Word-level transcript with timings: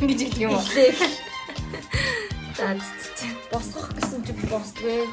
Ингэж 0.00 0.20
хэлдэг 0.22 0.42
юм 0.42 0.54
уу? 0.54 0.62
За 2.58 2.76
Босгох 3.52 3.88
гэсэн 3.96 4.20
чи 4.26 4.32
босдгүй. 4.46 5.06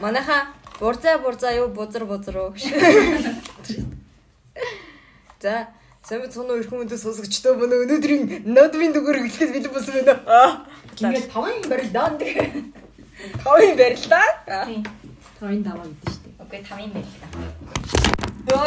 манайха 0.00 0.46
бурзаа 0.78 1.18
бурзаа 1.18 1.52
юу 1.54 1.68
бузар 1.68 2.04
бузар 2.04 2.36
уу 2.38 2.50
гэж. 2.52 2.64
За 5.40 5.68
Сайн 6.02 6.30
цоно 6.32 6.56
их 6.56 6.66
хүмүүст 6.72 6.96
сонсогчдоо 6.96 7.54
манай 7.60 7.84
өнөөдрийн 7.84 8.48
нодвин 8.48 8.92
дүгээр 8.96 9.20
эхлэхэд 9.20 9.52
бэлэн 9.52 9.72
болсон 9.74 9.94
байна. 10.00 10.64
Ингээд 10.96 11.28
таван 11.30 11.60
барил 11.68 11.90
даа 11.92 12.08
нэг. 12.16 12.72
Тавын 13.44 13.76
барилаа. 13.76 14.28
Тийм. 14.64 14.82
Тавын 15.38 15.62
даваа 15.62 15.84
гэдэг 15.84 16.08
шүү 16.08 16.22
дээ. 16.24 16.40
Окей, 16.40 16.60
таван 16.64 16.90
барил 16.96 17.19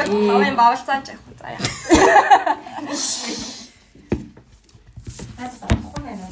тавын 0.01 0.55
бавалцаач 0.57 1.05
яах 1.13 1.21
вэ? 1.27 1.33
За 1.39 1.47
яа. 1.53 1.61
Аз 5.43 5.53
таахгүй 5.61 6.01
байна. 6.03 6.25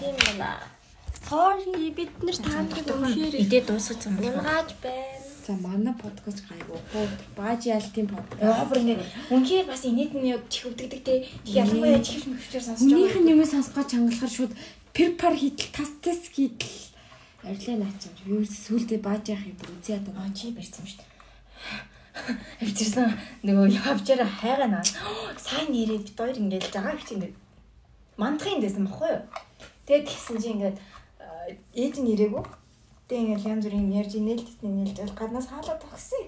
Тийм 0.00 0.14
байна. 0.38 0.50
Sorry 1.28 1.90
бид 1.90 2.12
нэр 2.22 2.36
таандаг 2.38 2.86
үнэхээр 2.86 3.34
Идээ 3.42 3.62
дуусгаж 3.66 4.00
юм 4.06 4.14
байна. 4.16 4.38
унгааж 4.38 4.70
байна. 4.82 5.18
За 5.46 5.52
манай 5.58 5.94
подкаст 5.94 6.42
гайгүй. 6.48 6.78
Баажи 7.36 7.70
алтын 7.74 8.06
подкаст. 8.06 8.42
Яа 8.42 8.64
бүр 8.70 8.78
ингэ 8.82 8.94
үнхээр 9.34 9.66
бас 9.66 9.82
инээдний 9.84 10.38
чих 10.50 10.66
өвдөгдөг 10.70 11.02
те. 11.02 11.26
Тэг 11.44 11.54
ялангуяа 11.62 12.02
чих 12.02 12.26
мөвчээр 12.30 12.62
сонсож 12.66 12.86
Өмнөх 12.86 13.16
нь 13.18 13.30
юм 13.34 13.42
сонсгоо 13.46 13.84
чангалахаар 13.86 14.30
шууд 14.30 14.52
перпар 14.94 15.34
хийдэл, 15.34 15.70
тас 15.74 15.90
тас 16.02 16.20
хийдэл. 16.30 16.78
Арилаа 17.46 17.76
наачаа. 17.82 18.10
Юу 18.26 18.42
сүултээ 18.46 18.98
баажи 19.02 19.34
яах 19.34 19.46
юм 19.50 19.58
бүр 19.58 19.70
ядаа. 19.86 20.14
Аа 20.22 20.30
чи 20.34 20.50
барьсан 20.54 20.82
юм 20.82 20.90
шүү 20.90 20.98
дээ. 21.02 21.10
Авчирсан 22.62 23.12
нөгөө 23.44 23.66
явчаараа 23.76 24.30
хайгаа 24.40 24.68
наа. 24.72 24.84
Сайн 25.36 25.68
нэрээ 25.70 26.00
бит 26.00 26.16
хоёр 26.16 26.36
ингээд 26.36 26.72
жагаа 26.72 26.96
чинь 26.96 27.34
мандахын 28.16 28.60
дэсэн 28.60 28.88
баггүй 28.88 29.10
юу? 29.12 29.22
Тэгээд 29.84 30.08
тэгсэн 30.08 30.36
чи 30.40 30.48
ингээд 30.56 30.76
аа, 31.20 31.52
ээж 31.76 31.94
нь 32.00 32.10
ирээгүй. 32.16 32.44
Тэгээд 33.06 33.22
ингээд 33.22 33.46
янз 33.46 33.64
бүрийн 33.68 33.92
ярьж 33.92 34.12
нээлттэй 34.16 34.70
нээлж 34.72 34.96
бол 35.04 35.18
гаднаас 35.20 35.48
хаалаад 35.52 35.80
тагсан. 35.84 36.24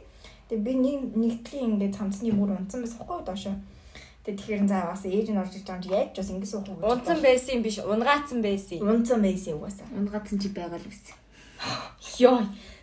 Тэгээд 0.52 0.64
би 0.64 0.72
нэг 0.76 0.98
нэгдлийн 1.16 1.80
ингээд 1.80 1.96
цамцны 1.96 2.30
бүр 2.36 2.52
унтсан 2.52 2.84
байсан 2.84 3.00
баггүй 3.00 3.16
юу 3.18 3.24
доошоо. 3.24 3.56
Тэгээд 4.28 4.38
тэгэхээр 4.44 4.62
за 4.68 4.78
бас 4.92 5.02
ээж 5.08 5.26
нь 5.32 5.40
орж 5.40 5.52
иж 5.56 5.64
байгаа 5.64 5.80
юм 5.80 5.82
чи 5.82 5.90
яаж 5.96 6.08
ч 6.12 6.16
бас 6.20 6.30
ингэ 6.30 6.48
суух 6.52 6.68
юм. 6.68 6.84
Унцсан 6.84 7.18
байсан 7.24 7.52
юм 7.56 7.62
биш, 7.64 7.76
унгаацсан 7.80 8.40
байсан. 8.44 8.78
Унтсан 8.84 9.20
байсан 9.24 9.52
угаасаа. 9.56 9.88
Унгадсан 9.96 10.36
чи 10.36 10.48
байгаа 10.52 10.76
л 10.76 10.88
үс. 10.92 11.00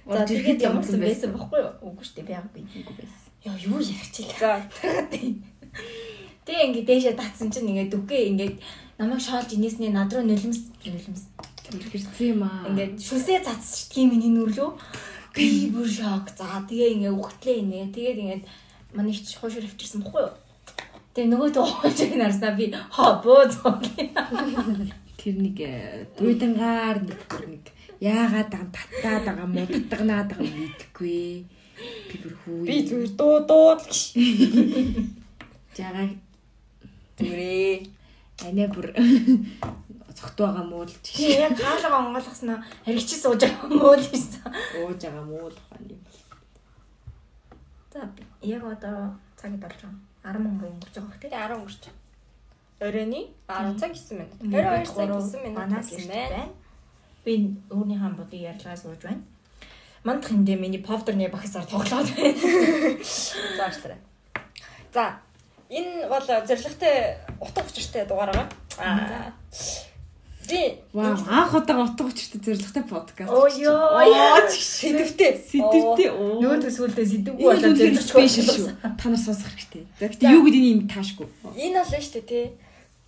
За 0.06 0.22
тэгээд 0.22 0.62
ямарсан 0.62 1.02
байсан 1.02 1.34
баггүй 1.34 1.60
юу? 1.66 1.72
Үгүй 1.82 2.06
шүү 2.06 2.16
дээ 2.22 2.30
байгагүй. 2.30 2.62
Үгүй 2.62 2.96
байсан. 3.02 3.26
Яа 3.42 3.58
юу 3.58 3.82
чи 3.82 4.22
За. 4.38 4.62
Тэгээ 6.46 6.66
ингээд 6.70 6.88
дээшээ 6.90 7.16
татсан 7.18 7.50
чинь 7.50 7.74
ингээд 7.74 7.90
дүгээ 7.90 8.30
ингээд 8.30 8.56
намайг 9.02 9.22
шоолж 9.26 9.50
инээснээ 9.58 9.90
над 9.90 10.14
руу 10.14 10.22
нулимс 10.22 10.70
нулимс 10.86 11.26
Тэрхэрсэн 11.66 12.38
юм 12.38 12.46
аа. 12.46 12.70
ингээд 12.70 13.02
шүсээ 13.02 13.42
цацчих 13.42 13.90
тийм 13.90 14.14
миний 14.14 14.30
нүрлөө 14.30 14.70
би 15.34 15.74
бүр 15.74 15.90
шок. 15.90 16.30
За 16.38 16.62
тэгээ 16.70 17.02
ингээд 17.02 17.18
үхтлээ 17.18 17.58
инээ. 17.66 17.90
Тэгээд 17.90 18.22
ингээд 18.22 18.44
манай 18.94 19.18
их 19.18 19.26
хуушур 19.42 19.66
авчирсан 19.66 20.06
бохгүй 20.06 20.22
юу? 20.30 20.34
Тэгээ 21.18 21.32
нөгөө 21.34 21.50
тоохож 21.58 21.98
нарснаа 22.14 22.54
би 22.54 22.70
хобоо 22.94 23.50
зоогийн 23.50 24.14
Тэр 25.18 25.36
нэг 25.42 25.58
э, 25.66 26.06
бүр 26.14 26.38
нэг 26.38 27.66
яагаад 28.12 28.52
ага 28.54 28.68
татаад 28.76 29.24
байгаа 29.28 29.48
мó 29.56 29.64
татганаад 29.74 30.30
байгаа 30.30 30.48
юм 30.52 30.58
мэдэхгүй. 30.62 31.20
Би 32.10 32.16
бүр 32.24 32.34
хүү. 32.42 32.60
би 32.68 32.76
зүгээр 32.88 33.12
дуу 33.20 33.36
дуу 33.50 33.70
л 33.76 33.82
гэж. 33.84 33.96
жагаа 35.78 36.08
Зүрээ. 37.18 37.76
анаа 38.44 38.68
бүр 38.76 38.88
цогт 40.16 40.38
байгаа 40.40 40.66
муу 40.72 40.84
л 40.88 40.94
чи 41.04 41.36
яг 41.36 41.56
хаалга 41.60 42.00
онгойлгосноо 42.00 42.58
харигчи 42.86 43.16
сууж 43.24 43.42
байгаа 43.44 43.70
мó 43.72 43.92
л 43.96 44.04
ийсэн 44.16 44.44
ууж 44.84 45.00
байгаа 45.04 45.26
муу 45.32 45.48
л 45.52 45.60
байна 45.72 45.92
юм. 45.96 46.02
за 47.92 48.00
яг 48.56 48.64
одоо 48.64 48.98
цагт 49.40 49.60
болж 49.64 49.80
байгаа 49.84 50.36
10 50.36 50.44
мөнгө 50.46 50.66
өнгөрч 50.72 50.96
байгаа 50.96 51.12
хөх 51.12 51.20
тий 51.22 51.30
Тэгээ 51.32 51.48
10 51.48 51.58
өнгөрч. 51.60 51.84
Оройны 52.86 53.22
10 53.48 53.80
цаг 53.80 53.92
9 53.96 54.20
минут. 54.20 54.36
22 54.42 54.84
22 54.84 54.96
цаг 54.96 55.08
9 55.08 55.40
9 55.40 55.44
минут 55.46 55.58
манаас 55.60 55.88
гэсэн 55.88 56.12
ирж 56.12 56.32
байна. 56.36 56.65
Би 57.26 57.58
өөрний 57.74 57.98
хаан 57.98 58.16
бодыг 58.16 58.40
ярьлгаа 58.40 58.78
сууж 58.78 59.02
байна. 59.02 59.24
Мандах 60.04 60.30
хиндэ 60.30 60.56
миний 60.56 60.78
повдорны 60.78 61.28
багсаар 61.28 61.66
тоглоод 61.66 62.10
байна. 62.14 62.38
Заашлаарай. 63.58 63.98
За 64.94 65.18
энэ 65.70 66.08
бол 66.08 66.22
зоригтой 66.22 67.18
утга 67.42 67.66
учиртай 67.66 68.06
дугаар 68.06 68.30
байгаа. 68.30 68.48
Аа. 68.78 69.34
Би 70.48 70.78
Вау, 70.94 71.18
анх 71.28 71.54
удаа 71.56 71.84
утга 71.84 72.06
учиртай 72.06 72.42
зоригтой 72.46 72.84
подкаст. 72.84 73.32
Оо 73.32 73.48
ёо. 73.50 74.46
сэдвтэй. 74.54 75.42
Сэдвтэй. 75.50 76.10
Нөө 76.14 76.62
төсвөлдөө 76.62 77.06
сэдвгүй 77.10 77.42
болоод 77.42 77.66
бол 77.66 77.80
зэрэгч 77.82 78.06
спешиал 78.06 78.54
шүү. 78.54 78.70
Та 79.02 79.10
нар 79.10 79.18
сонсох 79.18 79.50
хэрэгтэй. 79.50 79.84
За 79.98 80.06
гэтээ 80.14 80.38
юу 80.38 80.46
гэдэг 80.46 80.62
юм 80.70 80.82
таашгүй. 80.86 81.28
Энэ 81.58 81.82
бол 81.82 81.94
нь 81.98 82.06
шүү 82.06 82.14
дээ 82.22 82.30
тий. 82.30 82.46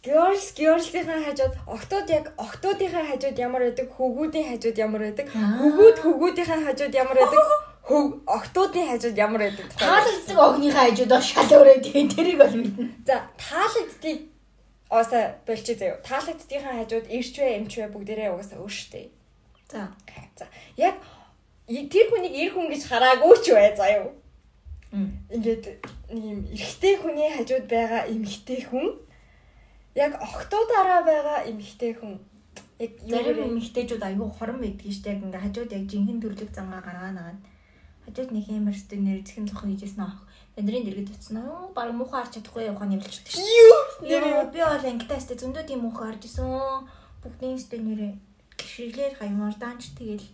Girls 0.08 0.46
girls-ийн 0.58 1.24
хажууд 1.28 1.54
октод 1.76 2.08
яг 2.18 2.26
октодынхаа 2.46 3.06
хажууд 3.12 3.38
ямар 3.48 3.62
байдаг, 3.68 3.88
хөвгүүдийн 3.98 4.48
хажууд 4.52 4.78
ямар 4.86 5.02
байдаг, 5.04 5.28
хөвгүүд 5.32 5.98
хөвгүүдийн 6.04 6.64
хажууд 6.68 6.94
ямар 7.02 7.18
байдаг, 7.20 7.44
хөв 7.88 8.06
октодын 8.38 8.88
хажууд 8.92 9.18
ямар 9.18 9.42
байдаг. 9.44 9.68
таалагддаг 9.80 10.38
огныхаа 10.48 10.86
хажуудаа 10.88 11.22
шал 11.22 11.52
өрөө 11.60 11.80
тэгээ 11.84 12.08
тэрийг 12.16 12.38
бол 12.40 12.56
мэднэ. 12.56 12.88
За 13.08 13.16
таалагддгийг 13.40 14.20
оосаа 14.90 15.24
болчих 15.48 15.78
заяа. 15.80 16.00
Таалагддгийнхаа 16.04 16.76
хажууд 16.84 17.08
ирч 17.08 17.36
вэ, 17.40 17.58
эмч 17.60 17.74
вэ 17.80 17.88
бүгдээрээ 17.92 18.32
угаасаа 18.32 18.60
өөр 18.60 18.76
штэ. 18.76 19.12
За. 19.72 19.92
За 20.36 20.46
яг 20.76 20.96
тэр 21.68 22.08
хүнийг 22.12 22.36
эр 22.36 22.52
хүн 22.56 22.68
гэж 22.72 22.84
хараагүй 22.92 23.36
ч 23.44 23.56
бай 23.56 23.72
заяа. 23.76 24.12
Ингээд 25.32 25.66
нэг 26.12 26.24
юм 26.24 26.40
эрэгтэй 26.48 26.96
хүний 27.00 27.32
хажууд 27.36 27.66
байгаа 27.68 28.08
эмэгтэй 28.08 28.68
хүн 28.68 28.88
яг 29.98 30.14
октодороо 30.22 31.02
байгаа 31.10 31.40
эмэгтэй 31.50 31.94
хүн 31.98 32.14
яг 32.80 32.94
Зарим 33.10 33.40
эмэгтэйчүүд 33.50 34.04
айгүй 34.06 34.30
хорон 34.38 34.60
байдгийг 34.62 34.94
штэ 34.94 35.10
яг 35.18 35.26
ингээ 35.26 35.44
хажууд 35.46 35.72
яг 35.74 35.84
жинхэнэ 35.90 36.22
төрлөг 36.22 36.52
зангаа 36.54 36.82
гаргаа 36.86 37.12
нагаад 37.18 37.40
хажууд 38.06 38.30
нэг 38.32 38.46
юмэр 38.54 38.78
өстө 38.78 38.96
нэр 39.02 39.26
зэхэн 39.26 39.50
зохин 39.50 39.74
хийжсэн 39.74 40.06
аа. 40.06 40.22
Бэндрийн 40.54 40.86
дэргэд 40.86 41.10
утсан 41.10 41.38
аа. 41.42 41.74
Баг 41.74 41.90
муухай 41.98 42.22
харж 42.22 42.34
чадахгүй 42.38 42.70
явахаа 42.70 42.90
нэмэлчдэг 42.90 43.34
штэ. 43.34 43.42
юу 44.06 44.46
би 44.54 44.62
бол 44.62 44.86
ангитаа 44.86 45.18
өстө 45.18 45.34
зөндөө 45.42 45.64
тийм 45.66 45.82
муухай 45.82 46.06
харж 46.14 46.24
исэн. 46.30 46.46
Бүгдийн 47.26 47.58
өстө 47.58 47.76
нэрээ 47.82 48.14
гişиглэр 48.62 49.14
хаймаар 49.18 49.56
даанч 49.58 49.98
тэгэл 49.98 50.28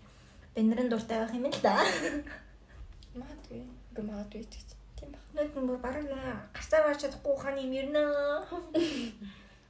бэндрэн 0.56 0.92
дуртай 0.92 1.18
байх 1.24 1.32
юм 1.32 1.48
л 1.48 1.60
да. 1.64 1.80
магадгүй 3.20 3.64
үгүй 3.64 4.04
магадгүй 4.04 4.44
ч 4.52 4.54
гэж 4.60 4.70
тийм 5.00 5.10
баг. 5.16 5.24
Нэг 5.32 5.50
юм 5.56 5.68
баг 5.80 5.96
гацаа 6.52 6.84
барч 6.84 7.00
чадахгүй 7.08 7.32
ухааны 7.32 7.64
юм 7.64 7.74
ирнэ. 7.80 8.04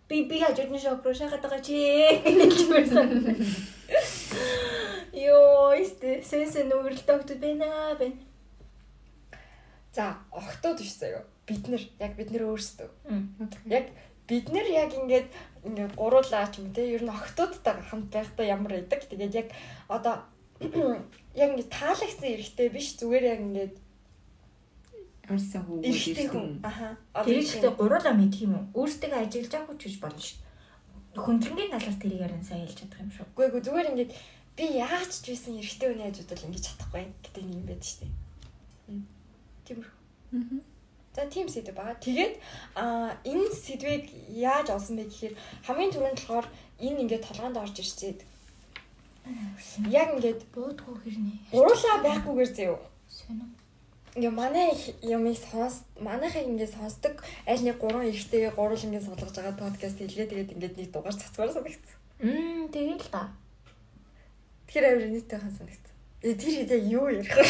Би 0.10 0.24
би 0.30 0.40
хажууд 0.40 0.72
нь 0.72 0.84
шок 0.84 1.04
руу 1.06 1.16
шахаад 1.16 1.44
байгаа 1.44 1.62
чи 1.64 1.78
гэж 2.22 2.56
хэлсэн. 2.68 3.10
Йоо, 5.14 5.78
истэ 5.80 6.22
сэнсэн 6.26 6.68
нүгэрэлтэй 6.68 7.16
өгдөг 7.16 7.38
байна 7.40 7.96
байна. 7.96 8.18
За 9.94 10.18
октод 10.32 10.80
биш 10.82 10.98
заяа. 10.98 11.24
Бид 11.48 11.68
нар 11.68 11.84
яг 12.00 12.16
бид 12.18 12.32
нар 12.32 12.44
өөрсдөө 12.50 12.90
Яг 13.68 13.92
бид 14.28 14.50
нар 14.50 14.68
яг 14.68 14.92
ингээд 14.96 15.30
ингээд 15.64 15.94
гуруулаа 15.96 16.48
ч 16.52 16.60
юм 16.60 16.74
те 16.74 16.84
ер 16.96 17.04
нь 17.04 17.12
октодтойгоо 17.12 17.86
хамт 17.88 18.10
байхдаа 18.12 18.46
ямар 18.46 18.74
байдаг. 18.74 19.06
Тэгээд 19.08 19.34
яг 19.36 19.48
одоо 19.88 20.16
яг 21.42 21.50
ингээд 21.52 21.72
таалагцсан 21.72 22.28
эрэхтэй 22.32 22.68
биш 22.72 22.96
зүгээр 23.00 23.24
яг 23.24 23.40
ингээд 23.40 23.74
Арсан 25.24 25.64
хүү. 25.64 25.78
эрэхтэй 25.88 26.28
хүн. 26.28 26.60
Аха. 26.64 26.98
Одоо 27.16 27.32
тэр 27.32 27.40
жишээ 27.40 27.60
ихтэй 27.64 27.74
гуруулаа 27.80 28.14
мэдх 28.14 28.40
юм 28.44 28.54
уу? 28.60 28.84
Өөртөө 28.84 29.10
байгаагүй 29.56 29.78
ч 29.80 29.84
гэж 29.88 29.98
болно 30.04 30.20
шүү 30.20 30.38
дээ. 30.40 31.24
Хүндрэнгийн 31.24 31.72
талаас 31.72 31.98
тэрийг 32.02 32.22
яран 32.28 32.44
сайн 32.44 32.68
хэлж 32.68 32.78
чадах 32.84 33.00
юм 33.00 33.12
шүү. 33.16 33.26
Үгүй 33.32 33.46
эгүй 33.48 33.62
зүгээр 33.64 33.90
ингээд 33.94 34.12
би 34.58 34.64
яач 34.84 35.12
ч 35.24 35.26
байсан 35.32 35.56
эрэхтэй 35.62 35.88
хүний 35.90 36.08
хажууд 36.12 36.30
бол 36.34 36.48
ингэж 36.48 36.64
чадахгүй 36.68 37.04
гэдэг 37.24 37.44
нэг 37.48 37.56
юм 37.56 37.66
байдаг 37.72 37.88
шүү 37.88 38.00
дээ. 38.04 38.14
Тиймэрхүү. 39.64 40.60
За 41.14 41.22
тийм 41.30 41.48
сэдв 41.48 41.72
байгаа. 41.78 41.96
Тэгээд 42.04 42.34
аа 42.76 43.16
энэ 43.24 43.48
сэдвийг 43.54 44.06
яаж 44.34 44.68
олсон 44.76 44.98
бэ 44.98 45.06
гэхээр 45.08 45.34
хамгийн 45.64 45.94
түрүүнд 45.94 46.20
болохоор 46.20 46.48
энэ 46.82 47.02
ингээд 47.06 47.28
толгоонд 47.30 47.62
орж 47.64 47.76
ирчээд 47.80 48.20
яг 49.88 50.10
ингээд 50.18 50.42
Буудгүй 50.52 50.96
хэрнээ. 51.00 51.38
гуруулаа 51.54 51.98
байхгүйгээр 52.04 52.52
заяа. 52.58 52.82
Сонио. 53.08 53.63
Ингээ 54.16 54.30
манай 54.30 54.70
юмыг 55.02 55.38
сонс 55.42 55.82
манайхыг 55.98 56.46
ингээ 56.46 56.70
сонсдог 56.70 57.18
аль 57.50 57.66
нэг 57.66 57.82
гурван 57.82 58.06
эрэгтэйгээ 58.14 58.54
гурвал 58.54 58.86
ингээ 58.86 59.02
суулгаж 59.02 59.34
байгаа 59.34 59.58
подкаст 59.58 59.98
хийлгээ 59.98 60.30
тэгээд 60.30 60.54
ингээд 60.54 60.78
нэг 60.78 60.90
дугаар 60.94 61.18
цацгаар 61.18 61.50
санагдсан. 61.50 61.98
Мм 62.22 62.70
тэгэл 62.70 63.10
та. 63.10 63.34
Тэгэхээр 64.70 64.86
авир 64.86 65.10
нийттэй 65.10 65.40
хан 65.42 65.54
санагдсан. 65.58 65.94
Э 66.22 66.38
тэр 66.38 66.54
хэд 66.62 66.72
яг 66.78 66.84
юу 66.94 67.10
ярих 67.10 67.34
вэ? 67.34 67.42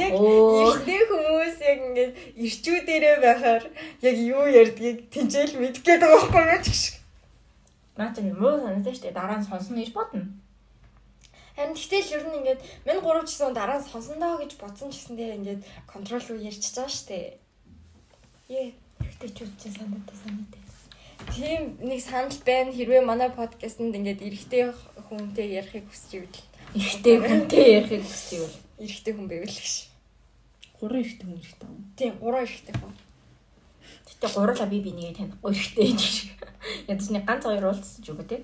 Яг 0.00 0.12
ихтэй 0.16 1.02
хүмүүс 1.04 1.56
яг 1.68 1.78
ингээд 1.84 2.12
ирчүүдэрээ 2.40 3.16
байхаар 3.20 3.64
яг 4.08 4.16
юу 4.16 4.44
ярьдгийг 4.48 5.12
тэнцэл 5.12 5.60
мэдэх 5.60 5.84
гээд 5.84 6.00
байгаа 6.00 6.32
байхгүй 6.32 6.44
юу 6.48 6.62
ч 6.64 6.68
гэх. 6.72 6.96
Наач 8.00 8.16
нь 8.24 8.32
муу 8.32 8.56
санагдаж 8.56 8.96
штэ 8.96 9.12
дараа 9.12 9.36
нь 9.36 9.44
сонсно 9.44 9.76
гэж 9.76 9.92
бодно. 9.92 10.24
Харин 11.56 11.72
тэгтэл 11.72 12.14
ер 12.20 12.24
нь 12.28 12.36
ингээд 12.44 12.60
минь 12.84 13.00
3 13.00 13.24
чисэн 13.24 13.56
дараа 13.56 13.80
сонсондоо 13.80 14.36
гэж 14.44 14.60
бодсон 14.60 14.92
ч 14.92 15.00
гэсэндээ 15.00 15.36
ингээд 15.40 15.62
контрол 15.88 16.24
руу 16.28 16.44
ярьчихж 16.44 16.76
байгаа 16.76 16.92
штэ. 16.92 17.40
Ээ, 18.52 18.76
ихтэй 19.00 19.30
ч 19.32 19.38
үгүй 19.40 19.72
санагдаж 19.72 20.16
санагдав. 20.20 20.66
Тийм 21.32 21.80
нэг 21.80 22.00
санал 22.04 22.38
байна. 22.44 22.76
Хэрвээ 22.76 23.02
манай 23.02 23.30
подкастэнд 23.32 23.96
ингээд 23.96 24.20
эрэгтэй 24.20 24.76
хүнтэй 25.08 25.56
ярихыг 25.56 25.88
хүсэж 25.88 26.12
ивэл 26.20 26.38
эрэгтэй 26.76 27.16
хүнтэй 27.24 27.64
ярихыг 27.80 28.04
хүсэж 28.04 28.30
ивэл 28.36 28.56
эрэгтэй 28.84 29.12
хүн 29.16 29.28
байвал 29.32 29.56
гэж. 29.56 29.74
Гурван 30.76 31.00
эрэгтэй 31.00 31.24
хүн 31.24 31.40
эрэгтэй 31.40 31.66
хүн. 31.66 31.82
Тийм, 31.96 32.12
гурван 32.20 32.44
эрэгтэй 32.44 32.74
хүн. 32.76 32.94
Гэтэ 34.06 34.28
гурлаа 34.28 34.68
би 34.68 34.78
бинийг 34.84 35.16
танихгүй 35.16 35.50
эрэгтэй 35.56 35.86
гэж. 35.88 36.04
Ядаж 36.92 37.08
нэг 37.10 37.24
ганц 37.24 37.42
хоёр 37.48 37.64
уулзсан 37.64 38.00
ч 38.04 38.06
үгүй 38.12 38.26
те. 38.28 38.36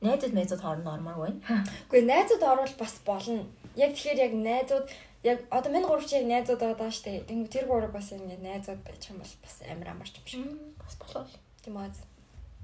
Найзууд 0.00 0.32
найзууд 0.32 0.62
хооронд 0.64 0.88
ормоор 0.88 1.18
байна. 1.20 1.64
Үгүй 1.88 2.02
найзууд 2.08 2.42
орвол 2.42 2.74
бас 2.80 2.94
болно. 3.04 3.44
Яг 3.76 3.92
тэгэхээр 3.92 4.24
яг 4.24 4.32
найзууд 4.32 4.86
яг 5.22 5.38
одоо 5.52 5.70
минь 5.72 5.84
гурав 5.84 6.08
чи 6.08 6.16
яг 6.16 6.26
найзууд 6.26 6.60
байгаа 6.60 6.88
шүү 6.88 7.04
дээ. 7.04 7.28
Тэгвэл 7.28 7.52
тэр 7.52 7.66
гурав 7.68 7.92
бас 7.92 8.08
ингэ 8.12 8.40
найзууд 8.40 8.80
байж 8.80 9.02
юм 9.12 9.20
бол 9.20 9.34
бас 9.44 9.54
амар 9.68 9.88
амарч 9.92 10.14
юм 10.16 10.26
шиг. 10.26 10.40
Бас 10.80 10.96
болоо. 10.96 11.28
Тийм 11.60 11.76
аа. 11.76 11.92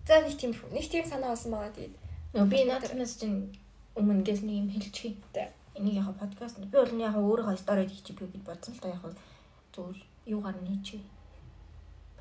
За 0.08 0.24
нэг 0.24 0.36
тийм 0.40 0.56
нэг 0.72 0.88
тийм 0.88 1.04
санаа 1.04 1.36
болсон 1.36 1.52
байгаа 1.52 1.76
тэгээд. 1.76 1.94
Нөө 2.32 2.46
би 2.48 2.58
наадмаас 2.64 3.14
чинь 3.20 3.52
өмнө 3.96 4.24
гээс 4.24 4.40
нэг 4.40 4.56
юм 4.56 4.68
хэлчихье. 4.72 5.16
Энийг 5.76 6.00
яг 6.00 6.16
подкаст 6.16 6.56
би 6.56 6.72
бол 6.72 6.88
яг 6.88 7.16
өөрийнхөө 7.20 7.60
стори 7.60 7.84
хийчих 7.84 8.16
би 8.16 8.32
гэж 8.32 8.42
бодсон 8.48 8.72
л 8.74 8.80
та 8.80 8.88
яг 8.96 9.04
зүгээр 9.76 9.98
юугаар 10.32 10.56
нь 10.56 10.72
хийчих. 10.72 11.04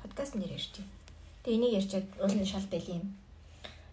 Подкаст 0.00 0.36
нэр 0.36 0.52
ярьчих. 0.52 0.84
Тэгээ 1.40 1.56
энийг 1.56 1.72
ярьчаад 1.80 2.06
уулын 2.20 2.44
шал 2.44 2.68
бэл 2.68 3.00
юм. 3.00 3.16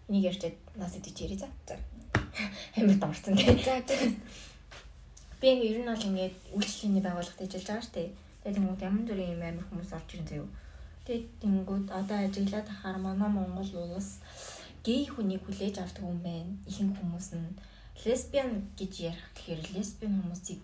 Энийг 0.08 0.24
ярьчаад 0.30 0.56
нас 0.76 0.96
идэж 0.96 1.16
ярий 1.24 1.38
за. 1.38 1.48
За. 1.66 1.76
Хэмэт 2.74 3.02
амарсан 3.02 3.36
тий. 3.36 3.56
За 3.64 3.80
тэгээд 3.80 4.14
би 5.40 5.46
ингээ 5.52 5.70
ер 5.72 5.78
нь 5.82 5.90
бол 5.90 6.08
ингээд 6.08 6.36
үйлчлэлийн 6.56 7.04
байгууллагад 7.04 7.42
ажиллаж 7.44 7.64
байгаа 7.68 7.84
штэ. 7.88 8.12
Тэгээд 8.42 8.56
тэнгууд 8.58 8.84
ямар 8.84 9.04
зүрийн 9.08 9.32
юм 9.36 9.42
амар 9.44 9.66
хүмүүс 9.68 9.90
орж 9.96 10.08
ирэн 10.12 10.28
заяа. 10.28 10.50
Тэгээд 11.04 11.26
тэнгууд 11.40 11.86
одоо 12.00 12.18
ажиглаад 12.20 12.68
ахаар 12.68 12.98
манай 13.00 13.30
Монгол 13.32 13.70
улс 13.96 14.20
гей 14.84 15.02
хүнийг 15.08 15.42
хүлээж 15.44 15.76
авдаг 15.80 16.04
юм 16.04 16.20
байна. 16.20 16.52
Ихэнх 16.68 16.96
хүмүүс 17.00 17.28
нь 17.36 17.56
лесбиан 18.04 18.68
гэж 18.78 18.92
ярих 19.10 19.26
гэхээр 19.36 19.62
лесбиан 19.74 20.14
хүмүүсийг 20.20 20.62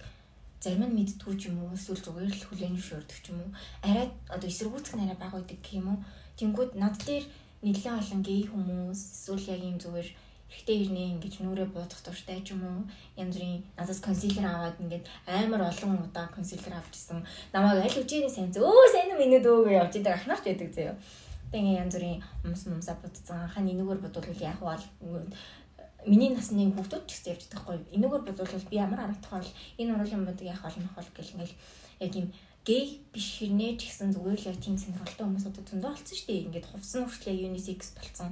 зарим 0.61 0.85
нь 0.93 0.97
мэддгүү 0.97 1.35
ч 1.41 1.49
юм 1.49 1.57
уу 1.65 1.73
эсвэл 1.73 2.05
зүгээр 2.05 2.37
л 2.37 2.47
хүлээн 2.49 2.77
зөвшөөрдөг 2.77 3.19
ч 3.25 3.27
юм 3.33 3.39
уу 3.41 3.51
арай 3.81 4.07
одоо 4.29 4.49
эсэргүүцэх 4.51 4.95
нараа 4.99 5.17
баг 5.17 5.33
байдаг 5.33 5.59
гэх 5.65 5.79
юм 5.81 5.89
уу 5.89 5.99
тэнгууд 6.37 6.73
над 6.77 7.01
дээр 7.01 7.25
нэлээд 7.63 8.01
олон 8.01 8.21
гей 8.25 8.43
хүмүүс 8.49 9.01
эсвэл 9.15 9.53
яг 9.55 9.63
юм 9.65 9.77
зүгээр 9.81 10.09
эрэгтэй 10.51 10.77
ирнэ 10.83 11.03
ингэж 11.15 11.35
нүрээ 11.41 11.69
буудах 11.71 12.01
дуртай 12.03 12.43
ч 12.43 12.53
юм 12.53 12.63
уу? 12.67 12.83
Янз 13.15 13.37
бүрийн 13.37 13.63
надаас 13.79 14.01
консилер 14.03 14.47
аваад 14.49 14.77
ингээд 14.83 15.07
амар 15.29 15.63
олон 15.71 16.03
удаа 16.03 16.27
консилер 16.35 16.75
авчихсан 16.75 17.23
намайг 17.53 17.87
аль 17.87 18.01
үжиний 18.03 18.33
сайн 18.33 18.51
өө 18.51 18.87
сайн 18.91 19.15
юм 19.15 19.23
инээд 19.23 19.47
өө 19.47 19.71
явж 19.71 19.95
идэг 19.95 20.15
ахнаарч 20.17 20.45
байдаг 20.45 20.71
заяа 20.75 20.97
тэгээ 21.53 21.79
янз 21.83 21.95
бүрийн 21.95 22.19
юмс 22.47 22.63
юмсаа 22.67 22.97
будцсан 23.03 23.47
хань 23.47 23.71
энэгээр 23.71 24.03
бодвол 24.03 24.43
яах 24.43 24.61
вэ? 24.63 24.79
Миний 26.07 26.31
насны 26.33 26.73
хүүхдүүд 26.73 27.05
ч 27.07 27.11
гэсэн 27.13 27.31
явж 27.35 27.43
байгаа 27.51 27.61
хгүй. 27.61 27.79
Энэгээр 27.97 28.23
бодвол 28.27 28.71
би 28.71 28.77
ямар 28.81 29.01
харагдах 29.03 29.33
бол 29.37 29.51
энэ 29.79 29.93
уруулын 29.95 30.25
модыг 30.25 30.47
яах 30.49 30.63
болно 30.65 30.89
хол 30.95 31.11
гэл 31.13 31.35
ингээл 31.35 31.57
яг 32.01 32.13
юм 32.17 32.27
гей 32.65 33.01
биш 33.13 33.41
хэрнээ 33.41 33.81
ч 33.81 33.89
гэсэн 33.89 34.13
зүгээр 34.13 34.41
л 34.41 34.51
яг 34.53 34.59
тийм 34.61 34.77
сонирхолтой 34.77 35.25
хүмүүс 35.25 35.49
одоо 35.49 35.65
зөндөө 35.65 35.91
болсон 35.97 36.17
шүү 36.17 36.29
дээ. 36.29 36.45
Ингээд 36.47 36.67
хувцсан 36.69 37.03
хүртлээ 37.09 37.49
unisex 37.49 37.81
болсон. 37.97 38.29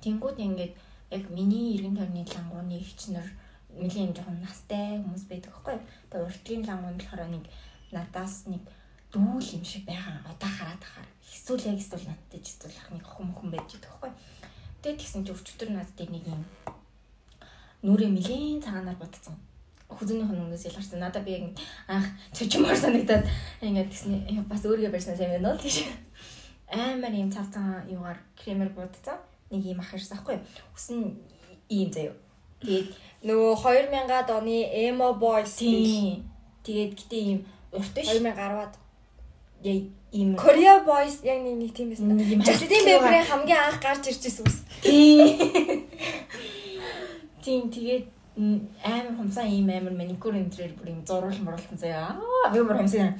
Тэнгүүд 0.00 0.38
ингээд 0.40 0.72
яг 1.12 1.24
миний 1.30 1.76
эргэн 1.76 1.96
тойрны 1.96 2.24
лангууны 2.24 2.74
ихчнэр 2.80 3.28
нэлийн 3.76 4.16
жоохон 4.16 4.40
настай 4.40 4.96
хүмүүс 5.04 5.24
байдаг 5.28 5.52
хгүй. 5.52 5.76
Тэгээ 6.08 6.26
уртгийн 6.26 6.64
лангуун 6.64 6.96
болохоор 6.96 7.28
нэг 7.28 7.44
надаас 7.92 8.48
нэг 8.48 8.64
дүүл 9.12 9.48
юм 9.60 9.64
шиг 9.64 9.84
байгаа. 9.84 10.24
Одоо 10.24 10.50
хараад 10.50 10.82
ахаар. 10.82 11.08
Эсвэл 11.28 11.68
яг 11.68 11.78
эсвэл 11.78 12.08
надтай 12.08 12.40
ч 12.40 12.56
эсвэл 12.56 12.80
ах 12.80 12.90
нэг 12.90 13.04
хум 13.04 13.30
хум 13.36 13.52
байж 13.52 13.68
байгаа 13.76 13.92
хгүй. 13.92 14.12
Тэгээд 14.80 15.00
тэгсэн 15.04 15.22
чи 15.28 15.32
өчтөр 15.36 15.70
надад 15.76 16.08
нэг 16.10 16.24
юм 16.24 16.42
нүрээ 17.84 18.08
мөлийн 18.08 18.64
цагаанаар 18.64 18.96
бодсон. 18.96 19.36
Хүзүүнийх 19.86 20.32
нь 20.34 20.42
өмнөөс 20.42 20.66
ялгарсан. 20.66 21.00
Надад 21.00 21.24
би 21.24 21.38
яг 21.38 21.44
анх 21.86 22.06
чичмаар 22.34 22.76
санагдаад 22.76 23.24
ингээд 23.62 23.90
тэгсэн 23.90 24.44
бас 24.50 24.66
өөрийгөө 24.66 24.92
барьснаа 24.92 25.16
сайн 25.16 25.38
байна 25.38 25.54
уу 25.54 25.62
гэж. 25.62 25.86
Амар 26.70 27.14
юм 27.14 27.30
цав 27.30 27.46
цагаан 27.54 27.86
юугаар 27.86 28.18
кремер 28.34 28.70
бодсон. 28.74 29.22
Нэг 29.50 29.62
юм 29.62 29.80
ах 29.80 29.94
ирсэн 29.94 30.18
аахгүй. 30.18 30.42
Үсэн 30.74 31.14
ийм 31.70 31.90
заяа. 31.94 32.18
Тэгээд 32.60 32.88
нөгөө 33.22 33.54
2000-ад 33.62 34.28
оны 34.34 34.58
emo 34.88 35.14
boys 35.14 35.54
тийм. 35.60 36.26
Тэгээд 36.66 36.92
гэтээ 36.98 37.22
ийм 37.22 37.40
урт 37.70 37.94
биш. 37.94 38.10
2010-ад 38.10 38.74
яг 39.62 39.82
ийм 40.10 40.34
Korea 40.34 40.82
boys 40.82 41.22
яг 41.22 41.46
нэг 41.46 41.56
нэг 41.62 41.70
тийм 41.76 41.94
байсан. 41.94 42.16
Юм 42.18 42.42
Justin 42.42 42.82
Bieber-ийн 42.82 43.26
хамгийн 43.26 43.60
анх 43.70 43.78
гарч 43.78 44.10
ирж 44.10 44.22
ирсэн 44.26 44.46
үс. 44.46 44.58
Тийм. 44.82 45.86
Тийм 47.44 47.70
тэгээд 47.70 48.15
амар 48.36 49.16
хумсан 49.16 49.48
ийм 49.48 49.68
амар 49.72 49.94
маникюр 49.96 50.36
энтрээр 50.36 50.76
бүр 50.76 50.92
юм 50.92 51.02
зурвал 51.08 51.40
муралтан 51.40 51.78
заяа. 51.78 52.20
Би 52.52 52.60
бүр 52.60 52.76
хумсан. 52.76 53.16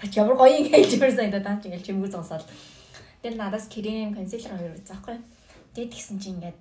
Та 0.00 0.06
ч 0.06 0.22
ямар 0.22 0.36
гоё 0.38 0.54
ингэж 0.54 0.94
ирсэн 0.94 1.30
да 1.30 1.42
таа 1.42 1.58
чи 1.58 1.68
ингээл 1.68 1.86
чимгүй 1.86 2.10
зогсоол. 2.10 2.46
Тэгэл 3.22 3.42
надаас 3.42 3.66
крем 3.66 4.14
консилер 4.14 4.54
хоёр 4.54 4.78
заахгүй. 4.86 5.18
Тэгээд 5.74 5.92
тэгсэн 5.92 6.18
чи 6.22 6.30
ингээд 6.30 6.58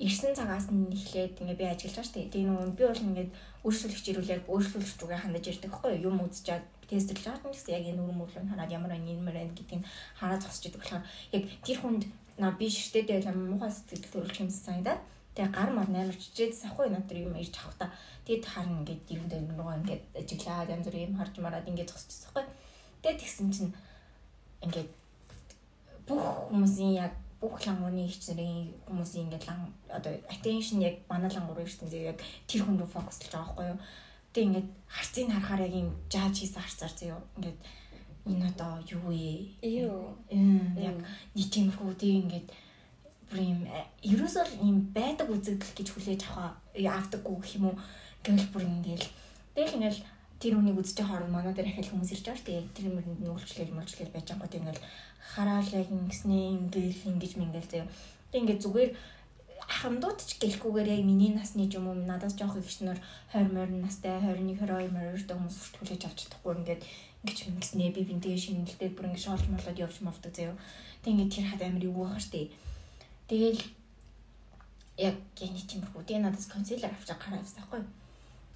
ирсэн 0.00 0.32
цагаас 0.32 0.72
нь 0.72 0.88
эхлээд 0.96 1.44
ингээ 1.44 1.60
би 1.60 1.64
ажиллаж 1.68 2.08
дээ. 2.08 2.32
Тэгээ 2.32 2.48
нөгөө 2.48 2.72
би 2.72 2.84
бол 2.88 3.04
ингээд 3.04 3.30
өөрчлөлөгч 3.68 4.06
ирүүлээд 4.08 4.48
өөрчлөлөгч 4.48 4.96
рүүгээ 4.96 5.20
хандаж 5.20 5.44
ирдэг 5.44 5.72
хгүй? 5.76 5.92
Юм 6.00 6.24
үзчихээд 6.24 6.64
тестэлж 6.88 7.24
байгаа 7.28 7.44
юм 7.44 7.52
гэсэн 7.52 7.74
яг 7.76 7.84
энэ 7.84 7.98
нүрэн 8.00 8.18
мөрлөн 8.18 8.50
хараад 8.50 8.72
ямар 8.72 8.90
нэг 8.96 9.12
юм 9.12 9.28
байна 9.28 9.52
гэдгийг 9.52 9.84
хараад 10.16 10.40
зогсож 10.42 10.64
идэг 10.66 10.80
болохоор 10.80 11.04
яг 11.36 11.42
тэр 11.60 11.78
хүнд 11.84 12.02
на 12.40 12.48
би 12.56 12.66
ширтээ 12.66 13.04
дээр 13.06 13.36
муухай 13.36 13.70
сэтгэл 13.70 14.08
төрүүлж 14.08 14.36
юмсан 14.40 14.64
санагдаад 14.64 15.00
тэгээ 15.40 15.56
гар 15.56 15.70
мар 15.72 15.88
амар 15.88 16.12
чичээс 16.20 16.68
ахгүй 16.68 16.92
над 16.92 17.08
тэр 17.08 17.24
юм 17.24 17.32
ирж 17.40 17.56
авах 17.56 17.76
та. 17.80 17.88
Тэгээд 18.28 18.44
харна 18.44 18.84
ингээд 18.84 19.02
дэрэн 19.08 19.28
дээр 19.32 19.44
нөгөө 19.56 19.76
ингээд 19.80 20.04
ажиглаад 20.20 20.68
янз 20.68 20.84
бүр 20.84 21.00
юм 21.00 21.16
харж 21.16 21.34
мараад 21.40 21.64
ингээд 21.64 21.88
зогсчихсон 21.88 22.28
хгүй. 22.28 22.44
Тэгээд 23.00 23.20
тэгсэн 23.24 23.48
чинь 23.48 23.72
ингээд 24.60 24.90
бүх 26.04 26.24
хүмүүсийн 26.52 26.92
яг 27.00 27.16
бүх 27.40 27.56
лангууны 27.64 28.04
ихчнэрийн 28.04 28.68
хүмүүсийн 28.84 29.24
ингээд 29.32 29.48
лан 29.48 29.72
одоо 29.88 30.12
attention 30.28 30.84
яг 30.84 31.00
манай 31.08 31.32
лангуурын 31.32 31.64
ихчнэр 31.64 32.12
яг 32.12 32.20
тэр 32.44 32.60
хүн 32.68 32.76
рүү 32.76 32.90
фокуслж 32.92 33.32
байгаа 33.32 33.48
байхгүй 33.48 33.66
юу. 33.72 33.80
Тэг 34.36 34.44
ингээд 34.44 34.68
харцыг 34.92 35.26
харахаар 35.32 35.64
яг 35.64 35.74
юм 35.80 35.88
жааж 36.12 36.34
хийсэн 36.36 36.60
харцаар 36.60 36.92
зөө 37.00 37.20
ингээд 37.40 37.58
энэ 38.28 38.44
одоо 38.52 38.72
юу 38.92 39.08
вэ? 39.08 39.56
Юу. 39.64 40.20
Яг 40.76 40.96
нэг 41.32 41.48
тиймэрхүү 41.48 41.96
тэг 41.96 42.12
ингээд 42.28 42.48
бүр 43.30 43.40
юм 43.46 43.60
ерөөсөө 44.02 44.44
л 44.44 44.54
юм 44.66 44.78
байдаг 44.90 45.30
үзэгдэл 45.30 45.76
гэж 45.78 45.88
хүлээж 45.94 46.20
авах 46.26 46.58
авдаггүй 46.74 47.34
гэх 47.38 47.54
юм 47.56 47.64
уу. 47.70 47.76
Гэвэл 48.26 48.50
бүр 48.50 48.64
ингээд 48.66 49.04
тэгэл 49.54 49.76
ингээд 49.78 49.98
тэр 50.42 50.58
үнийг 50.58 50.76
байгаа 50.80 51.06
хооронд 51.06 51.32
манай 51.32 51.54
дээр 51.54 51.70
ахил 51.70 51.90
хүмүүс 51.94 52.10
ирж 52.10 52.24
байгаа 52.26 52.40
шүү 52.42 52.48
дээ. 52.50 52.74
Тэр 52.74 52.86
юм 52.90 52.96
нүүлчлэл 53.22 53.76
мөлчлэл 53.76 54.14
байж 54.14 54.26
байгаа 54.26 54.42
гот 54.42 54.58
ингээл 54.58 54.82
хараал 55.30 55.70
яг 55.78 55.88
ингэснээ 55.94 56.44
ингээл 56.58 57.08
ингэж 57.12 57.32
мингээл 57.38 57.70
заяа. 57.70 57.88
Тэг 58.32 58.40
ингээд 58.40 58.64
зүгээр 58.64 58.90
хамдууд 59.70 60.18
ч 60.18 60.30
гэлхгүйгээр 60.42 60.88
яг 60.96 61.02
миний 61.06 61.30
насны 61.30 61.68
ч 61.70 61.78
юм 61.78 61.86
уу 61.86 61.94
надаас 61.94 62.34
жоох 62.34 62.56
ихснэр 62.58 62.98
20 63.30 63.54
морин 63.54 63.84
настай 63.84 64.18
21 64.18 64.58
22 64.58 64.90
морин 64.90 65.14
та 65.28 65.36
хүмүүс 65.38 65.56
хүрт 65.60 65.76
хүлээж 65.78 66.02
авч 66.08 66.18
чадахгүй 66.26 66.52
ингээд 66.58 66.82
ингэж 67.22 67.38
ингэснээ 67.52 67.90
би 67.94 68.02
бинтээ 68.08 68.36
шинэлдээд 68.40 68.96
бүр 68.96 69.06
ингэ 69.12 69.22
шоолж 69.22 69.44
молоод 69.46 69.78
явж 69.78 69.96
мовдөг 70.00 70.32
заяа. 70.34 70.56
Тэг 71.04 71.12
ингээд 71.14 71.34
тэр 71.36 71.46
хад 71.52 71.62
амир 71.62 71.84
юу 71.86 72.02
байгаа 72.02 72.18
штэ. 72.18 72.48
Тэгэл 73.30 73.62
яг 74.98 75.14
гэнэ 75.38 75.62
тиймэрхүү. 75.70 76.02
Тэгээ 76.02 76.26
надаас 76.26 76.50
консилер 76.50 76.90
авч 76.90 77.14
гараа 77.14 77.38
авсан 77.38 77.62
байхгүй 77.62 77.78
юу? 77.78 77.90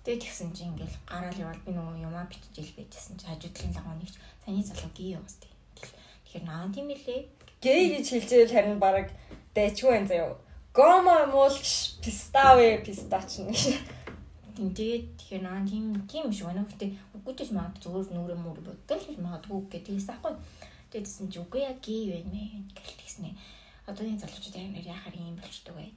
Тэгээд 0.03 0.23
тэгсэн 0.27 0.51
чинь 0.51 0.75
ингээл 0.75 0.99
гараал 1.07 1.39
явал 1.39 1.63
би 1.63 1.71
нөгөө 1.79 2.03
юмаа 2.03 2.27
бичиж 2.27 2.75
байжсэн 2.75 3.15
чинь 3.15 3.31
хажуудлын 3.31 3.71
лагууныг 3.71 4.11
саний 4.43 4.67
залуу 4.67 4.91
гээ 4.99 5.15
яваас 5.15 5.39
тий. 5.39 5.53
Тэгэхээр 5.79 6.45
наа 6.51 6.67
тийм 6.75 6.91
билээ. 6.91 7.23
Гэй 7.63 7.83
гэж 7.95 8.07
хэлжээл 8.11 8.51
харин 8.51 8.79
баг 8.83 9.15
дайчгүй 9.55 9.95
юм 9.95 10.07
заяа. 10.11 10.35
Гомо 10.75 11.23
муулч 11.31 12.03
пиставе 12.03 12.83
пистач 12.83 13.47
нэг. 13.47 13.79
Тэгээд 14.59 15.05
тэгэхээр 15.23 15.43
наа 15.47 15.63
тийм 15.63 16.03
тийм 16.11 16.35
шүү 16.35 16.51
байна. 16.51 16.67
Гэтэ 16.67 16.99
үгүй 17.15 17.35
ч 17.39 17.55
маа 17.55 17.71
зүгээр 17.79 18.11
нүрэ 18.11 18.37
мөр 18.43 18.59
бодтол 18.59 19.07
гэж 19.07 19.23
магадгүй 19.23 19.71
гэдгээс 19.71 20.11
аахгүй. 20.11 20.35
Тэгээд 20.91 21.07
тэгсэн 21.07 21.31
чи 21.31 21.39
үгүй 21.39 21.63
яа 21.63 21.79
гээ 21.79 22.03
вэ 22.11 22.19
мэ 22.27 22.43
гэл 22.75 23.39
тэгснэ. 23.85 23.93
Одоо 23.93 24.05
энэ 24.07 24.21
залуучууд 24.21 24.57
нэр 24.57 24.87
яхаар 24.89 25.17
юм 25.17 25.37
болчдөг 25.37 25.75
бай. 25.75 25.93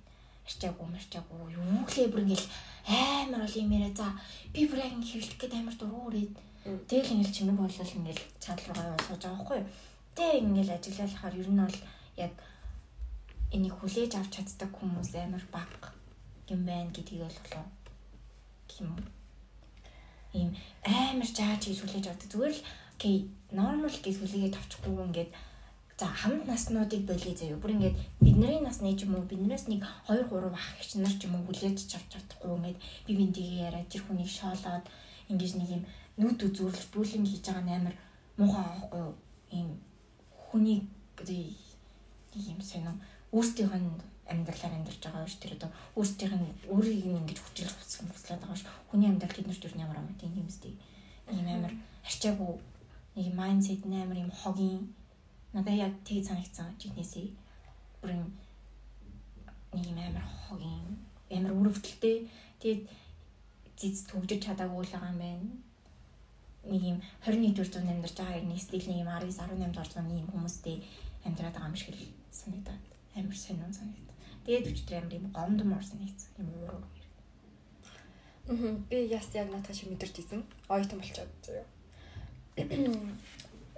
арчаагүй 0.47 0.87
марчаагүй 0.87 1.51
юу 1.55 1.83
гэлээ 1.87 2.07
бүр 2.11 2.23
ингээл 2.23 2.47
амар 2.87 3.41
бол 3.43 3.55
юм 3.59 3.71
яриа. 3.71 3.95
За 3.95 4.07
би 4.53 4.67
бүр 4.67 4.79
яг 4.79 4.93
хэвлэх 5.03 5.37
гээд 5.39 5.53
амар 5.55 5.75
дургу 5.75 6.07
үрээд. 6.07 6.35
Тэгэл 6.87 7.13
ингээл 7.13 7.35
чимэг 7.35 7.57
болол 7.59 7.95
ингээл 7.99 8.23
чадал 8.39 8.67
руугаа 8.67 8.87
явуулж 8.95 9.23
байгаа 9.23 9.35
байхгүй 9.35 9.57
юу? 9.59 9.67
Тэг 10.15 10.31
ингээл 10.43 10.75
ажиллахаар 10.75 11.35
ер 11.35 11.49
нь 11.51 11.61
бол 11.63 11.79
яг 12.15 12.33
энийг 13.51 13.75
хүлээж 13.75 14.11
авч 14.15 14.31
чаддаг 14.35 14.71
хүмүүс 14.75 15.11
амар 15.15 15.45
бага 15.51 15.91
юм 16.51 16.61
байна 16.67 16.91
гэдгийг 16.95 17.27
ойлголоо 17.27 17.65
юм 18.79 18.95
ийм 20.35 20.49
амар 20.83 21.27
жааж 21.27 21.61
хийж 21.63 21.79
хүлээж 21.83 22.05
авдаг. 22.07 22.27
Зүгээр 22.31 22.55
л 22.55 22.63
окей 22.95 23.15
нормал 23.51 23.97
гэж 24.03 24.15
хүлээгээд 24.19 24.55
авчихгүй 24.59 25.05
ингээд 25.07 25.31
За 25.97 26.05
хамт 26.05 26.45
наснуудыг 26.45 27.03
болий 27.09 27.35
заяа. 27.35 27.57
Бүр 27.57 27.73
ингээд 27.73 27.97
бидний 28.21 28.59
насны 28.61 28.93
ч 28.93 29.09
юм 29.09 29.17
уу 29.17 29.25
биднээс 29.25 29.65
нэг 29.67 29.81
2 30.05 30.29
3 30.29 30.53
ах 30.53 30.67
их 30.77 30.95
нар 30.95 31.13
ч 31.17 31.25
юм 31.25 31.35
уу 31.35 31.45
хүлээж 31.49 31.77
авч 31.97 32.09
чадахгүй 32.13 32.53
ингээд 32.53 32.77
би 33.05 33.11
бинтийг 33.17 33.49
яриад 33.65 33.89
тэр 33.89 34.05
хүнийг 34.05 34.29
шоолоод 34.29 34.85
ингээд 35.31 35.55
нэг 35.57 35.69
юм 35.75 35.83
нүд 36.21 36.39
үзүүрлж 36.45 36.93
бүүлэн 36.93 37.25
хийж 37.25 37.45
байгаа 37.49 37.65
нь 37.65 37.75
амар 37.77 37.95
муухай 38.37 38.65
аахгүй 38.69 39.01
юу? 39.09 39.13
Ийм 39.57 39.69
хүний 40.37 40.79
нэг 42.37 42.45
юм 42.53 42.61
сонио 42.61 42.93
өөртөөх 43.33 43.73
нь 43.81 43.89
амьдралаар 44.29 44.73
амьдарч 44.77 45.01
байгаа 45.01 45.25
ш 45.25 45.35
тэр 45.41 45.57
одоо 45.57 45.69
өөртөөх 45.97 46.33
нь 46.37 46.47
өөрийг 46.73 47.05
нь 47.09 47.19
ингэж 47.25 47.39
хүчилж 47.41 47.73
буцсан 47.73 48.05
буцлаад 48.07 48.41
байгаа 48.41 48.59
ш 48.59 48.63
хүний 48.89 49.09
амьдрал 49.09 49.35
тэднэрт 49.35 49.65
юу 49.65 49.81
ямар 49.81 49.97
юм 49.97 50.13
тийм 50.19 50.33
юм 50.41 50.49
сте 50.53 50.69
ийм 51.33 51.47
амар 51.55 51.73
арчаагүй 52.07 52.53
нэг 53.15 53.27
майндсет 53.39 53.81
амар 53.87 54.17
юм 54.25 54.31
хогийн 54.31 54.93
Надаа 55.57 55.73
яг 55.73 55.93
тийг 56.05 56.21
санагцсан 56.21 56.69
жинээсээ 56.77 57.33
бүрэн 58.01 58.29
нэг 59.73 59.85
юм 59.89 59.97
амар 59.97 60.25
хогийн 60.45 60.85
амар 61.33 61.57
өрөвдөлтэй. 61.57 62.29
Тэгээд 62.61 62.81
зэц 63.73 64.05
төгжиж 64.05 64.45
чадаагүй 64.45 64.85
л 64.85 64.93
байгаа 64.93 65.11
юм 65.13 65.21
байна. 65.25 65.49
Нэг 66.69 66.83
юм 66.93 66.97
21 67.25 67.57
дэх 67.57 67.73
зуунд 67.73 67.89
амьдарч 67.89 68.17
байгаа 68.21 68.45
нэг 68.45 68.61
стил 68.61 68.85
нэг 68.85 69.01
юм 69.01 69.09
19 69.09 69.33
18 69.33 69.73
дэх 69.73 69.89
зууны 69.93 70.13
юм 70.21 70.29
хүмүүстэй 70.29 70.77
амьдраад 71.25 71.55
байгаа 71.57 71.69
юм 71.73 71.77
шиг 71.81 71.89
л 71.97 72.05
санагдаад 72.29 72.83
амар 73.17 73.37
сонин 73.37 73.73
санагдаад. 73.73 74.13
Тэгээд 74.45 74.69
өчтөр 74.71 74.97
амар 75.01 75.17
юм 75.17 75.25
гомдмор 75.33 75.81
санагдсан. 75.81 76.31
Юм 76.37 76.49
ууруу. 76.53 76.85
Мм 78.45 78.85
би 78.89 78.97
яс 79.09 79.27
яг 79.33 79.49
надад 79.49 79.73
шиг 79.73 79.89
мэдэрч 79.89 80.21
исэн. 80.21 80.45
Ойтон 80.69 81.01
болчиход 81.01 81.33
заяа. 81.41 81.65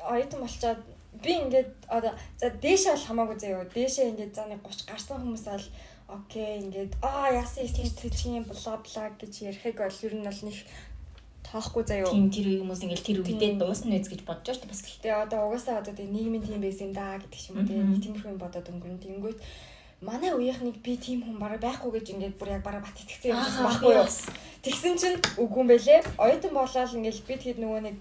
Ойтон 0.04 0.44
болчиход 0.44 0.84
би 1.18 1.32
ингээд 1.42 1.72
одоо 1.90 2.14
за 2.38 2.50
дээшээ 2.50 2.94
бол 2.94 3.08
хамаагүй 3.10 3.38
заяа. 3.40 3.66
Дээшээ 3.66 4.10
ингээд 4.14 4.34
за 4.36 4.46
нэг 4.46 4.62
30 4.62 4.90
гарсан 4.90 5.18
хүмүүс 5.22 5.46
бол 5.50 5.68
окей 6.10 6.62
ингээд 6.62 6.92
аа 7.02 7.34
яасан 7.34 7.66
юм 7.66 8.12
тийм 8.14 8.44
бла 8.46 8.78
бла 8.78 9.04
гэж 9.18 9.34
ярихыг 9.50 9.78
бол 9.82 10.04
ер 10.06 10.14
нь 10.16 10.28
бол 10.30 10.42
нэг 10.46 10.58
тоохгүй 11.50 11.84
заяа. 11.84 12.14
Тийм 12.14 12.30
тэр 12.30 12.48
хүмүүс 12.62 12.82
ингээд 12.86 13.06
тэр 13.06 13.20
үедээ 13.26 13.52
дуусна 13.58 13.98
үз 13.98 14.10
гэж 14.10 14.22
бодож 14.26 14.54
шүү 14.54 14.62
дээ 14.64 14.72
бас 14.74 14.82
гэхдээ 14.86 15.14
одоо 15.26 15.40
угаасаа 15.50 15.82
одоо 15.82 15.94
тийм 15.98 16.14
нийгмийн 16.14 16.46
тийм 16.46 16.62
байсан 16.62 16.94
да 16.94 17.18
гэдэг 17.18 17.42
юм 17.50 17.66
тийм 17.66 17.90
нэг 17.90 18.02
тиймэрхүү 18.06 18.32
юм 18.34 18.42
бодоод 18.42 18.70
өнгөрн 18.70 19.02
тэнгүүт 19.02 19.40
манай 20.02 20.32
үеийнхнийг 20.32 20.78
би 20.86 20.94
тийм 20.96 21.26
хүн 21.26 21.38
бараг 21.42 21.60
байхгүй 21.60 21.92
гэж 22.00 22.06
ингээд 22.14 22.38
бүр 22.40 22.54
яг 22.56 22.64
бараг 22.64 22.86
бат 22.86 22.96
итгэсэн 23.02 23.34
юм 23.34 23.42
байсан 23.44 23.64
байхгүй 23.66 23.94
юу. 23.98 24.08
Тэгсэн 24.64 24.96
чинь 25.02 25.18
үгүй 25.42 25.60
юм 25.60 25.68
бэлээ. 25.68 26.00
Оюутан 26.24 26.54
болоод 26.56 26.96
ингээд 26.96 27.28
би 27.28 27.36
тэгэд 27.36 27.60
нөгөө 27.60 27.82
нэг 27.84 27.96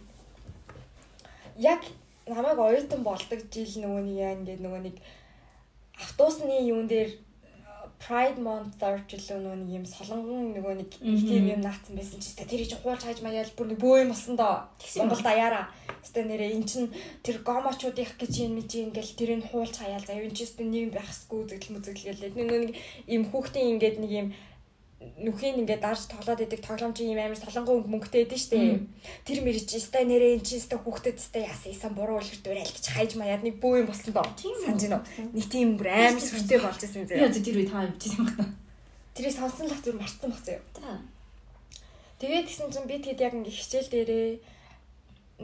яг 1.58 1.82
намайг 2.28 2.58
оюутан 2.58 3.02
болдог 3.02 3.40
жил 3.52 3.72
нөгөө 3.84 4.02
нэг 4.04 4.16
яа 4.18 4.32
ингээд 4.36 4.60
нөгөө 4.64 4.82
нэг 4.86 4.96
автобусны 5.98 6.54
юун 6.68 6.86
дээр 6.88 7.10
Pride 7.98 8.38
Month 8.38 8.78
орчлоо 8.78 9.38
нөгөө 9.42 9.58
нэг 9.58 9.70
юм 9.74 9.84
солонгон 9.90 10.54
нөгөө 10.54 10.74
нэг 10.78 10.90
тийм 11.02 11.50
юм 11.50 11.60
наацсан 11.66 11.98
байсан 11.98 12.22
ч 12.22 12.30
тэр 12.38 12.62
чинь 12.62 12.78
хуулж 12.78 13.02
хайж 13.02 13.18
маяал 13.26 13.50
бүр 13.58 13.74
нэг 13.74 13.78
бөө 13.82 14.06
юм 14.06 14.14
болсон 14.14 14.38
доо. 14.38 14.70
Монгол 15.02 15.18
даяараа. 15.18 15.66
Гэтэ 16.06 16.22
нэрээ 16.30 16.54
эн 16.54 16.64
чин 16.70 16.94
тэр 17.26 17.42
гомочууд 17.42 17.98
их 17.98 18.14
гэж 18.14 18.32
юм 18.46 18.62
мэж 18.62 18.70
ингээл 18.86 19.18
тэрийг 19.18 19.50
хуулж 19.50 19.74
хаяал 19.82 20.06
заяа 20.06 20.30
энэ 20.30 20.38
чинь 20.38 20.70
нэг 20.70 20.94
байх 20.94 21.10
хэсгүй 21.10 21.42
зэглэл 21.50 21.74
мүзэглэл 21.74 22.10
гэлээ. 22.22 22.38
Нэг 22.38 22.48
нэг 22.54 22.72
юм 23.10 23.22
хүүхдийн 23.26 23.70
ингээд 23.74 23.96
нэг 23.98 24.12
юм 24.14 24.28
нүхийн 24.98 25.62
ингээд 25.62 25.82
дарж 25.82 26.10
тоглоод 26.10 26.42
идэг 26.42 26.58
тоглоомчийн 26.58 27.14
юм 27.14 27.22
амар 27.22 27.38
солонгон 27.38 27.86
мөнгөтэй 27.86 28.26
байдэн 28.26 28.42
штэ. 28.42 28.58
Тэр 29.22 29.38
мэрэж 29.46 29.70
ста 29.78 30.02
нэрээ 30.02 30.38
эн 30.38 30.42
чинь 30.42 30.58
ста 30.58 30.74
хүүхдэд 30.74 31.22
ста 31.22 31.38
яасан 31.38 31.70
исан 31.70 31.94
буруу 31.94 32.18
үлгэр 32.18 32.42
дөрэл 32.42 32.74
гэж 32.74 32.86
хайж 32.98 33.14
маяад 33.14 33.46
нэг 33.46 33.62
бүү 33.62 33.86
юм 33.86 33.88
болсон 33.90 34.10
доо. 34.10 34.26
Санж 34.34 34.90
гинөө. 34.90 35.02
Нэг 35.38 35.46
тийм 35.46 35.78
бүр 35.78 35.88
амар 35.94 36.18
сүртэй 36.18 36.58
болж 36.58 36.82
байсан 36.82 37.06
зэ. 37.06 37.14
Яа 37.14 37.30
тэр 37.30 37.58
үе 37.62 37.70
таа 37.70 37.86
явчихсан 37.86 38.26
байна. 38.26 38.58
Тэрийг 39.14 39.34
сонсон 39.38 39.70
л 39.70 39.82
зүр 39.86 39.96
марцсан 39.98 40.30
баг 40.34 40.42
заяа. 40.42 40.98
Тэгээд 42.18 42.46
гисэн 42.50 42.70
чинь 42.74 42.90
би 42.90 42.98
тэгэд 42.98 43.22
яг 43.22 43.34
ингээд 43.38 43.54
хичээл 43.54 43.92
дээрээ 43.94 44.26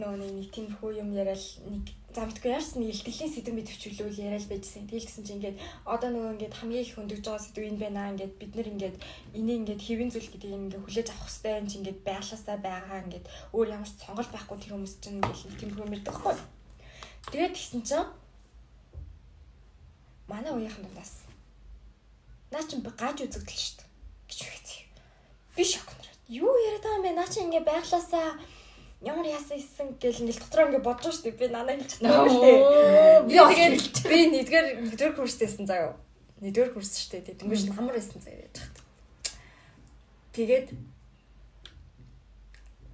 нөгөө 0.03 0.19
нэг 0.19 0.51
тиймэрхүү 0.51 0.91
юм 0.99 1.15
яриад 1.15 1.39
нэг 1.71 1.87
замтгүй 2.15 2.51
яарсан 2.55 2.79
нэг 2.81 2.95
илтгэлийн 2.95 3.33
сэдв 3.35 3.51
мэд 3.51 3.69
төвчлүүл 3.69 4.23
яриад 4.23 4.47
байжсэн. 4.47 4.87
Тэгэл 4.87 5.09
гэсэн 5.11 5.25
чинь 5.27 5.37
ингээд 5.43 5.59
одоо 5.83 6.09
нөгөө 6.15 6.33
ингээд 6.39 6.55
хамгийн 6.55 6.85
их 6.87 6.95
хөндөгж 6.95 7.25
байгаа 7.27 7.43
сэдв 7.43 7.63
энэ 7.67 7.83
байна. 7.83 8.11
Ингээд 8.15 8.35
бид 8.39 8.53
нар 8.55 8.69
ингээд 8.71 8.97
энийг 9.35 9.59
ингээд 9.61 9.83
хэвэн 9.83 10.11
зүйл 10.15 10.31
гэдгийг 10.31 10.55
ингээд 10.55 10.85
хүлээж 10.87 11.09
авах 11.11 11.27
хэрэгтэй 11.27 11.53
юм 11.59 11.67
чи 11.67 11.77
ингээд 11.83 12.01
байглаасаа 12.07 12.57
байгаа 12.63 12.99
ингээд 13.05 13.27
өөр 13.51 13.69
ямар 13.75 13.91
ч 13.91 13.95
сонголт 13.99 14.31
байхгүй 14.31 14.57
тэр 14.63 14.73
хүмүүс 14.79 14.95
чинь 15.03 15.19
ингээд 15.19 15.59
тиймэрхүү 15.59 15.89
мэрдэг 15.91 16.15
хгүй. 16.15 16.37
Тэгээд 17.35 17.55
тэгсэн 17.59 17.83
чинь 17.83 18.09
манай 20.31 20.53
үеийнхэн 20.55 20.87
дундаас 20.87 21.27
наа 22.55 22.63
чи 22.63 22.79
гаж 22.79 23.19
үзэгдэл 23.27 23.63
шүү 23.67 23.77
дээ 23.83 23.91
гэж 24.31 24.41
үгтэй. 24.47 24.81
Би 25.57 25.63
шок 25.67 25.91
нараад. 25.91 26.21
Юу 26.31 26.55
яриад 26.67 26.85
байгаа 26.87 26.99
юм 26.99 27.05
бэ? 27.05 27.19
Наа 27.19 27.29
чи 27.29 27.39
ингээд 27.43 27.67
байглаасаа 27.67 28.39
ямар 29.05 29.27
яасан 29.29 29.61
исэн 29.61 29.89
гэл 30.01 30.25
ингээл 30.25 30.43
дотроо 30.43 30.67
ингээ 30.73 30.83
бодож 30.89 31.15
штэ 31.21 31.37
би 31.37 31.47
нанаа 31.53 31.77
чадсан 31.77 32.09
штэ 32.09 32.53
би 33.29 33.37
тэгээд 33.37 33.75
би 34.09 34.19
нэгдүгээр 34.33 34.67
нэгдүгээр 34.81 35.15
курстэйсэн 35.21 35.69
заяа. 35.69 35.95
Нэгдүгээр 36.41 36.73
курс 36.73 36.97
штэ 36.97 37.21
дөнгөж 37.37 37.63
намар 37.69 37.95
байсан 38.01 38.21
заяа 38.25 38.49
яж 38.49 38.57
хат 38.59 38.77
тэгээд 40.35 40.67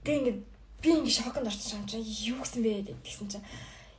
тэг 0.04 0.14
ингээ 0.18 0.36
би 0.82 0.88
ингээ 0.98 1.14
шоконд 1.14 1.46
орсон 1.46 1.80
юм 1.80 1.86
чинь 1.86 2.04
юу 2.34 2.38
гэсэн 2.42 2.60
бэ 2.64 2.72
гэсэн 3.06 3.26
чинь 3.30 3.46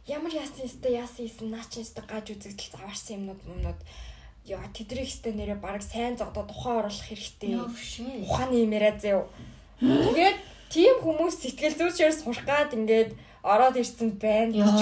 ямар 0.06 0.34
яасан 0.34 0.68
өстө 0.68 0.90
яасан 0.92 1.26
исэн 1.26 1.48
наа 1.50 1.66
чи 1.70 1.82
өстө 1.82 2.02
гаж 2.06 2.26
үзэгдэл 2.34 2.74
заваарсан 2.74 3.16
юмнууд 3.18 3.42
юмнууд. 3.48 3.82
Яа 4.46 4.66
тэдрийг 4.74 5.06
өстө 5.06 5.30
нэрээ 5.34 5.62
баг 5.62 5.86
сайн 5.86 6.18
зогдоо 6.18 6.46
тухайн 6.50 6.82
оруулах 6.82 7.06
хэрэгтэй. 7.06 7.54
Ухааны 8.26 8.66
юм. 8.66 8.74
Яриа 8.74 8.98
заяа 8.98 9.26
тэгээд 9.82 10.38
тийм 10.72 10.96
хүмүүс 11.04 11.36
сэтгэл 11.44 11.76
зүйчээр 11.78 12.14
сурах 12.16 12.48
гад 12.48 12.72
ингээд 12.74 13.12
ороод 13.44 13.76
ирсэн 13.76 14.16
байна 14.16 14.56
гэж 14.56 14.80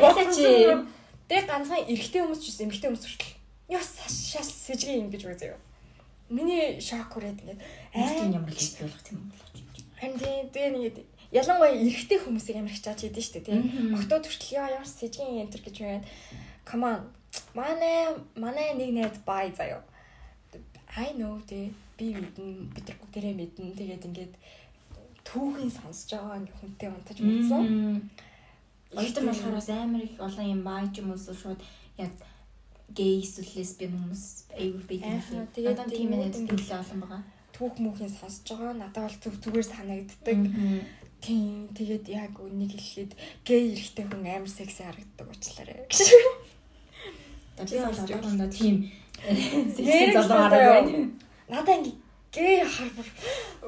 бодсон. 0.00 0.88
Тэг 1.28 1.44
ганцхан 1.44 1.84
эрэгтэй 1.84 2.24
хүмүүс 2.24 2.40
ч 2.40 2.44
гэсэн 2.48 2.64
эмэгтэй 2.72 2.88
хүмүүс 2.88 3.04
хүртэл 3.04 3.36
ёс 3.76 3.88
шас 4.08 4.48
сэжиг 4.64 4.96
юм 4.96 5.12
гэж 5.12 5.22
үзээ. 5.28 5.56
Миний 6.32 6.80
шок 6.80 7.12
хүрээд 7.12 7.44
ингээд 7.44 7.60
айн 7.92 8.32
ямар 8.32 8.48
л 8.48 8.56
хэлбэл 8.56 8.88
болох 8.88 9.08
юм 9.12 9.20
бол. 9.28 9.44
Харин 10.00 10.16
тэгээ 10.48 10.70
нэг 10.72 10.96
ялангуяа 11.28 11.76
эрэгтэй 11.76 12.18
хүмүүсийг 12.24 12.56
амар 12.56 12.72
хичааж 12.72 13.00
идэв 13.04 13.20
шүү 13.20 13.34
дээ 13.36 13.46
тийм. 13.52 13.92
Октод 13.92 14.24
хүртэл 14.24 14.56
яа 14.56 14.72
ямар 14.80 14.88
сэжгийн 14.88 15.44
энтер 15.44 15.60
гэж 15.60 15.76
байна. 15.84 16.08
Come 16.64 16.84
on. 16.88 17.00
Манай 17.52 18.16
манай 18.32 18.72
нэг 18.72 18.90
найз 18.96 19.20
бай 19.28 19.52
заяа. 19.52 19.84
I 20.96 21.12
know 21.12 21.36
дээ 21.44 21.68
би 21.98 22.14
мэднэ 22.16 22.72
бид 22.72 22.86
нар 22.88 22.98
бүгдээрээ 23.02 23.34
мэднэ 23.36 23.76
тэгээд 23.76 24.06
ингээд 24.08 24.34
түүхийн 25.28 25.72
сонсож 25.72 26.10
байгаа 26.16 26.40
ингээ 26.40 26.56
хүнтэй 26.56 26.88
унтаж 26.88 27.18
мэдсэн. 27.20 27.64
Ойтон 28.96 29.24
болохоор 29.28 29.54
бас 29.60 29.68
амар 29.68 30.00
их 30.00 30.16
олон 30.16 30.46
юм 30.48 30.62
бааж 30.64 30.92
юм 30.96 31.12
уу 31.12 31.20
шууд 31.20 31.60
яг 32.00 32.12
гей 32.96 33.20
эсвэл 33.20 33.52
лесбиан 33.60 33.92
хүмүүс 33.92 34.24
аюул 34.56 34.84
байдаг. 34.88 35.52
Тэгээд 35.52 35.80
тийм 35.92 36.10
нэг 36.16 36.32
төлөө 36.32 36.80
олон 36.80 37.00
байгаа. 37.04 37.22
Түүх 37.52 37.74
мөхийн 37.76 38.08
сонсож 38.08 38.48
байгаа. 38.56 38.72
Надад 38.80 39.04
бол 39.04 39.20
зүг 39.20 39.34
зүгээр 39.44 39.68
санагддаг. 39.68 40.40
Тийм 41.20 41.68
тэгээд 41.76 42.06
яг 42.08 42.32
үнийг 42.40 42.72
хэлэхэд 42.72 43.12
гей 43.44 43.62
эрэхтэй 43.76 44.04
хүн 44.08 44.24
амар 44.24 44.48
секси 44.48 44.82
харагддаг 44.86 45.26
уучлаарай. 45.28 45.84
Би 47.68 47.76
бол 47.84 48.00
одоохондоо 48.00 48.48
тийм 48.48 48.76
секси 49.76 50.14
залуу 50.14 50.38
хараг 50.46 50.62
байна. 50.72 51.10
Надаа 51.50 51.74
ингээ 51.76 51.96
гей 52.32 52.64
харбар 52.64 53.08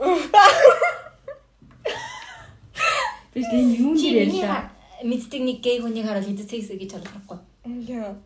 Би 3.41 3.49
тийм 3.49 3.73
юу 3.73 3.93
нэр 3.97 4.29
ярьлаа. 4.29 4.69
Мэддэг 5.01 5.41
нэг 5.41 5.59
гей 5.65 5.81
хүнийг 5.81 6.05
хараад 6.05 6.29
хэдэн 6.29 6.45
секси 6.45 6.77
гэж 6.77 7.01
ойлгохгүй. 7.01 7.39
Яа. 7.89 8.21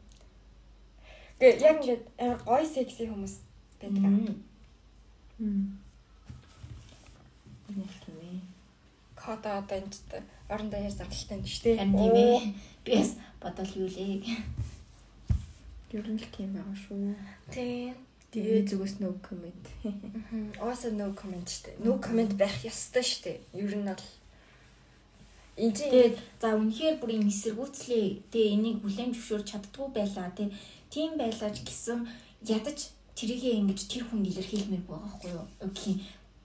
Гэ 1.39 1.47
яг 1.63 1.79
ингээд 1.79 2.03
гой 2.43 2.67
секси 2.67 3.07
хүмүүс 3.07 3.35
байдаг. 3.79 4.35
Мм. 5.39 5.79
Нэлтвэ. 7.71 8.43
Кота 9.15 9.63
одоо 9.63 9.79
энэ 9.79 9.95
ч 9.95 10.03
орондоо 10.51 10.83
яаж 10.83 10.99
зарлалтай 10.99 11.39
юм 11.39 11.47
шүү 11.47 11.63
дээ. 11.63 11.79
Харин 11.79 11.95
тийм 11.95 12.15
ээ. 12.19 12.43
Би 12.83 12.91
бас 12.99 13.13
бодол 13.39 13.71
юу 13.79 13.87
лээ. 13.87 14.19
Ер 15.95 16.07
нь 16.11 16.19
л 16.19 16.27
тийм 16.35 16.59
байгаа 16.59 16.75
шүү. 16.75 17.15
Тийм. 17.55 17.95
Тэгээд 18.35 18.67
зүгээс 18.67 18.99
no 18.99 19.15
comment. 19.23 19.63
Ооса 20.59 20.91
no 20.91 21.15
comment 21.15 21.47
штэ. 21.47 21.79
No 21.79 22.03
comment 22.03 22.35
байх 22.35 22.67
ёстой 22.67 23.07
штэ. 23.07 23.39
Ер 23.55 23.79
нь 23.79 23.87
бол 23.87 24.03
энэ 25.57 25.77
тэгээд 25.79 26.15
за 26.41 26.49
үнэхээр 26.59 26.97
бүр 26.99 27.11
энэ 27.15 27.31
эсэргүүцлээ. 27.31 28.07
Тэгээ 28.31 28.55
энийг 28.59 28.77
бүлээн 28.83 29.15
зөвшөөрч 29.15 29.47
чаддгүй 29.51 29.89
байлаа 29.95 30.29
тий. 30.35 30.49
Тийм 30.91 31.15
байлаач 31.15 31.57
гэсэн 31.63 32.07
ядаж 32.43 32.79
тэрийгээ 33.15 33.59
ингэж 33.63 33.81
тэр 33.87 34.05
хүн 34.11 34.27
илэрхийлмээр 34.27 34.85
байгаа 34.87 35.07
байхгүй 35.07 35.31
юу? 35.31 35.47
Окей. 35.63 35.95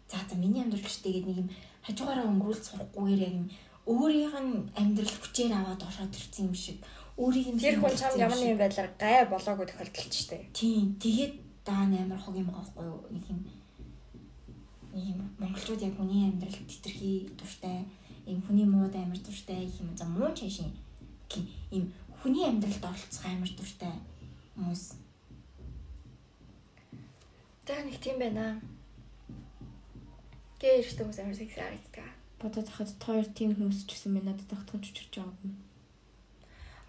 За 0.09 0.17
за 0.29 0.35
миний 0.37 0.61
амьдрал 0.61 0.85
гэжтэй 0.85 1.13
гэдэг 1.21 1.29
нэг 1.29 1.39
юм 1.41 1.49
хажуугаараа 1.85 2.29
өнгөрүүл 2.29 2.65
сурахгүйгээр 2.65 3.25
яг 3.25 3.33
юм 3.33 3.47
өөрийнх 3.89 4.37
нь 4.37 4.53
амьдрал 4.77 5.15
хүчээр 5.17 5.53
аваад 5.57 5.81
ороод 5.81 6.13
ирсэн 6.13 6.45
юм 6.49 6.53
шиг 6.53 6.77
өөрийг 7.17 7.47
нь 7.53 7.61
тэр 7.61 7.81
хүн 7.81 7.97
чам 7.97 8.13
ямар 8.21 8.37
нэгэн 8.37 8.61
байдлаар 8.61 8.89
гай 9.01 9.25
болоогүй 9.25 9.65
тохиолдолч 9.65 10.13
штэ. 10.13 10.53
Тийм. 10.53 10.97
Тэгээд 11.01 11.33
даа 11.65 11.89
амар 11.89 12.21
хог 12.21 12.37
юм 12.37 12.49
байгаа 12.53 12.65
байхгүй 12.69 12.85
юу? 12.85 13.01
Нэг 13.09 13.25
юм 13.33 13.41
ийм 14.93 15.17
монголчууд 15.41 15.81
яг 15.81 15.93
хүний 15.97 16.29
амьдрал 16.29 16.57
тэтэрхий 16.69 17.29
дуртай, 17.37 17.85
ийм 18.29 18.39
хүний 18.45 18.67
мууд 18.69 18.95
амар 18.95 19.19
дуртай 19.25 19.65
юм 19.81 19.89
за 19.97 20.05
муу 20.05 20.31
чашин 20.37 20.69
ийм 21.75 21.85
хүний 22.21 22.45
амьдралд 22.47 22.83
оролцох 22.85 23.25
амар 23.25 23.51
дуртай 23.57 23.93
хүмүүс 24.55 24.83
Тэг 27.69 27.85
нэг 27.85 28.01
тийм 28.01 28.17
байна. 28.17 28.57
Гээ 30.57 30.81
эрт 30.81 30.97
хүмүүс 30.97 31.21
амар 31.21 31.37
секси 31.37 31.61
харагддаг. 31.61 32.09
Бодоод 32.41 32.65
хахад 32.65 32.97
тоор 32.97 33.25
тийм 33.29 33.53
хүмүүс 33.53 33.85
ч 33.85 33.93
гэсэн 33.93 34.17
минь 34.17 34.25
надад 34.25 34.49
тагтхан 34.49 34.81
чучирч 34.81 35.21
байгаа 35.21 35.37
юм. 35.45 35.53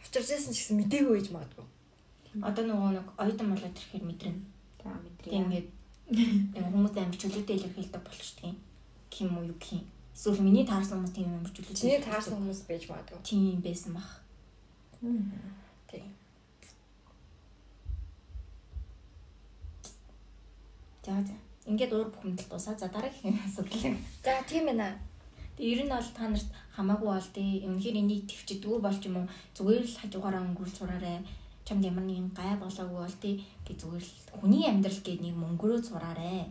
Учирч 0.00 0.24
байсан 0.32 0.56
ч 0.56 0.64
гэсэн 0.64 0.80
мдээгүй 0.80 1.20
гэж 1.20 1.28
магадгүй. 1.36 1.68
Одоо 2.40 2.64
нөгөө 2.64 2.90
нэг 2.96 3.06
оюутан 3.20 3.52
болоод 3.52 3.76
ирэхээр 3.76 4.04
мэдрэнэ. 4.08 4.40
За 4.80 4.88
мэдрээ. 5.04 5.28
Тэг 5.28 5.36
ингээд 5.44 5.68
хүмүүс 6.72 6.94
амар 6.96 7.18
чөлөөтэй 7.20 7.56
илэрхийлдэг 7.60 8.00
болчтой. 8.00 8.52
Ким 9.12 9.36
уу 9.36 9.52
юу 9.52 9.58
ким. 9.60 9.84
Эсвэл 10.14 10.42
миний 10.42 10.66
таарсан 10.66 11.00
хүмүүс 11.00 11.14
тийм 11.16 11.28
амар 11.32 11.52
чөлөөтэй. 11.54 11.76
Чиний 11.80 12.00
таарсан 12.02 12.34
хүмүүс 12.36 12.60
байж 12.68 12.84
магадгүй. 12.90 13.20
Тийм 13.24 13.60
байсан 13.64 13.92
бах. 13.96 14.10
Тийм. 15.90 16.08
За 21.04 21.14
за. 21.24 21.34
Ингээд 21.66 21.92
уур 21.92 22.10
бухимдал 22.10 22.46
дуусаа. 22.50 22.76
За 22.76 22.88
дараагийн 22.88 23.38
асуудал. 23.46 23.96
За 24.24 24.42
тийм 24.46 24.66
байна. 24.66 24.98
Тэгээ 25.56 25.72
ер 25.76 25.80
нь 25.84 25.92
бол 25.92 26.10
та 26.16 26.28
нарт 26.28 26.50
хамаагүй 26.76 27.08
бол 27.12 27.28
тий. 27.36 27.64
Үнэхээр 27.68 28.00
энийг 28.00 28.24
төвчдгүү 28.28 28.76
болж 28.80 29.00
юм 29.08 29.16
уу? 29.20 29.26
Зүгээр 29.56 29.84
л 29.84 29.98
хажуугаараа 30.00 30.42
өнгөрүүл 30.48 30.78
сураарай. 30.78 31.18
Чамд 31.68 31.84
ямар 31.84 32.04
нэгэн 32.04 32.32
гай 32.32 32.56
болоогүй 32.56 33.00
бол 33.04 33.18
тий. 33.20 33.44
Гэ 33.64 33.72
зүгээр 33.80 34.04
л 34.04 34.12
хүний 34.40 34.64
амьдрал 34.68 35.00
гэдэг 35.04 35.20
нэг 35.20 35.36
мөнгөрөө 35.36 35.80
сураарай. 35.84 36.48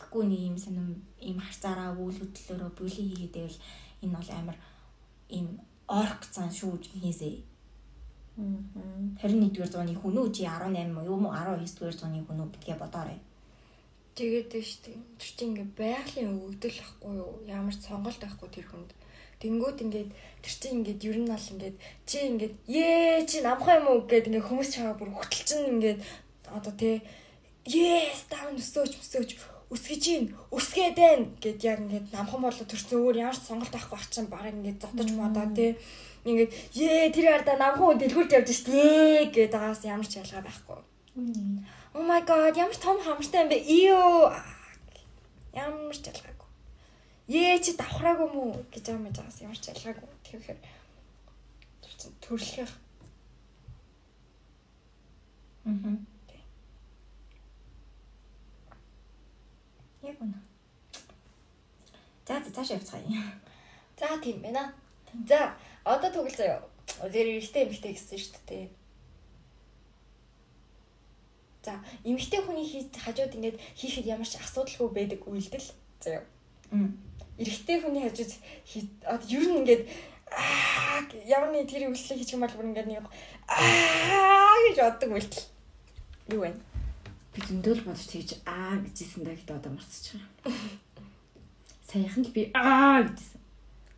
Тэгэхгүй 0.00 0.24
нэг 0.32 0.40
юм 0.48 0.56
сонирм 0.56 0.96
ийм 1.20 1.38
харцаараа 1.44 1.92
үйл 1.92 2.16
хөдлөлөөрөө 2.16 2.70
бүлий 2.72 3.06
хийгээд 3.12 3.36
байвал 3.36 3.58
энэ 4.00 4.16
бол 4.16 4.30
амар 4.32 4.56
ийм 5.28 5.46
орк 5.86 6.24
цан 6.32 6.48
шүү 6.48 6.80
хийсэй. 7.04 7.44
21-р 9.20 9.68
зууны 9.68 9.92
хүн 10.00 10.16
үү 10.16 10.28
чи 10.32 10.48
18 10.48 10.88
юм 10.88 11.28
уу 11.28 11.36
19-р 11.36 11.92
зууны 11.92 12.24
хүн 12.24 12.40
үү 12.40 12.48
гэдгээ 12.56 12.76
бодоорой. 12.80 13.20
Тэгээд 14.16 14.52
штэ 14.56 14.96
тэр 15.20 15.30
чинь 15.36 15.52
ингээ 15.52 15.68
байгалийн 15.76 16.32
өгдөл 16.48 16.78
ахгүй 16.80 17.12
юу? 17.20 17.44
Ямар 17.44 17.76
ч 17.76 17.84
сонголт 17.84 18.20
байхгүй 18.24 18.48
тэр 18.48 18.66
хүнд. 18.72 18.90
Тэнгүүд 19.40 19.78
ингээд 19.84 20.10
тэр 20.44 20.54
чинь 20.56 20.76
ингээд 20.80 21.04
ер 21.04 21.18
нь 21.20 21.28
бол 21.28 21.46
ингээд 21.52 21.76
чи 22.08 22.16
ингээд 22.28 22.54
ээ 22.68 23.28
чи 23.28 23.36
намхаа 23.44 23.76
юм 23.80 23.86
уу 23.92 24.00
гэд 24.08 24.28
ингээ 24.32 24.48
хүмүүс 24.48 24.68
чагаа 24.72 24.96
бүр 24.96 25.10
хөтөлчин 25.12 25.60
ингээд 25.76 26.00
одоо 26.48 26.74
тэ 26.74 27.00
yes 27.68 28.28
тав 28.28 28.52
өсөөч 28.52 28.92
өсөөч 29.00 29.30
өсгөж 29.70 30.02
гин 30.02 30.24
өсгээд 30.50 30.96
байна 30.98 31.26
гэд 31.38 31.62
яг 31.62 31.78
ингээд 31.78 32.06
намхан 32.10 32.42
болоо 32.42 32.66
төрсөн 32.66 32.98
өөр 33.06 33.16
ямар 33.22 33.38
ч 33.38 33.46
сонголт 33.46 33.70
байхгүй 33.70 33.96
ах 33.98 34.10
чинь 34.10 34.26
баг 34.26 34.50
ингээд 34.50 34.82
зодож 34.82 35.10
модоо 35.14 35.46
тэ 35.54 35.78
ингээд 36.26 36.50
ээ 36.74 37.14
тэр 37.14 37.26
ярда 37.38 37.54
намхан 37.54 37.86
хүн 37.94 38.00
дэлгүүрт 38.02 38.34
явж 38.34 38.50
штэ 38.50 39.30
гэд 39.30 39.54
байгаас 39.54 39.86
ямар 39.86 40.08
ч 40.10 40.18
ялгаа 40.18 40.42
байхгүй. 40.42 40.80
Oh 41.94 42.02
my 42.02 42.20
god 42.26 42.58
ямар 42.58 42.74
том 42.74 42.98
хамартай 42.98 43.46
юм 43.46 43.50
бэ? 43.50 43.58
Иё. 43.62 44.34
Ямар 45.54 45.94
ч 45.94 46.06
ялгаагүй. 46.10 46.50
Ээ 47.30 47.62
чи 47.62 47.78
давхраагүй 47.78 48.28
мүү 48.34 48.50
гэж 48.74 48.84
юм 48.90 49.06
яагаас 49.06 49.38
ямар 49.38 49.58
ч 49.58 49.70
ялгаагүй. 49.70 50.10
Тэгэхээр 50.26 50.58
төрлөх. 52.26 52.74
Аа. 55.66 56.09
Яг 60.10 60.18
үнэ. 60.18 60.38
За 62.26 62.42
за 62.42 62.50
цааш 62.50 62.70
явцгаая. 62.74 63.06
За 63.98 64.18
тийм 64.18 64.42
байна. 64.42 64.74
За 65.28 65.54
одоо 65.84 66.10
тоглол 66.10 66.34
заяа. 66.34 66.62
Тэр 66.86 67.38
эргэтэй 67.38 67.64
эмэгтэй 67.64 67.94
гэсэн 67.94 68.18
шүү 68.18 68.42
дээ. 68.46 68.68
За, 71.62 71.78
эмэгтэй 72.04 72.40
хүний 72.42 72.66
хийж 72.66 72.88
хажууд 72.96 73.36
ингээд 73.36 73.60
хийхэд 73.76 74.06
ямар 74.08 74.26
ч 74.26 74.40
асуудалгүй 74.40 74.88
байдаг 74.90 75.20
үйлдэл 75.28 75.68
заяа. 76.00 76.24
Эрэгтэй 77.38 77.76
хүний 77.80 78.02
хажууд 78.08 78.32
одоо 79.04 79.28
ер 79.28 79.44
нь 79.44 79.58
ингээд 79.60 79.82
аа 80.32 81.04
ямар 81.26 81.50
нэг 81.52 81.68
тэр 81.68 81.92
үйлчлэг 81.92 82.18
хийчих 82.18 82.34
юм 82.38 82.48
бол 82.48 82.56
бүр 82.56 82.70
ингээд 82.72 82.88
нэг 82.88 83.04
аа 83.44 84.56
гэж 84.66 84.76
боддог 84.80 85.10
үйлдэл. 85.12 85.44
Юу 86.32 86.40
вэ? 86.48 86.50
Би 87.30 87.38
зөндөл 87.46 87.82
бодож 87.86 88.06
тэгж 88.10 88.30
аа 88.42 88.82
гэжсэн 88.82 89.22
да 89.22 89.30
гэдэг 89.30 89.54
одоо 89.54 89.72
марцчих. 89.72 90.18
Саяхан 91.86 92.26
л 92.26 92.34
би 92.34 92.50
аа 92.50 93.06
гэжсэн. 93.06 93.38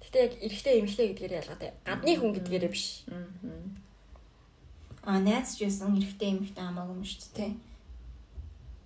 Гэтэ 0.04 0.18
яг 0.20 0.32
эрэгтэй 0.44 0.74
эмэгтэй 0.84 1.06
гэдгээр 1.08 1.38
ялгаатай. 1.40 1.70
Гадны 1.88 2.12
хүн 2.20 2.36
гэдгээрээ 2.36 2.68
биш. 2.68 3.08
Аа 5.08 5.16
найз 5.24 5.56
ч 5.56 5.64
байсан 5.64 5.96
эрэгтэй 5.96 6.28
эмэгтэй 6.36 6.60
хамаагүй 6.60 6.96
юм 7.00 7.08
шүү 7.08 7.32
дээ. 7.32 7.52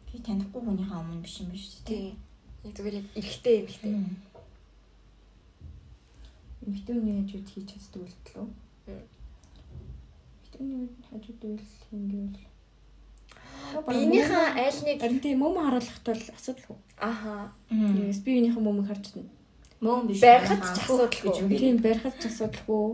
Би 0.06 0.16
танихгүй 0.22 0.62
хүнийхээ 0.62 1.00
өмнө 1.02 1.26
биш 1.26 1.42
юм 1.42 1.50
биш 1.50 1.82
тий. 1.82 2.14
Яг 2.62 2.72
зүгээр 2.78 3.02
яг 3.02 3.06
эрэгтэй 3.18 3.54
эмэгтэй. 3.66 3.92
Эмэгтэй 6.62 6.94
хүний 6.94 7.18
хажууд 7.18 7.48
хийж 7.50 7.68
чаддаг 7.74 8.02
үлдэл 8.06 8.38
үү? 8.38 8.48
Эмэгтэй 10.38 10.58
хүний 10.62 10.86
хажууд 11.10 11.42
үйл 11.50 11.66
хийнгүүл. 11.90 12.55
Биенийхээ 13.86 14.46
аль 14.66 14.80
нэг 14.86 14.96
харин 15.00 15.20
тийм 15.20 15.38
мөм 15.42 15.54
харуулахт 15.60 16.04
бол 16.04 16.24
асуудалгүй. 16.36 16.76
Аха. 16.98 17.52
Тэгээс 17.68 18.20
би 18.24 18.30
биенийхээ 18.36 18.62
мөмийг 18.62 18.88
харж 18.88 19.04
байна. 19.14 19.30
Мөн 19.80 20.06
биш. 20.08 20.20
Барихад 20.24 20.62
ч 20.64 20.78
асуудалгүй. 20.80 21.58
Тийм 21.60 21.76
барихад 21.84 22.16
ч 22.16 22.24
асуудалгүй. 22.32 22.86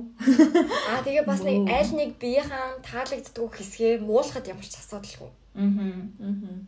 Аа 0.90 1.00
тэгээ 1.06 1.24
бас 1.30 1.40
нэг 1.46 1.70
аль 1.70 1.92
нэг 1.94 2.10
биеийн 2.18 2.50
таалагддаг 2.82 3.52
хэсгээ 3.54 4.02
муулахад 4.02 4.50
ямар 4.50 4.66
ч 4.66 4.74
асуудалгүй. 4.82 5.30
Аа. 5.54 5.62
Аа. 5.62 6.58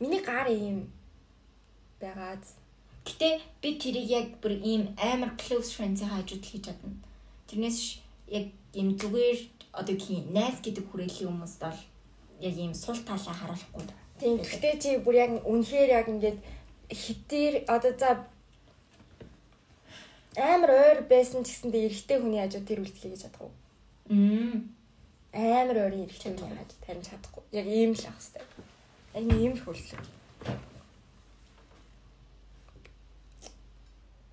Миний 0.00 0.22
гар 0.24 0.48
ийм 0.48 0.88
байгаад. 2.00 2.44
Гэтэ 3.04 3.28
би 3.60 3.70
тэрийг 3.76 4.08
яг 4.08 4.26
бүр 4.40 4.56
ийм 4.56 4.96
амар 4.96 5.36
close 5.36 5.76
friends-ийн 5.76 6.08
хажууд 6.08 6.44
хийж 6.44 6.64
чадна. 6.72 6.96
Тэрнээс 7.48 8.00
яг 8.32 8.48
ийм 8.72 8.96
зүгээр 8.96 9.38
одоо 9.76 9.96
кий 9.96 10.24
найз 10.32 10.64
гэдэг 10.64 10.88
хүрээллийн 10.88 11.28
хүмүүст 11.28 11.60
бол 11.60 11.80
яг 12.40 12.56
ийм 12.56 12.74
сул 12.74 12.98
талаа 13.04 13.34
харуулахгүй. 13.34 13.84
Тийм. 14.20 14.38
Гэтэ 14.40 14.70
чи 14.82 14.90
бүр 15.04 15.14
яг 15.24 15.32
үнэхээр 15.44 15.90
яг 16.00 16.06
ингээд 16.08 16.38
хитээр 16.90 17.54
одоо 17.68 17.92
за 17.96 18.10
амар 20.36 20.70
ойр 20.70 20.98
байсан 21.08 21.44
ч 21.44 21.52
гэсэндээ 21.52 21.86
эрэгтэй 21.88 22.18
хүний 22.20 22.40
хажууд 22.40 22.66
тэр 22.68 22.80
үйлдэл 22.80 23.02
хийж 23.02 23.22
чадах 23.22 23.42
уу? 23.48 23.52
Мм. 24.08 24.74
Амар 25.32 25.78
ойрын 25.86 26.04
эрэгтэй 26.06 26.32
хүний 26.34 26.58
хажууд 26.58 26.82
тарин 26.84 27.04
чадахгүй. 27.06 27.42
Яг 27.52 27.66
ийм 27.66 27.92
л 27.94 28.04
ах 28.06 28.18
хэвээр. 28.18 28.48
Яг 29.18 29.26
ийм 29.30 29.52
л 29.54 29.64
хөллөө. 29.64 30.00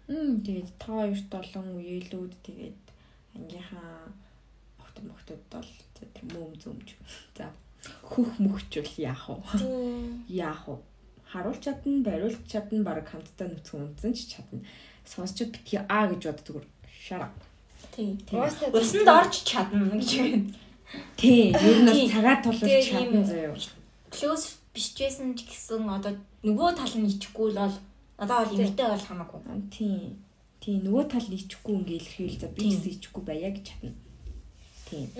Мм 0.08 0.40
тэгээд 0.46 0.70
та 0.80 0.88
хоёрт 0.96 1.32
олон 1.36 1.68
үеэлүүд 1.76 2.34
тэгээд 2.48 2.84
ангийнхаа 3.36 4.08
охтод 4.80 5.04
мохтод 5.04 5.42
бол 5.52 5.72
тэр 5.96 6.24
мөм 6.32 6.56
зөмж. 6.62 6.96
За 7.36 7.52
хөх 8.04 8.40
мөхчүүл 8.40 8.94
яах 9.02 9.30
вэ? 9.30 9.36
Яах 10.28 10.64
вэ? 10.68 10.76
Харуулж 11.32 11.62
чадна, 11.64 12.04
бариулж 12.04 12.40
чадна, 12.48 12.84
баг 12.84 13.08
хамтдаа 13.10 13.48
нүцгэн 13.52 13.92
үнсэн 13.92 14.14
ч 14.16 14.38
чадна. 14.38 14.64
Сонсчод 15.04 15.52
битгий 15.52 15.80
аа 15.88 16.08
гэж 16.08 16.32
боддог. 16.32 16.64
Шара. 16.88 17.32
Тийм. 17.92 18.18
Усанд 18.72 19.08
орж 19.08 19.44
чадна 19.44 19.92
гэж 19.92 20.12
байна. 20.18 20.54
Тийм. 21.18 21.52
Ер 21.56 21.78
нь 21.84 21.90
бол 21.92 22.12
цагаа 22.12 22.38
тулж 22.44 22.62
чадна 22.64 23.24
заяа. 23.24 23.56
Close 24.12 24.58
биш 24.78 24.94
байсан 24.96 25.36
ч 25.36 25.50
гэсэн 25.50 25.90
одоо 25.90 26.14
нөгөө 26.46 26.70
тал 26.78 26.96
нь 26.96 27.10
ичихгүй 27.12 27.52
л 27.52 27.60
бол 27.60 27.76
надад 28.22 28.48
бол 28.48 28.60
эмэгтэй 28.62 28.88
бол 28.88 29.06
хамаагүй. 29.10 29.42
Тийм. 29.74 30.22
Тийм 30.62 30.78
нөгөө 30.86 31.04
тал 31.12 31.28
ичихгүй 31.28 31.74
ингээл 31.82 32.08
илэрхийл 32.08 32.40
за 32.40 32.48
би 32.54 32.64
гэсэн 32.72 32.94
ичихгүй 32.94 33.24
байя 33.26 33.50
гэж 33.52 33.66
чадна. 33.68 33.92
Тийм. 34.88 35.12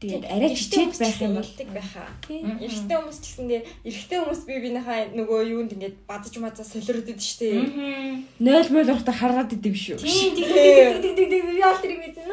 Тэгээд 0.00 0.24
арай 0.26 0.50
чичээд 0.56 0.98
байх 0.98 1.20
юм 1.22 1.34
бол 1.38 1.50
байхаа. 1.76 2.08
тийм. 2.26 2.58
Эрэгтэй 2.58 2.96
хүмүүс 2.98 3.18
ч 3.20 3.24
гэсэндээ 3.30 3.60
эрэгтэй 3.86 4.18
хүмүүс 4.18 4.42
бие 4.48 4.60
биенийхээ 4.64 5.14
нөгөө 5.14 5.40
юунд 5.54 5.70
ингээд 5.76 5.96
бадаж 6.08 6.34
мазаа 6.40 6.66
солиордод 6.66 7.20
штэ. 7.20 7.60
Мгм. 7.60 8.26
0 8.40 8.72
мөл 8.74 8.90
уртаа 8.96 9.14
хараад 9.14 9.52
идэв 9.54 9.76
шүү. 9.76 10.00
Тийм 10.00 10.34
тийм 10.34 10.48
тийм 11.04 11.14
тийм 11.14 11.28
тийм 11.30 11.44
би 11.54 11.62
аль 11.62 11.78
тэрийг 11.84 12.00
мэднэ. 12.00 12.24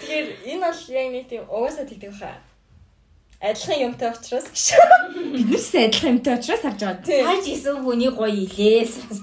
Тэгэхээр 0.00 0.26
энэ 0.50 0.62
бол 0.64 0.80
яг 0.90 1.08
нэг 1.12 1.24
тийм 1.28 1.42
угаасаа 1.46 1.84
тэгдэг 1.86 2.12
хаа. 2.16 2.40
Адилхан 3.44 3.92
юмтай 3.92 4.08
учраас 4.08 4.48
гэж. 4.48 4.66
Бид 5.36 5.60
ч 5.60 5.76
адилхан 5.76 6.10
юмтай 6.16 6.34
учраас 6.40 6.64
харж 6.64 6.80
байгаа. 6.80 7.28
Хайж 7.28 7.44
исэн 7.52 7.84
хүний 7.84 8.08
гоё 8.08 8.32
илээс. 8.32 9.20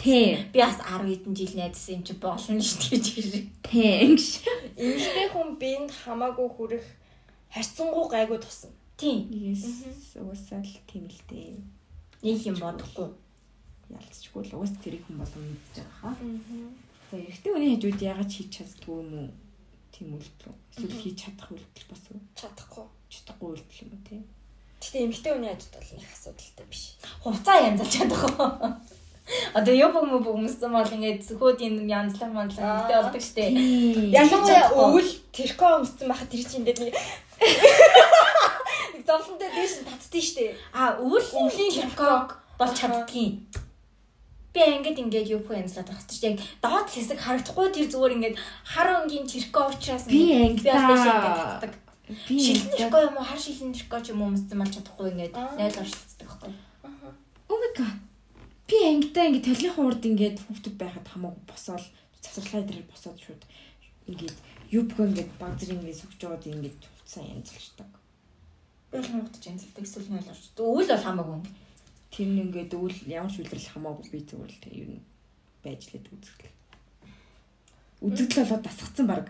Тийм. 0.00 0.48
Би 0.52 0.58
бас 0.64 0.80
10 0.80 1.04
хэдэн 1.12 1.34
жил 1.36 1.54
найдсан 1.60 2.00
юм 2.00 2.02
чи 2.08 2.14
болно 2.16 2.56
шүү 2.56 2.78
дээ 2.80 2.96
гэж 2.96 3.06
хэлээ. 3.12 3.44
Тийм. 3.68 4.16
Эмэгтэй 4.80 5.28
хүн 5.28 5.48
биенд 5.60 5.92
хамаагүй 5.92 6.48
хүрэх 6.56 6.86
харьцангуй 7.52 8.08
гайгүй 8.08 8.40
тусна. 8.40 8.72
Тийм. 8.96 9.28
Yes. 9.28 9.84
Уусаал 10.16 10.64
тийм 10.88 11.04
л 11.04 11.20
дээ. 11.28 11.60
Нэг 12.24 12.40
юм 12.48 12.56
бодохгүй. 12.56 13.12
Ялцчихгүй 13.92 14.42
л 14.48 14.56
уус 14.56 14.72
тэрийг 14.80 15.04
хүн 15.04 15.20
болон 15.20 15.44
мэдж 15.52 15.84
байгаа 15.84 16.16
хаа. 16.16 16.16
За 17.12 17.16
эрэгтэй 17.20 17.52
хүний 17.52 17.76
хажууд 17.76 18.00
яагаад 18.00 18.32
хийж 18.32 18.48
чаддгүй 18.56 18.96
юм 19.04 19.12
уу? 19.20 19.28
Тийм 19.92 20.16
үйлдэл. 20.16 20.56
Эсвэл 20.80 20.96
хийж 20.96 21.16
чадах 21.28 21.52
үйлдэл 21.52 21.90
бас 21.92 22.02
уу? 22.08 22.20
Чадахгүй. 22.40 22.86
Чадахгүй 23.12 23.48
үйлдэл 23.52 23.82
юм 23.84 23.90
уу 23.92 24.02
тий? 24.08 24.20
Гэтэ 24.80 25.04
эмэгтэй 25.04 25.32
хүний 25.36 25.50
хажууд 25.52 25.74
бол 25.76 25.92
нэг 25.92 26.08
асуудалтай 26.08 26.66
биш. 26.70 26.82
Хуцаа 27.20 27.56
янзалж 27.68 27.92
чадах. 27.92 28.24
Одоо 29.54 29.74
юу 29.74 29.90
бүгм 29.94 30.22
бүгмсэн 30.24 30.70
бол 30.72 30.94
ингээд 30.96 31.22
зөвхөн 31.26 31.86
янзлах 31.86 32.30
мандлах 32.34 32.86
гэдэг 32.86 32.98
болдог 32.98 33.22
штэ. 33.22 33.50
Ялангуяа 34.10 34.70
өвөл 34.74 35.10
тэрко 35.30 35.66
өмссөн 35.78 36.06
байхад 36.10 36.30
тэр 36.30 36.42
чинь 36.46 36.62
ингээд 36.62 36.80
нэг 36.82 36.94
нэг 38.94 39.02
зовлонтой 39.06 39.50
дээш 39.54 39.74
нь 39.82 39.88
татдээ 39.90 40.24
штэ. 40.24 40.44
А 40.74 40.98
өвөл 40.98 41.26
өвлийн 41.46 41.70
терког 41.70 42.38
бол 42.58 42.72
чаддгийн. 42.74 43.46
Би 44.50 44.60
ингээд 44.66 44.98
ингээд 44.98 45.30
юу 45.30 45.40
бүх 45.46 45.54
янзлаад 45.54 45.94
байгаа 45.94 46.06
чинь 46.10 46.34
яг 46.34 46.42
доод 46.58 46.88
хэсэг 46.90 47.18
харагдахгүй 47.22 47.70
тэр 47.70 47.86
зүгээр 47.86 48.16
ингээд 48.18 48.36
хар 48.66 48.88
өнгийн 48.98 49.26
терко 49.30 49.70
учраас 49.70 50.10
Би 50.10 50.34
ангидаа. 50.34 50.90
ангиддаг. 50.90 51.72
Би 52.26 52.34
терко 52.74 52.98
юм 53.06 53.14
уу 53.14 53.22
хар 53.22 53.38
терко 53.38 53.96
ч 54.02 54.10
юм 54.10 54.26
уу 54.26 54.34
өмссөн 54.34 54.58
бол 54.58 54.74
чадахгүй 54.74 55.14
ингээд 55.14 55.34
найл 55.54 55.78
оршилцдаг 55.78 56.26
байхгүй. 56.26 56.50
Oh 57.46 57.58
my 57.62 57.70
god. 57.78 58.09
Би 58.70 58.78
ангидаа 58.86 59.26
ингэ 59.26 59.42
толгойн 59.50 59.86
урд 59.90 60.02
ингээд 60.06 60.38
хүүхдүүд 60.46 60.76
байхад 60.78 61.06
хамаагүй 61.10 61.42
босоол 61.50 61.82
цацралаа 62.22 62.62
дээр 62.62 62.86
босоод 62.86 63.18
шууд 63.18 63.42
ингээд 64.06 64.36
бүх 64.70 65.00
ингээд 65.10 65.30
баг 65.42 65.58
зэрэг 65.58 65.82
ингээд 65.82 65.98
сүгж 65.98 66.14
жоод 66.22 66.44
ингээд 66.46 66.78
хуцаа 66.78 67.24
янзлждаг. 67.34 67.90
Би 68.94 68.98
л 69.02 69.10
нутаж 69.10 69.42
янзлдаг 69.42 69.82
эсвэл 69.82 70.06
найл 70.14 70.30
оршилцдаг. 70.30 70.62
Өвөл 70.70 70.86
бол 70.86 71.02
хамаагүй. 71.02 71.40
Тэр 72.14 72.28
нь 72.30 72.42
ингээд 72.46 72.70
өвөл 72.78 72.98
ямар 73.10 73.32
ч 73.34 73.42
үйлрэл 73.42 73.72
хамаагүй 73.74 74.06
би 74.06 74.18
зүгээр 74.22 74.52
л 74.54 74.66
ер 74.70 74.90
нь 74.94 75.02
байж 75.66 75.82
лээд 75.90 76.06
үзэгдэл. 76.14 76.54
Үзэгдэл 78.06 78.42
болоод 78.46 78.64
дасгацсан 78.70 79.06
баг. 79.10 79.26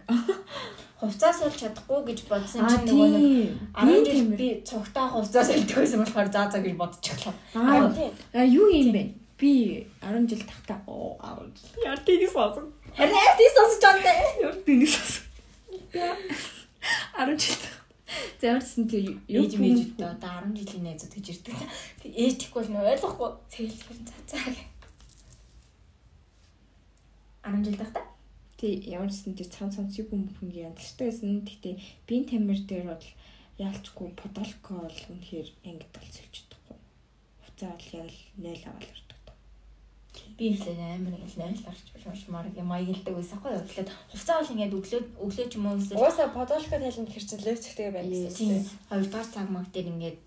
Хувцас 1.00 1.40
бол 1.40 1.56
чадахгүй 1.56 2.00
гэж 2.12 2.18
бодсон 2.28 2.68
чинь 2.68 2.84
нөгөө 2.92 3.08
нэг 3.08 3.24
10 3.72 4.04
жил 4.04 4.36
би 4.36 4.48
цугтаа 4.68 5.08
хувцас 5.08 5.48
байсан 5.48 6.04
болохоор 6.04 6.28
заа 6.28 6.52
заа 6.52 6.60
гэж 6.60 6.76
бодчихлоо. 6.76 7.32
Аа 7.56 8.44
юу 8.44 8.68
юм 8.68 8.92
бэ? 8.92 9.19
Би 9.40 9.86
10 10.02 10.28
жил 10.28 10.42
тахта 10.44 10.82
оо 10.86 11.16
10 11.16 11.56
жил. 11.56 11.84
Яар 11.84 12.00
тэний 12.04 12.28
сонсон. 12.28 12.72
Харин 12.96 13.16
FT 13.16 13.40
сонсож 13.56 13.80
байгаа 13.80 14.14
юм. 14.20 14.40
Яар 14.44 14.56
тэний 14.66 14.86
сонсон. 14.86 15.24
10 17.16 17.40
жил. 17.40 17.62
Зээрсэн 18.40 18.84
тэр 18.90 19.16
Ээж 19.32 19.52
мэжүүд 19.56 19.96
одоо 19.96 20.44
10 20.44 20.60
жилийн 20.60 20.84
найзууд 20.92 21.14
гэж 21.16 21.26
ирдэг. 21.32 21.56
Тэг 22.02 22.12
ээж 22.20 22.38
ихгүй 22.44 22.60
бол 22.68 22.72
нөө 22.74 22.90
ойлгохгүй. 22.92 23.30
Цэглэх 23.48 23.88
юм 23.88 24.00
цаа 24.04 24.22
цаа 24.28 24.44
гэх. 24.44 24.68
10 27.48 27.64
жил 27.64 27.80
тахта. 27.80 28.00
Тэг 28.60 28.84
ямар 28.92 29.08
ч 29.08 29.24
юм 29.24 29.34
тэр 29.40 29.48
цан 29.48 29.72
цанц 29.72 29.96
юу 29.96 30.08
юм 30.12 30.28
хүн 30.36 30.52
янзлтай 30.52 31.08
байсан. 31.08 31.48
Гэтэ 31.48 31.80
бие 32.04 32.28
тамир 32.28 32.60
дээр 32.68 32.92
бол 32.92 33.06
яалчгүй 33.56 34.08
подолко 34.20 34.84
бол 34.84 35.00
үнэхээр 35.12 35.48
ангид 35.64 35.92
бол 35.96 36.10
сэлж 36.12 36.34
чадахгүй. 36.44 36.76
Хуцаа 37.40 37.72
бол 37.72 37.88
ял 38.04 38.12
0 38.36 38.68
аваад. 38.68 39.09
Би 40.38 40.44
ихлээр 40.54 40.80
амар 40.80 41.14
их 41.18 41.36
найл 41.36 41.62
гарч 41.64 41.78
уушмаар 42.06 42.46
юм 42.56 42.68
маягддаг 42.70 43.14
байсан 43.14 43.38
хгүй 43.38 43.52
юу. 43.54 43.64
Тэгэхээр 43.66 43.88
хувцаа 44.12 44.36
бол 44.40 44.52
ингээд 44.54 44.76
өглөө 44.78 45.02
өглөө 45.24 45.46
ч 45.48 45.54
юм 45.56 45.66
уу 45.66 45.78
эсвэл 45.78 45.98
Угаасаа 45.98 46.28
подолко 46.34 46.76
тайланд 46.76 47.10
хэрчэн 47.12 47.40
левцэгтэй 47.44 47.88
байна 47.90 48.10
тийм 48.30 48.60
гэсэн. 48.60 48.88
хоёрдугаар 48.90 49.28
цаг 49.30 49.46
маг 49.50 49.66
дээр 49.72 49.90
ингээд 49.92 50.18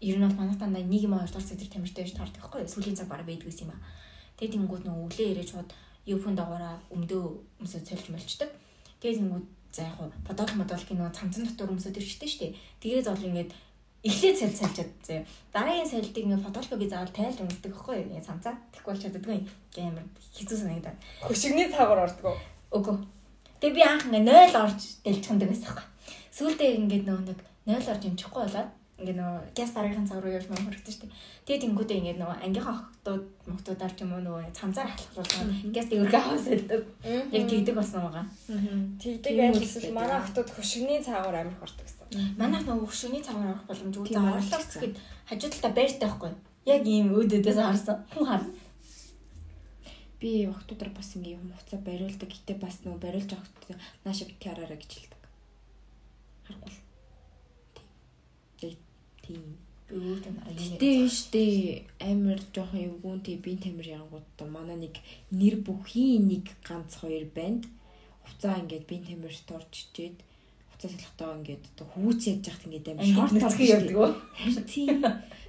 ер 0.00 0.16
нь 0.16 0.26
бол 0.26 0.38
манайх 0.38 0.58
дандаа 0.58 0.82
нэг 0.82 1.02
юм 1.02 1.14
хоёрдугаар 1.18 1.46
цаг 1.48 1.58
дээр 1.58 1.72
тамиртай 1.74 2.02
байж 2.04 2.14
таардаг 2.14 2.42
хгүй 2.42 2.60
юу. 2.62 2.72
Сүүлийн 2.72 2.98
цаг 2.98 3.08
бараг 3.10 3.26
байдгүйс 3.26 3.62
юм 3.62 3.72
аа. 3.74 3.82
Тэгээд 4.38 4.54
тэнгууд 4.54 4.84
нөгөө 4.86 5.04
өглөө 5.06 5.28
ирээд 5.34 5.50
шууд 5.50 5.70
юуфэн 6.06 6.34
дагаараа 6.38 6.74
өмдөө 6.94 7.22
өмсөж 7.60 7.82
цолж 7.82 8.06
молчдаг. 8.14 8.50
Тэгээд 9.02 9.20
тэнгууд 9.20 9.46
за 9.74 9.82
яг 9.82 9.94
хуу 9.98 10.10
подол 10.26 10.52
модолки 10.54 10.94
нөгөө 10.94 11.16
цамцан 11.18 11.44
дотор 11.44 11.74
өмсөд 11.74 11.98
ирчтэй 11.98 12.30
штэ. 12.30 12.54
Тэгээд 12.80 13.10
бол 13.10 13.28
ингээд 13.28 13.50
эхлээд 14.06 14.36
салж 14.38 14.56
салжаад 14.58 14.92
зэ. 15.02 15.26
Дараагийн 15.52 15.90
сальдыг 15.90 16.24
ингээд 16.24 16.46
подолко 16.46 16.76
би 16.78 16.86
заавал 16.88 17.10
тайлж 17.10 17.42
өмсдөг 17.42 17.72
хгүй 17.74 17.96
юу. 17.98 18.06
Ингээд 18.14 18.28
цамцаа. 18.30 18.54
Тэгэхгүй 18.70 18.92
бол 18.94 19.02
чаддаггүй. 19.02 19.38
Амар 19.82 20.06
хэцүү 20.38 20.58
санагдаад. 20.58 20.96
Хөшигний 21.26 21.68
цаагаар 21.72 22.06
ордог. 22.06 22.38
Үгүй. 22.70 22.96
Тэгээ 23.58 23.74
би 23.74 23.82
анх 23.82 24.06
ингээ 24.06 24.54
0 24.54 24.62
орж 24.62 24.80
дэлчхэндэг 25.02 25.48
байсан 25.50 25.66
байхгүй. 25.66 25.86
Сүүлдээ 26.38 26.70
ингээд 26.78 27.04
нөгөө 27.10 27.24
нэг 27.26 27.38
0 27.66 27.90
орж 27.90 28.02
юмчихгүй 28.06 28.42
болоод 28.46 28.70
ингээ 28.98 29.14
нөгөө 29.14 29.40
газ 29.54 29.70
дараагийн 29.74 30.06
цаг 30.10 30.18
руу 30.22 30.34
явж 30.34 30.46
мөн 30.50 30.66
хэрэгтэй 30.66 30.92
шүү 30.94 31.02
дээ. 31.06 31.14
Тэгээ 31.46 31.62
тэнгүүдээ 31.62 31.98
ингээ 32.02 32.16
нөгөө 32.18 32.38
ангийнхаа 32.44 32.74
охтууд 32.78 33.24
мохтуудаар 33.46 33.92
ч 33.94 33.98
юм 34.02 34.12
уу 34.14 34.22
нөгөө 34.26 34.50
цамцаар 34.58 34.90
халахлуулсан 34.90 35.46
газ 35.70 35.86
дэвргээ 35.86 36.22
хавсалдаг. 36.26 36.82
Яг 37.30 37.44
тэгдэг 37.46 37.74
болсон 37.78 38.00
байгаа. 38.04 38.26
Тэгдэг 38.98 39.34
айлсэл 39.38 39.94
манай 39.94 40.18
охтууд 40.18 40.48
хөшигний 40.50 40.98
цаагаар 40.98 41.46
амирх 41.46 41.62
ордог 41.62 41.86
гэсэн. 41.86 42.06
Манайх 42.40 42.66
нөгөө 42.66 42.86
хөшөөний 42.90 43.22
цагаар 43.22 43.54
авах 43.54 43.66
боломжгүй. 43.70 44.06
Тийм, 44.10 44.18
За 44.18 44.34
орлогч 44.34 44.54
орлогч. 44.58 44.82
гэд 44.82 44.94
хажуу 45.30 45.50
талаа 45.54 45.72
байртай 45.78 46.08
байхгүй. 46.08 46.32
Яг 46.66 46.82
ийм 46.84 47.06
өөдөөдөөс 47.14 47.58
харсан. 47.62 47.96
Хүн 48.12 48.26
харна. 48.26 48.50
Би 50.18 50.30
охтуудаар 50.50 50.90
бас 50.90 51.14
ингээ 51.14 51.38
юм 51.38 51.54
хуцаа 51.54 51.78
бариулдаг. 51.86 52.26
Гэтэ 52.34 52.58
бас 52.58 52.82
нөгөө 52.82 52.98
бариулж 52.98 53.30
авахт 53.30 53.62
нааша 54.02 54.26
бити 54.26 54.50
хараараа 54.50 54.74
гэж 54.74 54.90
хэлдэг. 54.90 55.22
Харахгүй. 56.50 56.72
Тийм. 59.28 59.44
Тийм. 59.44 59.68
Би 59.88 59.96
өөдөө 59.96 60.32
аюун. 60.44 60.76
Тэ 60.80 61.08
штэ 61.08 61.44
амар 62.04 62.40
жоохон 62.52 62.80
эвгүүн 62.84 63.20
тий 63.24 63.36
бие 63.40 63.56
тамир 63.56 63.88
янгууд 63.88 64.28
манай 64.52 64.76
нэг 64.76 65.00
нэр 65.32 65.64
бүхийн 65.64 66.28
нэг 66.28 66.44
ганц 66.60 67.00
хоёр 67.00 67.24
банд 67.32 67.64
хуцаа 68.28 68.60
ингээд 68.60 68.84
бие 68.84 69.00
тамир 69.00 69.32
сторч 69.32 69.72
чижээд 69.72 70.20
хуцаа 70.76 70.92
салхтаа 70.92 71.40
ингээд 71.40 71.64
одоо 71.72 71.86
хүүц 71.88 72.20
яаж 72.28 72.44
яхад 72.52 72.68
ингээд 72.68 72.88
амар 72.92 73.08
шорт 73.08 73.32
Нүцгэн 73.32 73.72
явдаг 73.72 73.96
уу? 73.96 74.12
Тийм 74.68 75.00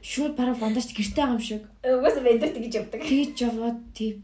шууд 0.07 0.33
бараг 0.39 0.57
бандаж 0.63 0.87
гэртэй 0.87 1.19
байгаа 1.19 1.35
юм 1.35 1.43
шиг. 1.43 1.63
Угаас 1.83 2.17
бэдэрт 2.23 2.57
гэж 2.63 2.73
явдаг. 2.79 2.99
Тэгж 3.03 3.37
яваад 3.43 3.79
тий 3.91 4.23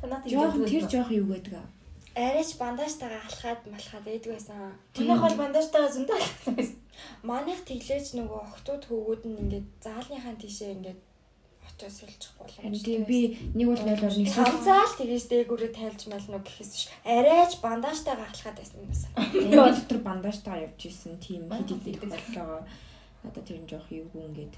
Танаа 0.00 0.20
жоохон 0.24 0.64
тэр 0.64 0.84
жоох 0.88 1.10
юу 1.12 1.28
гэдэг 1.28 1.54
аа. 1.60 1.68
Арайч 2.14 2.50
бандажтайгаа 2.62 3.22
алхаад 3.26 3.60
малхаад 3.66 4.06
эйдэг 4.06 4.32
байсан. 4.38 4.78
Танайх 4.94 5.20
бол 5.22 5.40
бандажтайгаа 5.42 5.90
зөндөө 5.94 6.16
алхсан 6.16 6.54
байсан. 6.54 6.78
Манайх 7.26 7.60
тэглээч 7.66 8.14
нөгөө 8.14 8.40
охтууд 8.46 8.82
хөвгүүд 8.86 9.22
нь 9.26 9.40
ингээд 9.42 9.68
заалныхаа 9.82 10.34
тийшээ 10.38 10.74
ингээд 10.78 11.00
очоо 11.66 11.90
сэлжих. 11.90 12.30
Харин 12.38 12.78
тийм 12.86 13.02
би 13.02 13.34
нэг 13.58 13.66
бол 13.66 13.82
нойлоор 13.82 14.14
нэг 14.14 14.28
сул 14.30 14.46
цамцаал 14.46 14.94
тэгээс 14.94 15.26
дээгүүрээ 15.26 15.72
тайлж 15.74 16.00
малнуу 16.06 16.42
гэхээс 16.46 16.70
биш. 16.70 16.84
Арайч 17.02 17.52
бандажтайгаа 17.58 18.30
алхаад 18.30 18.56
байсан 18.62 18.78
юм 18.78 18.94
байна. 18.94 19.50
би 19.50 19.56
бол 19.58 19.74
дотор 19.74 20.00
бандажтайгаа 20.06 20.64
явж 20.70 20.80
исэн 20.86 21.18
тийм 21.18 21.50
хэд 21.50 21.82
хэд 21.82 22.14
боллоо. 22.14 22.62
Надад 23.26 23.44
тэр 23.48 23.58
нь 23.58 23.68
жоох 23.68 23.90
эвгүй 23.90 24.22
ингээд 24.22 24.54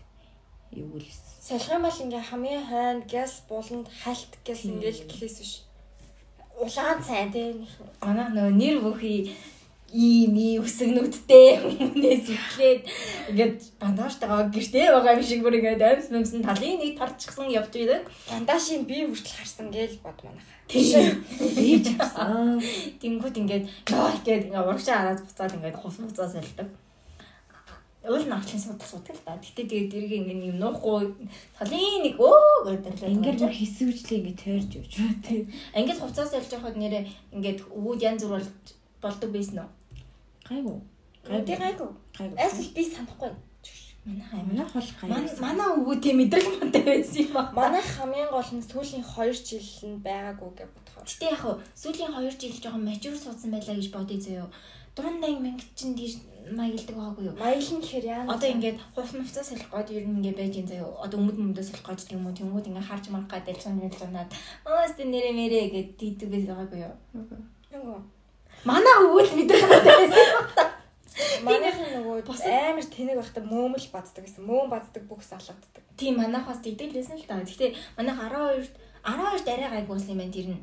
эвгүй 0.76 1.00
л 1.00 1.10
Салхин 1.40 1.82
бол 1.82 2.02
ингээ 2.04 2.24
хамгийн 2.26 2.64
хойно 2.66 3.06
газ 3.06 3.32
буланд 3.48 3.88
хальт 4.02 4.32
гэс 4.44 4.60
Тийм. 4.66 4.82
ингээл 4.82 5.06
гэхээс 5.08 5.36
биш. 5.40 5.52
Улаан 6.56 7.02
сайн 7.04 7.28
тий. 7.32 7.52
Манайх 8.00 8.32
нөгөө 8.32 8.54
нэр 8.56 8.76
бүхий 8.80 9.28
ийм 9.92 10.34
ийм 10.34 10.64
өсгнүүдтэй 10.64 11.48
хүнээс 11.62 12.26
итлээд 12.32 12.82
ингээд 13.30 13.56
бандажтайгаа 13.78 14.48
гэртээ 14.50 14.88
байгаа 14.90 15.14
юм 15.20 15.22
шиг 15.28 15.40
бүр 15.44 15.58
ингээд 15.60 15.84
амьс 15.84 16.08
мэмсэн 16.10 16.42
талын 16.42 16.80
нэг 16.80 16.96
тарчихсан 16.98 17.52
явж 17.52 17.70
байдаг. 17.76 18.08
Бандашийн 18.26 18.82
би 18.88 19.04
хүртэл 19.04 19.36
харсан 19.36 19.68
гээл 19.70 20.00
бод 20.00 20.18
манайха. 20.24 20.54
Тийм. 20.66 21.22
ээж 21.60 21.86
авсан. 22.00 22.58
Тэнгүүд 23.04 23.36
ингээд 23.40 23.64
ёо 23.92 24.10
гэдэг 24.24 24.48
ингээд 24.48 24.64
урагшаа 24.66 24.96
хараад 24.96 25.20
буцаад 25.22 25.56
ингээд 25.60 25.76
хус 25.78 25.96
буцаа 26.00 26.28
салдаг. 26.32 26.68
Уул 28.06 28.24
нарчлын 28.30 28.62
судаг 28.62 28.86
судаг 28.86 29.14
л 29.18 29.22
да. 29.26 29.34
Гэтэ 29.42 29.66
тэгээд 29.66 29.90
дэрэг 29.90 30.12
ингээд 30.22 30.46
юм 30.46 30.58
нуухгүй 30.62 31.02
талын 31.58 32.02
нэг 32.06 32.14
өө 32.22 32.70
гэдэг 32.70 32.94
л 33.02 33.10
Ингээд 33.18 33.38
бүр 33.42 33.54
хэсүүжлээ 33.58 34.18
ингээд 34.22 34.40
тойрж 34.42 34.70
явж 34.78 34.92
байна 35.02 35.22
тийм. 35.26 35.44
Ингээд 35.74 36.00
хувцас 36.00 36.30
ялж 36.38 36.50
байхад 36.54 36.76
нэрээ 36.78 37.02
ингээд 37.34 37.58
өвүүд 37.66 38.00
янз 38.06 38.22
бүр 38.22 38.38
бол 38.38 38.48
болдог 39.02 39.30
байсан 39.34 39.58
уу? 39.66 39.70
Гайгүй. 40.46 40.78
Гайгүй 41.26 41.90
гайгүй. 42.14 42.38
Эсвэл 42.38 42.74
би 42.78 42.82
санахгүй. 42.86 43.32
Манай 44.06 44.22
хай 44.30 44.42
Манай 44.46 44.66
хол 44.70 44.88
Манай 45.10 45.26
гайгүй. 45.26 45.42
манай 45.42 45.68
өвөө 45.74 45.96
тийм 45.98 46.16
мэдрэл 46.22 46.50
мөнтэй 46.62 46.84
байсан 46.86 47.22
юм 47.26 47.36
аа. 47.42 47.50
Манай 47.50 47.82
хамгийн 47.82 48.30
гол 48.30 48.50
нь 48.54 48.62
сүүлийн 48.62 49.02
2 49.02 49.34
жил 49.34 49.70
нь 49.90 49.98
байгаагүй 50.06 50.50
гэж 50.54 50.70
бодохоор. 50.70 51.06
Гэтэ 51.10 51.26
яг 51.26 51.40
хөө 51.42 51.54
сүүлийн 51.74 52.14
2 52.14 52.38
жил 52.38 52.54
жоохон 52.62 52.86
мажуур 52.86 53.18
суудсан 53.18 53.50
байлаа 53.50 53.74
гэж 53.74 53.90
бодъё 53.90 54.18
заяо. 54.22 54.48
Дундаа 54.94 55.34
минь 55.42 55.58
чин 55.74 55.98
дий 55.98 56.14
маягладаг 56.54 56.96
байгаагүй 56.96 57.24
юу? 57.26 57.37
Маялын 57.40 57.80
гэхээр 57.82 58.06
яа. 58.06 58.22
Одоо 58.30 58.48
ингээд 58.54 58.78
хувц 58.94 59.11
мөвцөө 59.16 59.44
салах 59.46 59.70
гээд 59.72 59.94
ер 59.96 60.04
нь 60.06 60.16
ингээд 60.20 60.38
байж 60.38 60.54
юм 60.61 60.66
заяо. 60.70 60.90
Одоо 61.04 61.18
өмд 61.18 61.37
мөмдөө 61.40 61.64
салах 61.66 61.87
гээд 61.87 62.06
тийм 62.06 62.26
үү. 62.26 62.38
Тэнгүүд 62.38 62.68
ингээд 62.70 62.88
харж 62.88 63.04
марах 63.11 63.30
гээд 63.30 63.46
дэлсэн 63.46 63.80
дэлсэнаад 63.80 64.30
аа 64.68 64.87
сте 64.87 65.02
нэрэ 65.09 65.30
мэрэ 65.35 65.59
гэд 65.74 65.88
тийдэг 65.98 66.28
байсан 66.30 66.50
байгаагүй 66.54 66.80
юу? 66.87 66.94
Нөгөө 67.72 67.98
Манай 68.64 68.94
өвөө 69.04 69.22
л 69.22 69.37
мэдрэх 69.37 69.62
мөнтэй 69.68 69.96
байсан. 70.00 70.76
манайхын 71.46 71.90
нөгөө 72.02 72.16
амар 72.26 72.87
тэнэг 72.90 73.16
байхдаа 73.20 73.44
мөөмөл 73.44 73.88
баддаг 73.94 74.22
гэсэн. 74.24 74.42
Мөөм 74.48 74.68
баддаг 74.72 75.02
бүгс 75.06 75.30
алгаддаг. 75.37 75.85
Тийм 75.96 76.18
манайх 76.18 76.46
бас 76.48 76.61
тэгдэг 76.64 76.90
лсэн 76.96 77.20
л 77.20 77.28
та. 77.28 77.38
Гэхдээ 77.40 77.70
манайх 77.96 78.18
12 78.18 78.74
12-т 79.06 79.48
арай 79.54 79.70
гайгүй 79.70 79.92
болсон 79.94 80.12
юм 80.14 80.20
байна 80.20 80.35
тэр 80.35 80.48
нь. 80.50 80.62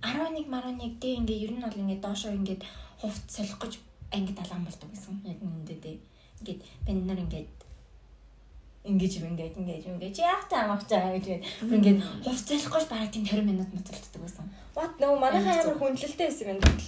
11 0.00 0.48
11 0.48 1.00
дээ 1.02 1.18
ингээ 1.20 1.42
ер 1.44 1.52
нь 1.52 1.64
бол 1.64 1.80
ингээ 1.82 2.00
доошоо 2.00 2.32
ингээ 2.32 2.58
хувц 3.00 3.28
солих 3.28 3.58
гэж 3.60 3.72
ангид 4.14 4.38
алгаан 4.38 4.64
болдог 4.64 4.88
гэсэн. 4.90 5.14
Яг 5.26 5.38
үүндээ 5.42 5.78
дээ. 5.82 5.98
Ингээд 6.40 6.60
банд 6.86 7.04
нар 7.06 7.20
ингээд 7.20 7.50
ингэж 8.84 9.12
юм 9.18 9.26
ингээд 9.32 9.56
ингэж 9.58 9.84
ингэж 9.90 10.16
яах 10.20 10.44
таа 10.48 10.68
мах 10.68 10.84
чаа 10.86 11.16
гэж 11.16 11.40
ингээд 11.64 11.98
хувц 12.22 12.44
солих 12.46 12.68
гэж 12.68 12.84
бараг 12.88 13.10
тийм 13.10 13.24
20 13.24 13.48
минут 13.50 13.70
мөцөлддөг 13.72 14.20
байсан. 14.22 14.46
What 14.76 14.92
нөгөө 15.00 15.18
манайхаа 15.24 15.56
амар 15.64 15.78
хүндлэлтэй 15.80 16.26
байсан 16.28 16.48
юм 16.52 16.60
байна. 16.60 16.84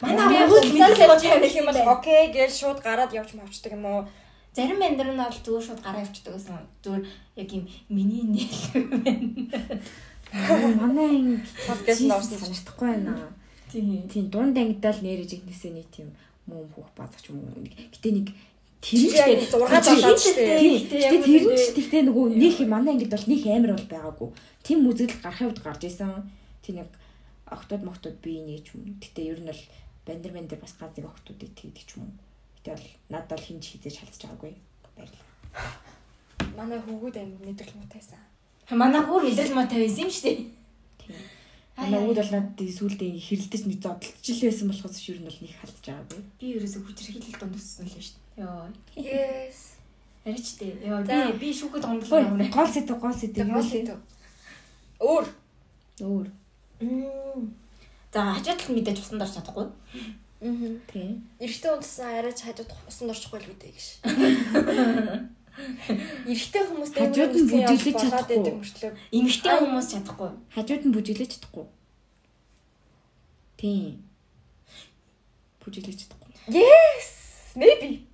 Манай 0.00 0.46
өвөө 0.46 0.60
мэдээлэл 0.64 1.20
тавих 1.20 1.54
юм 1.58 1.66
бол 1.68 1.80
окей 1.98 2.22
гэж 2.32 2.52
шууд 2.54 2.78
гараад 2.80 3.12
явж 3.12 3.34
мавчдаг 3.34 3.74
юм 3.74 3.84
уу? 3.84 4.06
Зарим 4.54 4.78
бандар 4.78 5.10
нь 5.10 5.18
бол 5.18 5.42
зүгээр 5.44 5.66
шууд 5.66 5.82
гараа 5.82 6.06
явчихдаг 6.06 6.34
гэсэн. 6.38 6.64
Зүгээр 6.86 7.04
яг 7.42 7.48
юм 7.50 7.64
миний 7.90 8.24
нээлт 8.24 8.78
Манай 10.30 11.06
анги 11.18 11.42
Подкаст 11.66 12.06
нуурсан 12.06 12.38
санагдахгүй 12.38 12.88
байна. 12.94 13.34
Тийм. 13.70 14.06
Тийм 14.06 14.30
дунд 14.30 14.56
ангидаа 14.56 14.94
л 14.94 15.02
нэрэж 15.02 15.30
игнэсээ 15.34 15.72
нэг 15.74 15.86
тийм 15.90 16.14
мөм 16.50 16.66
хүүх 16.74 16.90
базах 16.98 17.22
юм 17.30 17.38
уу. 17.46 17.62
Гэтэ 17.62 18.10
нэг 18.10 18.28
тэр 18.82 19.00
нь 19.00 19.14
Яг 19.14 19.46
ч 19.46 19.54
6 19.54 20.02
7 20.02 20.18
ч 20.18 20.24
Тийм. 20.34 20.82
тийм. 20.90 21.14
Гэтэ 21.14 21.18
тэр 21.22 21.44
нь 21.46 21.74
тэгтээ 21.78 22.02
нөгөө 22.10 22.26
юм 22.34 22.68
манай 22.68 22.92
ангид 22.98 23.12
бол 23.14 23.26
нэг 23.30 23.42
амар 23.46 23.72
бол 23.78 23.88
байгаагүй. 23.94 24.28
Тим 24.66 24.78
үзэл 24.90 25.14
гарахын 25.22 25.48
үед 25.54 25.60
гарч 25.62 25.82
исэн. 25.86 26.26
Тэг 26.64 26.74
нэг 26.82 26.90
октод 27.46 27.82
моктод 27.86 28.16
би 28.24 28.42
нэг 28.42 28.66
юм. 28.74 28.98
Гэтэ 28.98 29.20
ер 29.30 29.38
нь 29.40 29.48
бол 29.50 29.62
бандер 30.06 30.32
бандер 30.34 30.58
бас 30.58 30.74
ганц 30.74 30.96
нэг 30.98 31.06
октодыг 31.06 31.50
тэгдэг 31.54 31.84
ч 31.86 31.90
юм 31.96 32.10
уу. 32.10 32.14
Гэтэ 32.60 32.74
бол 32.74 32.86
надад 33.14 33.30
бол 33.38 33.46
хинж 33.46 33.64
хизээж 33.70 33.96
халдаж 34.00 34.20
байгаагүй. 34.26 34.52
Баярлалаа. 34.96 35.28
Манай 36.56 36.78
хөвгүүд 36.80 37.16
амир 37.20 37.40
мэдрэл 37.46 37.76
мутайсан. 37.78 38.20
Манай 38.70 39.02
бүр 39.04 39.28
хэлэл 39.28 39.54
маа 39.54 39.66
тавьсан 39.68 40.06
юм 40.06 40.10
шүү 40.10 40.24
дээ. 40.24 40.38
Тийм. 41.00 41.16
Манай 41.78 42.00
үүд 42.02 42.18
бол 42.20 42.32
надад 42.34 42.58
сүүлдээ 42.60 43.12
хэрэлдэж 43.20 43.62
нэг 43.66 43.78
зодтолч 43.84 44.26
л 44.30 44.42
байсан 44.46 44.66
болохоос 44.70 44.98
ер 45.08 45.18
нь 45.20 45.26
бол 45.28 45.38
нэг 45.40 45.52
халдаж 45.58 45.84
байгаагүй. 45.86 46.22
Би 46.40 46.46
ерөөсө 46.56 46.78
хүчрхийлэл 46.84 47.38
дунд 47.40 47.56
өссөн 47.56 47.86
л 47.86 47.94
шүү 47.94 48.16
дээ. 48.16 48.44
Йоо. 48.44 48.66
Yes. 48.96 49.58
Арич 50.26 50.48
дээ. 50.60 50.74
Йоо 50.84 51.00
би 51.06 51.18
би 51.40 51.48
шүүхэд 51.56 51.84
Гол 52.10 52.26
юм. 52.28 52.36
гол 52.52 52.68
сэт 52.68 52.90
гол 52.90 53.14
сэт 53.16 53.36
юу 53.40 53.62
лээ. 53.64 53.96
Өөр. 55.00 55.26
Өөр. 56.04 56.26
За 58.12 58.20
хажуудлал 58.34 58.74
мэдээж 58.76 58.98
усан 59.00 59.18
дорч 59.18 59.34
чадахгүй. 59.40 59.66
Аа. 60.40 60.76
Тийм. 60.92 61.24
Эрэгтэй 61.40 61.72
унтсан 61.72 62.12
арайч 62.20 62.40
хажууд 62.44 62.70
усан 62.88 63.08
дорчихгүй 63.08 63.40
л 63.40 63.48
үүдээ 63.52 63.72
гэж. 63.72 63.86
Эрэгтэй 66.30 66.62
хүмүүс 66.68 66.90
Хажууд 66.94 67.32
нь 67.36 67.48
бүжиглэж 67.50 67.96
чадахгүй. 68.00 68.38
Эмэгтэй 69.12 69.54
хүмүүс 69.60 69.86
чадахгүй. 69.92 70.30
Хажууд 70.54 70.82
нь 70.86 70.94
бүжиглэж 70.94 71.30
чадахгүй. 71.36 71.66
Тийм. 73.60 74.04
Бүжиглэж 75.60 75.98
чадахгүй. 76.08 76.30
Yes. 76.48 77.08
Maybe. 77.56 78.06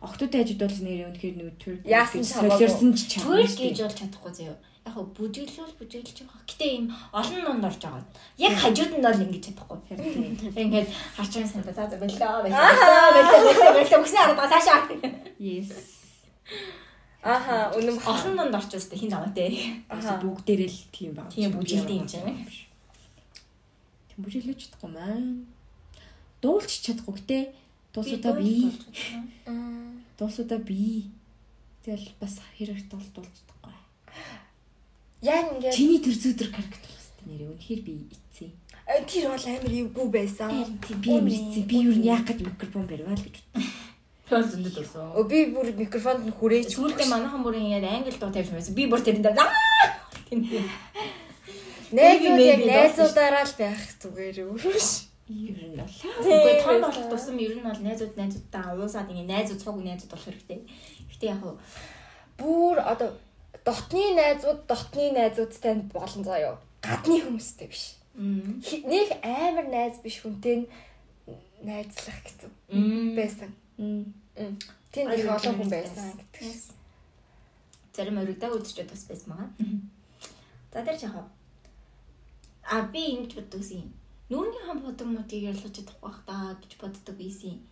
Октодын 0.00 0.46
хажууд 0.46 0.62
бол 0.62 0.78
нэр 0.86 1.10
өнөхөр 1.10 1.34
нэг 1.42 1.58
төр 1.58 1.76
Яасан 1.82 2.22
ч 2.22 2.30
хамаагүй. 2.38 2.68
солиорсон 2.70 2.90
ч 2.94 3.00
чадахгүй. 3.18 3.42
гэж 3.50 3.78
бол 3.82 3.98
чадахгүй 3.98 4.32
зөө. 4.38 4.56
Яг 4.86 4.94
хөө 4.94 5.06
бүжиглүүл 5.18 5.74
бүжиглэж 5.82 6.16
байгаа. 6.22 6.42
Гэтэ 6.46 6.64
ийм 6.70 6.86
олон 7.12 7.42
нунд 7.44 7.66
орж 7.66 7.82
байгаа. 7.82 8.06
Яг 8.38 8.54
хажууд 8.62 8.92
нь 8.94 9.02
бол 9.02 9.22
ингэж 9.26 9.42
чадахгүй. 9.50 9.78
Ингээд 10.54 10.88
харчаа 11.18 11.44
санда 11.50 11.72
за 11.74 11.90
за 11.90 11.98
боллоо 11.98 12.46
боллоо 12.46 13.10
боллоо 13.18 13.70
боллоо 13.74 13.98
өгсөн 13.98 14.22
арга 14.22 14.46
цаашаа. 14.46 14.86
Yes. 15.42 15.97
Аха, 17.22 17.72
бах. 17.74 18.06
Олон 18.06 18.34
нунд 18.36 18.54
орч 18.54 18.72
өстэй 18.78 18.98
хин 18.98 19.10
замаа 19.10 19.32
те. 19.34 19.50
Аха. 19.88 20.16
Бүгдээрээ 20.22 20.70
л 20.70 20.80
тийм 20.94 21.12
баг. 21.18 21.28
Тийм 21.34 21.50
бүжиглдэг 21.52 21.98
юм 21.98 22.06
чинь. 22.06 22.46
Тийм 24.08 24.20
бүжиглэж 24.22 24.58
чадахгүй 24.70 24.90
маань. 24.94 25.46
Дуулч 26.40 26.70
чадахгүй 26.86 27.14
гэтээ 27.18 27.42
дуусуудаа 27.92 28.32
би. 28.38 28.70
Дуусуудаа 30.18 30.58
би. 30.62 31.10
Тэгэл 31.82 32.06
бас 32.22 32.38
хэрэг 32.56 32.86
тул 32.86 33.02
дуулж 33.10 33.34
чадахгүй. 33.34 33.74
Яг 35.26 35.58
ингээд 35.58 35.74
Чиний 35.74 35.98
төр 35.98 36.14
зүйдэр 36.14 36.48
харагдах 36.54 36.86
хэвээр 36.86 37.26
нэр 37.26 37.42
үнэхээр 37.50 37.82
би 37.82 37.94
ицсэн. 38.14 38.50
э, 38.86 39.02
тэр 39.04 39.34
бол 39.34 39.46
амар 39.50 39.74
эвгүй 39.74 40.06
байсан. 40.14 40.48
Би 41.02 41.10
ицсэн. 41.34 41.66
Би 41.66 41.76
юу 41.82 41.98
яах 41.98 42.22
гэж 42.22 42.46
микрофон 42.46 42.86
барьваа 42.86 43.18
л 43.18 43.26
гэж 43.26 43.36
Тол 44.28 44.44
зөндөд 44.44 44.76
өсөө. 44.84 45.04
Өө 45.16 45.24
би 45.28 45.38
бүр 45.56 45.72
микрофонд 45.72 46.28
нь 46.28 46.36
хүрээж 46.36 46.76
Сүүлдээ 46.76 47.08
манайхан 47.08 47.42
бүр 47.42 47.56
ингээд 47.56 47.88
англи 47.88 48.12
дуу 48.12 48.28
тавьж 48.28 48.52
байсан. 48.52 48.76
Би 48.76 48.84
бүр 48.84 49.00
тэрэн 49.00 49.24
дээр 49.24 49.40
аа 49.40 49.48
тийм. 50.28 50.44
найзууд 51.96 52.40
яг 52.44 52.60
найзуудаараа 52.68 53.44
л 53.48 53.54
байх 53.56 53.82
зүгээр 54.04 54.36
өөрөөш. 54.52 54.88
Ер 55.28 55.60
нь 55.72 55.76
бол 55.80 55.94
Үгүй 56.24 56.54
том 56.60 56.80
болох 56.84 57.06
тусам 57.08 57.36
ер 57.40 57.56
нь 57.56 57.64
бол 57.64 57.80
найзууд 57.80 58.14
найзуудтай 58.20 58.64
уусаад 58.76 59.08
ингээд 59.08 59.32
найзууд 59.32 59.60
цуг 59.64 59.80
найзууд 59.80 60.12
болох 60.12 60.28
хэрэгтэй. 60.28 60.60
Гэтэ 61.08 61.26
яг 61.32 61.40
хуу 61.40 61.56
Бүр 62.38 62.78
одоо 62.78 63.16
дотны 63.64 64.14
найзууд 64.14 64.68
дотны 64.68 65.10
найзуудтай 65.16 65.74
болон 65.92 66.22
заяо. 66.24 66.54
Гадны 66.84 67.18
хүмүүстэй 67.24 67.68
биш. 67.68 67.98
Нэг 68.18 69.08
амар 69.22 69.66
найз 69.66 69.98
биш 70.02 70.22
хүнтэй 70.22 70.68
найзлах 71.62 72.18
гэсэн 72.22 72.50
байсан. 73.18 73.50
Тэнд 73.78 75.14
их 75.14 75.30
олон 75.30 75.54
хүн 75.54 75.70
байсан 75.70 76.10
гэдэг. 76.18 76.74
Зарим 77.94 78.18
өргөдөг 78.18 78.52
үзчихэд 78.58 78.90
бас 78.90 79.04
байсан 79.06 79.28
байгаа. 79.30 79.50
За 80.72 80.82
тэр 80.82 80.98
жахаа. 80.98 81.26
А 82.66 82.82
би 82.92 83.02
ингэж 83.14 83.32
боддог 83.38 83.62
юм. 83.70 83.94
Нүүрний 84.30 84.62
хан 84.66 84.82
бодог 84.82 85.06
муудыг 85.06 85.42
ялгаж 85.50 85.72
чадахгүй 85.78 86.02
бах 86.02 86.18
та 86.26 86.58
гэж 86.60 86.72
боддог 86.82 87.14
байсан. 87.16 87.62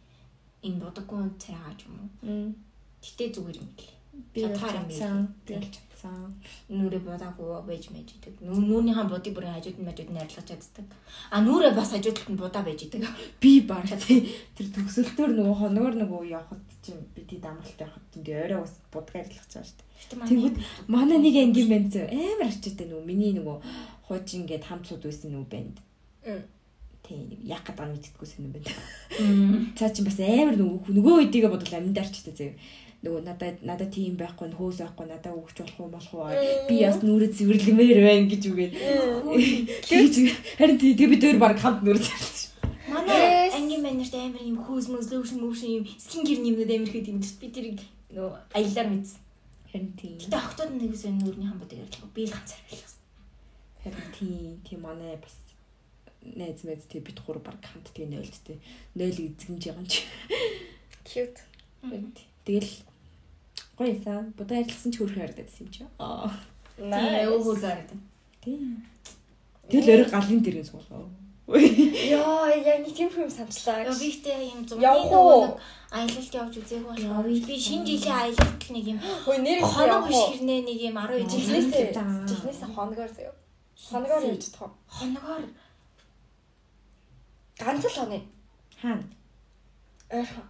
Энэ 0.63 0.81
бодоггүй 0.81 1.27
цайгаа 1.43 1.75
ч 1.75 1.91
юм 1.91 1.95
уу. 1.99 2.55
Гэтэ 3.03 3.35
зүгээр 3.35 3.61
юм 3.61 3.71
гэлээ. 3.75 3.96
Би 4.35 4.41
юм 4.43 4.55
чадсан. 4.55 5.35
Би 5.47 5.55
чадсан. 5.55 6.35
Нүрэ 6.69 7.01
бодаагүй 7.01 7.49
байж 7.67 7.89
мэж 7.91 8.17
идэг. 8.17 8.41
Нүүрний 8.45 8.95
хан 8.95 9.09
бодыг 9.09 9.35
бүрийн 9.35 9.57
хажууд 9.57 9.81
нь 9.81 9.89
мажууд 9.89 10.11
нь 10.13 10.21
арилгаж 10.21 10.47
чаддаг. 10.49 10.87
А 11.31 11.41
нүрэ 11.41 11.73
бас 11.75 11.91
хажууд 11.97 12.19
нь 12.29 12.37
будаа 12.37 12.63
байж 12.63 12.85
идэг. 12.85 13.03
Би 13.43 13.61
баг 13.65 13.89
тэр 13.89 14.69
төгсөлтөөр 14.77 15.33
нөгөө 15.35 15.57
хоногор 15.57 15.95
нөгөө 15.97 16.23
явахад 16.37 16.63
чинь 16.85 17.01
бидний 17.17 17.41
дамралт 17.41 17.81
явахад 17.81 18.05
чинь 18.13 18.29
орой 18.29 18.61
ус 18.63 18.75
будгаар 18.93 19.25
ажиллах 19.25 19.47
гэж 19.49 19.55
байна 19.57 19.67
шүү 19.67 19.79
дээ. 19.81 20.29
Тэнгүүд 20.29 20.57
манай 20.93 21.19
нэг 21.19 21.37
ангийн 21.41 21.71
банд 21.73 21.89
зөө 21.95 22.07
амар 22.13 22.47
арчаатай 22.53 22.87
нөгөө 22.87 23.09
миний 23.09 23.33
нөгөө 23.35 23.57
хуучин 24.07 24.45
ингээд 24.45 24.69
хамтсууд 24.69 25.03
байсан 25.03 25.33
нөгөө 25.33 25.51
банд. 25.51 25.77
Мм. 26.27 26.43
Тий 27.03 27.19
нэг 27.25 27.41
яг 27.43 27.63
гадаг 27.67 27.91
мэддэггүй 27.91 28.29
сонирн 28.29 28.55
банд. 28.55 28.69
Мм. 29.19 29.73
Цаа 29.75 29.91
чинь 29.91 30.07
бас 30.07 30.21
амар 30.21 30.57
нөгөө 30.61 30.95
нөгөө 30.95 31.15
үедийгээ 31.27 31.51
бодвол 31.51 31.79
амьд 31.81 31.99
арчтай 31.99 32.35
зөө. 32.37 32.53
Нөгөө 33.05 33.23
надад 33.29 33.61
надад 33.63 33.91
тийм 33.93 34.17
байхгүй 34.17 34.49
нөхөөс 34.51 34.81
байхгүй 34.81 35.07
надад 35.07 35.37
өгч 35.37 35.57
болох 35.61 35.79
юм 35.81 35.91
болох 35.93 36.15
уу? 36.15 36.33
Би 36.69 36.77
бас 36.81 36.99
нүрэ 37.05 37.29
цэвэрлэмээр 37.37 38.01
байна 38.03 38.27
гэж 38.33 38.43
үгээд. 38.51 38.73
Тэгж 39.85 40.15
харин 40.59 40.79
тий 40.81 40.97
тэг 40.97 41.09
бид 41.13 41.23
өөр 41.29 41.39
баг 41.39 41.61
хамт 41.61 41.85
нүрэ 41.85 42.01
цэвэрлсэн 42.01 42.47
Манай 42.89 43.51
ангийн 43.51 43.83
манерт 43.83 44.15
амар 44.15 44.43
юм 44.51 44.59
хөөс 44.63 44.87
мөс 44.95 45.11
лөөшн 45.11 45.43
мөшн 45.43 45.69
юм 45.79 45.85
скингер 46.05 46.39
нэмнүүд 46.41 46.71
амар 46.71 46.91
хэд 46.95 47.11
юм 47.11 47.19
чи 47.19 47.35
би 47.41 47.49
тэрийг 47.51 47.81
нөө 48.15 48.31
аялаар 48.59 48.89
мэдсэн. 48.95 49.21
харин 49.71 49.91
тий. 49.99 50.15
Гэтэ 50.23 50.39
октод 50.39 50.71
нэг 50.71 50.95
үсэн 50.95 51.19
нүрний 51.19 51.49
хан 51.51 51.59
бодог 51.59 51.83
ярьлаа. 51.83 52.15
Би 52.15 52.23
л 52.25 52.35
ганцаар 52.35 52.63
байлгасан. 52.71 53.03
харин 53.83 54.09
тий 54.15 54.35
тий 54.63 54.79
манай 54.79 55.19
бас 55.19 55.35
найз 56.23 56.63
мэд 56.63 56.87
тий 56.87 57.01
бид 57.03 57.19
гур 57.27 57.39
баг 57.43 57.59
хамт 57.59 57.91
тий 57.91 58.07
нойлд 58.07 58.39
тий. 58.47 58.63
Нойл 58.95 59.19
эзэгнж 59.19 59.63
байгаа 59.67 59.83
юм 59.83 59.87
чи. 59.91 60.01
Cute. 61.11 61.43
Тэгэл 62.47 62.71
гоё 63.77 63.95
сан 64.05 64.33
будаа 64.39 64.59
ажилласан 64.63 64.91
ч 64.93 64.97
хөрхөн 65.03 65.21
харагдаад 65.21 65.51
юм 65.61 65.69
чи 65.75 65.83
аа 65.99 66.31
Тийм 66.79 67.29
өвөр 67.35 67.59
гараад. 67.61 67.91
тий 68.45 68.59
тэгэл 69.69 69.91
өөрөө 69.93 70.11
галын 70.15 70.41
дэрэн 70.47 70.65
суулгаа 70.67 71.05
Яа, 71.47 72.51
яг 72.51 72.83
нэг 72.83 72.91
тийм 72.91 73.07
юм 73.07 73.31
санчлаа. 73.31 73.87
Яа 73.87 73.95
би 73.95 74.07
ихтэй 74.11 74.51
юм 74.51 74.67
Явах 74.83 75.07
нөгөө 75.15 75.39
нэг 75.47 75.55
аялалд 75.95 76.35
явж 76.35 76.55
үзээгүй 76.59 76.91
болохоор 76.91 77.27
би 77.47 77.55
шинэ 77.55 77.87
жилийн 77.87 78.19
аялалд 78.19 78.63
нэг 78.75 78.85
юм 78.91 78.99
Хөөе 78.99 79.39
нэр 79.47 79.61
хоног 79.63 80.03
биш 80.11 80.23
хэрнээ 80.27 80.61
нэг 80.67 80.79
юм 80.91 80.97
12 80.99 81.31
жил 81.31 81.41
Жихнээсээ 81.47 81.95
Жихнээсээ. 81.95 82.27
жихнээсээ 82.27 82.69
хоногоор 82.75 83.11
заяа. 83.15 83.35
Хоногоор 83.79 84.23
явж 84.27 84.43
чадах 84.43 84.63
уу? 84.67 84.75
хоногоор 84.91 85.43
Ганц 87.63 87.85
л 87.87 87.95
хоны. 87.95 88.19
Хаана? 88.83 89.07
Ойрхон. 90.11 90.47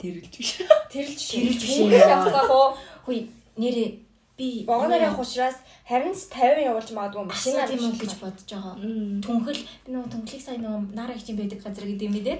Тэрэлж 0.00 0.34
биш. 0.36 0.50
Тэрэлж 0.92 1.20
Тэрэлж 1.30 1.60
биш 1.60 1.76
явах 1.80 2.50
уу? 2.50 2.68
хүй 3.06 3.30
нэрээ 3.56 3.90
би 4.36 4.64
Вагоноор 4.68 5.00
явах 5.00 5.20
учраас 5.24 5.56
харин 5.88 6.12
ч 6.12 6.28
50 6.28 6.68
явуулж 6.68 6.90
магадгүй 6.92 7.24
тийм 7.32 7.56
үү 7.56 7.88
явж 7.88 7.96
гэж 8.02 8.12
бодож 8.20 8.48
байгаа. 8.52 8.74
Түнхэл 9.24 9.62
би 9.86 9.88
нөгөө 9.94 10.12
түнхлийг 10.12 10.42
сайн 10.44 10.60
нөгөө 10.60 10.92
нараа 10.92 11.16
хичээн 11.16 11.38
байдаг 11.40 11.60
газар 11.64 11.86
гэдэг 11.88 12.08
юм 12.10 12.16
дээ. 12.20 12.38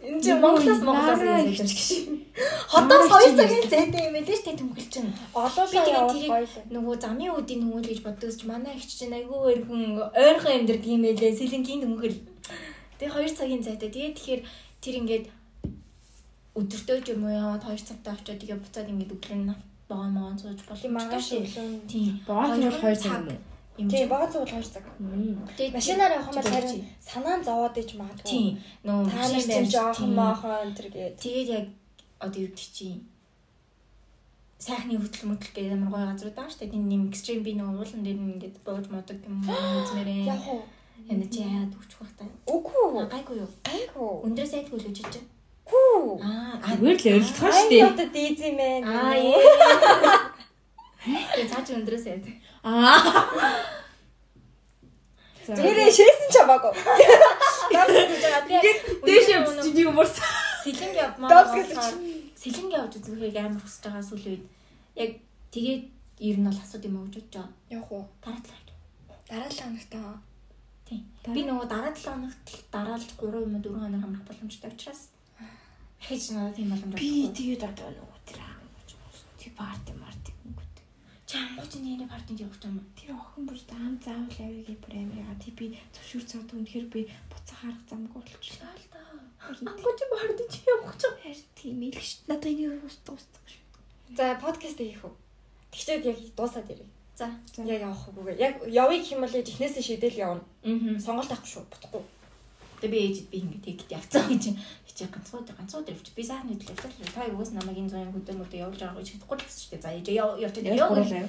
Энэ 0.00 0.20
чинь 0.24 0.40
Монголоос 0.40 0.80
Монголоос 0.80 1.20
юм 1.20 1.68
шиг. 1.68 2.08
Хотоос 2.72 3.12
2 3.12 3.36
цагийн 3.36 3.68
зайтай 3.68 4.08
юм 4.08 4.16
байлээ 4.16 4.36
шүү 4.40 4.46
дээ 4.48 4.60
түнхэл 4.64 4.88
чинь. 4.88 5.12
Олоолаа 5.36 5.84
Би 5.84 5.92
явах 5.92 6.16
тэгээд. 6.16 6.72
Нөгөө 6.72 6.94
замын 7.04 7.36
үдийн 7.36 7.60
түнхэл 7.60 7.90
гэж 7.92 8.00
боддоос 8.00 8.36
ч 8.40 8.48
манай 8.48 8.80
их 8.80 8.88
чинь 8.88 9.12
айгүй 9.12 9.60
өрхөн 9.60 10.00
ойрхон 10.16 10.56
амьдэрдэг 10.64 10.88
юм 10.88 11.04
байлээ. 11.04 11.36
Сэлэнгийн 11.36 11.84
түнхэл. 11.84 12.16
Тэгээ 12.96 13.12
2 13.12 13.36
цагийн 13.36 13.60
зайтай. 13.60 13.92
Тэгээ 13.92 14.16
тэгэхээр 14.16 14.42
тэр 14.80 14.94
ингээд 15.04 15.24
өдөртөө 16.60 16.98
ч 17.04 17.06
юм 17.14 17.24
уу 17.24 17.32
яваад 17.42 17.62
2 17.64 17.88
цагтаа 17.88 18.14
очиод 18.16 18.38
тэгээ 18.40 18.58
буцаад 18.62 18.88
ингээд 18.92 19.14
өглөө 19.16 19.54
богоо 19.90 20.08
могоо 20.16 20.38
сууж 20.38 20.60
болох 20.68 20.90
маргааш 20.96 21.24
шүү. 21.28 21.42
өглөө. 21.42 21.68
Тийм. 21.90 22.10
Богоно 22.28 22.54
бол 22.70 22.80
2 22.84 22.96
цаг 23.02 23.12
юм 23.20 23.28
уу? 23.30 23.38
юм 23.80 23.88
Тийм, 23.88 23.98
чинь. 24.00 24.08
богоно 24.12 24.32
цугл 24.32 24.52
2 24.54 24.74
цаг. 24.74 24.84
Тэгээд 25.56 25.74
Машинаар 25.78 26.12
явах 26.16 26.28
юм 26.30 26.36
бол 26.36 26.44
чи 26.46 26.50
харин 26.54 26.80
санаан 27.08 27.40
зовоод 27.48 27.76
иж 27.82 27.90
магадгүй. 28.00 28.30
Тийм. 28.30 28.52
Нар 28.84 29.04
машин 29.06 29.64
жоохон 29.74 30.10
маахан 30.20 30.52
энэ 30.64 30.76
төр 30.78 30.88
гээд. 30.94 31.14
Тэгээд 31.22 31.48
яг 31.58 31.66
одоо 32.24 32.40
юу 32.44 32.50
гэдэг 32.52 32.70
чинь 32.76 33.00
сайхны 34.60 34.94
хөтөл 35.00 35.28
мөтөл 35.32 35.52
гэдэг 35.56 35.72
амар 35.72 35.90
гоё 35.94 36.06
газар 36.12 36.30
даа 36.36 36.48
штэ 36.52 36.68
тийм 36.68 36.84
нэм 36.90 37.08
экстрим 37.08 37.40
би 37.42 37.56
нөгөө 37.56 37.80
уулан 37.80 38.02
дээр 38.04 38.18
нь 38.20 38.30
ингээд 38.36 38.56
бууж 38.60 38.86
модог 38.92 39.16
юм 39.24 39.40
үзмээрээ 39.48 40.28
Яг 40.28 40.44
уу. 40.52 40.60
энэ 41.10 41.26
чи 41.32 41.40
яагаад 41.40 41.72
үучих 41.80 41.98
бах 42.04 42.12
та 42.20 42.24
Үгүй. 42.44 43.08
гайгүй 43.08 43.36
юу 43.40 43.48
Гайгүй. 43.64 44.10
өндөр 44.28 44.46
сайдгүй 44.52 44.76
л 44.76 44.88
үжиж 44.92 45.08
чинь 45.08 45.28
Хүү. 45.70 46.18
аа 46.26 46.58
Зүгээр 46.76 46.98
л 46.98 47.06
ярилцгаа 47.14 47.50
Ай 47.54 47.62
штэ. 47.62 47.78
одоо 47.86 48.06
дийз 48.14 48.38
юм 48.50 48.58
ээ. 48.58 48.78
аа 48.84 49.14
яа 49.14 49.38
Тэгээ 51.00 51.48
цааш 51.50 51.68
өндөр 51.78 51.96
сайд 51.96 52.24
Аа. 52.60 53.00
Зүгээрээ 55.46 55.90
шээсэн 55.96 56.28
ч 56.30 56.36
хамаагүй. 56.38 56.72
Даас 57.72 57.88
гэж 57.90 58.22
байгаа 58.22 58.42
тэгээ 58.46 58.74
Дээш 59.06 59.24
чи 59.64 59.70
юм 59.82 59.96
уурсан. 59.96 60.28
сэлэнг 60.62 60.94
явмаа 61.00 61.30
сэлэнг 62.36 62.70
явж 62.76 62.92
үзэхийг 63.00 63.36
амар 63.40 63.62
хүсэж 63.64 63.82
байгаа 63.88 64.04
сүүл 64.04 64.26
үед 64.30 64.44
яг 65.00 65.10
тэгээд 65.54 65.82
ер 66.28 66.36
нь 66.38 66.46
бол 66.46 66.60
асууд 66.60 66.84
юм 66.84 66.96
уу 67.00 67.08
гэж 67.08 67.14
бодож 67.16 67.32
байгаа 67.32 67.48
Явах 67.72 67.90
уу? 67.96 68.04
дараа 68.20 68.40
талаа 68.44 68.60
Дараа 69.30 69.48
л 69.50 69.58
хоногтоо. 69.62 70.12
Тийм. 70.86 71.00
Би 71.34 71.40
нөгөө 71.48 71.66
дараа 71.70 71.92
7 71.94 72.12
хоногт 72.12 72.46
дараалж 72.74 73.08
3 73.16 73.46
юм 73.46 73.54
уу 73.56 73.62
4 73.64 73.80
хоног 73.80 74.02
амрах 74.04 74.24
боломжтой 74.28 74.70
учраас 74.74 75.00
хийж 76.04 76.24
надад 76.34 76.56
тийм 76.56 76.68
боломж 76.72 76.94
Би 76.96 77.28
тэгээд 77.36 77.62
одоо 77.70 77.88
нөгөө 77.92 78.20
тэр. 78.28 78.40
Тэр 79.38 79.52
парти 79.56 79.92
марти 80.00 80.32
гингүүд. 80.42 80.76
чи 81.30 81.36
ангууч 81.38 81.72
нэрний 81.78 82.08
партинд 82.10 82.40
явах 82.40 82.58
юм. 82.66 82.82
Тэр 82.98 83.14
охин 83.14 83.46
бүр 83.46 83.58
таам 83.70 83.94
заавал 84.02 84.26
авъя 84.26 84.64
гэж 84.66 84.78
бүр 84.82 84.94
амир 84.98 85.22
яга. 85.22 85.38
Тий 85.38 85.52
би 85.54 85.66
зөвшөөр 85.94 86.24
цаад 86.26 86.50
үнэхээр 86.50 86.86
би 86.90 87.00
буцаа 87.30 87.56
харах 87.62 87.82
замгүй 87.86 88.22
болчихлоо. 88.26 88.74
Л 88.74 88.86
да. 88.90 89.70
Ангууч 89.70 90.00
партинд 90.10 90.50
чи 90.50 90.60
явах 90.66 90.90
гэж. 90.98 91.02
Харин 91.22 91.46
тийм 91.54 91.78
шүү. 91.94 92.26
Надад 92.26 92.50
энэ 92.50 92.82
ус 92.82 92.96
дуусдаг 93.06 93.44
шүү. 93.46 93.62
За 94.18 94.34
подкаст 94.42 94.78
хийх 94.82 95.04
үү? 95.06 95.14
Тэгчээд 95.70 96.08
яг 96.10 96.18
дуусаад 96.34 96.66
ирээ. 96.66 96.90
За. 97.14 97.30
Яг 97.62 97.80
явах 97.86 98.02
уугүй. 98.10 98.34
Яг 98.34 98.54
явъя 98.66 98.98
гэх 98.98 99.14
юм 99.14 99.22
бол 99.22 99.30
эхнээсээ 99.38 99.86
шийдэл 99.86 100.18
явна. 100.18 100.42
Аа. 100.66 100.98
Сонголт 100.98 101.30
авахгүй 101.30 101.46
шүү. 101.46 101.64
Буцахгүй. 101.70 102.02
Тэгээ 102.82 102.90
би 102.90 102.98
ээжэд 103.06 103.28
би 103.30 103.38
ингэ 103.38 103.58
тэгэд 103.60 103.94
явцсан 103.94 104.24
гэж 104.26 104.44
хичээ 104.90 105.08
ганцхан 105.14 105.40
өдөр 105.46 105.56
ганцхан 105.56 105.80
өдөр 105.86 105.94
явчих. 105.94 106.14
Би 106.18 106.22
сайхан 106.26 106.50
хөдөл 106.50 106.72
явчихлаа. 106.74 107.14
Та 107.14 107.30
юус 107.30 107.50
намайг 107.54 107.78
энэ 107.78 107.90
зуны 107.94 108.10
хөдөө 108.10 108.34
мөдөө 108.42 108.58
явуулж 108.60 108.80
байгаа 108.82 108.98
гэж 108.98 109.08
хэлэхгүй 109.14 109.36
л 109.38 109.44
гэсэн 109.46 109.60
чинь. 109.70 109.82
За 109.82 109.90
ээж 109.94 110.06
яв 110.10 110.30
явчих. 110.42 110.64
Яг 110.66 110.76
Яв. 110.76 110.88
гурлаа. 110.90 111.28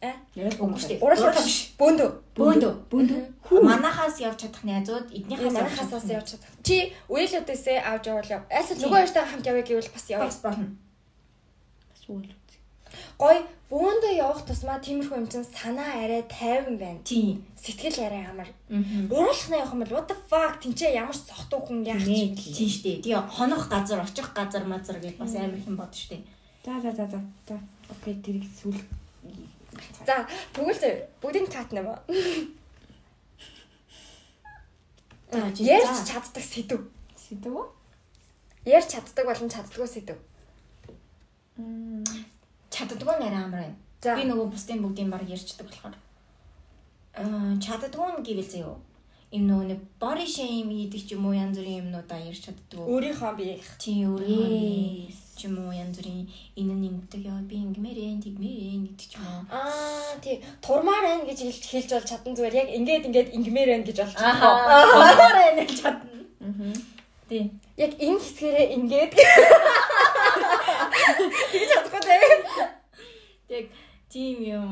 А? 0.00 0.16
Яг 0.32 0.56
Үгүй 0.56 0.80
шүү 0.80 0.90
дээ. 0.96 1.04
Урал 1.04 1.20
урал 1.28 1.44
биш. 1.44 1.58
Бөөндөө. 1.76 2.10
Бөөндөө. 2.32 2.72
Бөөндөө. 2.88 3.20
Манахаас 3.68 4.16
явж 4.24 4.38
чадах 4.40 4.64
найзууд 4.64 5.12
эднийхээс 5.12 5.52
Манайхаас 5.52 6.08
явж 6.08 6.28
чадах. 6.32 6.52
Чи 6.64 6.96
үеэлүүдээсээ 7.12 7.84
авч 7.84 8.08
явал 8.08 8.32
яв. 8.32 8.42
Айсаа 8.48 8.80
нөгөө 8.80 8.96
хоёртой 8.96 9.24
хамт 9.28 9.44
явъя 9.44 9.64
гэвэл 9.68 9.92
бас 9.92 10.04
явъя. 10.08 10.24
бас 10.32 10.40
болно. 10.40 10.66
Бас 11.92 12.02
үйл. 12.08 12.32
Гой 13.18 13.36
бөөндөө 13.70 14.12
явах 14.18 14.42
тусмаа 14.46 14.78
тиймэрхүү 14.82 15.16
юм 15.18 15.28
чинь 15.30 15.46
санаа 15.46 16.04
арай 16.04 16.22
тайван 16.26 16.76
байна. 16.78 17.00
Тийм. 17.04 17.44
Сэтгэл 17.54 17.98
арай 18.06 18.24
амар. 18.26 18.48
Уруулахна 18.70 19.62
явах 19.62 19.74
юм 19.74 19.82
бол 19.84 19.94
what 20.00 20.08
the 20.10 20.16
fuck 20.30 20.58
тэнцээ 20.62 20.94
ямар 20.98 21.14
ч 21.14 21.22
цохтуу 21.30 21.60
хүн 21.62 21.86
яах 21.86 22.02
ч 22.02 22.10
юм. 22.10 22.34
Тийм 22.34 22.68
шүү 22.68 22.82
дээ. 22.82 23.02
Тэгээ 23.04 23.30
хонох 23.30 23.64
газар, 23.70 24.02
очих 24.02 24.28
газар 24.34 24.64
мазар 24.66 24.98
гэж 24.98 25.14
бас 25.22 25.34
амар 25.38 25.60
хэм 25.60 25.76
бод 25.78 25.92
шүү 25.94 26.18
дээ. 26.18 26.22
За 26.66 26.80
за 26.82 26.90
за 26.92 27.04
за. 27.06 27.20
За. 27.46 27.56
Окей, 27.90 28.14
тэрийг 28.18 28.46
сүүл 28.58 28.78
За 30.06 30.26
тэгвэл 30.52 31.06
бүгдийн 31.22 31.46
кат 31.46 31.70
нэм. 31.72 31.86
За 35.30 35.52
чи 35.54 35.62
Ярьж 35.62 36.10
чаддаг 36.10 36.42
сэдв. 36.42 36.90
сэдв 37.14 37.54
үү? 37.54 37.66
Ярьж 38.66 38.88
чаддаг 38.90 39.24
болон 39.26 39.46
чаддаггүй 39.46 39.86
сэдв. 39.86 40.18
Мм. 41.56 42.02
Чаддгүй 42.70 43.16
нэрээ 43.20 43.42
амар 43.44 43.60
байна. 43.66 43.76
Би 44.16 44.22
нөгөө 44.24 44.46
бусдын 44.54 44.80
бүгдийн 44.82 45.10
баг 45.10 45.22
ярьждаг 45.28 45.66
болохоор. 45.68 45.96
Аа 47.20 47.52
чаддгүй 47.60 48.08
нь 48.16 48.24
гэвэл 48.26 48.50
зөө. 48.54 48.76
Им 49.30 49.46
нөгөө 49.46 49.66
нэг 49.70 49.80
body 50.02 50.26
shame 50.26 50.70
хийдэг 50.74 51.02
ч 51.06 51.14
юм 51.14 51.26
уу 51.26 51.34
янз 51.38 51.54
бүрийн 51.58 51.86
юмнуудаа 51.86 52.18
ярьж 52.18 52.42
чаддгүй. 52.50 52.82
өөрийнхөө 52.82 53.32
биеийг 53.38 53.62
өөрөө 53.62 54.26
Yes. 54.26 55.18
ч 55.38 55.46
юм 55.46 55.54
уу 55.62 55.70
янз 55.70 55.94
бүрийн 56.02 56.26
энэ 56.58 56.74
нь 56.74 56.86
ингэдэг 56.90 57.22
яа 57.30 57.38
би 57.46 57.56
ингэмээрэн 57.62 58.18
тэгмээрэн 58.26 58.82
гэдэг 58.90 59.06
ч 59.06 59.14
юм 59.14 59.22
уу. 59.30 59.42
аа 59.54 60.18
тий 60.18 60.42
турмаар 60.58 61.04
байна 61.06 61.24
гэж 61.30 61.38
хэлж 61.46 61.62
хэлж 61.70 61.90
бол 61.94 62.10
чадан 62.10 62.34
зүгээр 62.34 62.58
яг 62.58 62.68
ингээд 62.74 63.06
ингээд 63.06 63.28
ингмээр 63.38 63.68
байна 63.70 63.86
гэж 63.86 63.98
болж 64.02 64.14
Ахаа. 64.18 64.82
Хоноор 64.98 65.38
энэ 65.46 65.62
л 65.62 65.74
чадна. 65.78 66.10
Мгм. 66.42 66.74
Тийм. 67.30 67.46
Яг 67.78 67.92
энэ 68.02 68.18
хэсгэрээ 68.18 68.66
ингээд 68.74 69.12
гэж 71.54 71.68
чадахгүй 71.70 72.02
тий. 72.02 72.18
Тэг 73.48 73.64
тийм 74.10 74.36
юм 74.42 74.66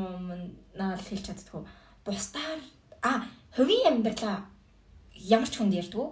наал 0.74 0.98
хэлж 0.98 1.24
чаддгүй. 1.30 1.62
Бусдаар 2.04 2.58
а 3.02 3.22
хувийн 3.56 3.86
амьдралаа 4.02 4.44
ямар 5.14 5.48
ч 5.50 5.54
хүнд 5.58 5.74
ярьдгүй. 5.80 6.08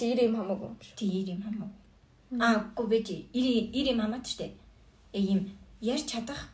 90 0.00 0.26
юм 0.26 0.36
хамаагүй 0.36 0.68
юм 0.68 0.76
шүү. 0.82 0.96
Тийм 0.98 1.26
юм 1.34 1.42
хамаа. 1.42 1.70
Аа 2.40 2.56
гоо 2.74 2.86
бэж 2.86 3.06
90 3.32 3.70
90 3.70 3.90
юм 3.92 4.00
хамаач 4.00 4.26
штэ. 4.26 4.50
Яг 5.12 5.24
юм 5.24 5.40
ярьж 5.80 6.06
чадах 6.10 6.50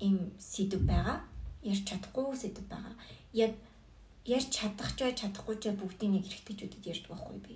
им 0.00 0.32
сэдв 0.38 0.80
байгаа. 0.88 1.20
Ярьж 1.62 1.84
чадахгүй 1.84 2.36
сэдв 2.36 2.64
байгаа. 2.68 2.94
Яг 3.32 3.52
ярьж 4.24 4.48
чадах 4.48 4.96
ч 4.96 5.04
бай 5.04 5.12
чадахгүй 5.12 5.56
ч 5.60 5.68
бүгдийг 5.76 6.10
нэг 6.10 6.24
хэрэгтэйчүүдэд 6.24 6.88
ярьдаг 6.88 7.10
байхгүй 7.12 7.38
би. 7.44 7.54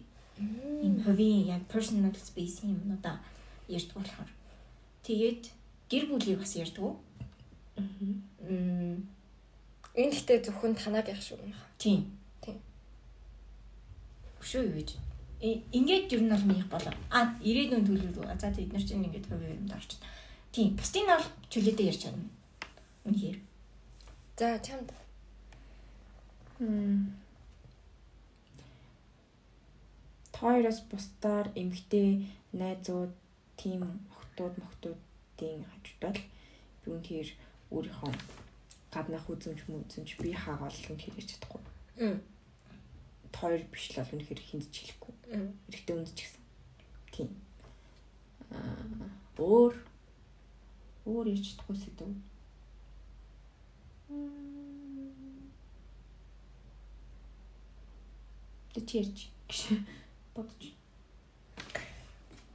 Им 0.85 1.03
хувийн 1.03 1.47
яг 1.49 1.63
personal 1.73 2.13
space 2.15 2.63
юмнуудаа 2.69 3.21
ярьдаг 3.69 3.97
болохоор. 3.97 4.31
Тэгээд 5.03 5.43
гэр 5.89 6.05
бүлийг 6.13 6.39
бас 6.39 6.57
ярьдаг. 6.57 6.97
Мм 8.45 9.09
Энэ 9.99 10.15
гэхдээ 10.15 10.47
зөвхөн 10.47 10.79
танаг 10.79 11.09
яах 11.11 11.19
шүү. 11.19 11.43
тийм. 11.43 12.07
Тийм. 12.07 12.18
Шүү 14.43 14.63
юу 14.69 14.75
гэж. 14.79 14.91
И- 15.41 15.63
Ингээд 15.73 16.13
ер 16.13 16.23
нь 16.23 16.31
бол 16.31 16.45
минийх 16.51 16.67
болоо. 16.69 16.95
А 17.11 17.35
ирээдүйн 17.43 17.87
төлөв. 17.87 18.19
За 18.41 18.51
тэд 18.51 18.73
нар 18.73 18.83
чинь 18.83 19.05
ингээд 19.05 19.27
хувийн 19.31 19.57
юм 19.63 19.67
даарч. 19.69 19.97
Тийм. 20.53 20.75
Бусдын 20.77 21.07
бол 21.07 21.25
чөлөөдөө 21.51 21.87
ярьж 21.87 22.01
чадна. 22.03 22.25
Үнэхээр. 23.07 23.39
За 24.39 24.59
чамд. 24.59 24.91
Мм. 26.59 27.15
Тойроос 30.33 30.81
бусдаар 30.91 31.51
эмгтэй 31.55 32.27
найзууд, 32.53 33.11
тим 33.57 33.83
охтууд, 34.19 34.55
мохтуудын 34.63 35.65
хажуудал 35.71 36.19
би 36.85 36.89
үнэхээр 36.95 37.29
өөрийнхөө 37.75 38.13
гаднах 38.95 39.27
үзэмж 39.31 39.61
мүзэмж 39.71 40.11
би 40.23 40.31
хаагаал 40.33 40.79
үнэхээр 40.91 41.19
ярьж 41.19 41.31
чадахгүй. 41.35 41.63
Мм. 41.99 42.19
Тойр 43.33 43.63
биш 43.73 43.93
л 43.93 44.03
бол 44.03 44.15
үнэхээр 44.17 44.41
хиндж 44.41 44.73
хэлэхгүй. 44.73 45.15
Мм. 45.33 45.53
Эрэхтэй 45.69 45.95
үнэж 45.97 46.13
гисэн. 46.17 46.43
Тийм. 47.13 47.31
Аа 48.51 49.19
өөр 49.39 49.75
өөр 51.07 51.27
ярьж 51.31 51.55
чадахгүй 51.55 51.77
сэдв. 51.79 52.11
Тэ 58.75 58.81
чи 58.83 58.95
ярьж 58.99 59.19
гэж 59.47 59.61
бодож. 60.35 60.75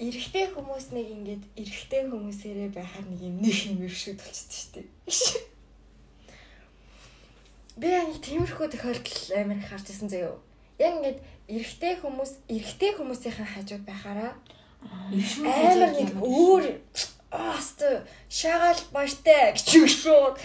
Эрэгтэй 0.03 0.51
хүмүүс 0.51 0.91
нэг 0.91 1.07
ингээд 1.15 1.43
эрэгтэй 1.55 2.01
хүмүүсээрээ 2.11 2.69
байхаар 2.75 3.07
нэг 3.07 3.21
юм 3.23 3.39
нэг 3.39 3.57
юм 3.71 3.87
шиг 3.87 4.19
болчихсон 4.19 4.83
шүү 5.07 5.39
дээ. 5.39 5.47
Би 7.79 7.87
яг 7.87 8.11
тиймэрхүү 8.19 8.67
тохиолдол 8.75 9.31
амар 9.39 9.57
их 9.63 9.69
харж 9.71 9.87
ирсэн 9.87 10.11
заяо. 10.11 10.35
Яг 10.79 10.91
ингээд 10.97 11.19
эрэгтэй 11.47 11.93
хүмүүс 12.01 12.31
эрэгтэй 12.49 12.91
хүмүүсийн 12.97 13.35
хажууд 13.37 13.83
байхаараа? 13.85 14.33
Амар 14.83 15.91
нэг 15.93 16.09
өөр 16.17 16.65
Аста 17.33 18.05
шагаал 18.29 18.77
баштай 18.93 19.57
гэж 19.57 19.89
шууд. 19.89 20.37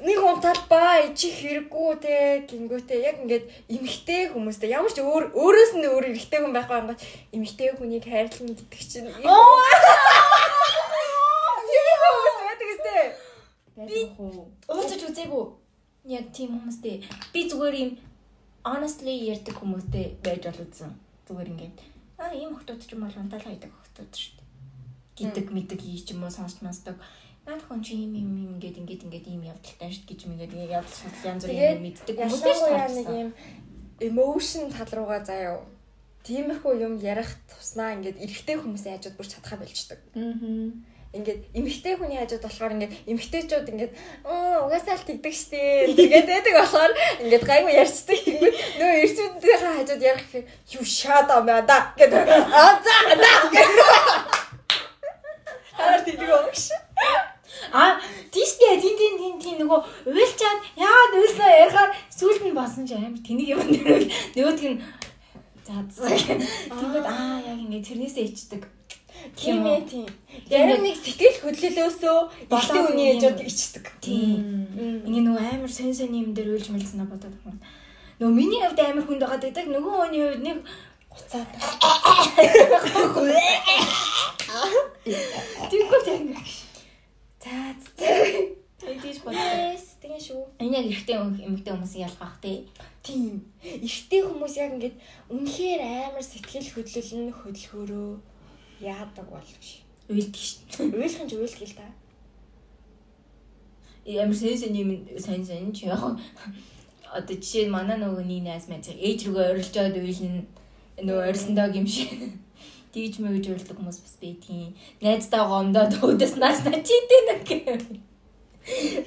Нэг 0.00 0.18
унтал 0.24 0.56
ба 0.64 1.04
ичи 1.04 1.28
хэрэггүй 1.28 2.00
те 2.00 2.48
гингүүтэй. 2.48 3.04
Яг 3.04 3.20
ингээд 3.20 3.44
эмхтэй 3.68 4.32
хүмүүстэй. 4.32 4.72
Ямар 4.72 4.88
ч 4.88 5.04
өөр 5.04 5.36
өөрөөс 5.36 5.72
нь 5.76 5.84
өөр 5.84 6.08
эрэгтэй 6.08 6.40
хүн 6.40 6.56
байхгүй 6.56 6.80
юм 6.80 6.88
ба 6.88 6.96
эмхтэй 7.36 7.76
хүнийг 7.76 8.08
хайрлана 8.08 8.56
гэдэг 8.56 8.80
чинь 8.88 9.12
би 13.84 13.98
уулзаж 14.64 15.00
үзээгүй. 15.12 15.44
Яг 16.08 16.32
тийм 16.32 16.56
хүмүүстэй 16.56 17.04
би 17.36 17.40
зүгээр 17.52 17.76
юм 17.84 17.90
honestly 18.72 19.14
ярьдаг 19.32 19.54
хүмүүстэй 19.56 20.04
байж 20.24 20.42
бол 20.48 20.64
үзсэн 20.64 20.90
зүгээр 21.26 21.52
ингээд 21.52 21.78
аа 22.18 22.32
ийм 22.34 22.52
хүмүүс 22.56 22.84
ч 22.84 22.92
юм 22.92 23.02
бол 23.06 23.20
унтаал 23.20 23.46
хайдаг 23.46 23.70
хүмүүс 23.72 24.16
шүү 24.16 24.38
гэдэг 25.18 25.46
мэддэг 25.50 25.80
ий 25.82 25.98
ч 25.98 26.14
юм 26.14 26.22
уу 26.22 26.30
сонсч 26.30 26.62
мастдаг. 26.62 26.96
Наад 27.46 27.62
хүн 27.66 27.82
чи 27.82 27.96
юм 27.98 28.14
юм 28.14 28.30
ингээд 28.54 28.78
ингээд 28.78 29.04
ингээд 29.06 29.26
ийм 29.26 29.42
явдалтай 29.50 29.90
шүү 29.90 30.06
гэж 30.06 30.20
мэгээд 30.30 30.52
явдал 30.78 30.94
судал 30.94 31.28
янз 31.32 31.42
бүрийн 31.48 31.82
мэддэг 31.82 32.16
хүмүүс 32.16 32.58
шүү 32.60 32.70
нэг 32.94 33.08
юм 33.08 33.30
emotion 33.98 34.70
тал 34.70 34.92
руугаа 34.94 35.24
заяа 35.26 35.58
тиймэрхүү 36.22 36.72
юм 36.86 36.94
ярих 37.02 37.30
туснаа 37.50 37.96
ингээд 37.98 38.22
эрэгтэй 38.22 38.56
хүмүүсийн 38.62 38.94
хажууд 39.00 39.16
бүр 39.18 39.28
чадхаа 39.32 39.58
болчдөг. 39.58 40.00
Аа. 40.14 40.70
Ингээд 41.08 41.40
эмэгтэй 41.56 41.96
хүний 41.96 42.20
хажууд 42.20 42.44
болохоор 42.44 42.74
ингээд 42.76 42.92
эмэгтэйчүүд 43.08 43.66
ингээд 43.72 43.92
оо 44.28 44.68
угаасаа 44.68 45.00
л 45.00 45.08
тэгдэг 45.08 45.32
штеп. 45.32 45.96
Тэгээд 45.96 46.28
байдаг 46.28 46.54
болохоор 46.60 46.92
ингээд 47.24 47.44
гайгүй 47.48 47.72
ярьцдаг. 47.80 48.20
Нөө 48.76 48.92
эрчүүдийн 49.08 49.62
хажууд 49.72 50.02
ярих 50.04 50.28
юу 50.76 50.84
шаада 50.84 51.40
маа 51.40 51.64
да 51.64 51.96
гэдэг. 51.96 52.28
Аа 52.28 52.76
за 52.84 52.96
да. 53.16 53.32
Хараад 55.80 56.04
юм 56.12 56.52
шиг. 56.52 56.76
А 57.72 57.96
тийштэй 58.28 58.76
тийм 58.76 58.96
тийм 59.00 59.14
тийм 59.16 59.34
тийм 59.40 59.56
нөгөө 59.64 59.80
уйлчаад 60.12 60.60
яагаад 60.76 61.16
уйлснаа 61.16 61.52
ярихаар 61.56 61.90
сүүлд 62.12 62.44
нь 62.48 62.56
басан 62.56 62.84
ч 62.84 62.92
амар 62.92 63.20
тэнийг 63.24 63.56
юм 63.56 63.64
нэрвэл 63.64 64.08
нөгөөдг 64.36 64.64
нь 64.72 64.80
за 65.64 65.84
тэгээд 65.88 67.06
аа 67.08 67.40
яг 67.44 67.58
ингэ 67.64 67.84
тэрнээсээ 67.84 68.28
ичдэг. 68.28 68.62
Тийм 69.36 69.66
ээ 69.66 69.80
тийм. 69.90 70.08
Зарим 70.48 70.82
нэг 70.82 70.96
сэтгэл 70.96 71.42
хөдлөлөөсөө 71.42 72.16
болоо 72.48 72.82
үний 72.88 73.16
ээжүүд 73.16 73.38
ичдэг. 73.44 73.84
Тийм. 74.00 74.68
Ингээ 75.04 75.24
нөгөө 75.26 75.44
амар 75.58 75.72
сонь 75.72 75.92
сонь 75.92 76.14
юм 76.14 76.32
дээр 76.32 76.54
уйлж 76.54 76.68
мэлснэ 76.70 77.04
бодоод 77.04 77.36
байна. 77.44 77.60
Нөгөө 78.20 78.34
миний 78.34 78.60
хувьд 78.62 78.80
амар 78.80 79.04
хүнд 79.04 79.22
байгаа 79.22 79.40
гэдэг 79.42 79.66
нөгөө 79.68 79.94
хүний 79.98 80.22
хувьд 80.24 80.44
нэг 80.46 80.58
буцаад. 81.12 81.48
Тэгвэл 85.70 86.06
яг. 86.08 86.48
За 87.42 87.54
за. 87.96 88.56
Тэгэж 88.78 89.18
бодлоо. 89.26 89.74
Тэгээ 89.98 90.22
шүү. 90.22 90.42
Энэ 90.62 90.76
яг 90.78 90.86
эрэгтэй 90.86 91.16
эмэгтэй 91.18 91.74
хүмүүсийн 91.74 92.06
ялгаах 92.06 92.38
тий. 92.38 92.70
Тийм. 93.02 93.42
Эрэгтэй 93.62 94.22
хүмүүс 94.22 94.54
яг 94.62 94.70
ингээд 94.78 94.96
үнэхээр 95.34 95.82
амар 95.82 96.22
сэтгэл 96.22 96.70
хөдлөл 96.70 97.12
нь 97.18 97.34
хөдөлгөөрөө 97.34 98.10
яадаг 98.80 99.26
болвч. 99.30 99.82
Уйлдаг 100.08 100.36
шүү. 100.36 100.94
Уйлах 100.94 101.22
нь 101.24 101.30
ч 101.30 101.34
уйлдаг 101.34 101.68
л 101.68 101.78
та. 101.78 101.86
Ямар 104.06 104.36
сайн 104.36 104.58
сайн 104.58 104.74
юм 104.78 104.90
сайн 105.18 105.44
сайн 105.44 105.72
ч 105.74 105.90
яг 105.90 106.00
одоо 107.12 107.36
жишээ 107.36 107.66
нь 107.66 107.74
манай 107.74 107.98
нөгөө 107.98 108.24
нэг 108.24 108.42
найз 108.46 108.68
маань 108.68 108.84
ээж 108.84 109.28
рүүгээ 109.28 109.50
орилжоод 109.52 109.96
уйлна 109.98 110.46
нөгөө 111.02 111.26
орилсондоо 111.28 111.68
гимшээ. 111.74 112.10
Тэгж 112.92 113.14
мэгж 113.20 113.44
уйлдаг 113.52 113.76
хүмүүс 113.76 113.98
бас 114.00 114.16
байдгийн. 114.22 114.72
Найздаа 115.04 115.44
гомдоод 115.44 115.92
өөдөөс 116.00 116.34
нааш 116.40 116.64
на 116.64 116.80
читэй 116.80 117.22
нэг. 117.28 117.46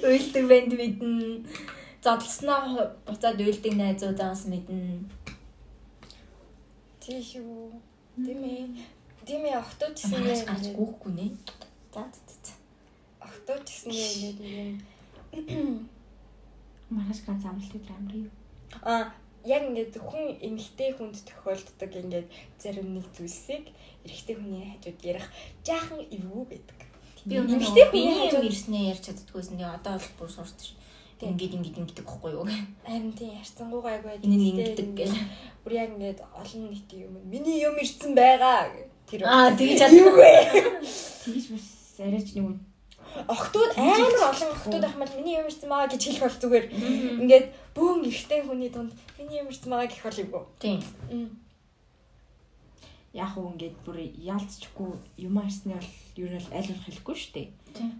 Уйлдаг 0.06 0.44
банд 0.50 0.72
мэднэ. 0.78 1.42
Задлснаа 2.02 2.94
буцаад 3.06 3.38
уйлдаг 3.42 3.74
найзуудаас 3.74 4.46
мэднэ. 4.46 5.02
Тийш 7.02 7.42
үү. 7.42 7.74
Тийм 8.22 8.78
ээ 9.30 9.60
охтууд 9.62 9.94
гэсэн 9.96 10.24
юм 10.24 10.42
гарч 10.46 10.66
гүйхгүй 10.74 11.12
нэ. 11.14 11.26
За 11.94 12.02
за. 12.10 12.52
Охтууд 13.20 13.64
гэсэн 13.66 13.92
юм 13.92 14.36
юм. 14.42 14.80
Маргааш 16.94 17.20
ганц 17.26 17.44
амралт 17.46 17.76
өдр 17.76 17.92
амраа 17.96 18.20
юу? 18.26 18.32
Аа 18.82 19.04
яг 19.44 19.62
ингээд 19.66 19.98
хүн 19.98 20.38
эмэгтэй 20.38 20.94
хүнд 20.94 21.18
тохиолддог 21.26 21.90
ингээд 21.90 22.28
зарим 22.62 22.94
нэг 22.94 23.06
зүйлсийг 23.16 23.74
эрэгтэй 24.06 24.36
хүний 24.38 24.62
хажууд 24.70 25.00
ярих 25.02 25.26
жаахан 25.66 26.00
эвгүй 26.06 26.44
байдаг. 26.46 26.78
Би 27.26 27.34
эмэгтэй 27.42 27.86
хүний 27.90 28.18
хажууд 28.30 28.46
ирснээ 28.46 28.90
ярьж 28.94 29.02
чаддгүйсэн. 29.10 29.58
Тэгээ 29.58 29.76
одоо 29.78 29.94
бол 29.98 30.14
бүр 30.18 30.30
сурч 30.30 30.58
ш. 30.62 30.70
Ингээд 31.22 31.54
ингээд 31.58 31.78
ингэдэг 31.78 32.06
байхгүй 32.06 32.30
юу? 32.34 32.46
Харин 32.82 33.14
тийм 33.14 33.34
ярьцангуугаа 33.38 33.92
айгүй 33.94 34.10
байдаг. 34.10 34.26
Энэ 34.26 34.46
ингэдэг 34.50 34.88
гэл. 34.94 35.18
Бүр 35.62 35.72
яг 35.74 35.90
ингээд 35.94 36.20
олон 36.22 36.62
нийтийн 36.70 37.02
юм. 37.06 37.14
Миний 37.30 37.62
юм 37.62 37.78
ирсэн 37.78 38.14
байгаа. 38.14 38.70
Тэр 39.12 39.28
Аа 39.28 39.52
тэгж 39.52 39.76
чаддаггүй. 39.76 40.32
Тэгж 41.20 41.44
бас 41.52 41.66
арайч 42.00 42.32
нэг 42.32 42.56
охтууд 43.28 43.76
амар 43.76 44.32
олон 44.32 44.50
охтууд 44.56 44.84
ах 44.88 44.96
мал 44.96 45.12
миний 45.20 45.36
юм 45.36 45.48
ирсэн 45.52 45.68
байгаа 45.68 45.92
гэж 45.92 46.02
хэлэх 46.08 46.24
бол 46.24 46.40
зүгээр. 46.40 46.66
Ингээд 47.20 47.46
бөөн 47.76 48.08
ихтэй 48.08 48.40
хүний 48.40 48.72
дунд 48.72 48.96
миний 49.20 49.44
юм 49.44 49.52
ирсэн 49.52 49.68
байгаа 49.68 49.92
гэх 49.92 50.04
бол 50.08 50.22
юм 50.24 50.30
уу? 50.32 50.46
Тийм. 50.56 50.80
Яг 53.12 53.36
уу 53.36 53.52
ингээд 53.52 53.76
бүр 53.84 54.00
яалцчихгүй 54.00 54.90
юм 55.20 55.34
арсны 55.36 55.76
бол 55.76 55.92
ер 56.16 56.32
нь 56.32 56.48
аль 56.56 56.68
болох 56.72 56.86
хэлэхгүй 56.88 57.16
шүү 57.20 57.32
дээ. 57.36 57.48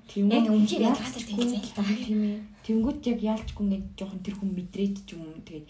Тийм. 0.08 0.32
Яг 0.32 0.48
үнхээр 0.48 0.96
тийм 0.96 1.44
зээл 1.52 1.76
та. 1.76 1.84
Тийм 1.84 2.20
ээ. 2.24 2.40
Тэнгүүд 2.64 3.04
яг 3.12 3.20
яалчгүй 3.20 3.64
ингээд 3.68 3.86
жоохон 4.00 4.24
тэр 4.24 4.36
хүн 4.40 4.56
мэдрээд 4.56 4.96
ч 5.04 5.12
юм 5.12 5.28
уу 5.28 5.44
тэгээд 5.44 5.68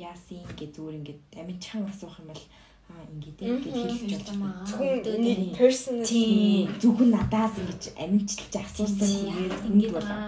яасан 0.00 0.40
ингээд 0.48 0.72
зүгээр 0.80 0.98
ингээд 1.04 1.22
амин 1.36 1.60
чан 1.60 1.84
асуух 1.84 2.24
юм 2.24 2.32
бол 2.32 2.44
аа 2.88 3.04
ингээд 3.12 3.38
гэж 3.38 3.76
хэлж 4.00 4.24
байна. 4.28 4.48
Зөвхөн 4.68 5.20
нэг 5.24 5.40
person 5.58 5.96
тийм 6.08 6.72
зөвхөн 6.80 7.10
надаас 7.12 7.54
ингэж 7.60 7.84
амжилтж 8.04 8.54
асуусан 8.64 9.12
ингээд 9.68 9.92
болоо. 9.96 10.18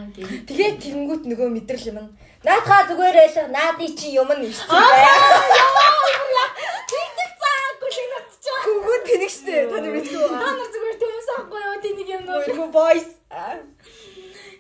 Тэгээд 0.49 0.77
тэнгүүт 0.85 1.23
нөгөө 1.31 1.49
мэдрэл 1.57 1.89
юм. 1.91 1.99
Наадхаа 2.45 2.83
зүгээр 2.89 3.17
байлаа. 3.21 3.47
Наадны 3.57 3.89
чи 3.99 4.09
юм 4.21 4.31
нь 4.37 4.45
ирсэн 4.49 4.69
бай. 4.69 6.49
Тэгдэг 6.91 7.31
цаагүй 7.43 7.91
шиг 7.97 8.09
натчихаа. 8.13 8.63
Хүүгүүд 8.65 9.03
тэнэг 9.09 9.31
штэ. 9.37 9.57
Та 9.71 9.77
нар 9.81 9.93
мэдгүй. 9.97 10.29
Та 10.41 10.49
нар 10.57 10.69
зүгээр 10.73 10.97
төмс 11.01 11.29
аахгүй 11.33 11.61
юу 11.65 11.79
тэнийг 11.85 12.09
юм 12.17 12.23
нөө. 12.29 12.41
Нөгөө 12.49 12.69
boys. 12.77 13.09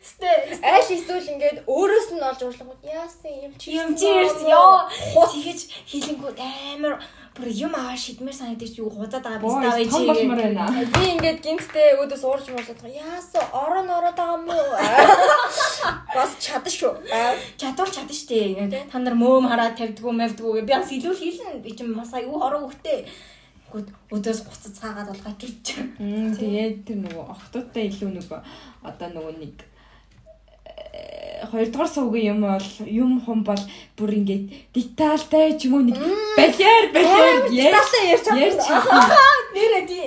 Сте 0.00 0.30
айл 0.64 0.88
эсвэл 0.96 1.28
ингээд 1.32 1.58
өөрөөс 1.68 2.08
нь 2.16 2.24
олж 2.24 2.40
уурлангууд 2.44 2.82
яасан 2.84 3.32
юм 3.46 3.52
чи 3.60 3.76
юм 3.76 3.92
чи 3.96 4.08
ёо 4.08 4.88
тэгэж 5.32 5.60
хийлэнгүүд 5.90 6.38
амар 6.40 6.94
бүр 7.40 7.50
юм 7.50 7.74
аа 7.74 7.96
шидмэр 7.96 8.36
санагдаж 8.36 8.72
юу 8.78 8.90
хузаад 8.92 9.24
байгаа 9.24 9.40
биз 9.42 9.56
даа 9.64 9.74
байж 9.78 9.90
байгаа. 9.90 10.68
Би 10.94 11.04
ингээд 11.14 11.40
гинттэй 11.46 11.88
өөдөөс 12.00 12.24
уурж 12.28 12.46
муурлаад 12.52 12.82
яасан 12.92 13.44
орон 13.62 13.88
ороод 13.88 14.16
байгаа 14.20 14.38
юм 14.38 14.48
уу? 14.52 14.68
Бас 16.16 16.30
чадна 16.44 16.70
шүү. 16.70 16.92
Чадвал 17.56 17.90
чадна 17.96 18.14
штэ. 18.14 18.68
Та 18.92 18.98
нар 18.98 19.16
мөөм 19.16 19.48
хараад 19.50 19.78
тавьдгүү 19.80 20.12
мавдгүү 20.20 20.64
би 20.68 20.72
бас 20.74 20.92
илүү 20.92 21.14
хийлэн 21.16 21.62
би 21.64 21.72
ч 21.72 21.88
бас 21.96 22.12
аюу 22.14 22.36
хороо 22.42 22.68
хөхтэй 22.68 23.08
өдөөс 24.10 24.40
гуцад 24.44 24.74
цаагаад 24.74 25.08
болгаач 25.14 25.38
гэж. 25.46 25.66
Тэгээд 26.38 26.76
тэр 26.86 26.98
нөгөө 27.06 27.24
охтуудтай 27.34 27.86
илүү 27.86 28.10
нөгөө 28.18 28.40
одоо 28.82 29.08
нөгөө 29.14 29.34
нэг 29.38 29.69
хоёрдугаар 31.50 31.88
сувгийн 31.88 32.26
юм 32.32 32.40
бол 32.46 32.68
юм 32.86 33.12
хум 33.24 33.40
бол 33.44 33.62
бүр 33.96 34.10
ингээд 34.18 34.44
детальтай 34.74 35.58
ч 35.58 35.66
юм 35.66 35.74
уу 35.74 35.84
нэг 35.88 35.98
балиар 36.38 36.84
балиар 36.94 37.36
ярьж 37.50 37.92
ярьж 38.46 38.60
чадах. 38.66 39.10
Нэрээ 39.54 39.84
тий. 39.90 40.06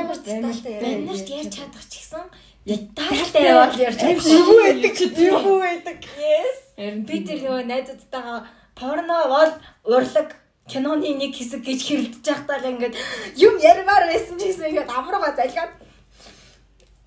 Амар 0.00 0.18
детальтай 0.18 0.72
яриа. 0.72 0.82
Баннерт 0.82 1.28
ярьж 1.28 1.52
чадах 1.56 1.84
ч 1.90 1.92
гэсэн 2.00 2.24
детальтай 2.66 3.46
бол 3.60 3.76
ярьж 3.86 3.98
чадах. 4.00 4.26
Юу 4.26 4.56
байдаг 4.64 4.94
юу 5.20 5.58
байдаг. 5.60 5.98
Yes. 6.18 6.56
Би 6.76 7.16
тэр 7.24 7.38
нөгөө 7.44 7.62
найзуудтайгаа 7.70 8.38
порно 8.74 9.16
бол 9.32 9.52
урлаг 9.84 10.28
киноны 10.68 11.14
нэг 11.14 11.32
хэсэг 11.36 11.62
гэж 11.62 11.80
хэрэлдэж 11.86 12.24
байхдаа 12.26 12.58
ингээд 12.66 12.94
юм 13.46 13.54
ярмаар 13.62 14.04
байсан 14.10 14.36
ч 14.36 14.50
гэсэн 14.50 14.68
ингээд 14.74 14.90
амрууга 14.90 15.30
залгаад 15.38 15.72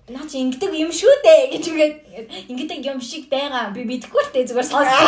наа 0.08 0.24
чи 0.24 0.40
ингэдэг 0.40 0.72
юм 0.74 0.90
шүү 0.90 1.12
дээ 1.24 1.42
гэж 1.52 1.64
үгээд 1.70 1.96
ингэдэг 2.50 2.80
юм 2.88 3.00
шиг 3.04 3.28
байгаа 3.28 3.70
би 3.74 3.84
мэдэхгүй 3.84 4.22
л 4.24 4.32
дээ 4.32 4.48
зүгээр 4.48 4.66
сонссон. 4.66 5.06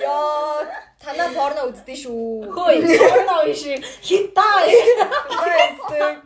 Яа, 0.00 0.66
танаа 1.02 1.28
порно 1.36 1.68
үздэг 1.70 1.96
шүү. 2.00 2.50
Хөөе, 2.54 2.76
порно 2.84 3.44
биш. 3.46 3.62
Хинтай. 4.02 4.64
Хинтай 4.72 6.25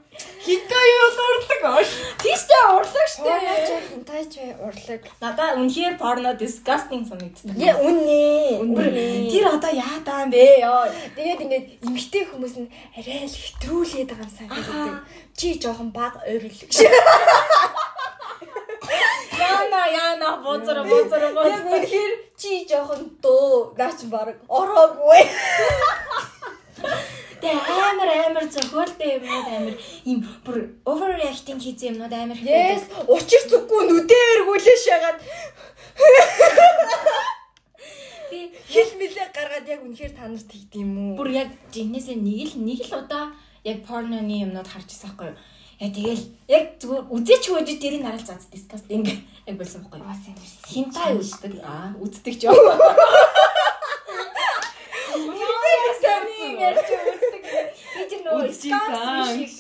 юу 0.96 1.08
дурлаг 1.16 1.62
оош. 1.70 1.88
Тийштэй 2.18 2.62
урлаг 2.74 3.08
штэ. 3.08 3.22
Порноч 3.22 3.68
хинтайч 3.88 4.32
бай 4.36 4.52
урлаг. 4.66 5.02
Надаа 5.20 5.54
үнэхээр 5.60 5.94
порно 5.98 6.30
disgusting 6.34 7.04
санагддаг. 7.06 7.56
Яа 7.56 7.78
үнэ. 7.78 8.58
Тэр 9.30 9.46
одоо 9.54 9.70
яадаа 9.70 10.26
бэ? 10.26 10.60
Йоо. 10.66 10.86
Тэгээд 11.16 11.40
ингээд 11.44 11.66
эмгтэй 11.86 12.24
хүмүүс 12.26 12.54
нь 12.58 12.68
арай 12.98 13.26
л 13.30 13.38
хэтрүүлээд 13.38 14.10
байгаа 14.10 14.26
юм 14.26 14.34
санагддаг. 14.34 15.06
Чи 15.38 15.46
жоохон 15.62 15.90
баг 15.94 16.18
ойрлог. 16.26 16.70
Яна 19.40 19.82
яна 19.88 20.36
бозор 20.44 20.84
бозор 20.84 21.22
бозор. 21.32 21.64
үнэхээр 21.70 22.12
чи 22.36 22.66
жоохон 22.68 23.08
дөө 23.22 23.72
наач 23.78 24.04
баг 24.10 24.36
ороогүй. 24.48 25.22
Тэ 27.40 27.50
амар 27.88 28.10
амар 28.26 28.46
зохиолтой 28.52 29.16
юмнууд 29.16 29.48
амар 29.48 29.74
им 30.04 30.18
бүр 30.44 30.58
overreacting 30.84 31.60
хийсэн 31.60 31.96
юмнууд 31.96 32.12
амар 32.12 32.38
Yes, 32.44 32.84
учир 33.08 33.42
зүггүй 33.50 33.80
нүдээ 33.88 34.24
эргүүлээ 34.36 34.78
шагаад 34.84 35.18
Би 38.30 38.40
хэл 38.72 38.92
мэлээ 39.00 39.28
гаргаад 39.34 39.66
яг 39.72 39.80
үнэхээр 39.82 40.12
та 40.14 40.28
нарт 40.28 40.50
хийд 40.52 40.72
юм 40.78 40.92
уу? 41.00 41.16
бүр 41.18 41.30
яг 41.34 41.48
жиннээсээ 41.74 42.16
нэг 42.20 42.40
л 42.52 42.54
нэг 42.62 42.80
л 42.86 42.94
удаа 43.02 43.24
яг 43.64 43.78
порноны 43.88 44.44
юмнууд 44.46 44.68
харж 44.70 44.88
ирсэн 44.92 45.10
байхгүй 45.10 45.32
юу? 45.32 45.38
Яг 45.80 45.90
тэгэл 45.96 46.24
яг 46.46 46.64
зүгээр 46.76 47.04
үзээч 47.08 47.44
хөөж 47.48 47.68
тэрийг 47.80 48.04
хараад 48.04 48.28
заац 48.28 48.44
disgusting 48.52 49.02
яг 49.48 49.56
болсон 49.56 49.80
байхгүй 49.82 49.98
юу? 49.98 50.12
Хинтай 50.68 51.16
үздэг. 51.16 51.52
Аа, 51.64 51.96
үздэг 52.04 52.34
ч 52.36 52.46
юм. 52.46 52.54
Хинтай 55.10 55.76
ярьж 56.60 56.86
үздэг. 56.86 57.29
Би 57.90 58.02
тэр 58.06 58.20
нөгөө 58.22 58.50
scams 58.54 59.30
шиг 59.34 59.52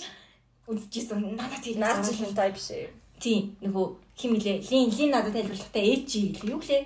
үзчихсэн. 0.70 1.18
Надад 1.34 1.62
тэр 1.64 1.76
Наад 1.82 2.06
чи 2.06 2.12
хинтай 2.14 2.50
биш 2.54 2.70
ээ. 2.70 2.90
Тийм 3.18 3.56
нөгөө 3.60 3.86
хим 4.16 4.32
илээ. 4.38 4.58
Лин 4.70 4.90
лин 4.94 5.10
надад 5.10 5.34
тайлбарлахдаа 5.34 5.82
ээж 5.82 6.02
чи 6.06 6.18
гэлээ. 6.30 6.50
Юу 6.54 6.60
гэлээ? 6.62 6.82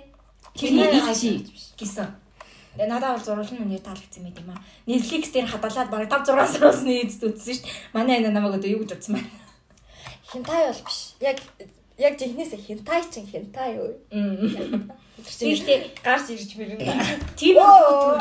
Тэрний 0.57 0.83
Тэрний 0.89 1.03
ээж 1.05 1.19
чи. 1.21 1.29
гэсэн. 1.77 2.09
Тэгээ 2.75 2.89
надад 2.91 3.11
бол 3.15 3.25
зурвал 3.25 3.51
нь 3.53 3.79
таалагдсан 3.79 4.23
байт 4.25 4.39
юм 4.41 4.49
аа. 4.51 4.63
Netflix 4.89 5.23
дээр 5.31 5.47
хадгалаад 5.47 5.89
бараг 5.93 6.09
5 6.09 6.27
6 6.27 6.51
сар 6.51 6.63
усны 6.73 6.91
эзэд 7.05 7.23
үзсэн 7.29 7.53
шүү 7.55 7.63
дээ. 7.63 7.93
Манай 7.93 8.19
энэ 8.19 8.35
намайг 8.35 8.57
одоо 8.59 8.69
юу 8.73 8.83
гэж 8.83 8.91
утсан 8.99 9.15
байна. 9.15 9.31
Хинтай 10.27 10.59
бол 10.67 10.81
биш. 10.83 10.99
Яг 11.21 11.37
яг 11.97 12.13
жинхнээсээ 12.19 12.59
хинтай 12.59 13.01
чин 13.07 13.25
хинтай 13.27 13.75
юу? 13.79 13.95
Тэгтээ 15.15 16.03
гарч 16.03 16.35
ирж 16.35 16.51
мэрэн. 16.59 16.79
тийм 17.39 17.57
Оо. 17.57 18.19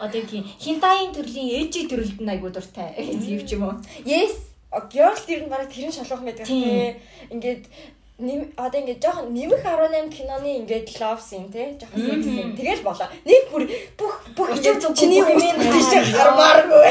одоо 0.00 0.22
тийм 0.24 0.44
хинтаийн 0.58 1.12
төрлийн 1.12 1.48
ээжи 1.60 1.86
төрөлд 1.88 2.20
нь 2.20 2.32
айгуу 2.32 2.50
дуртай. 2.50 2.96
Тийм 2.96 3.40
ч 3.46 3.54
юм 3.54 3.68
уу. 3.68 3.76
Yes. 4.04 4.48
Girl 4.92 5.16
тэр 5.16 5.44
нь 5.44 5.52
бараг 5.52 5.68
тэрэн 5.68 5.92
шалгах 5.92 6.24
байдаг 6.24 6.46
Тийм. 6.48 6.96
Ингээд 7.30 7.64
нэм 8.18 8.48
одоо 8.56 8.80
ингээд 8.80 9.04
жоохон 9.04 9.28
нэмэх 9.36 9.60
18 9.60 10.08
киноны 10.08 10.50
ингээд 10.64 10.88
love 10.96 11.20
scene 11.20 11.52
те 11.52 11.76
жоохон 11.76 12.00
sex 12.00 12.20
scene 12.24 12.56
тэгэл 12.56 12.80
болоо. 12.80 13.08
Нэг 13.28 13.42
бүр 13.52 13.68
бүх 14.00 14.14
бүх 14.32 14.48
чиний 14.96 15.20
бүх 15.20 15.36
үс 15.36 15.44
юм 15.44 15.56
бүтэж 15.60 15.84
хараад. 15.92 16.16
гармааргүй. 16.16 16.86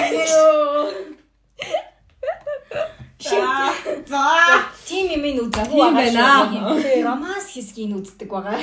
За. 3.25 4.69
Тим 4.85 5.09
юм 5.09 5.23
ин 5.25 5.39
үзэх 5.45 5.67
Тийм 5.69 5.93
байна. 5.95 6.45
Романс 7.03 7.49
хэсгийг 7.53 7.95
үздэг 7.97 8.29
байгаа. 8.29 8.61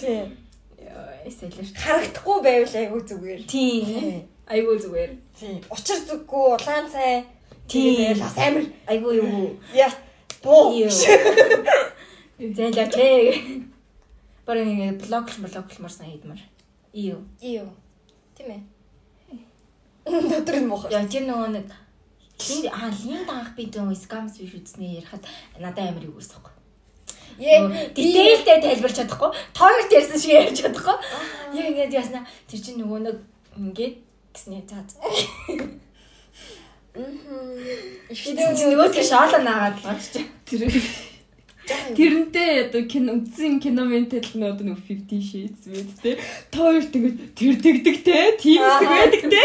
Тийм. 0.00 0.36
Яа, 0.80 1.20
эсэлэр. 1.28 1.68
Харагдахгүй 1.76 2.38
байвал 2.42 2.76
айгүй 2.80 3.02
зүгээр. 3.04 3.40
Тийм. 3.44 4.24
Айгуу 4.48 4.76
зүгээр. 4.80 5.12
Тийм. 5.38 5.60
Учир 5.70 6.00
зүггүй 6.08 6.44
улаан 6.56 6.88
цай. 6.90 7.24
Тийм. 7.68 8.16
Тэгээд 8.16 8.18
бас 8.24 8.36
амар 8.40 8.64
Айгуу 8.88 9.12
юу. 9.12 9.60
яа 9.76 9.92
буу. 10.42 10.72
Юу. 10.74 10.88
Зээлээ 12.40 12.88
тэ. 12.88 13.06
Бараг 14.46 14.66
ингэ 14.66 15.04
блог 15.04 15.28
марсан 15.78 16.06
хийдмэр. 16.08 16.40
Юу. 16.92 17.20
Юу. 17.40 17.68
Тийм 18.34 18.48
ээ. 18.50 18.62
Дотор 20.08 20.56
нь 20.58 20.66
муухай. 20.66 20.90
Яа 20.90 21.06
тэр 21.06 21.28
нөгөө 21.28 21.48
нэг 21.54 21.66
лин 22.48 22.66
аа 22.72 22.88
лин 22.88 23.26
данх 23.28 23.52
би 23.56 23.66
дөө 23.66 23.94
скамс 23.94 24.38
биш 24.40 24.54
үзнэ 24.56 25.00
ярихад 25.00 25.24
надад 25.58 25.92
амар 25.92 26.04
юу 26.04 26.16
гэсэн 26.16 26.40
юм. 26.40 26.54
Яа. 27.40 27.68
Дитейлтэй 27.96 28.60
тайлбарч 28.60 28.96
чадахгүй. 29.00 29.30
Тоогт 29.56 29.92
ярьсан 29.92 30.18
шиг 30.20 30.32
ярьж 30.36 30.60
чадахгүй. 30.60 30.96
Яг 31.56 31.66
ингэж 31.72 31.92
яснаа 31.96 32.24
тэр 32.48 32.60
чинь 32.60 32.80
нөгөө 32.80 33.00
нэг 33.06 33.16
ингээд 33.56 33.96
гэснээ 34.34 34.62
заа. 34.68 34.84
Мм. 36.96 37.14
Чинь 38.12 38.36
нөгөө 38.36 38.88
тэр 38.92 39.06
шаалаа 39.06 39.40
наагаад 39.40 39.78
болчих. 39.84 40.26
Тэр 40.44 40.68
Тэрнтэй 41.70 42.66
одоо 42.66 42.82
кино 42.90 43.14
үзсэн 43.22 43.62
кино 43.62 43.86
мэнтэл 43.86 44.34
нь 44.34 44.42
одоо 44.42 44.74
нэг 44.74 44.82
50 44.90 45.22
shades 45.22 45.64
мэд 45.70 45.90
те. 46.02 46.18
Тоор 46.50 46.82
тэгээд 46.82 47.18
тэр 47.38 47.54
дэгдэг 47.62 47.96
те. 48.02 48.34
Хэсэг 48.42 48.88
байдаг 48.90 49.22
те. 49.30 49.42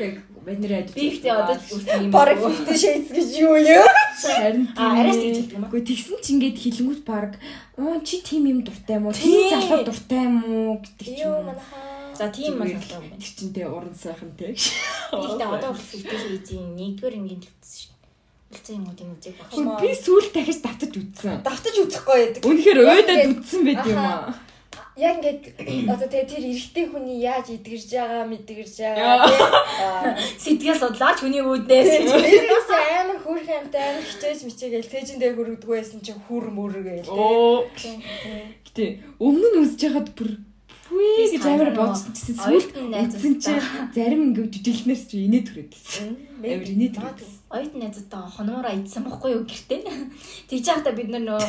Яг 0.00 0.31
бидний 0.46 0.74
ажил. 0.78 0.94
Би 0.94 1.04
ихтэй 1.14 1.30
одоо 1.32 1.56
үртэн 1.56 2.04
юм. 2.06 2.10
Бараг 2.10 2.38
50 2.38 2.74
shades 2.76 3.08
гэж 3.10 3.28
юу 3.40 3.56
юу? 3.56 3.86
харин 4.22 4.68
А, 4.76 5.00
арайч 5.00 5.16
тэгж 5.16 5.36
хэлдэг 5.38 5.56
юм 5.56 5.64
аа. 5.64 5.70
Гэхдээ 5.72 5.88
тэгсэн 5.88 6.16
чи 6.22 6.30
ингээд 6.36 6.56
хилэнгүүт 6.62 7.02
баг 7.06 7.30
оо 7.78 7.96
чи 8.04 8.16
тийм 8.22 8.44
юм 8.50 8.60
дуртай 8.66 8.96
юм 8.98 9.06
уу? 9.06 9.14
Тийм. 9.14 9.50
Залуу 9.50 9.82
дуртай 9.86 10.20
юм 10.26 10.36
уу 10.44 10.80
гэдэг 10.82 11.06
ч 11.06 11.10
Юу 11.22 11.32
юм 11.32 11.32
уу. 11.32 11.44
манайхаа. 11.50 11.90
За 12.18 12.24
тийм 12.28 12.52
Зүгээр. 12.60 12.76
болоо 12.76 13.00
юм 13.08 13.18
чинь 13.22 13.52
тэ 13.56 13.62
уран 13.66 13.94
сайхан 13.96 14.30
те. 14.36 14.46
Тэгтээ 14.52 15.48
одоо 15.48 15.70
хүртэл 15.72 15.98
ихтэй 16.02 16.18
хийжийн 16.20 16.66
нэгдүгээр 16.76 17.14
ингээд 17.18 17.44
л. 17.48 17.88
Үлцэн 18.52 18.76
юм 18.76 18.84
уу 18.84 18.94
тийм 19.00 19.10
үзег 19.16 19.34
баг. 19.40 19.48
Хөө, 19.48 19.80
Би 19.80 19.90
сүүл 19.96 20.28
дахиж 20.28 20.58
давтаж 20.60 20.92
үзсэн. 20.92 21.40
Давтаж 21.40 21.74
үзэхгүй 21.82 22.16
байдаг. 22.20 22.42
Үнэхээр 22.44 22.78
ингээд- 22.84 23.32
үзсэн 23.40 23.60
байт 23.64 23.84
юм 23.88 23.96
аа. 23.96 24.36
Яг 24.96 25.24
ингээд 25.24 25.42
одоо 25.92 26.08
тэгээ 26.08 26.28
тэр 26.28 26.44
эрэгтэй 26.52 26.86
хүний 26.92 27.24
яаж 27.24 27.48
идгэрж 27.48 27.88
байгаа 27.96 28.24
мэдгэрж 28.28 28.74
байгаа 28.76 29.24
тийм. 29.24 29.40
Сэтгэл 30.44 30.76
судлаач 30.76 31.18
хүний 31.24 31.40
үүднээс. 31.40 32.12
Тэрээс 32.12 32.70
амар 33.00 33.18
хүрх 33.24 33.48
амтай 33.48 33.80
амар 33.80 34.04
хичээж 34.04 34.40
мичээгээл 34.44 34.92
тэжиндээ 34.92 35.32
хүрдггүй 35.32 35.80
байсан 35.80 36.04
чинь 36.04 36.20
хүр 36.28 36.52
мөргээл 36.52 37.08
тийм. 37.08 37.16
Оо. 37.16 37.64
Гэтэ 38.68 38.84
өмнө 39.16 39.48
нь 39.48 39.60
үзэж 39.64 39.80
хахад 39.88 40.12
бүр 40.12 40.30
Үгүй 40.92 41.32
гэж 41.32 41.44
амар 41.48 41.72
бодсон 41.72 42.12
Оюутны 42.36 42.92
найзууд 42.92 43.16
үзсэн 43.16 43.34
чинь 43.40 43.64
зарим 43.96 44.28
ингээд 44.28 44.60
жижиглэнээс 44.60 45.02
чи 45.08 45.24
инээд 45.24 45.48
түрээдсэн. 45.48 46.08
Амар 46.44 46.68
инээд 46.68 46.94
Магадгүй. 47.00 47.41
Оюутны 47.52 47.84
найзуудаа 47.84 48.24
хонуураа 48.32 48.72
идсэн 48.72 49.04
бохгүй 49.04 49.36
юу 49.36 49.44
гэртээ. 49.44 49.84
Тэгж 50.48 50.64
яхада 50.72 50.96
бид 50.96 51.12
нар 51.12 51.20
нөгөө 51.20 51.48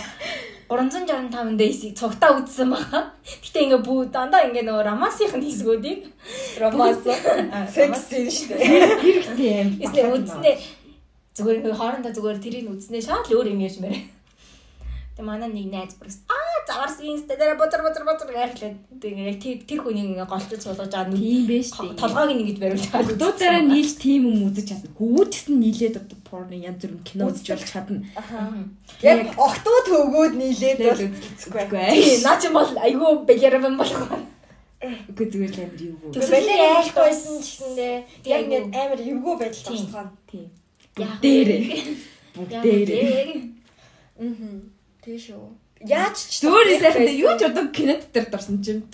365 0.68 1.56
days 1.56 1.80
цугтаа 1.96 2.36
үзсэн 2.44 2.76
баха. 2.76 3.16
Гэтэ 3.24 3.64
ингээ 3.64 3.82
бүү 3.88 4.12
дандаа 4.12 4.44
ингээ 4.52 4.68
нөгөө 4.68 4.84
романсийнх 4.84 5.40
нь 5.40 5.48
хэсгүүдийг 5.48 6.00
Романс. 6.60 7.08
Секс 7.08 7.78
Романс. 7.80 8.08
шүү 8.12 8.48
дээ. 8.52 8.60
Хэрэгтэй 9.00 9.52
юм. 9.64 9.70
Эсвэл 9.80 10.12
үзнэ 10.20 10.52
зүгээр 11.40 11.60
ингээ 11.64 11.80
хоорондоо 11.80 12.12
зүгээр 12.12 12.40
тэрийг 12.44 12.68
үзнэ 12.68 13.00
шал 13.00 13.24
өөр 13.24 13.56
юм 13.56 13.64
ярьж 13.64 13.80
мэрэ. 13.80 14.23
Тэгээ 15.14 15.30
манай 15.30 15.50
нэг 15.54 15.68
найз 15.70 15.94
бүрс 16.02 16.26
аа 16.26 16.58
заварс 16.66 16.98
инста 17.06 17.38
дээр 17.38 17.54
бозор 17.54 17.86
бозор 17.86 18.02
бозор 18.02 18.34
гэрлээ. 18.34 18.74
Тэгээ 18.98 19.38
тэр 19.38 19.58
тэр 19.70 19.80
хүний 19.86 20.10
ингээ 20.10 20.26
голчод 20.26 20.58
суулгаж 20.58 20.90
байгаа 20.90 21.14
нүд 21.14 21.22
Тийм 21.22 21.46
байж 21.46 21.70
тээ. 21.70 21.94
толгойг 22.02 22.32
ингэж 22.34 22.58
бариулж 22.58 22.86
байгаа. 22.90 23.14
Дуудаараа 23.22 23.64
нийлж 23.70 23.94
тийм 24.02 24.22
юм 24.26 24.50
үзэж 24.50 24.66
чадна. 24.74 24.90
Хөвгүүдс 24.98 25.46
нь 25.54 25.62
нийлээд 25.62 25.96
одоо 26.02 26.18
порно 26.26 26.56
янз 26.58 26.82
бүрийн 26.82 27.04
кино 27.06 27.30
үзэж 27.30 27.46
болж 27.46 27.66
чадна. 27.70 28.02
Яг 29.06 29.20
огтуд 29.38 29.86
төвгөөд 29.86 30.34
нийлээд 30.34 30.80
бол 30.82 31.06
үзэхгүй. 31.06 31.62
Наа 32.26 32.36
чи 32.42 32.48
бол 32.50 32.72
айгүй 32.74 33.12
бэлэрэн 33.30 33.78
болох 33.78 34.02
байна. 34.10 34.26
Үгүй 35.14 35.26
зүгээр 35.30 35.52
л 35.54 35.62
амар 35.62 35.80
юу. 35.80 35.96
Яаж 36.10 36.90
яалтайсан 36.90 37.38
ч 37.38 37.48
гэсэндээ 37.62 37.96
яг 38.34 38.40
ингээд 38.50 38.68
амар 38.74 39.00
эвгүй 39.00 39.36
байдал 39.38 39.64
тусгана. 39.70 40.12
Тийм. 40.26 40.50
Яг 40.98 41.22
Дээрээ. 41.22 41.62
Бүгдээрээ. 42.36 43.54
Аа. 44.20 44.73
Тэг 45.04 45.20
шүү. 45.20 45.44
Яаж 45.84 46.16
ч 46.16 46.48
Зүгээр 46.48 46.80
сайхан 46.80 47.12
юу 47.12 47.36
ч 47.36 47.44
одоо 47.44 47.68
кино 47.76 48.00
дотор 48.00 48.26
дурсан 48.32 48.64
чинь. 48.64 48.88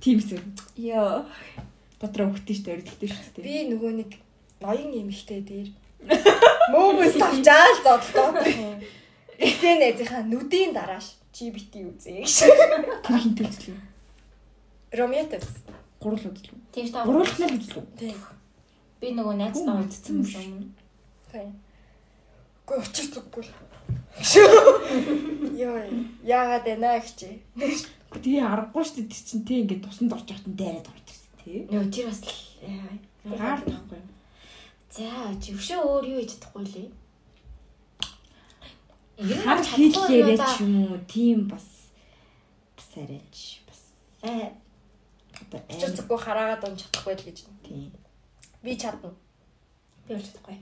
Тийм 0.00 0.20
хэсэг. 0.20 0.44
Яа. 0.76 1.24
Дотроо 1.96 2.28
өгтөө 2.28 2.54
шүү 2.54 2.64
дээ, 2.64 2.76
өрдөлтөө 2.76 3.08
шүү 3.08 3.32
дээ. 3.40 3.44
би 3.44 3.54
нөгөө 3.72 3.92
нэг 4.04 4.10
ноён 4.60 4.92
эмэгтэй 5.00 5.40
дээр 5.40 5.68
мөөс 6.76 7.16
тавчаал 7.16 7.76
зодлоо. 7.80 8.36
Эхтэй 9.40 9.74
найзынхаа 9.80 10.22
нүдийн 10.28 10.76
дарааш 10.76 11.16
чи 11.32 11.48
бити 11.48 11.88
үзье 11.88 12.20
гэж. 12.20 12.52
Тэр 13.00 13.16
хинт 13.16 13.40
үзлээ. 13.40 13.80
Ромеотес. 14.92 15.48
Гурал 16.00 16.20
үзлээ. 16.20 16.60
Тийм 16.72 16.92
Гурвалт 16.92 17.36
нь 17.40 17.56
үзлээ. 17.56 17.84
Тийм. 17.96 18.16
би 19.00 19.12
нөгөө 19.12 19.34
найзтайгаа 19.40 19.84
үзсэн 19.84 20.16
юм 20.16 20.24
шиг. 20.24 20.44
Тийм. 21.32 21.52
Гэхдээ 22.64 22.80
учир 22.80 23.06
зүггүй 23.12 23.42
л. 23.44 23.52
Йоо, 25.56 25.80
яагаад 26.24 26.64
байна 26.64 27.00
хчи. 27.00 27.40
Тэгээ 27.56 28.44
аргагүй 28.44 28.84
шүү 28.84 29.04
дээ 29.04 29.24
чинь 29.28 29.44
тэг 29.44 29.58
ингээд 29.66 29.84
тусанд 29.84 30.12
орж 30.16 30.28
явахтан 30.30 30.54
дайраад 30.56 30.88
орж 30.88 31.06
ирсэн. 31.10 31.30
Тий. 31.44 31.58
Нөө 31.68 31.84
тэр 31.92 32.06
бас 32.08 32.20
Гаар 33.26 33.60
тахгүй. 33.60 34.00
За 34.94 35.10
жившээ 35.42 35.80
өөр 35.82 36.04
юу 36.16 36.20
хийж 36.22 36.32
чадахгүй 36.38 36.64
лээ. 36.64 36.88
Хар 39.44 39.60
хийлээрээ 39.60 40.38
ч 40.38 40.52
юм 40.64 40.74
уу 40.86 40.98
тийм 41.10 41.50
бас 41.50 41.66
бас 42.76 42.88
арайч 42.96 43.60
бас 43.68 43.80
Э, 44.22 44.52
одоо 45.40 45.60
Чи 45.68 45.86
зөвхөн 45.92 46.20
хараагаад 46.24 46.64
он 46.64 46.76
чадахгүй 46.80 47.14
л 47.18 47.26
гэж. 47.26 47.38
тийм. 47.66 47.92
Би 48.62 48.72
чадна. 48.76 49.12
би 50.08 50.14
бол 50.14 50.24
чадахгүй. 50.24 50.56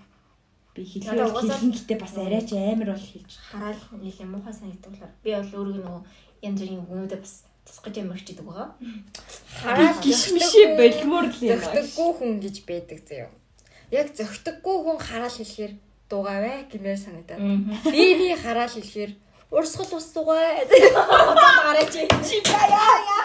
Би 0.75 0.83
хэлээ 0.83 1.23
угаасаа- 1.31 1.59
хэлэн 1.59 1.73
гэтээ 1.79 1.99
бас 2.03 2.15
арайч 2.19 2.51
амар 2.53 2.91
бол 2.95 3.07
хэлж. 3.11 3.33
Хараал 3.51 3.83
нэлээ 4.03 4.27
муухай 4.27 4.55
санагддаг 4.55 4.91
болохоор 4.91 5.13
би 5.23 5.31
бол 5.31 5.53
өөрөө 5.59 5.77
нөгөө 5.87 6.03
янз 6.47 6.59
бүрийн 6.61 6.83
хүмүүдээ 6.91 7.21
бас 7.23 7.35
тусгаж 7.67 7.95
юм 8.03 8.11
өгчдөг 8.15 8.43
байгаа. 8.45 8.69
Хараад 9.63 9.97
гişмишээ 10.05 10.67
болмоор 10.79 11.27
л 11.31 11.39
юм. 11.41 11.59
зөгтөггүй 11.63 12.11
хүн 12.19 12.33
гэж 12.43 12.57
байдаг 12.69 12.99
заяа. 13.09 13.31
Яг 13.95 14.07
зөгтөггүй 14.19 14.77
хүн 14.85 14.99
хараал 14.99 15.31
хэлэхээр 15.39 15.73
дугаавэ 16.11 16.53
гэмээр 16.71 16.99
санагдаад. 16.99 17.41
Би 17.95 18.05
би 18.19 18.27
хараал 18.35 18.69
хэлэхээр 18.75 19.13
урсгал 19.55 19.95
ус 19.95 20.09
дугаа. 20.11 20.59
Гараач. 20.67 21.95
Чи 22.27 22.37
яа 22.43 22.67
яа. 22.67 23.23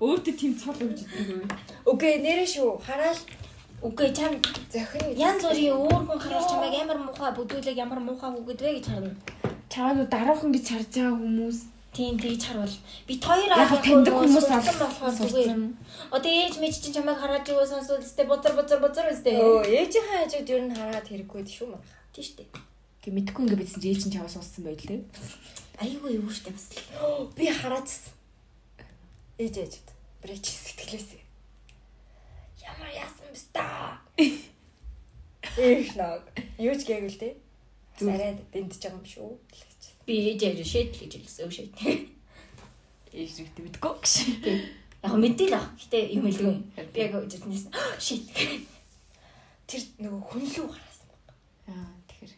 Өөртөө 0.00 0.34
тийм 0.40 0.56
цол 0.56 0.74
өгч 0.80 1.04
идэг. 1.04 1.44
Окей, 1.84 2.16
нэрэ 2.24 2.46
шүү. 2.48 2.80
Хараал 2.80 3.20
Үгүй 3.80 4.12
чам 4.12 4.36
зохин 4.72 5.16
янз 5.16 5.42
бүрийн 5.48 5.76
өөр 5.80 6.04
хүн 6.04 6.20
хараал 6.20 6.48
чамайг 6.52 6.74
ямар 6.76 6.98
муухай 7.00 7.32
бүдүүлэг 7.32 7.76
ямар 7.80 8.00
муухай 8.04 8.30
үгэд 8.36 8.60
вэ 8.60 8.70
гэж 8.76 8.86
харна. 8.92 9.14
Чамаа 9.72 10.04
дараахан 10.04 10.52
гэж 10.52 10.66
харж 10.68 10.90
байгаа 10.94 11.16
хүмүүс 11.16 11.58
Тийм 11.90 12.18
тэгж 12.22 12.42
харвал 12.46 12.76
би 13.08 13.14
хоёр 13.18 13.50
аав 13.50 13.72
таньдаг 13.82 14.14
хүмүүс 14.14 14.46
болохоор 14.46 15.14
зүгээр. 15.18 15.50
Одоо 16.14 16.30
ээж 16.30 16.54
мэж 16.62 16.74
чинь 16.78 16.94
чамайг 16.94 17.18
хараад 17.18 17.48
юу 17.50 17.66
сонсвол 17.66 17.98
өстэй 17.98 18.26
бузар 18.30 18.54
бузар 18.54 18.78
бузар 18.78 19.10
өстэй. 19.10 19.34
Өө, 19.34 19.66
ээжийнхээ 19.66 20.22
хажууд 20.22 20.52
ер 20.54 20.62
нь 20.70 20.76
хараад 20.78 21.06
хэрэггүй 21.10 21.42
шүү 21.50 21.74
маа. 21.74 21.82
Тийм 22.14 22.24
штэ. 22.30 22.46
Тэг 23.02 23.10
мэдхгүй 23.10 23.42
ингээ 23.42 23.58
бидсэн 23.58 23.82
чи 23.82 23.90
ээжин 23.90 24.14
чаваас 24.14 24.38
сонссон 24.38 24.70
байл 24.70 24.78
те. 24.78 25.02
Айгүй 25.82 26.22
юу 26.22 26.30
штэ 26.30 26.54
бас. 26.54 26.70
Би 27.34 27.50
хараацсан. 27.50 28.14
Ээж 29.42 29.54
ээжэд. 29.58 29.88
Брэч 30.22 30.46
сэтгэлээсээ. 30.46 31.22
Ямар 32.70 32.90
яасан 32.94 33.19
бэ 33.30 33.40
та? 33.52 34.00
Их 35.56 35.96
наг. 35.96 36.22
Юу 36.58 36.74
ч 36.74 36.84
гээгүй 36.86 37.10
л 37.10 37.18
те. 37.18 37.36
Бас 37.98 38.08
арай 38.08 38.36
дэндэж 38.52 38.82
байгаа 38.82 38.98
юм 38.98 39.06
шүү. 39.06 39.30
Би 40.06 40.14
ээж 40.34 40.62
шийдэл 40.66 41.00
гэж 41.06 41.12
хэлсэн 41.22 41.46
өө 41.46 41.52
шийд. 41.54 41.72
Ээж 43.10 43.30
зүгтээ 43.38 43.64
мэдгүй 43.66 43.92
гэж. 43.98 44.14
Яг 45.02 45.14
мэдээ 45.16 45.48
л 45.50 45.58
ах. 45.58 45.72
Гэтэ 45.74 45.98
юм 46.14 46.26
хэлгүй. 46.28 46.54
Би 46.92 46.98
яг 47.00 47.14
зүтнээс 47.26 47.64
шийд. 47.98 48.26
Тэр 49.68 49.82
нөгөө 50.02 50.22
хүн 50.22 50.44
лүү 50.50 50.66
хараасан. 50.70 51.10
Аа 51.70 51.90
тэгэхээр 52.10 52.32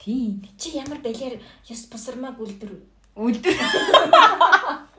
тийм. 0.00 0.32
Чи 0.56 0.76
ямар 0.76 1.00
балиар 1.04 1.40
ёс 1.68 1.82
бусармаг 1.88 2.36
үлдэр. 2.40 2.72
Үлдэр. 3.16 3.56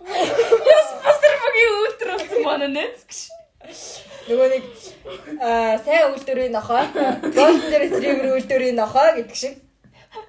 Яс 0.05 0.89
пастер 1.01 1.33
мөгийн 1.41 1.73
үлдэр 1.81 2.09
болсон 2.13 2.41
манай 2.45 2.69
нэц 2.73 3.05
гэж. 3.09 3.19
Нөгөө 4.25 4.47
нэг 4.49 4.63
аа 5.37 5.77
сайн 5.77 6.09
үйлдвэрийн 6.09 6.53
нохоо, 6.57 6.81
голден 7.21 7.77
ретривер 7.77 8.33
үйлдвэрийн 8.33 8.77
нохоо 8.79 9.13
гэдэг 9.21 9.37
шиг. 9.37 9.61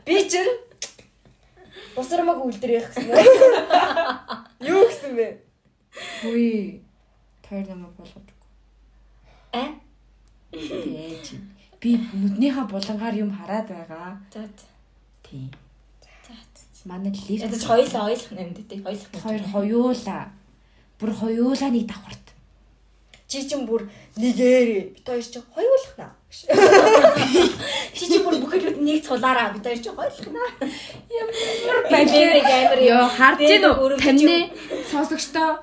Би 0.05 0.21
чинь 0.29 0.53
бусрамаг 1.97 2.45
үйлдвэрийнх 2.45 2.93
гэсэн. 2.93 3.09
Юу 4.61 4.85
гэсэн 4.85 5.17
бэ? 5.17 5.27
Хүй. 6.21 6.85
Тэр 7.41 7.65
намайг 7.73 7.97
болгож 7.97 8.21
өгөө. 8.21 8.51
А? 9.57 9.65
Би 10.53 10.61
ээж. 11.09 11.41
Би 11.81 11.97
нүднийхээ 11.97 12.69
булангаар 12.69 13.17
юм 13.17 13.33
хараад 13.33 13.69
байгаа. 13.73 14.21
За. 14.29 14.45
Тийм. 15.25 15.49
За. 16.05 16.37
Манай 16.85 17.17
лифт. 17.17 17.49
Ядаж 17.49 17.65
юм 17.65 18.53
дээ. 18.53 18.85
Ойлгох 18.85 19.13
юм. 19.15 19.23
хоёр 19.25 19.43
хоёулаа. 19.53 20.25
Бүр 21.01 21.11
хоёулаа 21.17 21.71
нэг 21.73 21.89
давхарт. 21.89 22.26
Чи 23.37 23.45
чинь 23.45 23.69
бүр 23.69 23.85
нэгээрээ 24.17 24.97
бит 24.97 25.05
хоёр 25.05 25.21
чинь 25.21 25.45
хоёулах 25.53 25.93
наа. 26.01 26.13
Чи 27.93 28.05
чи 28.09 28.19
бүр 28.25 28.41
бүхэлд 28.41 28.81
нэг 28.81 29.05
цулаараа 29.05 29.53
бид 29.53 29.61
хоёр 29.61 29.77
чи 29.77 29.93
хойлохнаа. 29.93 30.49
Балерик 31.93 32.49
амар 32.49 32.81
Йоо, 32.81 33.09
харж 33.13 33.39
гин 33.45 33.65
үү? 33.69 34.01
Тамны 34.01 34.37
сонсогчдоо 34.89 35.61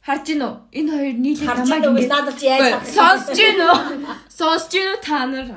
харж 0.00 0.24
гин 0.32 0.48
үү? 0.48 0.54
Энэ 0.80 0.90
хоёр 0.96 1.16
нийлээд 1.20 1.48
намайг 1.60 1.84
байгаа 1.84 1.92
ингэ 2.00 2.08
надад 2.08 2.36
чи 2.40 2.46
яаж 2.48 2.88
сонсож 2.88 3.36
гин 3.36 3.60
үү? 3.68 3.76
Сонсож 4.32 4.72
гин 4.72 4.88
үү 4.88 4.98
та 5.04 5.28
нар? 5.28 5.48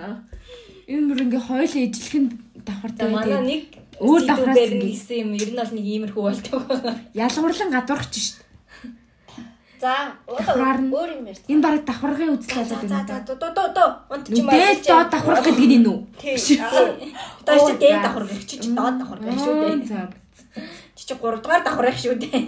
Энэ 0.92 1.08
бүр 1.08 1.20
ингээ 1.32 1.48
хоёул 1.48 1.76
ижлэхэн 1.80 2.26
давхартай 2.68 3.08
Манай 3.08 3.40
байдаг. 3.40 3.48
нэг 3.48 3.64
Өөр 4.04 4.22
давхраас 4.28 4.68
гэсэн 4.84 5.16
юм 5.16 5.32
ер 5.40 5.50
нь 5.56 5.60
бол 5.64 5.72
нэг 5.80 5.86
иймэрхүү 5.88 6.24
болдог. 6.28 6.62
Ялгуурлан 7.16 7.72
гадуурч 7.72 8.14
шít. 8.20 8.44
За, 9.84 10.16
өөр 10.24 11.10
юм 11.12 11.28
ярьж. 11.28 11.44
Энэ 11.52 11.60
бараг 11.60 11.84
давхаргын 11.84 12.30
үзэл 12.40 12.56
За 12.56 12.64
болоод 12.64 12.88
за 12.88 13.04
байна. 13.04 13.20
за 13.28 13.36
доо 13.36 13.52
доо 13.52 13.68
доо. 13.76 13.90
Унт 14.08 14.26
чи 14.32 14.40
Нүдэл 14.40 14.80
доод 14.80 15.10
давхарх 15.12 15.44
гэдэг 15.44 15.76
нь 15.84 15.88
үү? 15.92 16.00
Тийм. 16.24 16.38
Доо 17.44 17.58
чи 17.68 17.74
дээд 17.84 18.00
за. 18.00 18.04
давхар 18.08 18.24
гэх 18.32 18.44
чи 18.48 18.56
доод 18.64 18.96
давхар 19.00 19.20
гэх 19.20 19.40
шүү 19.44 19.56
дээ. 19.60 19.76
За. 19.92 20.00
Чи 20.96 21.04
чи 21.04 21.14
3 21.20 21.44
дугаар 21.44 21.62
давхар 21.68 21.86
гэх 21.92 22.00
шүү 22.00 22.16
дээ. 22.16 22.40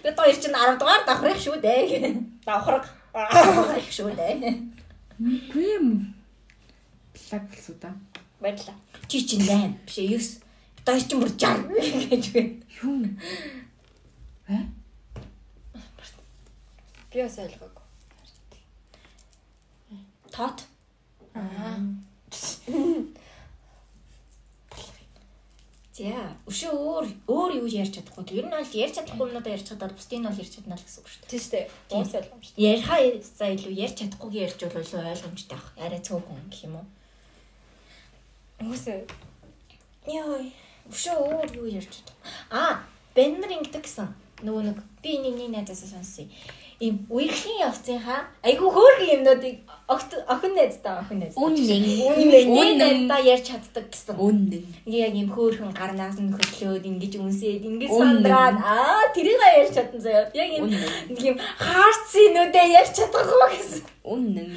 Би 0.00 0.08
хоёр 0.16 0.36
чи 0.40 0.48
10 0.48 0.80
дугаар 0.80 1.02
давхар 1.04 1.28
гэх 1.36 1.44
шүү 1.44 1.56
дээ. 1.60 2.16
Давхарга. 2.48 2.88
Давхар 3.12 3.76
гэх 3.76 3.92
шүү 3.92 4.10
дээ. 4.16 4.56
Юм. 5.20 6.16
Плаг 7.12 7.44
болсоо 7.52 7.76
да. 7.76 7.92
Баярлаа. 8.40 8.76
Чи 9.04 9.20
чи 9.28 9.36
8 9.36 9.84
биш 9.84 10.00
ээ 10.00 10.16
9. 10.16 10.40
Доо 10.88 10.96
чи 10.96 11.12
бүр 11.20 11.28
60 11.28 12.08
гэж 12.08 12.24
байна. 12.32 12.56
Юу? 12.80 13.04
Э? 14.48 14.64
Би 17.14 17.22
бас 17.22 17.36
ойлгоогүй. 17.38 17.82
Тот. 20.34 20.64
Аа. 21.38 21.78
За, 25.94 26.10
өшөө 26.50 26.72
өөр 26.74 27.06
өөр 27.30 27.52
юу 27.60 27.68
ярьж 27.70 27.94
чадахгүй. 27.94 28.34
Ер 28.34 28.50
нь 28.50 28.50
бол 28.50 28.66
ярьж 28.66 28.98
чадахгүй 28.98 29.30
юмнуудаа 29.30 29.54
ярьж 29.54 29.70
чадаад 29.70 29.94
бусдын 29.94 30.26
нь 30.26 30.26
бол 30.26 30.42
ярьж 30.42 30.58
чадна 30.58 30.74
л 30.74 30.82
гэсэн 30.82 31.06
үг 31.06 31.06
шүү 31.06 31.22
дээ. 31.22 31.30
Тийм 31.30 31.38
шүү 31.38 31.54
дээ. 31.54 31.66
Уус 31.94 32.12
ойлгомжтой. 32.18 32.58
Ярихаа 32.58 32.98
за 33.22 33.46
илүү 33.54 33.72
ярьж 33.78 33.96
чадахгүйг 34.02 34.34
ярьж 34.34 34.58
бол 34.66 34.82
илүү 34.82 35.06
ойлгомжтой 35.14 35.54
ах. 35.54 35.70
Арай 35.78 36.02
цөөхөн 36.02 36.50
гэх 36.50 36.66
юм 36.66 36.74
уу? 36.82 36.86
Уус 38.66 38.84
Йой. 40.10 40.50
Өшөө 40.90 41.14
өөр 41.30 41.48
юу 41.62 41.66
ярьж 41.70 41.94
чадах. 41.94 42.18
Аа, 42.50 42.82
Беннер 43.14 43.54
ингэдэг 43.54 43.86
гэсэн. 43.86 44.10
Нөгөө 44.42 44.62
нэг 44.66 44.78
би 44.98 45.22
нэг 45.22 45.38
нэг 45.38 45.54
найзаас 45.54 45.86
сонссон. 45.94 46.26
Ийм 46.82 47.06
үерхлийн 47.06 47.70
явцынхаа 47.70 48.26
айгүй 48.42 48.66
хөөрхөн 48.66 49.12
юмнуудыг 49.14 49.56
охин 49.86 50.52
найзтай 50.58 50.94
охин 50.98 51.18
найз. 51.22 51.34
Үнэн. 51.38 51.84
Үнэн 52.18 52.50
Үнэн. 52.50 52.78
найзтай 52.82 53.22
ярьж 53.30 53.46
чаддаг 53.46 53.86
гэсэн. 53.94 54.18
Үнэн. 54.18 54.64
Ингээ 54.82 55.06
яг 55.06 55.14
юм 55.14 55.30
хөөрхөн 55.30 55.70
гарнаас 55.70 56.18
нь 56.18 56.34
хөдлөөд 56.34 56.82
ингэж 56.82 57.12
үнсээд 57.22 57.62
ингэж 57.62 57.90
сандраад 57.94 58.58
аа 58.58 59.06
тэрийг 59.14 59.38
ярьж 59.38 59.74
чадсан 59.78 60.00
заяа. 60.02 60.30
Яг 60.34 60.50
Үнэн. 60.66 60.82
нэг 61.14 61.22
юм 61.22 61.36
хаарцсинүүдээ 61.38 62.66
ярьж 62.74 62.92
чадахгүй 62.98 63.48
гэсэн. 63.54 63.82
Үнэн. 64.02 64.50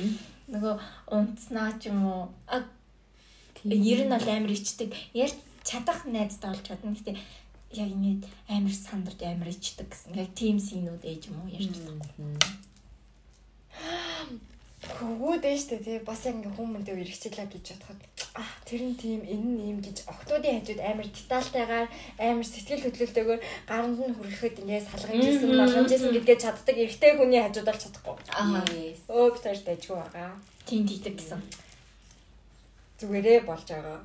Нөгөө 0.49 0.73
унтснаа 1.13 1.77
ч 1.77 1.93
юм 1.93 2.01
уу. 2.01 2.23
Ер 3.67 3.99
нь 4.05 4.13
бол 4.13 4.25
амар 4.25 4.51
ичдэг. 4.57 4.89
Ярьж 5.13 5.37
чадах 5.67 6.07
найзтай 6.07 6.49
болж 6.49 6.63
чадна. 6.63 6.95
Гэтэ 6.95 7.19
яг 7.71 7.89
ингэ 7.91 8.27
амар 8.47 8.71
сандарч 8.71 9.19
амар 9.23 9.49
ичдэг 9.51 9.87
гэсэн. 9.91 10.15
Яг 10.15 10.31
team 10.35 10.57
синүүд 10.59 11.03
ээж 11.03 11.21
юм 11.27 11.43
уу 11.43 11.51
ярьж 11.51 11.75
чаддаг. 11.75 12.11
Хөвгүүд 14.87 15.43
ээ 15.43 15.57
штэ 15.57 15.77
тий 15.83 15.99
бас 15.99 16.23
яг 16.25 16.39
ингээ 16.39 16.55
хүмүүндээ 16.55 16.95
үргэлжлээ 16.95 17.49
гэж 17.51 17.65
бодоход 17.75 17.99
а 18.39 18.45
тэр 18.63 18.81
нь 18.87 18.95
тийм 18.95 19.21
энэ 19.25 19.49
нь 19.51 19.63
юм 19.73 19.79
гэж 19.83 20.07
октоодын 20.07 20.63
хажууд 20.63 20.81
амар 20.81 21.07
детальтайгаар 21.11 21.87
амар 22.21 22.47
сэтгэл 22.47 22.85
хөдлөлтөөр 22.85 23.41
гаранд 23.67 23.99
нь 23.99 24.15
хүрэхэд 24.15 24.61
ингээ 24.63 24.81
салгамжсэн 24.87 25.51
малгамжсэн 25.59 26.13
гэдгээ 26.13 26.37
чаддаг 26.39 26.77
эрэгтэй 26.77 27.11
хүний 27.17 27.41
хажууд 27.41 27.67
бол 27.67 27.83
чадахгүй. 27.83 28.15
Аа. 28.31 28.63
Өө 29.11 29.27
би 29.33 29.39
тэр 29.43 29.59
дэжгүй 29.65 29.97
байгаа. 29.97 30.31
Тийм 30.63 30.81
тийдэг 30.87 31.15
гэсэн. 31.19 31.41
Зүгээрээ 33.01 33.39
болж 33.43 33.67
байгаа. 33.67 33.99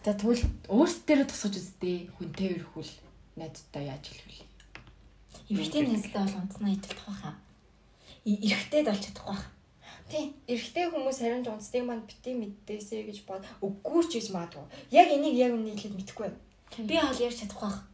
За 0.00 0.16
тэгвэл 0.16 0.44
өөрсдөө 0.72 1.28
тусгаж 1.28 1.54
үзтээ 1.60 2.08
хүнтэй 2.16 2.56
өрхүүл 2.56 2.92
найдтай 3.36 3.84
яаж 3.84 4.04
хэлвэл. 4.08 4.48
Эмэгтэй 5.52 5.82
найзтай 5.84 6.24
бол 6.24 6.40
унтснаа 6.40 6.72
идэх 6.72 6.96
тухайхаа. 6.96 7.36
Эрэхтэйд 8.24 8.86
болж 8.88 9.02
чадахгүй 9.04 9.36
байх. 9.36 9.44
Тий. 10.08 10.24
Эрэгтэй 10.48 10.88
хүмүүс 10.88 11.18
харин 11.20 11.44
ч 11.44 11.52
унцдыг 11.52 11.84
манд 11.84 12.08
бити 12.08 12.32
мэддээсэ 12.32 12.96
гэж 13.12 13.18
бод. 13.28 13.44
Үгүй 13.60 14.02
ч 14.08 14.12
гэж 14.16 14.26
маадгүй. 14.32 14.64
Яг 14.88 15.08
энийг 15.12 15.36
яг 15.36 15.52
мэдэхгүй 15.52 16.32
байна. 16.32 16.40
Би 16.88 16.96
хол 16.96 17.20
ярьж 17.20 17.44
чадахгүй 17.44 17.68
байх. 17.68 17.84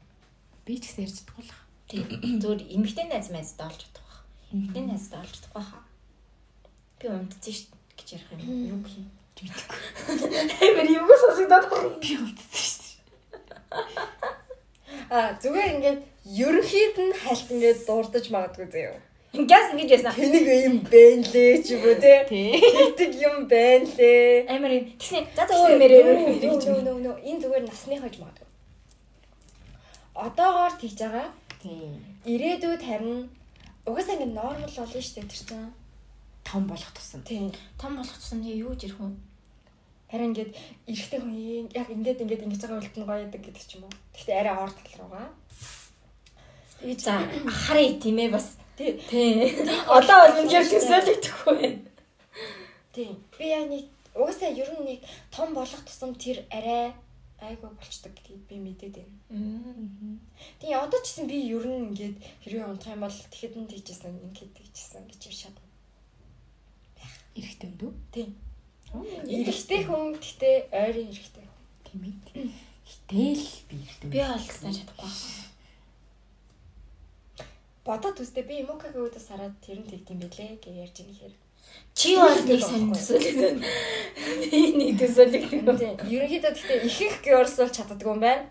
Би 0.63 0.75
ч 0.79 0.83
гэсэн 0.87 1.05
ярьж 1.11 1.17
чадахгүй 1.27 1.43
л. 1.43 1.59
Тийм. 1.91 2.39
Зүгээр 2.39 2.63
эмэгтэй 2.71 3.07
найз 3.11 3.35
майзтай 3.35 3.67
болж 3.67 3.83
чадах 3.83 4.07
байх. 4.07 4.23
Эмэгтэй 4.55 4.85
найзтай 4.87 5.19
олж 5.27 5.35
чадахгүй 5.35 5.65
хаа. 5.67 5.83
Би 7.03 7.07
дээ 7.11 7.57
гэж 7.99 8.09
ярих 8.15 8.31
юм. 8.31 8.41
Юу 8.71 8.81
гэх 8.87 8.95
юм? 9.03 9.11
Амар 9.37 10.87
юу 10.89 11.13
сонсогдоод 11.21 11.69
байна. 11.71 11.91
Би 12.01 12.17
унтсан 12.17 12.65
шүү 12.65 12.81
дээ. 12.85 12.97
А 15.11 15.37
зүгээр 15.43 15.71
ингээд 15.77 16.01
ерөнхийд 16.45 16.97
нь 17.05 17.13
хальт 17.21 17.49
ингээд 17.53 17.85
дурдж 17.85 18.27
магадгүй 18.33 18.69
заяа. 18.73 18.97
Ингээс 19.37 19.69
ингэж 19.77 19.91
ясна. 19.93 20.17
Тэнийг 20.17 20.49
юм 20.49 20.77
бэ 20.89 21.21
лээ 21.29 21.61
ч 21.61 21.77
юм 21.77 21.85
уу 21.85 22.01
те. 22.01 22.25
Тэгдэг 22.25 23.13
юм 23.21 23.37
байна 23.45 23.85
лээ. 23.85 24.49
Амар 24.49 24.73
юм. 24.73 24.85
Тэгснэ 24.97 25.21
за 25.37 25.45
за 25.45 25.55
өөр 25.61 25.77
мэрээ 25.77 26.01
өөр 26.01 26.19
мэрээ 26.25 26.51
гэж 26.57 26.65
нөө 26.73 26.81
нөө 27.05 27.17
энэ 27.29 27.41
зүгээр 27.45 27.65
насны 27.69 27.97
хож 28.01 28.15
магадгүй. 28.17 28.49
Одоогоор 30.17 30.75
тэгж 30.81 30.97
байгаа. 31.05 31.29
Тий. 31.61 31.93
Ирээдүйд 32.25 32.83
харин 32.89 33.29
угаасаа 33.85 34.17
ингэ 34.17 34.33
нормал 34.33 34.65
болно 34.65 35.01
шүү 35.05 35.15
дээ 35.21 35.29
тэр 35.29 35.41
чинь. 35.45 35.69
Том 36.47 36.67
болох 36.67 36.93
тусам. 36.95 37.23
Тийм. 37.23 37.53
том 37.81 37.97
болох 37.97 38.15
тэгээ 38.15 38.63
юу 38.63 38.73
ярих 38.79 38.99
вэ? 39.01 39.11
Харин 40.11 40.31
ингээд 40.31 40.53
эрэхтэй 40.87 41.19
хүн 41.19 41.35
яг 41.75 41.89
ингээд 41.91 42.23
ингээд 42.23 42.45
ингэж 42.47 42.63
байгаа 42.63 42.79
үлдэн 42.79 43.07
гоё 43.07 43.23
яадаг 43.27 43.43
гэдэг 43.43 43.65
ч 43.67 43.75
юм 43.75 43.91
уу. 43.91 43.95
Гэхдээ 44.15 44.39
арай 44.39 44.55
ор 44.55 44.71
тал 44.71 44.95
руугаа. 45.03 45.29
Тэгээ 46.79 46.99
за 47.03 47.15
харъя 47.51 47.99
тийм 47.99 48.19
ээ 48.23 48.31
бас. 48.31 48.55
Тий. 48.79 48.95
Тий. 49.11 49.51
Одоо 49.91 50.17
бол 50.23 50.39
үнээр 50.47 50.67
төсөөлөгдөхгүй 50.71 51.55
байна. 51.59 51.81
Тийм. 52.95 53.13
Би 53.35 53.45
яг 53.51 53.67
нэг 53.67 53.85
угаасаа 54.15 54.55
ер 54.55 54.71
нь 54.79 54.87
нэг 54.87 55.01
том 55.35 55.51
болох 55.51 55.83
тусам 55.83 56.15
тэр 56.15 56.47
арай 56.55 56.95
айгүй 57.43 57.71
болчдөг 57.75 58.15
гэдгийг 58.15 58.43
би 58.47 58.57
мэдээд 58.63 58.95
байна. 59.03 60.23
Тийм 60.63 60.79
одоо 60.79 61.01
ч 61.03 61.11
гэсэн 61.11 61.27
би 61.27 61.51
ер 61.51 61.67
нь 61.67 61.91
ингээд 61.91 62.17
хэрвээ 62.47 62.71
унтах 62.71 62.95
юм 62.95 63.03
бол 63.03 63.19
тэгэхэд 63.35 63.55
нь 63.59 63.69
тийжсэн 63.69 64.15
ингээд 64.15 64.55
тийжсэн 64.73 65.05
гэж 65.11 65.21
ярьж 65.27 65.66
юм 67.37 67.75
дүү? 67.81 67.93
Тийм. 68.13 68.31
Эрэхтэй 69.29 69.81
хүн 69.85 70.17
гэхдээ 70.17 70.57
ойрын 70.73 71.11
эрэхтэй 71.13 71.45
хүн. 71.45 71.63
Тийм 71.85 72.01
ээ. 72.07 72.49
Гэтэл 72.87 73.45
би 73.69 73.77
эрэхтэй. 73.83 74.09
Би 74.11 74.19
олгосноо 74.23 74.73
чадахгүй. 74.73 75.11
Бодоод 77.87 78.19
үстэй 78.19 78.45
би 78.47 78.63
Мукагийн 78.67 79.05
үүдээс 79.05 79.29
хараад 79.31 79.55
тэр 79.63 79.79
нь 79.83 79.91
тэгдэм 79.91 80.19
байлээ 80.23 80.59
гэж 80.59 80.75
ярьж 80.75 80.97
байгаа 81.03 81.19
хэрэг. 81.23 81.43
Чи 81.95 82.09
бол 82.17 82.41
нэг 82.47 82.63
сайн 82.63 82.91
төсөөлөд. 82.93 83.59
Би 84.51 84.61
нэг 84.75 84.91
төсөөлөд. 85.01 85.45
Тийм. 85.79 85.95
Ерөнхийдөө 86.15 86.53
гэхдээ 86.55 86.79
ихэнх 86.89 87.17
георс 87.25 87.57
бол 87.59 87.73
чаддгүй 87.73 88.11
юм 88.13 88.21
байна. 88.21 88.45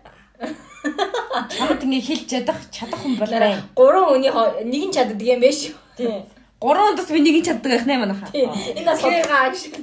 Чамд 1.52 1.82
ингэ 1.84 2.00
хэлж 2.06 2.26
чадах 2.32 2.60
чадах 2.72 3.00
хүн 3.00 3.16
бол 3.20 3.32
бай. 3.32 3.56
Гурван 3.76 4.08
хүний 4.20 4.32
нэг 4.68 4.82
нь 4.88 4.94
чаддаг 4.94 5.20
юм 5.20 5.40
байна 5.40 5.52
шүү. 5.52 5.74
Тийм. 5.96 6.24
Гурван 6.60 6.94
удаас 6.94 7.10
би 7.12 7.20
нэг 7.20 7.36
нь 7.40 7.46
чаддаг 7.46 7.70
байх 7.72 7.84
нэ 7.86 7.96
манайха. 8.00 8.32
Энэ 8.32 8.84
бас 8.84 9.00
болгоо 9.02 9.54
шиг. 9.54 9.74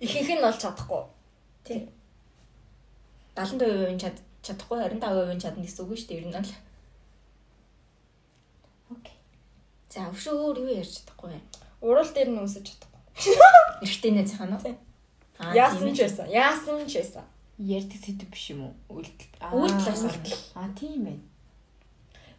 Ихэнх 0.00 0.30
нь 0.34 0.42
бол 0.42 0.58
чадахгүй. 0.58 1.02
70% 3.34 3.94
нь 3.94 4.00
чад 4.02 4.16
чадахгүй 4.42 4.78
25% 4.78 5.34
нь 5.34 5.42
чадна 5.42 5.62
гэсэн 5.62 5.82
үг 5.86 5.98
шүү 5.98 6.08
дээ 6.10 6.20
ер 6.22 6.26
нь 6.30 6.36
л. 6.38 6.52
Окей. 8.94 9.16
За 9.90 10.10
өвшөө 10.10 10.34
өөр 10.34 10.56
юу 10.62 10.78
ярьж 10.82 11.02
чадахгүй 11.02 11.30
вэ? 11.34 11.40
Урал 11.82 12.10
дээр 12.10 12.30
нь 12.30 12.42
үсэж 12.42 12.64
чадахгүй. 12.74 13.00
Эрэгтэй 13.82 14.12
найзынхаа 14.14 14.48
нь. 14.50 14.78
Аа, 15.38 15.54
Яасан 15.54 15.90
ч 15.94 16.06
байсан. 16.06 16.26
Яасан 16.30 16.86
ч 16.86 17.02
байсан. 17.02 17.24
Ярьдаг 17.58 17.98
сэдв 17.98 18.30
биш 18.30 18.50
юм 18.54 18.70
уу? 18.70 18.74
Үйлдэл. 18.98 19.30
Аа, 19.42 19.50
Үйлдэл 19.54 19.98
үйлдэл. 20.06 20.42
Аа 20.54 20.70
тийм 20.78 21.06
ээ. 21.10 21.18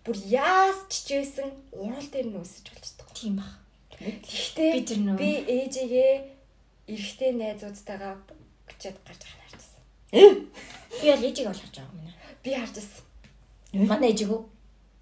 Бүр 0.06 0.18
яасч 0.30 0.92
ч 1.06 1.08
байсан 1.18 1.50
урал 1.74 2.08
дээр 2.14 2.28
нь 2.30 2.38
үсэж 2.38 2.66
болж 2.70 2.86
чадахгүй. 2.86 3.16
Тийм 3.18 3.36
баг. 3.42 3.52
Гэхдээ 3.98 4.72
Би 4.78 4.82
тэр 4.86 5.00
нөө- 5.02 5.18
би 5.18 5.30
ээжигээ 5.50 6.14
эрэгтэй 6.94 7.32
найзуудтайгаа 7.34 8.14
гिचэд 8.70 8.98
гарч 9.02 9.22
байгаа 9.26 9.42
харчихсан. 9.50 9.84
Би 11.02 11.06
бол 11.10 11.26
ээжийг 11.26 11.48
бол 11.50 11.58
харж 11.58 11.74
байгаа 11.74 11.90
юм 11.90 12.06
байна. 12.06 12.14
Би 12.44 12.50
харж 12.54 12.76
ирсэн. 12.78 13.04
Манай 13.90 14.12
ээжиг 14.14 14.30
үү? 14.30 14.42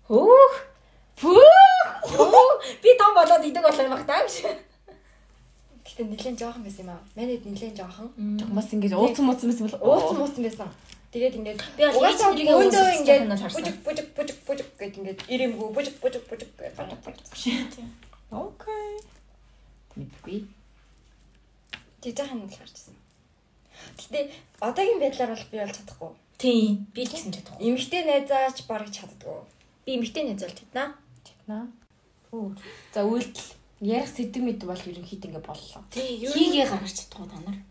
Хөөх. 0.08 0.56
Пүү. 1.20 1.42
Би 2.84 2.90
том 2.98 3.12
болоод 3.18 3.44
идэг 3.44 3.64
болох 3.64 3.84
юм 3.84 3.92
багтаа 3.92 4.24
гэж. 4.24 4.36
Гэхдээ 5.84 6.06
нэлээд 6.10 6.40
жоохон 6.40 6.64
байсан 6.64 6.88
юм 6.88 6.92
аа. 6.96 7.02
Манайд 7.16 7.44
нэлээд 7.46 7.76
жоохон. 7.76 8.08
Бас 8.56 8.72
ингэж 8.72 8.94
ууцсан 8.96 9.26
мууцсан 9.28 9.50
байсан 9.52 9.68
бол 9.68 9.78
Ууцсан 9.84 10.18
мууцсан 10.18 10.44
байсан. 10.48 10.70
Тэгээд 11.14 11.38
ингээд 11.38 11.62
Би 11.78 11.86
бол 11.94 12.10
ээж 12.10 12.20
нэрийг 12.26 12.50
өөндөө 12.50 12.88
ингээд 12.98 13.24
бужиг 13.54 13.78
бужиг 13.86 14.08
бужиг 14.18 14.38
бужиг 14.50 14.70
гэд 14.82 14.98
ингээд 14.98 15.20
ирэмгүй 15.30 15.70
бужиг 15.70 15.96
бужиг 16.02 16.26
бужиг 16.26 16.50
гэж 16.58 16.74
ирсэн. 17.46 17.86
Окей. 18.34 18.98
Мэдгүй. 19.94 20.50
Тэгж 22.02 22.18
байгаа 22.18 22.34
нь 22.34 22.50
л 22.50 22.58
харж 22.58 22.74
ирсэн. 22.74 22.98
Гэтэ 23.94 24.20
одоогийн 24.58 24.98
байдлаар 24.98 25.32
бол 25.38 25.50
би 25.54 25.58
бол 25.62 25.78
чадахгүй. 25.78 26.12
Тийм. 26.42 26.90
Би 26.98 27.06
ч 27.06 27.14
гэсэн 27.14 27.30
чадахгүй. 27.30 27.62
Эмэгтэй 27.62 28.02
найзаач 28.10 28.58
барыг 28.66 28.90
чаддгүй. 28.90 29.38
Би 29.86 29.92
эмэгтэй 30.02 30.24
найз 30.26 30.42
бол 30.42 30.58
чаднаа. 30.58 30.88
Чаднаа. 31.22 31.64
Өөр. 32.34 32.58
За 32.90 33.06
үйлдэл. 33.06 33.54
Ярих 33.86 34.10
сэдв 34.10 34.42
мэд 34.42 34.66
бол 34.66 34.82
ерөнхийд 34.82 35.30
ингэ 35.30 35.46
боллоо. 35.46 35.86
Тий. 35.94 36.26
Хийгээ 36.26 36.66
гаргаж 36.74 36.94
чадахгүй 36.98 37.30
та 37.30 37.38
нар. 37.46 37.62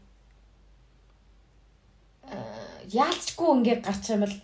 Аа, 2.30 2.78
Яалчгүй 2.92 3.48
ингэ 3.56 3.74
гарч 3.82 4.04
юм 4.14 4.20
бол 4.26 4.36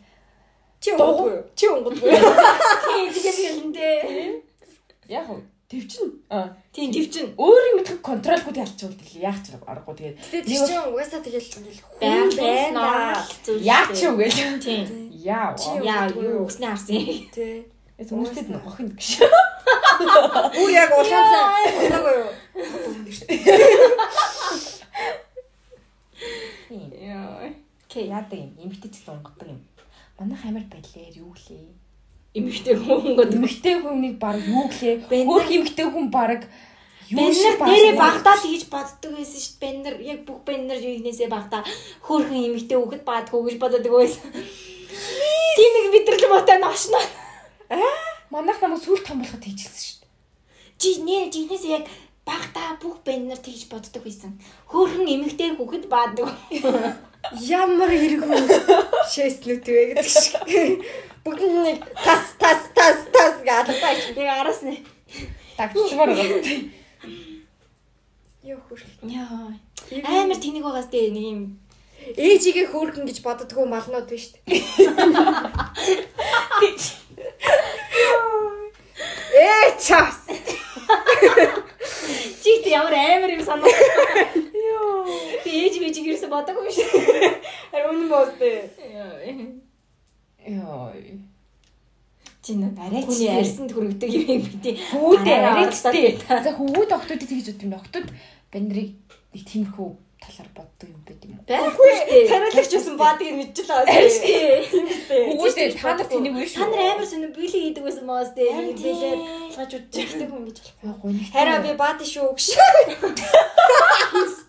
Чи 0.80 0.90
унгадгүй. 0.94 1.32
Чи 1.58 1.66
унгадгүй. 1.66 2.10
Тийм 2.10 3.08
тэгээд 3.14 3.38
хэлэндээ. 3.42 4.42
яг 5.08 5.26
уу 5.30 5.42
төвчин. 5.68 6.08
Аа. 6.30 6.56
Тийм 6.72 6.92
твчин. 6.92 7.34
Өөрийн 7.36 7.76
мэдхэг 7.76 8.00
контролгүй 8.00 8.56
ялчвал 8.56 8.94
тэгэл 8.94 9.20
яах 9.26 9.42
ч 9.44 9.52
аргагүй 9.52 9.94
тэгээд 9.98 10.16
Тэгээ 10.16 10.46
тийч 10.48 10.60
чинь 10.64 10.86
угаасаа 10.86 11.20
тэгэл 11.20 11.50
ингээл 11.58 11.82
хүн 11.82 11.98
байна. 12.38 13.20
яах 13.60 13.90
ч 13.92 13.98
юу 14.06 14.16
гээл. 14.16 14.62
Тийм. 14.62 14.86
Яа. 15.12 15.52
Чи 15.58 15.68
Яа 15.84 16.06
юу 16.14 16.46
өгснээ 16.46 16.70
харсан. 16.72 16.96
Эс 17.98 18.08
хүмүүстэд 18.14 18.48
нэг 18.48 18.62
гохин 18.62 18.88
гэж. 18.94 19.18
Бүр 20.56 20.70
яг 20.70 20.90
улаанцаа 20.94 21.66
унаагүй 21.82 22.14
юу? 22.22 22.30
Яа. 26.96 27.50
Окей, 27.98 28.10
яадаг 28.14 28.38
юм. 28.38 28.54
Эмэгтэй 28.62 28.90
ч 28.94 29.02
унгадаг 29.10 29.48
юм. 29.50 29.58
Манайх 30.18 30.44
амар 30.46 30.62
байлээ 30.70 31.18
юу 31.18 31.34
гэлээ. 31.34 31.66
Эмэгтэй 32.38 32.76
хүн 32.78 33.18
гоо 33.18 33.26
Эмэгтэй 33.26 33.74
хүнийг 33.82 34.16
баг 34.22 34.38
юу. 34.38 34.70
Бэнэр- 35.10 35.26
Хөөх 35.26 35.50
эмэгтэй 35.50 35.86
хүн 35.90 36.06
баг 36.14 36.46
шиг 37.34 37.58
нэрээ 37.58 37.98
баг- 37.98 38.22
багтаал 38.22 38.44
гэж 38.46 38.62
боддог 38.70 39.12
байсан 39.18 39.40
шүү 39.42 39.54
дээ. 39.58 39.62
Бэннэр 39.66 39.96
яг 40.14 40.20
бүх 40.30 40.38
бэннэр 40.46 40.78
юунээсээ 40.78 41.26
багтаа 41.26 41.62
хөөхөн 42.06 42.46
эмэгтэй 42.46 42.78
өгөхд 42.78 43.02
баадгүй 43.02 43.40
гэж 43.50 43.56
боддог 43.58 43.90
байсан. 43.98 44.30
Тийм 45.58 45.70
нэг 45.74 45.86
битрэл 45.90 46.30
ботой 46.30 46.58
новшно. 46.62 47.00
Манайх 48.30 48.58
намайг 48.62 48.78
сүл 48.86 49.02
том 49.02 49.18
болоход 49.26 49.42
хийчихсэн 49.42 49.82
шүү 49.82 49.98
дээ. 49.98 50.10
Чи 50.78 50.88
нэр 51.02 51.26
жинээсээ 51.34 51.74
яг 51.82 51.84
багтаа 52.22 52.78
бүх 52.78 53.02
бэннэр 53.02 53.42
тэгж 53.42 53.66
боддог 53.66 54.02
байсан. 54.06 54.38
Хөөхөн 54.70 55.02
эмэгтэй 55.02 55.58
өгөхд 55.58 55.90
баадгүй. 55.90 56.30
Ямар 57.36 57.90
хэрэг 57.92 58.22
хүн 58.24 58.44
шээснүүд 59.12 59.64
вэ 59.68 59.82
гэдэг 59.92 60.08
шиг. 60.08 60.34
Бүгд 61.24 61.42
нэг 61.44 61.84
тас 62.04 62.24
тас 62.40 62.60
тас 62.72 62.98
тас 63.12 63.34
гэдэг. 63.44 64.16
Яг 64.16 64.40
араас 64.40 64.64
нь. 64.64 64.80
Дагдчихмаар 65.56 66.10
байгаа. 66.16 66.40
Юу 68.48 68.60
хөрх. 68.64 68.86
Яа. 69.04 69.52
Амар 70.08 70.38
тэнийг 70.40 70.64
байгаас 70.64 70.88
дээ 70.88 71.12
нэг 71.12 71.26
юм 71.32 71.40
Ээжигээ 72.16 72.66
хөөрхөн 72.72 73.04
гэж 73.04 73.18
боддгоо 73.26 73.66
малнууд 73.68 74.08
биш 74.08 74.32
үү? 74.32 74.40
Ээ 79.36 79.68
чаас. 79.76 80.24
Чигт 82.48 82.66
ямар 82.66 82.94
амар 82.96 83.30
юм 83.36 83.44
санаа. 83.44 83.68
Йоо. 84.68 85.04
Би 85.44 85.50
ээж 85.68 85.74
мэж 85.84 85.96
гэрсэн 86.00 86.30
бодоггүй 86.32 86.72
шүү. 86.72 86.88
Харин 87.72 87.90
үнэн 87.92 88.08
боостэй. 88.08 88.72
Йоо. 90.48 90.92
Чин 92.40 92.64
Арай 92.80 93.04
ч 93.04 93.06
хүний 93.12 93.28
арьсанд 93.28 93.72
хүрэгдэг 93.76 94.10
юм 94.16 94.40
бити. 94.48 94.80
Хүүдээ 94.88 95.38
арайчтэй. 95.44 96.16
За 96.24 96.50
хүүд 96.56 96.90
охтуудыг 96.96 97.28
тэгж 97.28 97.52
бодсон 97.52 97.68
юм. 97.68 97.76
Охтууд 97.76 98.08
бэндрийг 98.48 98.96
нэг 99.36 99.42
тиймэрхүү 99.44 100.07
талаар 100.22 100.50
боддог 100.54 100.88
юм 100.90 101.02
байт 101.06 101.22
юм 101.24 101.32
уу? 101.38 101.44
Байхгүй 101.48 101.90
шүү. 101.98 102.28
Тариалагч 102.30 102.72
байсан 102.74 102.96
баадыг 102.98 103.34
мэдчихлээ. 103.38 103.84
Хүүдээ 105.38 105.68
та 105.78 105.94
нар 105.94 106.08
тэнийг 106.10 106.34
биш 106.36 106.52
Та 106.58 106.66
нар 106.68 106.80
амар 106.94 107.06
сонир 107.06 107.30
били 107.34 107.48
хийдэг 107.48 107.84
байсан 107.86 108.04
моос 108.06 108.30
дээ. 108.36 108.52
Нэг 108.52 108.78
билээ. 108.82 109.16
Лгаж 109.54 109.72
үдчихдэг 109.78 110.28
хүн 110.30 110.44
гэж 110.46 110.58
болох. 110.58 110.76
Яа 110.84 110.94
гоо. 111.00 111.10
Хараа 111.32 111.58
би 111.64 111.70
баад 111.74 112.00
шүү 112.02 112.34
гэж. 112.36 112.48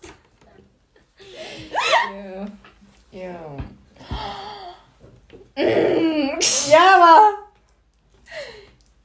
Яа. 3.10 3.58
Яава. 6.70 7.14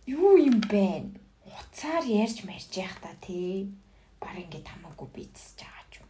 Юу 0.05 0.37
юм 0.37 0.61
бэ? 0.61 1.09
Уцаа 1.49 1.99
буцаар 2.01 2.05
ярьж 2.05 2.43
марж 2.45 2.71
яах 2.77 2.99
та 3.01 3.11
тий. 3.21 3.73
Баг 4.21 4.37
ингээд 4.37 4.67
хамаагүй 4.69 5.07
бийцэж 5.13 5.59
байгаа 5.59 5.85
ч 5.91 5.99
юм. 5.99 6.09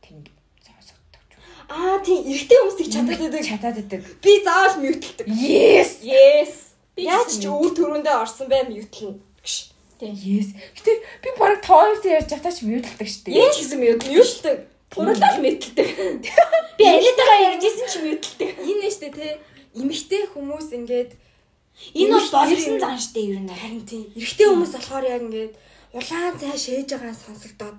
Тэр 0.00 0.12
ингээд 0.20 0.38
сонсогддог 0.62 1.22
ч 1.28 1.32
юм. 1.36 1.42
Аа 1.68 1.98
тийм 2.04 2.22
эрэгтэй 2.30 2.58
хүмүүс 2.62 2.78
их 2.80 2.90
чадаад 2.94 3.20
байдаг. 3.20 3.42
Чадаад 3.42 3.78
идэг. 3.82 4.00
Би 4.22 4.32
заавал 4.44 4.78
мьютлдэг. 4.82 5.26
Yes. 5.26 5.98
Yes. 6.02 6.52
Яаж 6.96 7.30
ч 7.42 7.44
өв 7.50 7.74
төрөндөө 7.74 8.14
орсон 8.22 8.46
бай 8.48 8.62
мьютлэн. 8.70 9.18
Гш. 9.42 9.74
Yes. 10.00 10.54
Гэтэ 10.78 10.92
би 11.24 11.28
баг 11.40 11.58
тоортой 11.66 12.16
ярьж 12.20 12.30
байхдаа 12.30 12.52
ч 12.54 12.62
мьютлдэг 12.62 13.08
шүү 13.08 13.22
дээ. 13.26 13.34
Яаж 13.34 13.54
гэсэн 13.58 13.78
мьют 13.82 14.02
мьютлдэг. 14.06 14.58
Уралдаал 14.96 15.40
мьютлдэг. 15.42 15.88
Би 16.78 16.84
алитагаа 16.84 17.38
ярьж 17.50 17.64
исэн 17.64 17.88
чи 17.90 17.98
мөдөлтэй. 18.04 18.50
Энэ 18.62 18.86
нь 18.86 18.92
штэ 18.92 19.08
те 19.12 19.40
эмэгтэй 19.76 20.24
хүмүүс 20.32 20.68
ингээд 20.76 21.10
Энэ 21.96 22.12
бол 22.16 22.28
боловсон 22.32 22.76
зан 22.80 22.96
штэ 23.00 23.20
ер 23.32 23.40
нь. 23.44 23.48
харин 23.52 23.84
тийм 23.84 24.04
эрэгтэй 24.16 24.46
хүмүүс 24.48 24.72
болохоор 24.76 25.04
яг 25.04 25.22
ингээд 25.24 25.52
улаан 25.96 26.34
цай 26.40 26.56
шээж 26.56 26.88
байгаа 26.96 27.12
сонсогдоод 27.16 27.78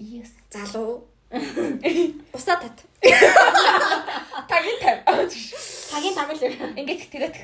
Yes. 0.00 0.32
залуу 0.52 1.04
Устаа 2.36 2.56
тат. 2.60 2.80
Тагийн 4.50 4.78
тав. 4.82 4.98
Тагийн 5.90 6.14
тагл. 6.14 6.40
Ингээд 6.76 7.10
тэгээд 7.12 7.36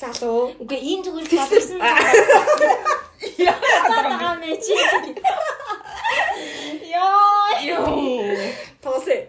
Залуу. 0.00 0.56
Үгүй 0.56 0.80
энэ 0.80 1.04
зүгээр 1.04 1.26
л 1.28 1.36
боловсон 1.36 1.78
зан. 1.84 2.00
Яа 3.44 4.32
мэ 4.40 4.56
чи. 4.56 4.72
Яа. 6.88 7.60
ёо. 7.60 7.92
Тоосэ. 8.80 9.28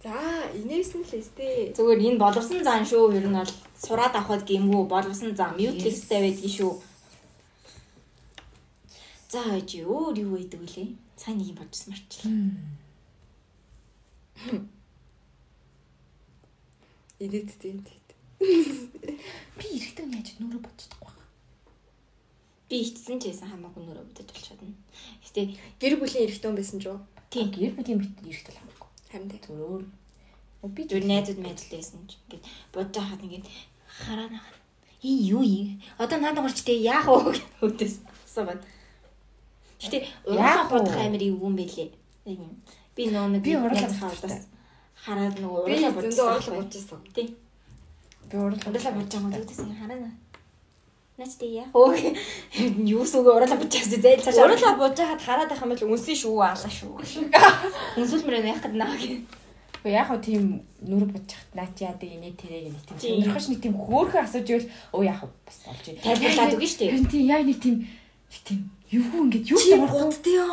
За, 0.00 0.16
инээс 0.56 0.96
нь 0.96 1.04
л 1.04 1.12
өстэй. 1.20 1.76
Зүгээр 1.76 2.16
энэ 2.16 2.22
боловсон 2.24 2.64
зан 2.64 2.88
шүү. 2.88 3.12
Ер 3.20 3.28
нь 3.28 3.36
бол 3.36 3.52
сураад 3.76 4.16
авахд 4.16 4.48
гэмгүй 4.48 4.88
боловсон 4.88 5.36
зан 5.36 5.52
мьютлэгтэй 5.60 6.20
байдгийн 6.24 6.56
шүү. 6.56 6.72
За 9.28 9.44
хойж 9.44 9.84
өөр 9.84 10.16
юу 10.24 10.32
байдаг 10.40 10.64
вүлээ? 10.64 10.96
Сайн 11.20 11.36
нэг 11.36 11.52
юм 11.52 11.60
бодсон 11.60 11.92
марчлаа. 11.92 12.32
Инээд 17.18 17.50
тийм. 17.60 17.80
Би 18.38 19.66
эрэхтэй 19.72 20.06
яаж 20.12 20.28
нүрэ 20.36 20.60
бодчихдохгүй 20.60 21.12
байна. 21.16 21.32
Би 22.68 22.76
ичсэн 22.84 23.16
ч 23.20 23.32
байсан 23.32 23.48
хамаагүй 23.48 23.82
нөрөө 23.88 24.04
бодож 24.04 24.28
болж 24.28 24.44
чадна. 24.44 24.76
Гэтэ 25.24 25.56
Гэр 25.80 25.94
бүлийн 25.96 26.28
эрэгтэй 26.28 26.48
хүн 26.50 26.58
байсан 26.60 26.78
ч 26.82 26.84
юу? 26.92 27.00
Тийм 27.32 27.48
гэр 27.48 27.72
бүлийн 27.72 28.00
бит 28.04 28.20
эрэхтэй 28.20 28.52
л 28.52 28.60
хамаагүй. 28.60 28.88
Харин 29.08 29.30
тийм. 29.32 29.42
Зүгээр. 29.48 29.84
Би 30.76 30.82
зүгээр 30.84 31.06
найзууд 31.08 31.40
найзлээсэн 31.40 32.00
ч 32.04 32.20
ингээд 32.28 32.44
бодож 32.74 32.96
хахад 33.00 33.24
ингээд 33.24 33.46
хараа 33.88 34.28
наа. 34.28 34.44
Энэ 35.00 35.22
юу 35.32 35.42
юм? 35.46 35.80
Одоо 35.96 36.18
надад 36.20 36.44
горч 36.44 36.60
тэг 36.66 36.84
яах 36.84 37.08
вэ 37.08 37.40
гэдээс 37.64 37.94
асуугаад. 38.28 38.60
Гэтэ 39.80 39.96
Яах 40.28 40.68
яах 40.68 40.68
вэ? 40.68 40.72
бодох 40.76 40.96
амир 41.00 41.22
юу 41.32 41.48
юм 41.48 41.56
бэлээ. 41.56 41.88
Нэг 42.28 42.38
юм. 42.44 42.52
Би 42.96 43.08
нөө 43.12 43.26
нэг 43.36 43.42
Би 43.44 43.52
урлаг 43.56 43.76
найз 43.76 43.98
хаалдаас 44.00 44.36
хараад 45.04 45.36
нөгөө 45.36 45.60
Би 45.68 45.72
урлаа 45.76 45.92
зөндөө 45.92 46.26
бодсон. 46.26 46.34
орлог 46.36 46.56
бодчихсон. 46.64 47.00
Тийм. 47.14 47.28
би 48.30 48.36
урлаа 48.40 48.68
Урлаа 48.72 48.92
бодож 48.96 49.12
байгаа 49.12 49.60
юм 49.60 49.76
хараа 49.76 49.98
наа. 50.00 50.14
Наач 51.16 51.32
тэг 51.40 51.50
яах 51.60 51.72
вэ? 51.72 52.12
Юус 52.84 53.12
үг 53.16 53.26
урлаа 53.28 53.56
бодчихсан 53.60 54.00
зээл 54.00 54.24
цаашаа. 54.24 54.48
Урлаа 54.48 54.74
бодож 54.80 55.00
хаад 55.04 55.22
хараад 55.22 55.48
байх 55.52 55.62
юм 55.62 55.72
бол 55.72 55.92
үнсэн 55.96 56.16
шүү 56.16 56.40
аалаа 56.40 56.72
шүү. 56.72 56.92
Үнсэлмэр 58.00 58.44
яах 58.48 58.60
гэдэг 58.64 58.76
наа 58.80 58.96
гэх. 58.96 59.24
Гэхдээ 59.86 60.02
яг 60.02 60.08
хөө 60.10 60.20
тийм 60.26 60.44
нүрэ 60.82 61.06
бодчихт 61.14 61.48
наа 61.54 61.68
чи 61.76 61.86
яадаг 61.86 62.10
инээ 62.10 62.34
тэрэг 62.34 62.68
нэг 62.74 62.82
тийм 62.98 63.22
сонирхож 63.22 63.46
нэг 63.48 63.60
тийм 63.62 63.74
хөөхөн 63.78 64.24
асууж 64.26 64.48
ивэл 64.50 64.68
өө 64.98 65.02
яг 65.06 65.20
бас 65.46 65.58
болж 65.62 65.84
байна. 65.86 66.02
Тайлбарлаад 66.02 66.54
өгнө 66.58 66.66
шүү 66.66 66.80
дээ. 66.82 67.06
Тийм 67.06 67.24
яг 67.30 67.42
нэг 67.46 67.58
тийм 67.62 67.76
нэг 67.86 68.40
тийм 68.42 68.58
юу 68.90 69.26
ингэж 69.26 69.46
юу 69.50 69.86
боддё. 69.86 70.46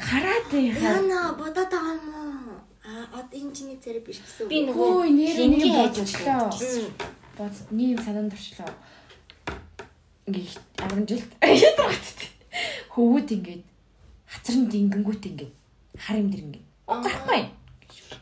хараад 0.00 0.46
байхаа. 0.50 0.98
Яна 0.98 1.32
бодоод 1.38 1.70
байгаа 1.70 1.94
юм 1.94 2.14
уу? 2.14 2.58
Аа, 2.82 3.04
од 3.18 3.28
энэ 3.30 3.52
чиний 3.54 3.78
зэрэг 3.78 4.02
биш 4.06 4.18
гэсэн. 4.22 4.48
Би 4.50 4.66
нөгөө 4.66 5.06
нэг 5.14 5.62
хайж 5.70 5.96
үзсэн. 6.02 6.90
Бод 7.38 7.54
нийгэм 7.70 8.00
санаанд 8.02 8.34
орчлоо. 8.34 8.70
Ингээд 10.26 10.58
10 10.82 11.06
жилд 11.06 11.30
яд 11.42 11.76
багт. 11.78 12.18
Хөвгүүд 12.90 13.28
ингээд 13.36 13.64
хацрын 14.26 14.66
дингэнгүүт 14.66 15.22
ингээд 15.30 15.52
хар 15.94 16.16
юм 16.18 16.28
дэр 16.30 16.42
ингээд. 16.42 16.66
Гарахгүй. 16.90 17.42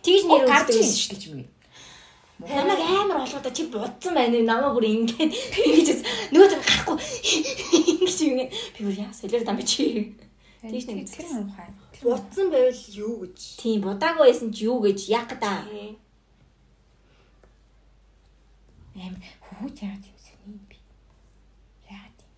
Тэгж 0.04 0.22
нэр 0.28 0.44
ирж 0.44 0.92
шүү. 0.92 1.08
гэж 1.16 1.22
юм. 1.32 1.53
Намайг 2.48 2.80
амар 3.00 3.24
олгоо 3.24 3.50
чи 3.56 3.64
будсан 3.72 4.14
байна 4.14 4.38
намаа 4.44 4.74
бүр 4.76 4.84
ингээд 4.84 5.32
ингэж 5.32 5.88
нөгөө 6.32 6.48
ч 6.50 6.54
гарахгүй 6.60 6.96
ингэж 7.96 8.18
юм 8.28 8.36
би 8.44 8.80
бүр 8.84 8.96
яа 9.00 9.12
солиор 9.16 9.44
дам 9.44 9.58
чи 9.64 10.12
Тийш 10.64 10.88
нэг 10.88 11.04
тэр 11.12 11.28
муухай. 11.28 11.68
Будсан 12.00 12.48
байвал 12.48 12.84
юу 12.96 13.28
гэж? 13.28 13.36
тийм 13.60 13.84
будаагүй 13.84 14.32
байсан 14.32 14.48
чи 14.48 14.64
юу 14.64 14.80
гэж 14.80 15.08
яг 15.12 15.36
да 15.36 15.60
Аим 18.94 19.14
хөвгүүд 19.44 19.76
яагаад 19.84 20.04
юм 20.08 20.18
сони 20.24 20.56
би. 20.68 20.76
Яагаад 21.90 22.18
юм. 22.24 22.30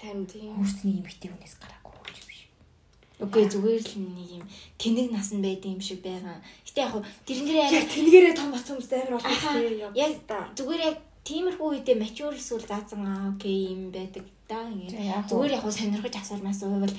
Харин 0.00 0.26
тийм. 0.26 0.52
Хөөсний 0.58 1.00
эмэгтэй 1.00 1.30
хүнээс 1.30 1.54
гараагүй 1.56 1.72
юм 1.72 1.83
биш. 1.83 1.83
Үгүй 3.22 3.44
зүгээр 3.46 3.82
л 3.86 3.94
нэг 4.02 4.28
юм 4.42 4.44
тэнэг 4.80 5.08
нас 5.14 5.30
нь 5.30 5.42
байд 5.44 5.62
юм 5.62 5.78
шиг 5.78 6.02
байгаа. 6.02 6.42
Гэтээ 6.66 6.82
яг 6.82 6.92
хуу 6.92 7.02
тэрэн 7.26 7.46
дээр 7.46 7.70
Яг 7.70 7.86
тэнгэрээ 7.86 8.34
том 8.34 8.50
болсон 8.50 8.74
хүмүүс 8.74 8.90
амар 8.90 9.22
тийм. 9.22 9.94
яг 9.94 10.12
зүгээр 10.58 10.82
яг 10.90 10.96
тиймэрхүү 11.22 11.68
үедээ 11.70 11.96
mature 12.02 12.34
эсвэл 12.34 12.66
заасан 12.66 13.06
аа 13.06 13.30
окей 13.32 13.70
юм 13.70 13.94
байдаг 13.94 14.24
да 14.50 14.58
зүгээр 15.30 15.54
яг 15.54 15.62
хуу 15.62 15.72
сонирхож 15.72 16.14
асуурмаас 16.18 16.60
байвал 16.60 16.96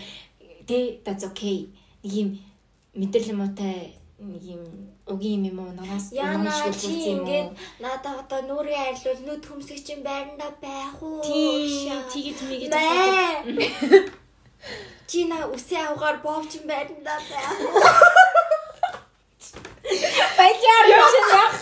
тэ 0.67 1.03
that's 1.05 1.23
okay. 1.27 1.67
Нэг 2.03 2.13
юм 2.15 2.29
мэдрэл 2.95 3.35
муутай 3.35 3.93
нэг 4.17 4.43
юм 4.55 4.63
угийн 5.11 5.43
юм 5.45 5.59
юм 5.59 5.59
уу 5.59 5.71
Яна 6.15 6.47
урамшгүй 6.47 6.73
чи 6.79 7.11
ингээд 7.11 7.49
надад 7.83 8.23
одоо 8.23 8.39
нүрийн 8.47 8.95
арилуул 8.95 9.21
нүд 9.27 9.43
хөмсөг 9.45 9.79
чинь 9.83 10.01
байранда 10.07 10.47
байх 10.63 10.95
уу? 11.03 11.19
тий 11.19 11.91
тэгээ 12.07 12.33
тэмигээ 12.39 12.69
Мэ. 13.51 13.67
Чи 15.07 15.25
на 15.29 15.45
үсээ 15.53 15.85
авгаар 15.85 16.17
бовчин 16.25 16.63
байранда 16.65 17.13
байх 17.29 17.57
уу? 17.61 17.77
баяр 20.37 20.85
чинь 21.13 21.29
яах 21.29 21.53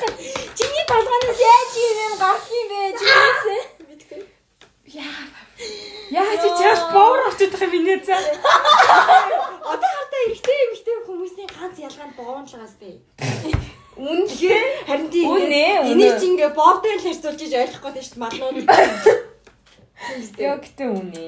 чиний 0.57 0.85
толгоноос 0.87 1.39
яаж 1.51 1.73
юм 1.83 2.13
гарах 2.21 2.47
юм 2.59 2.67
бэ 2.71 2.79
чинээс 2.99 3.43
Мэдгүй. 3.87 4.21
Яа. 4.95 5.23
Яа 6.11 6.33
чи 6.41 6.49
чаас 6.59 6.81
боор 6.95 7.19
очиж 7.27 7.51
байгаа 7.51 7.67
юм 7.67 7.75
инээ 7.83 7.99
за. 8.07 8.15
Одоо 9.73 9.89
хардаа 9.91 10.21
эрэгтэй 10.25 10.57
эмэгтэй 10.63 10.97
хүмүүсийн 11.07 11.49
ганц 11.51 11.75
ялгаанд 11.87 12.15
боонлогоос 12.15 12.75
бэ. 12.79 12.89
Үнэхээр 13.99 14.87
харин 14.87 15.09
тийм 15.11 15.27
Үнэ, 15.35 15.63
энийг 15.91 16.15
чи 16.17 16.25
ингээ 16.31 16.51
бовдэр 16.57 16.97
л 16.97 17.05
харьцуулж 17.05 17.41
иж 17.43 17.53
ойлгох 17.53 17.83
гэдэг 17.83 18.03
шүү 18.07 18.15
дээ 18.15 18.23
малнууд. 18.23 18.55
Яа 20.39 20.57
гэтээ 20.63 20.89
үнэ. 20.89 21.27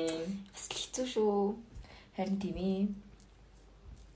бас 0.56 0.66
л 0.72 0.80
хэцүү 0.80 1.06
шүү 1.14 1.75
Харин 2.16 2.38
тийм 2.40 2.58
ээ. 2.58 2.88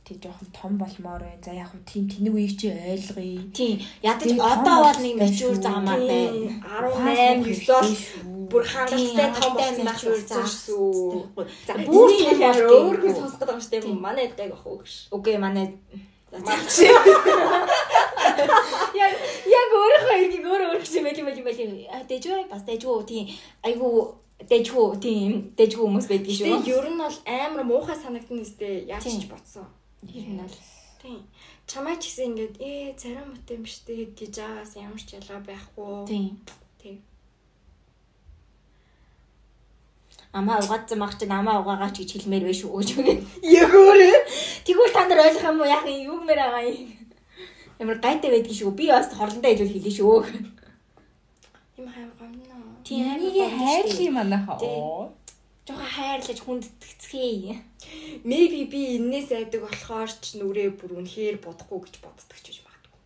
Тэг 0.08 0.18
жоохон 0.24 0.50
том 0.56 0.74
болмоор 0.82 1.22
байна. 1.22 1.44
За 1.44 1.54
яг 1.54 1.70
хөө 1.70 1.84
тийм 1.86 2.04
тэнэг 2.10 2.34
үеийг 2.34 2.56
чи 2.60 2.68
ойлгоё. 2.72 3.52
тий 3.54 3.84
ядаж 4.02 4.32
одоо 4.40 4.78
бол 4.88 5.00
нэг 5.04 5.20
шүү. 5.36 5.54
заамаар 5.60 6.02
байна 6.08 6.64
18 7.04 7.44
9 7.68 8.50
бүр 8.50 8.64
хангалттай 8.66 9.30
том 9.38 9.54
болсон 9.60 9.86
байх 9.86 10.00
шүү. 10.02 11.36
За 11.68 11.74
бүр 11.78 12.10
болтой. 12.40 12.80
өөргөө 12.88 13.14
сонсох 13.20 13.40
гэдэг 13.40 13.54
юм 13.54 13.62
шүү 13.62 13.72
дээ. 13.72 13.84
Тийм. 13.86 14.02
Манай 14.02 14.26
эдгайг 14.26 14.54
ах 14.56 14.66
уу 14.66 14.80
гэж. 14.82 14.94
Окей, 15.12 15.38
манай 15.38 15.66
Яг 19.00 19.14
яг 19.58 19.70
өөрийнхөө 19.82 20.18
эргийг 20.24 20.46
өөр 20.46 20.62
өөр 20.70 20.82
чи 20.86 21.00
мэли 21.02 21.22
мэли 21.26 21.42
мэли. 21.46 21.90
А 21.90 22.06
дэжөө 22.10 22.50
бас 22.50 22.62
дэжөө 22.70 23.06
тийм 23.10 23.26
айгу 23.66 23.90
дэжөө 24.40 24.88
тийм 25.04 25.52
дэжөө 25.60 25.84
хүмүүс 25.84 26.08
байдаг 26.08 26.32
шүү. 26.32 26.48
Тэгээ 26.64 26.78
ер 26.80 26.88
нь 26.88 27.02
бол 27.04 27.18
амар 27.28 27.64
муухай 27.68 27.98
санагдана 28.00 28.44
үстэй 28.44 28.88
яаж 28.88 29.04
ч 29.04 29.28
бодсон. 29.28 29.68
Ер 30.08 30.28
нь 30.32 30.40
бол 30.40 30.56
Тийм. 31.00 31.24
Чамаа 31.68 31.96
ч 31.96 32.12
гэсэн 32.12 32.36
ингээд 32.36 32.56
ээ 32.60 32.92
царай 33.00 33.24
мот 33.24 33.48
юм 33.48 33.64
штэ 33.64 34.12
гэж 34.20 34.34
байгаас 34.36 34.76
ямар 34.76 35.00
ч 35.00 35.16
ялгаа 35.16 35.40
байхгүй. 35.48 35.96
тийм. 36.12 36.36
Тийм. 36.76 36.98
Амаа 40.36 40.60
угаадсан 40.60 41.00
мах 41.00 41.16
чинь 41.16 41.32
амаа 41.32 41.64
угаагаа 41.64 41.96
ч 41.96 42.04
гэж 42.04 42.10
хэлмээр 42.20 42.52
байж 42.52 42.60
шүү 42.60 42.76
гэж 42.76 42.90
үгүй. 43.00 43.16
Яг 43.64 43.72
өөрөө. 43.72 44.20
Тэгвэл 44.68 44.92
та 44.96 45.08
нар 45.08 45.24
ойлгох 45.24 45.48
юм 45.48 45.60
уу 45.64 45.72
яг 45.72 45.84
юм 45.88 46.20
юмэр 46.20 46.40
байгаа 46.44 46.64
юм. 46.68 46.92
Ямар 47.80 47.98
гайтай 48.04 48.30
байдгийг 48.36 48.60
шүү. 48.60 48.76
Би 48.76 48.92
бас 48.92 49.08
хорлондоо 49.16 49.52
илүү 49.56 49.68
хэлээ 49.72 49.96
шүү. 49.96 50.16
Им 51.80 51.88
хайр 51.88 52.12
гомно. 52.20 52.59
Тийм 52.90 53.06
Энийг 53.06 53.54
хайрлах 53.54 54.02
юм 54.02 54.18
аа 54.18 54.42
хаа. 54.50 54.58
Тий. 54.58 54.82
Жохоо 55.70 55.86
хайрлаж 55.86 56.40
хүндтгэцгээе. 56.42 57.54
Maybe 58.26 58.66
би 58.66 58.98
энээс 58.98 59.30
айдаг 59.30 59.62
болохоор 59.62 60.10
ч 60.10 60.42
нүрээ 60.42 60.74
бүр 60.74 60.98
үнэхээр 60.98 61.38
бодохгүй 61.38 61.86
гэж 61.86 61.96
боддог 62.02 62.38
ч 62.42 62.50
гэж 62.50 62.58
магадгүй. 62.66 63.02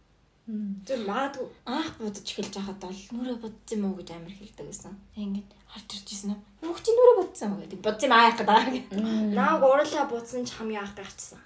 Зөв 0.88 1.00
магадгүй. 1.04 1.48
Анх 1.68 2.00
будаж 2.00 2.24
эхэлж 2.24 2.56
байхад 2.56 2.80
бол 2.80 3.02
нүрэ 3.12 3.36
бодсон 3.44 3.76
юм 3.76 3.84
уу 3.92 4.00
гэж 4.00 4.10
амар 4.16 4.32
хэлдэг 4.32 4.66
гэсэн. 4.72 4.96
Ингээд 5.20 5.52
харж 5.68 5.90
ирж 6.00 6.08
ирсэн 6.16 6.32
нь. 6.32 6.42
Юу 6.64 6.80
чи 6.80 6.92
нүрэ 6.96 7.14
бод 7.20 7.34
буудсан 7.34 7.52
гэдэг. 7.60 7.80
Будсан 7.84 8.12
аа 8.16 8.32
яах 8.32 8.40
гэдэг. 8.40 9.04
Наа 9.36 9.60
гурлаа 9.60 10.06
буудсан 10.08 10.48
ч 10.48 10.56
хамгийн 10.56 10.86
анх 10.86 10.96
гарчсан. 10.96 11.42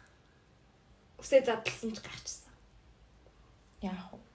Үсээ 1.18 1.42
задлсан 1.42 1.90
ч 1.96 2.06
гарчсан. 2.06 2.54
Яах 3.82 4.14
вэ? 4.14 4.27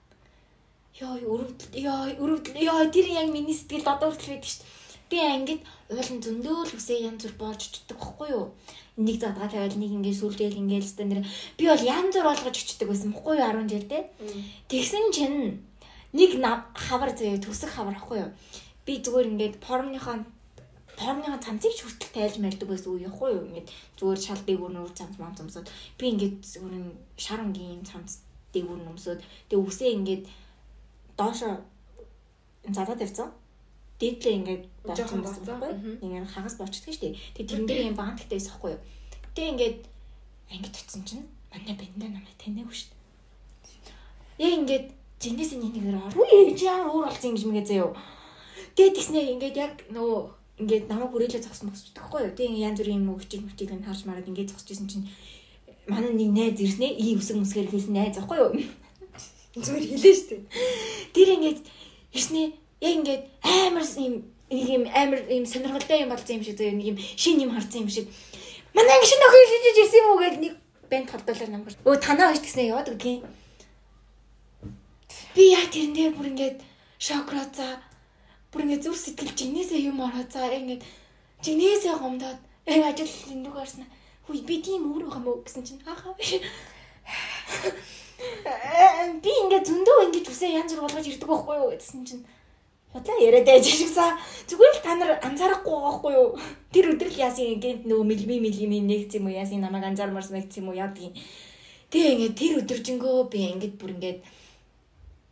Йоо, 0.93 1.17
өрөвдөл 1.25 1.73
ёо, 1.89 2.05
өрөвдөл 2.21 2.57
ёо 2.69 2.85
тэр 2.93 3.07
яг 3.09 3.27
миний 3.33 3.57
сэтгэл 3.57 3.89
одоо 3.89 4.13
хүртэл 4.13 4.37
байдаг 4.37 4.45
шүү 4.45 4.61
дээ. 4.61 5.09
Би 5.09 5.17
ангид 5.25 5.61
уулын 5.89 6.19
зөндөөл 6.21 6.77
үсээ 6.77 7.09
янз 7.09 7.25
бүр 7.25 7.33
болж 7.41 7.61
очдөг 7.65 7.97
байхгүй 7.97 8.29
юу? 8.29 8.53
Нэг 9.01 9.17
задгаа 9.17 9.49
тавиал 9.49 9.73
нэг 9.73 9.89
ингээд 9.89 10.21
сүлдээл 10.21 10.61
ингээд 10.61 10.85
л 10.85 11.09
нэр 11.09 11.21
би 11.57 11.63
бол 11.65 11.81
янз 11.81 12.13
бүр 12.13 12.29
болгож 12.29 12.57
очдөг 12.61 12.87
байсан 12.93 13.09
байхгүй 13.09 13.35
юу 13.41 13.49
10 13.57 13.73
жил 13.73 13.85
те. 13.89 13.99
Тэгсэн 14.69 15.05
чинь 15.17 15.65
нэг 16.13 16.31
хавар 16.77 17.11
заяа 17.17 17.41
төсөх 17.41 17.73
хавар 17.73 17.97
ахгүй 17.97 18.29
юу? 18.29 18.31
Би 18.85 19.01
зүгээр 19.01 19.31
ингээд 19.33 19.55
формныхаа 19.65 20.21
формныхаа 20.93 21.41
цамцыг 21.41 21.73
хүртэл 21.73 22.13
тайлж 22.13 22.37
мэрдэг 22.37 22.69
байсан 22.69 22.93
үе 22.93 23.09
яахгүй 23.09 23.33
юу? 23.33 23.49
Ингээд 23.49 23.69
зүгээр 23.97 24.19
шал 24.21 24.41
дээгүүр 24.45 24.73
нүүр 24.77 24.93
цамц 24.93 25.17
мам 25.17 25.33
цамцууд 25.33 25.67
би 25.97 26.05
ингээд 26.13 26.37
зүгээр 26.53 26.85
шарангийн 27.17 27.81
цамц 27.81 28.21
дээгүүр 28.53 28.81
нөмсөд 28.85 29.19
тэгээ 29.49 29.65
үсээ 29.65 29.91
ингээд 29.97 30.23
доошо 31.17 31.49
задаад 32.67 33.01
явцсан 33.05 33.29
дээдлээ 33.99 34.33
ингээд 34.39 34.63
жоохон 34.97 35.21
боцсон 35.23 35.45
байхгүй. 35.45 35.73
Ингээд 36.03 36.33
хагас 36.33 36.55
болчихдаг 36.59 36.93
шүү 36.93 37.03
дээ. 37.03 37.15
Тэгээ 37.35 37.49
тэрэн 37.49 37.67
дээр 37.67 37.87
юм 37.91 37.97
баанттай 37.99 38.35
байсан 38.35 38.51
байхгүй 38.51 38.71
юу. 38.75 38.81
Тэгээ 39.35 39.51
ингээд 39.53 39.79
ангид 40.51 40.75
утсан 40.75 41.01
чинь 41.07 41.25
манай 41.51 41.75
бэндэ 41.77 42.07
намайг 42.09 42.35
таньаагүй 42.41 42.75
шүү 42.75 42.89
дээ. 42.91 43.03
Яг 44.43 44.53
ингээд 44.59 44.87
жинээс 45.21 45.51
нэгнээр 45.55 45.97
оруу 46.03 46.25
ээж 46.27 46.59
яа 46.67 46.83
уур 46.89 47.07
болсон 47.07 47.37
юм 47.37 47.53
гэж 47.55 47.67
заяа. 47.69 47.95
Тэгээ 48.75 48.95
тэгснээр 48.97 49.33
ингээд 49.37 49.55
яг 49.55 49.73
нөгөө 49.95 50.21
ингээд 50.61 50.85
намайг 50.89 51.11
хүрээлээ 51.13 51.45
зогсон 51.45 51.69
босчихдаг 51.69 52.03
байхгүй 52.03 52.21
юу. 52.27 52.35
Тэгээ 52.37 52.65
янз 52.67 52.79
бүрийн 52.81 52.99
юм 53.01 53.13
өгч 53.15 53.31
мөчийг 53.39 53.71
нь 53.71 53.85
харж 53.85 54.01
мараад 54.03 54.27
ингээд 54.27 54.51
зогсчихсэн 54.51 54.89
чинь 54.89 55.07
манай 55.87 56.11
нэг 56.11 56.31
найз 56.33 56.59
ирснэ 56.59 56.87
ийм 56.97 57.21
үсэг 57.21 57.37
мүсгээр 57.39 57.71
хийсэн 57.71 57.93
найз 57.95 58.17
байхгүй 58.17 58.37
юу. 58.41 58.51
Зүгээр 59.53 59.85
хэлээ 59.85 60.15
дээ. 60.29 60.41
Тэр 61.13 61.29
ингээд 61.37 61.59
ирснэ 62.17 62.41
яг 62.81 62.93
ингээд 62.97 63.23
амар 63.41 63.85
юм 64.01 64.15
нэг 64.49 64.67
юм 64.69 64.83
амар 64.89 65.21
юм 65.29 65.45
сонирхолтой 65.45 66.01
юм 66.01 66.09
болсон 66.09 66.41
юм 66.41 66.43
шиг 66.43 66.57
зөө 66.57 66.73
нэг 66.73 66.87
юм 66.93 66.97
шин 66.97 67.37
юм 67.41 67.53
харсан 67.53 67.85
юм 67.85 67.89
шиг 67.89 68.09
манай 68.73 68.97
ингэ 68.97 69.09
шинэ 69.09 69.25
охин 69.29 69.49
шижиж 69.49 69.77
ирсэн 69.77 69.99
юм 70.01 70.09
уу 70.09 70.19
гэж 70.21 70.35
нэг 70.41 70.53
банд 70.89 71.09
холдуулаад 71.09 71.51
намгар. 71.53 71.73
Өө 71.85 71.97
танаа 72.01 72.27
хоёр 72.33 72.41
гэснээр 72.41 72.71
яваад 72.73 72.89
үгүй. 72.93 73.15
Би 75.33 75.43
яа 75.53 75.65
тэрэн 75.69 75.93
дээр 75.93 76.13
бүр 76.17 76.27
ингээд 76.33 76.57
шокроо 76.97 77.45
за 77.53 77.81
бүр 78.51 78.65
ингээд 78.65 78.85
зүр 78.85 78.97
сэтгэл 78.97 79.37
жинээсээ 79.37 79.85
юм 79.89 80.01
ороо 80.01 80.25
за 80.29 80.49
ингээд 80.49 80.81
жинээсээ 81.45 81.95
гомдоод 81.97 82.39
яг 82.69 82.83
ажил 82.89 83.13
нүг 83.37 83.53
гарснаа. 83.53 83.89
Хүй 84.25 84.41
би 84.45 84.61
тийм 84.61 84.89
өөр 84.89 85.09
байгаа 85.09 85.23
мó 85.25 85.41
гэсэн 85.41 85.63
чинь 85.65 85.81
хааха 85.85 86.13
биш. 86.17 86.41
Би 89.23 89.31
ингээд 89.43 89.67
зөндөө 89.69 89.97
ингэж 90.07 90.25
үсээ 90.29 90.57
янз 90.59 90.73
бүр 90.73 90.85
болгож 90.85 91.07
ирдэг 91.07 91.29
байхгүй 91.29 91.55
юу 91.59 91.71
гэсэн 91.73 92.03
чинь 92.07 92.23
Удлаа 92.93 93.17
яриад 93.17 93.45
байж 93.49 93.65
шигсаа. 93.65 94.13
Зүгээр 94.45 94.73
л 94.77 94.85
та 94.85 94.93
нар 94.93 95.17
анзаарахгүй 95.25 95.73
байгаа 95.73 95.93
хгүй 95.97 96.13
юу? 96.13 96.27
Тэр 96.69 96.93
өдөр 96.93 97.09
л 97.09 97.21
яасан 97.25 97.57
гэнт 97.57 97.89
нөгөө 97.89 98.05
мэлми 98.05 98.37
мэлми 98.37 98.79
нэгц 98.85 99.17
юм 99.17 99.25
уу 99.25 99.33
яасан 99.33 99.65
намайг 99.65 99.89
анзаармарс 99.89 100.29
нэгц 100.29 100.61
юм 100.61 100.69
уу 100.69 100.77
яа 100.77 100.93
гэдгийг. 100.93 101.17
Тэгээ 101.89 102.13
ингээд 102.13 102.37
тэр 102.37 102.53
өдөржингөө 102.61 103.33
би 103.33 103.39
ингээд 103.49 103.75
бүр 103.81 103.97
ингээд 103.97 104.19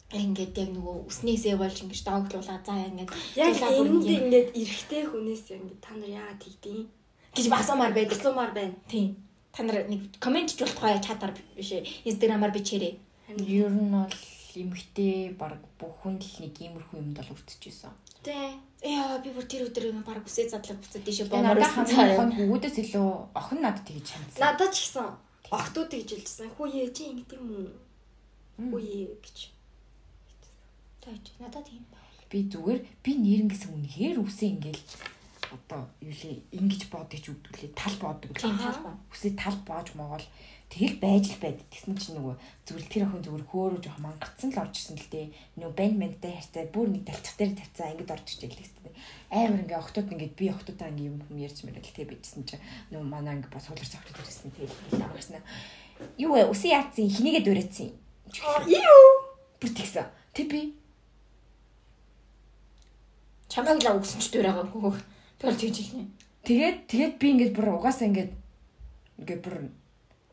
ингээд 0.09 0.57
яг 0.57 0.69
нөгөө 0.73 0.95
үснээсээ 1.05 1.55
болж 1.61 1.77
ингээд 1.85 2.05
дооглуулаа 2.09 2.59
за 2.65 2.73
ингээд 2.81 3.11
яг 3.37 3.53
энд 3.61 4.09
ингээд 4.09 4.49
эрэхтэй 4.57 5.03
хүнээс 5.05 5.53
ингээд 5.53 5.81
та 5.85 5.93
нар 5.93 6.11
яагаад 6.17 6.41
тэгдэв 6.41 6.89
гэж 7.37 7.45
асуумаар 7.45 7.93
байдаг. 7.93 8.17
Асуумаар 8.17 8.51
байна. 8.57 8.73
Тийм. 8.89 9.21
Та 9.51 9.63
нар 9.63 9.83
нэг 9.91 10.15
комент 10.19 10.55
ч 10.55 10.63
болтугай 10.63 10.99
чатаар 11.03 11.35
биш 11.55 11.75
инстаграмаар 12.07 12.55
бичээрэй. 12.55 12.99
Ер 13.47 13.71
нь 13.71 13.91
бол 13.91 14.15
эмгтэй 14.55 15.35
баг 15.35 15.59
бүхэн 15.79 16.19
л 16.19 16.35
нэг 16.43 16.55
иймэрхүү 16.55 16.99
юмд 16.99 17.19
л 17.19 17.31
өртчихсэн. 17.35 17.91
Тэ. 18.23 18.55
Яа 18.81 19.19
би 19.19 19.29
бүр 19.35 19.45
тэр 19.45 19.67
өдөр 19.67 19.91
юм 19.91 20.03
баг 20.07 20.23
үсээ 20.25 20.49
задлаг 20.49 20.79
буцаад 20.79 21.05
тийшээ 21.05 21.27
боомоор 21.29 21.61
хон 21.61 22.31
хөвгүүдээс 22.33 22.77
илүү 22.81 23.09
охин 23.35 23.59
надад 23.61 23.85
тэгж 23.85 24.07
хандсан. 24.11 24.41
Надад 24.41 24.71
ч 24.73 24.77
гэсэн 24.87 25.07
охтууд 25.51 25.89
тэгж 25.91 26.09
хэлжсэн. 26.15 26.49
Хүүе 26.57 26.89
чи 26.95 27.03
ингэдэг 27.11 27.39
юм 27.39 27.49
уу? 27.51 27.69
Хүүе 28.71 29.19
гэж. 29.21 29.37
Таач 31.03 31.25
надад 31.39 31.65
тийм. 31.67 31.85
Би 32.31 32.47
зүгээр 32.47 32.79
би 33.03 33.11
нэрнгээс 33.19 33.67
үнэхээр 33.67 34.17
үсээ 34.23 34.49
ингээл 34.55 34.83
одоо 35.51 35.91
юу 35.99 36.15
лээ 36.15 36.47
ингэж 36.55 36.87
бодож 36.87 37.23
өгдөлээ 37.27 37.71
тал 37.75 37.95
боддог. 37.99 38.31
Үсээ 39.11 39.35
тал 39.35 39.59
боож 39.67 39.91
моогол 39.99 40.25
Тэгэл 40.71 41.03
байж 41.03 41.35
л 41.35 41.43
байд. 41.43 41.59
Тэгсэн 41.67 41.99
чинь 41.99 42.15
нөгөө 42.15 42.35
зүгээр 42.63 42.87
тэр 42.87 43.03
охин 43.03 43.23
зүгээр 43.27 43.43
хөөрөө 43.43 43.79
жоох 43.83 43.99
мангацсан 43.99 44.55
л 44.55 44.61
орж 44.63 44.75
исэн 44.79 44.95
л 44.95 45.11
дээ. 45.11 45.27
Нөгөө 45.59 45.75
банд 45.75 45.95
мэнтэй 45.99 46.31
харьцаа 46.31 46.63
бүр 46.71 46.87
нэг 46.95 47.03
талчих 47.03 47.35
дээр 47.35 47.51
тавьцаа 47.59 47.91
ингэж 47.91 48.07
орж 48.07 48.27
ичээл 48.39 48.55
гэсэн. 48.55 48.87
Амар 49.35 49.59
ингээ 49.67 49.81
охтууд 49.83 50.11
ингээд 50.15 50.35
би 50.39 50.47
охтуудаа 50.47 50.87
ингээ 50.95 51.11
юм 51.11 51.19
юм 51.27 51.37
ярьж 51.43 51.59
мэрэл 51.67 51.91
тэг 51.91 52.07
бичсэн 52.07 52.47
чинь 52.47 52.63
нөгөө 52.87 53.03
манай 53.03 53.35
ингээ 53.35 53.51
бас 53.51 53.67
хуулар 53.67 53.83
цогт 53.83 54.15
ирсэн 54.15 54.51
тэгэл 54.55 55.03
амарснаа. 55.03 55.43
Юу 56.15 56.39
вэ? 56.39 56.47
Усын 56.47 56.71
яатсан 56.71 57.11
хинийгээ 57.11 57.43
дөрөөцсөн. 57.43 57.91
Юу? 58.71 59.03
Бүр 59.59 59.71
тэгсэн. 59.75 60.07
Тэг 60.31 60.47
би 60.47 60.71
чамайг 63.51 63.83
л 63.83 63.99
өгсөн 63.99 64.23
ч 64.23 64.31
дөрөөгөө 64.31 64.71
хөө. 64.71 64.95
Тэгэл 65.41 65.57
тэгж 65.57 65.77
хэлнэ. 65.81 66.05
Тэгээд 66.45 66.77
тэгээд 66.85 67.13
би 67.17 67.27
ингээд 67.33 67.53
бүр 67.57 67.81
угаасаа 67.81 68.05
ингээд 68.13 68.31
ингээд 69.25 69.41
бүр 69.41 69.55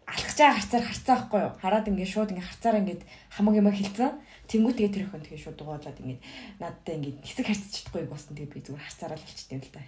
алхаж 0.04 0.36
байгаа 0.36 0.56
харцаар 0.60 0.84
харцаа 0.84 1.16
байхгүй 1.16 1.40
юу? 1.48 1.52
Хараад 1.64 1.88
ингээд 1.88 2.12
шууд 2.12 2.30
ингээд 2.32 2.48
харцаараа 2.52 2.80
ингээд 2.84 3.02
хамаг 3.32 3.54
юм 3.56 3.68
хэлсэн. 3.72 4.12
Тэнгүү 4.48 4.72
тэгээ 4.76 4.92
тэр 4.92 5.04
охин 5.08 5.24
тэгээ 5.24 5.44
шууд 5.44 5.56
дугаалаад 5.56 6.00
ингээд 6.00 6.20
надтай 6.60 6.94
ингээд 7.00 7.18
хэсэг 7.24 7.46
харцаж 7.48 7.72
чадахгүй 7.72 8.04
болсон. 8.08 8.32
Тэгээ 8.36 8.52
би 8.52 8.60
зүгээр 8.64 8.84
харцаараа 8.84 9.16
л 9.16 9.24
хэлчихтэй 9.24 9.58
л 9.60 9.72
та. 9.72 9.80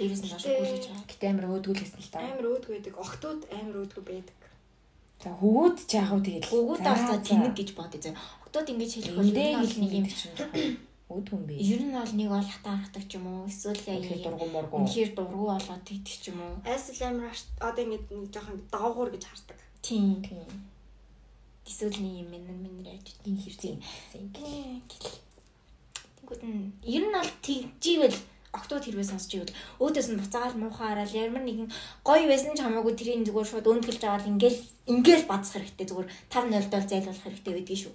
Дээрээс 0.00 0.22
нь 0.24 0.30
маш 0.32 0.44
гүйлж 0.48 0.84
байгаа. 0.88 1.08
Гэтэ 1.12 1.26
амар 1.28 1.46
өөдгүүлсэн 1.52 2.00
л 2.00 2.12
та. 2.12 2.18
Амар 2.24 2.46
өөдгөө 2.52 2.72
байдаг. 2.72 2.94
Охтууд 3.00 3.40
амар 3.52 3.76
өөдгөө 3.84 4.04
байдаг. 4.04 4.36
За 5.24 5.30
хөвгүүд 5.32 5.76
ч 5.88 5.92
яг 5.96 6.08
уу 6.12 6.20
тэгээд 6.24 6.48
хөвгүүд 6.48 6.84
авцаа 6.84 7.18
тэнэг 7.24 7.52
гэж 7.56 7.68
бодъё. 7.76 8.12
Октод 8.44 8.68
ингэж 8.68 8.90
хэлэх 8.96 9.16
бол 9.16 9.28
нэг 9.28 9.92
юм 9.92 10.04
чинь 10.08 10.76
өөд 11.12 11.26
хүн 11.28 11.42
бэ. 11.44 11.60
Ер 11.60 11.82
нь 11.84 11.92
бол 11.92 12.12
нэг 12.16 12.28
бол 12.32 12.48
хатаа 12.48 12.76
хатдаг 12.80 13.04
ч 13.04 13.20
юм 13.20 13.26
уу 13.28 13.44
эсвэл 13.44 13.82
яг 13.92 14.02
дургу 14.24 14.46
моргу. 14.48 14.76
Үнэхээр 14.80 15.10
дургу 15.12 15.52
болоод 15.52 15.84
тэгдэг 15.84 16.16
ч 16.16 16.24
юм 16.32 16.40
уу. 16.40 16.56
Айсл 16.64 16.96
амар 17.04 17.36
одоо 17.60 17.82
ингэж 17.84 18.02
нэг 18.08 18.32
жоохон 18.32 18.58
доогуур 18.72 19.10
гэж 19.12 19.24
хардаг. 19.28 19.58
Тийм. 19.84 20.24
Тийм. 20.24 20.48
Эсвэл 21.68 22.00
нэг 22.00 22.14
юм 22.24 22.28
минь 22.32 22.48
минь 22.64 22.88
яаж 22.88 23.04
тийм 23.20 23.36
хэрэг 23.36 23.62
юм. 23.68 23.80
Тэнгүүд 26.24 26.42
нь 26.48 26.72
ер 26.88 27.04
нь 27.04 27.12
бол 27.12 27.32
тэгживэл 27.44 28.18
октод 28.54 28.84
хэрвээ 28.86 29.04
сонсч 29.10 29.30
ивэл 29.34 29.52
өөдөөс 29.82 30.08
нь 30.08 30.20
буцаагаал 30.20 30.56
муухаарал 30.56 31.12
ямар 31.12 31.42
нэгэн 31.44 31.68
гоё 32.06 32.24
байсан 32.30 32.54
ч 32.56 32.62
хамаагүй 32.62 32.94
тэрийн 32.96 33.26
зүгээр 33.26 33.50
шууд 33.50 33.66
өндгөлж 33.66 34.02
аваад 34.06 34.30
ингээл 34.30 34.60
ингээл 34.92 35.28
бацах 35.28 35.58
хэрэгтэй 35.58 35.86
зүгээр 35.90 36.08
5-0 36.32 36.72
дол 36.72 36.86
зайлуулах 36.88 37.24
хэрэгтэй 37.26 37.52
байдгийг 37.54 37.80
шүү. 37.82 37.94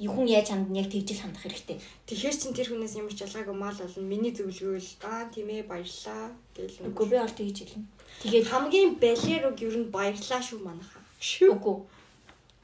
Хүн 0.00 0.26
яаж 0.32 0.48
хандна 0.48 0.80
яг 0.80 0.88
тэгжил 0.88 1.20
хандах 1.20 1.44
хэрэгтэй. 1.44 1.76
Тэгэхээр 2.08 2.36
чин 2.40 2.56
тэр 2.56 2.68
хүнээс 2.72 2.96
ямар 2.96 3.12
ч 3.12 3.20
ялгаагүй 3.20 3.52
мал 3.52 3.76
болно. 3.76 4.00
Миний 4.08 4.32
зөвлөгөөл 4.32 4.90
аа 5.04 5.28
тийм 5.28 5.52
ээ 5.52 5.68
баярлаа 5.68 6.32
гэл. 6.56 6.88
Үгүй 6.88 7.06
би 7.12 7.16
бол 7.20 7.36
тэгж 7.36 7.56
хэлнэ. 7.68 7.84
Тэгээд 8.24 8.48
хамгийн 8.48 8.90
балерог 8.96 9.56
ер 9.60 9.76
нь 9.76 9.92
баярлаа 9.92 10.40
шүү 10.40 10.64
манайха. 10.64 11.04
Шүү. 11.20 11.52
Үгүй. 11.52 11.76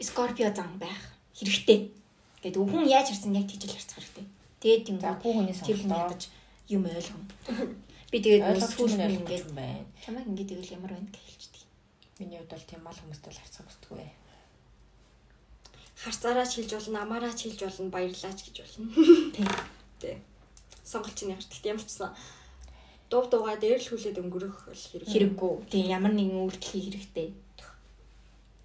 Скорпио 0.01 0.49
зам 0.57 0.81
байх 0.81 0.97
хэрэгтэй. 1.37 1.93
Гэт 2.41 2.57
хүн 2.57 2.89
яаж 2.89 3.13
харсан 3.13 3.37
яг 3.37 3.53
тэгжил 3.53 3.77
харцах 3.77 4.01
хэрэгтэй. 4.01 4.27
Тэгээд 4.65 4.83
тийм 4.89 4.99
хүүхнээс 5.05 5.61
тэр 5.61 5.77
хүн 5.77 5.93
ядаж 5.93 6.23
юм 6.73 6.89
ойлгоно. 6.89 7.29
Би 8.11 8.17
тэгээд 8.25 8.65
сүүл 8.65 8.97
нь 8.97 9.13
ингээд 9.21 9.53
байна. 9.53 9.85
Чамайг 10.01 10.25
ингээд 10.25 10.51
тэгвэл 10.57 10.75
ямар 10.79 10.93
байна 10.97 11.11
гэж 11.13 11.21
хэлчихдэг. 11.21 11.65
Миний 12.17 12.39
хувьд 12.41 12.53
бол 12.57 12.65
тийм 12.71 12.81
мал 12.81 12.97
хүмүүстэй 12.97 13.33
л 13.35 13.41
харьцах 13.45 13.67
хүсдэг 13.69 13.91
бай. 13.93 14.09
Харцаараач 16.07 16.53
хэлж 16.55 16.71
болно, 16.79 17.03
амаараач 17.03 17.41
хэлж 17.43 17.61
болно, 17.67 17.91
баярлаач 17.91 18.39
гэж 18.47 18.57
болно. 18.63 18.87
Тийм. 19.35 19.51
Тийм. 19.99 20.19
Сонголт 20.87 21.19
чинь 21.19 21.35
ямар 21.35 21.43
ч 21.43 21.51
тийм 21.51 21.75
ямар 21.75 21.83
ч 21.83 21.91
сан 21.99 22.15
дуу 23.11 23.27
дуугаа 23.27 23.59
дээр 23.59 23.83
л 23.83 23.91
хүлээд 23.91 24.23
өнгөрөх 24.23 24.71
хэрэг 24.71 25.11
хэрэггүй. 25.11 25.53
Тийм 25.71 25.87
ямар 25.91 26.15
нэгэн 26.15 26.43
үйлдэл 26.47 26.75
хэрэгтэй. 26.95 27.29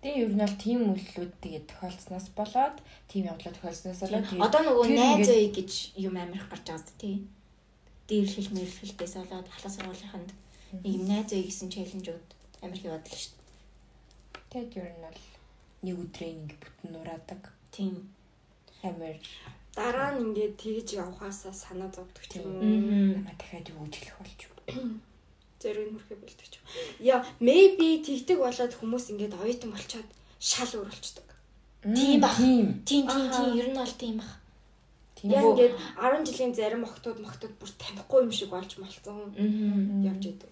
Тэгээ 0.02 0.22
ер 0.26 0.34
нь 0.34 0.42
бол 0.42 0.58
тийм 0.58 0.80
үйлдэлүүд 0.90 1.34
тэгээ 1.46 1.64
тохиолдсноос 1.70 2.28
болоод 2.34 2.78
тийм 3.06 3.30
явдлаа 3.30 3.54
тохиолдсноос 3.54 4.02
болоод 4.02 4.26
одоо 4.42 4.62
нөгөө 4.66 4.88
найз 4.98 5.30
ой 5.30 5.46
гэж 5.54 5.72
юм 6.02 6.18
амирх 6.18 6.50
гарч 6.50 6.66
байгаа 6.66 6.86
зү 6.90 6.94
тий 6.98 7.16
дээрлэл 8.10 8.50
мэрлэлтээс 8.50 9.14
болоод 9.22 9.48
халаа 9.54 9.72
сургуулийнханд 9.78 10.30
нэг 10.82 10.94
юм 10.98 11.06
найз 11.06 11.30
ой 11.38 11.46
гэсэн 11.46 11.70
челленжүүд 11.70 12.28
амар 12.66 12.80
хийваад 12.82 13.06
л 13.06 13.14
шүү 13.14 13.38
дээ. 13.38 13.50
Тэгэд 14.50 14.74
ер 14.82 14.90
нь 14.90 15.06
бол 15.06 15.22
нэг 15.82 15.96
өдрийн 16.04 16.38
ингэ 16.46 16.56
бүтэн 16.62 16.90
нураадаг. 16.94 17.42
Тийм. 17.74 18.10
Амар 18.84 19.18
дараа 19.76 20.12
нь 20.14 20.24
ингээд 20.26 20.56
тэгж 20.62 20.90
явхаасаа 21.04 21.54
санаа 21.54 21.90
зовдөг 21.96 22.26
ч 22.30 22.40
юм 22.40 22.60
уу. 22.60 23.18
Намаа 23.18 23.36
дахиад 23.40 23.72
юу 23.72 23.86
гэж 23.86 23.96
хэлэх 23.98 24.18
болж 24.20 24.40
юу. 24.46 24.56
мөрхөө 25.96 26.18
бэлдэг 26.22 26.48
ч. 26.52 26.56
Яа, 27.00 27.22
maybe 27.40 28.02
тэгдэг 28.02 28.38
болоод 28.42 28.74
хүмүүс 28.76 29.06
ингээд 29.14 29.38
оюутан 29.38 29.72
болчоод 29.72 30.10
шал 30.42 30.72
өөр 30.74 30.90
болчдөг. 30.90 31.28
Тийм 31.82 32.22
баг. 32.22 32.36
Тийм. 32.38 32.68
Тийм 32.86 33.06
тийм 33.08 33.50
ер 33.62 33.70
нь 33.70 33.78
бол 33.78 33.96
тийм 34.02 34.16
баг. 34.22 34.32
Яг 35.24 35.46
ингээд 35.54 35.74
10 36.02 36.26
жилийн 36.28 36.54
зарим 36.58 36.84
охтууд 36.84 37.20
мохтууд 37.22 37.54
бүр 37.62 37.70
танихгүй 37.78 38.20
юм 38.26 38.34
шиг 38.34 38.50
болж 38.50 38.72
малцсан 38.82 39.34
явж 40.02 40.24
идэв. 40.34 40.50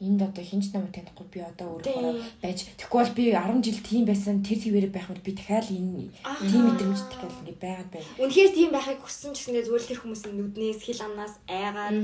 Энд 0.00 0.22
одоо 0.22 0.44
хинч 0.46 0.70
намайг 0.70 0.94
танихгүй 0.94 1.26
би 1.26 1.40
одоо 1.42 1.74
өөрөө 1.74 2.38
байж 2.38 2.70
тэгэхгүй 2.78 2.98
бол 3.02 3.16
би 3.18 3.24
10 3.34 3.66
жил 3.66 3.80
тийм 3.82 4.02
байсан 4.06 4.46
тэр 4.46 4.58
твэрээр 4.62 4.94
байх 4.94 5.10
мэт 5.10 5.26
би 5.26 5.34
дахиад 5.34 5.66
энэ 5.74 6.14
тийм 6.46 6.62
мэдрэмж 6.70 7.00
дахиад 7.10 7.34
ингэ 7.42 7.58
байгаад 7.58 7.90
байна. 7.90 8.06
Үнэхээр 8.22 8.52
тийм 8.54 8.70
байхыг 8.70 9.02
хүссэн 9.02 9.34
ч 9.34 9.50
гэсэн 9.50 9.66
зүгээр 9.66 9.86
тэр 9.90 9.98
хүмүүсийн 9.98 10.34
нүднээс 10.38 10.80
хил 10.86 11.02
амнаас 11.02 11.34
айгаад 11.50 11.98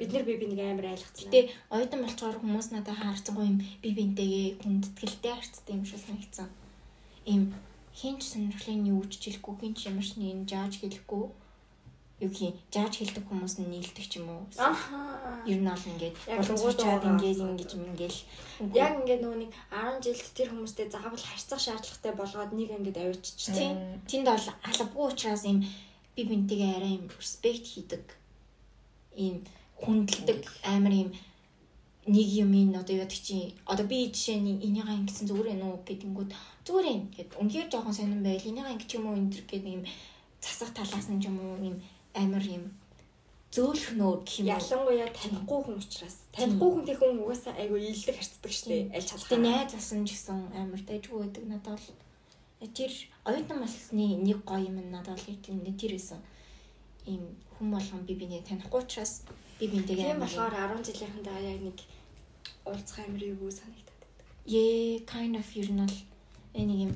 бид 0.00 0.10
нар 0.16 0.24
би 0.24 0.40
бинийг 0.40 0.60
амар 0.64 0.96
айлгацсан. 0.96 1.28
Гэтэ 1.28 1.52
оюутан 1.68 2.00
болчоор 2.00 2.36
хүмүүс 2.40 2.68
надад 2.72 2.96
харцсангүй 2.96 3.44
юм 3.44 3.58
би 3.60 3.88
бинтэйгээ 3.92 4.64
хүндэтгэлтэй 4.64 5.32
харцтай 5.36 5.72
юм 5.76 5.84
шиг 5.84 6.00
санагдсан. 6.00 6.48
Им 7.28 7.52
хинч 7.92 8.24
сонирхлын 8.24 8.88
юу 8.88 9.04
ч 9.04 9.20
хэлэхгүй 9.20 9.54
хинч 9.60 9.78
ямар 9.84 10.06
ч 10.08 10.16
нэг 10.16 10.48
жааж 10.48 10.80
хэлэхгүй 10.80 11.43
юу 12.24 12.32
гэх 12.32 12.56
жааж 12.72 12.94
хэлдэг 12.96 13.24
хүмүүс 13.28 13.54
нь 13.60 13.70
нийлдэг 13.70 14.06
ч 14.08 14.18
юм 14.18 14.32
уу. 14.32 14.42
Ахаа. 14.56 15.44
Ер 15.44 15.60
нь 15.60 15.68
бол 15.68 15.88
ингээд 15.92 16.16
дугуйгаа 16.48 17.04
ингээд 17.04 17.44
ингэж 17.44 17.70
юм 17.76 17.84
ингээл 17.92 18.20
Яг 18.72 18.92
ингээд 19.02 19.22
нөгөө 19.22 19.38
нэг 19.44 19.52
10 19.70 20.04
жилд 20.04 20.26
тэр 20.32 20.48
хүмүүстэй 20.50 20.86
заавал 20.88 21.20
харьцах 21.20 21.60
шаардлагатай 21.60 22.12
болгоод 22.16 22.52
нэг 22.56 22.70
ингээд 22.72 22.98
авчиж 23.02 23.38
тийм 23.52 23.76
тэнд 24.08 24.26
бол 24.30 24.46
албагүй 24.68 25.04
учраас 25.12 25.44
им 25.44 25.58
би 26.16 26.22
бинтэйгээ 26.24 26.72
арай 26.78 26.92
им 26.98 27.06
респект 27.18 27.66
хийдэг. 27.66 28.04
Им 29.18 29.44
хүндэлдэг 29.82 30.40
амар 30.64 30.94
им 30.94 31.10
нэг 32.06 32.28
юм 32.42 32.52
ин 32.52 32.76
одоо 32.76 32.96
яадаг 32.96 33.16
чи 33.16 33.54
одоо 33.64 33.86
би 33.86 34.12
жишээ 34.12 34.38
нь 34.38 34.60
энийгээ 34.60 34.98
ингэсэн 35.00 35.28
зүгээр 35.28 35.50
ээ 35.56 35.60
нүү 35.60 35.72
гэдэнгүүт 35.88 36.30
зүгээр 36.66 36.86
ээ 36.92 36.98
гэд 37.16 37.30
үнхээр 37.40 37.68
жоохон 37.72 37.96
сонирн 37.96 38.22
байл 38.22 38.44
энийгээ 38.44 38.74
ингэ 38.76 38.88
ч 38.88 38.92
юм 39.00 39.08
уу 39.08 39.16
энэ 39.16 39.32
төр 39.32 39.44
гэдэг 39.48 39.72
юм 39.72 39.84
засах 40.44 40.70
талаас 40.76 41.08
нь 41.08 41.20
ч 41.20 41.32
юм 41.32 41.40
уу 41.40 41.56
юм 41.64 41.76
амар 42.14 42.44
юм. 42.46 42.64
Зөөлөх 43.54 43.94
нөө 43.98 44.12
гэх 44.26 44.38
юм 44.42 44.48
ялангуяа 44.56 45.10
танихгүй 45.14 45.60
хүн 45.62 45.78
учраас. 45.78 46.16
Танихгүй 46.34 46.70
хүнтэй 46.74 46.96
хүн 46.98 47.22
угаасаа 47.22 47.54
айгу 47.54 47.76
ийдэг 47.78 48.16
харцдаг 48.18 48.52
штеп 48.52 48.90
аль 48.96 49.06
чалгаа. 49.06 49.38
найз 49.38 49.74
асан 49.78 50.02
ч 50.06 50.10
гэсэн 50.14 50.38
амар 50.58 50.82
дайггүй 50.82 51.18
байдаг. 51.22 51.44
Надад 51.46 51.78
бол 51.78 52.70
тэр 52.78 52.92
оюутан 53.28 53.58
болсны 53.62 54.06
нэг 54.26 54.38
гоё 54.42 54.66
юм 54.66 54.76
надад 54.90 55.20
бол 55.22 55.38
тийм 55.44 55.62
нэг 55.62 55.76
тэр 55.78 55.92
байсан 55.94 56.20
ийм 57.06 57.22
хүн 57.54 57.68
болгон 57.74 58.02
би 58.08 58.14
биний 58.18 58.42
танихгүй 58.42 58.80
учраас 58.82 59.22
би 59.58 59.66
бинтэйгээ 59.70 60.06
Тийм 60.10 60.22
болохоор 60.24 60.54
10 60.54 60.86
жилийнхэнтэй 60.88 61.38
яг 61.52 61.60
нэг 61.68 61.78
уулзах 62.66 62.98
амар 63.06 63.22
юу 63.22 63.50
санагдаад 63.50 63.98
байдаг. 64.02 64.18
Е 64.50 64.64
kind 65.06 65.34
of 65.38 65.48
ер 65.54 65.70
нь 65.70 65.82
бол 65.84 65.98
нэг 66.68 66.78
юм 66.86 66.92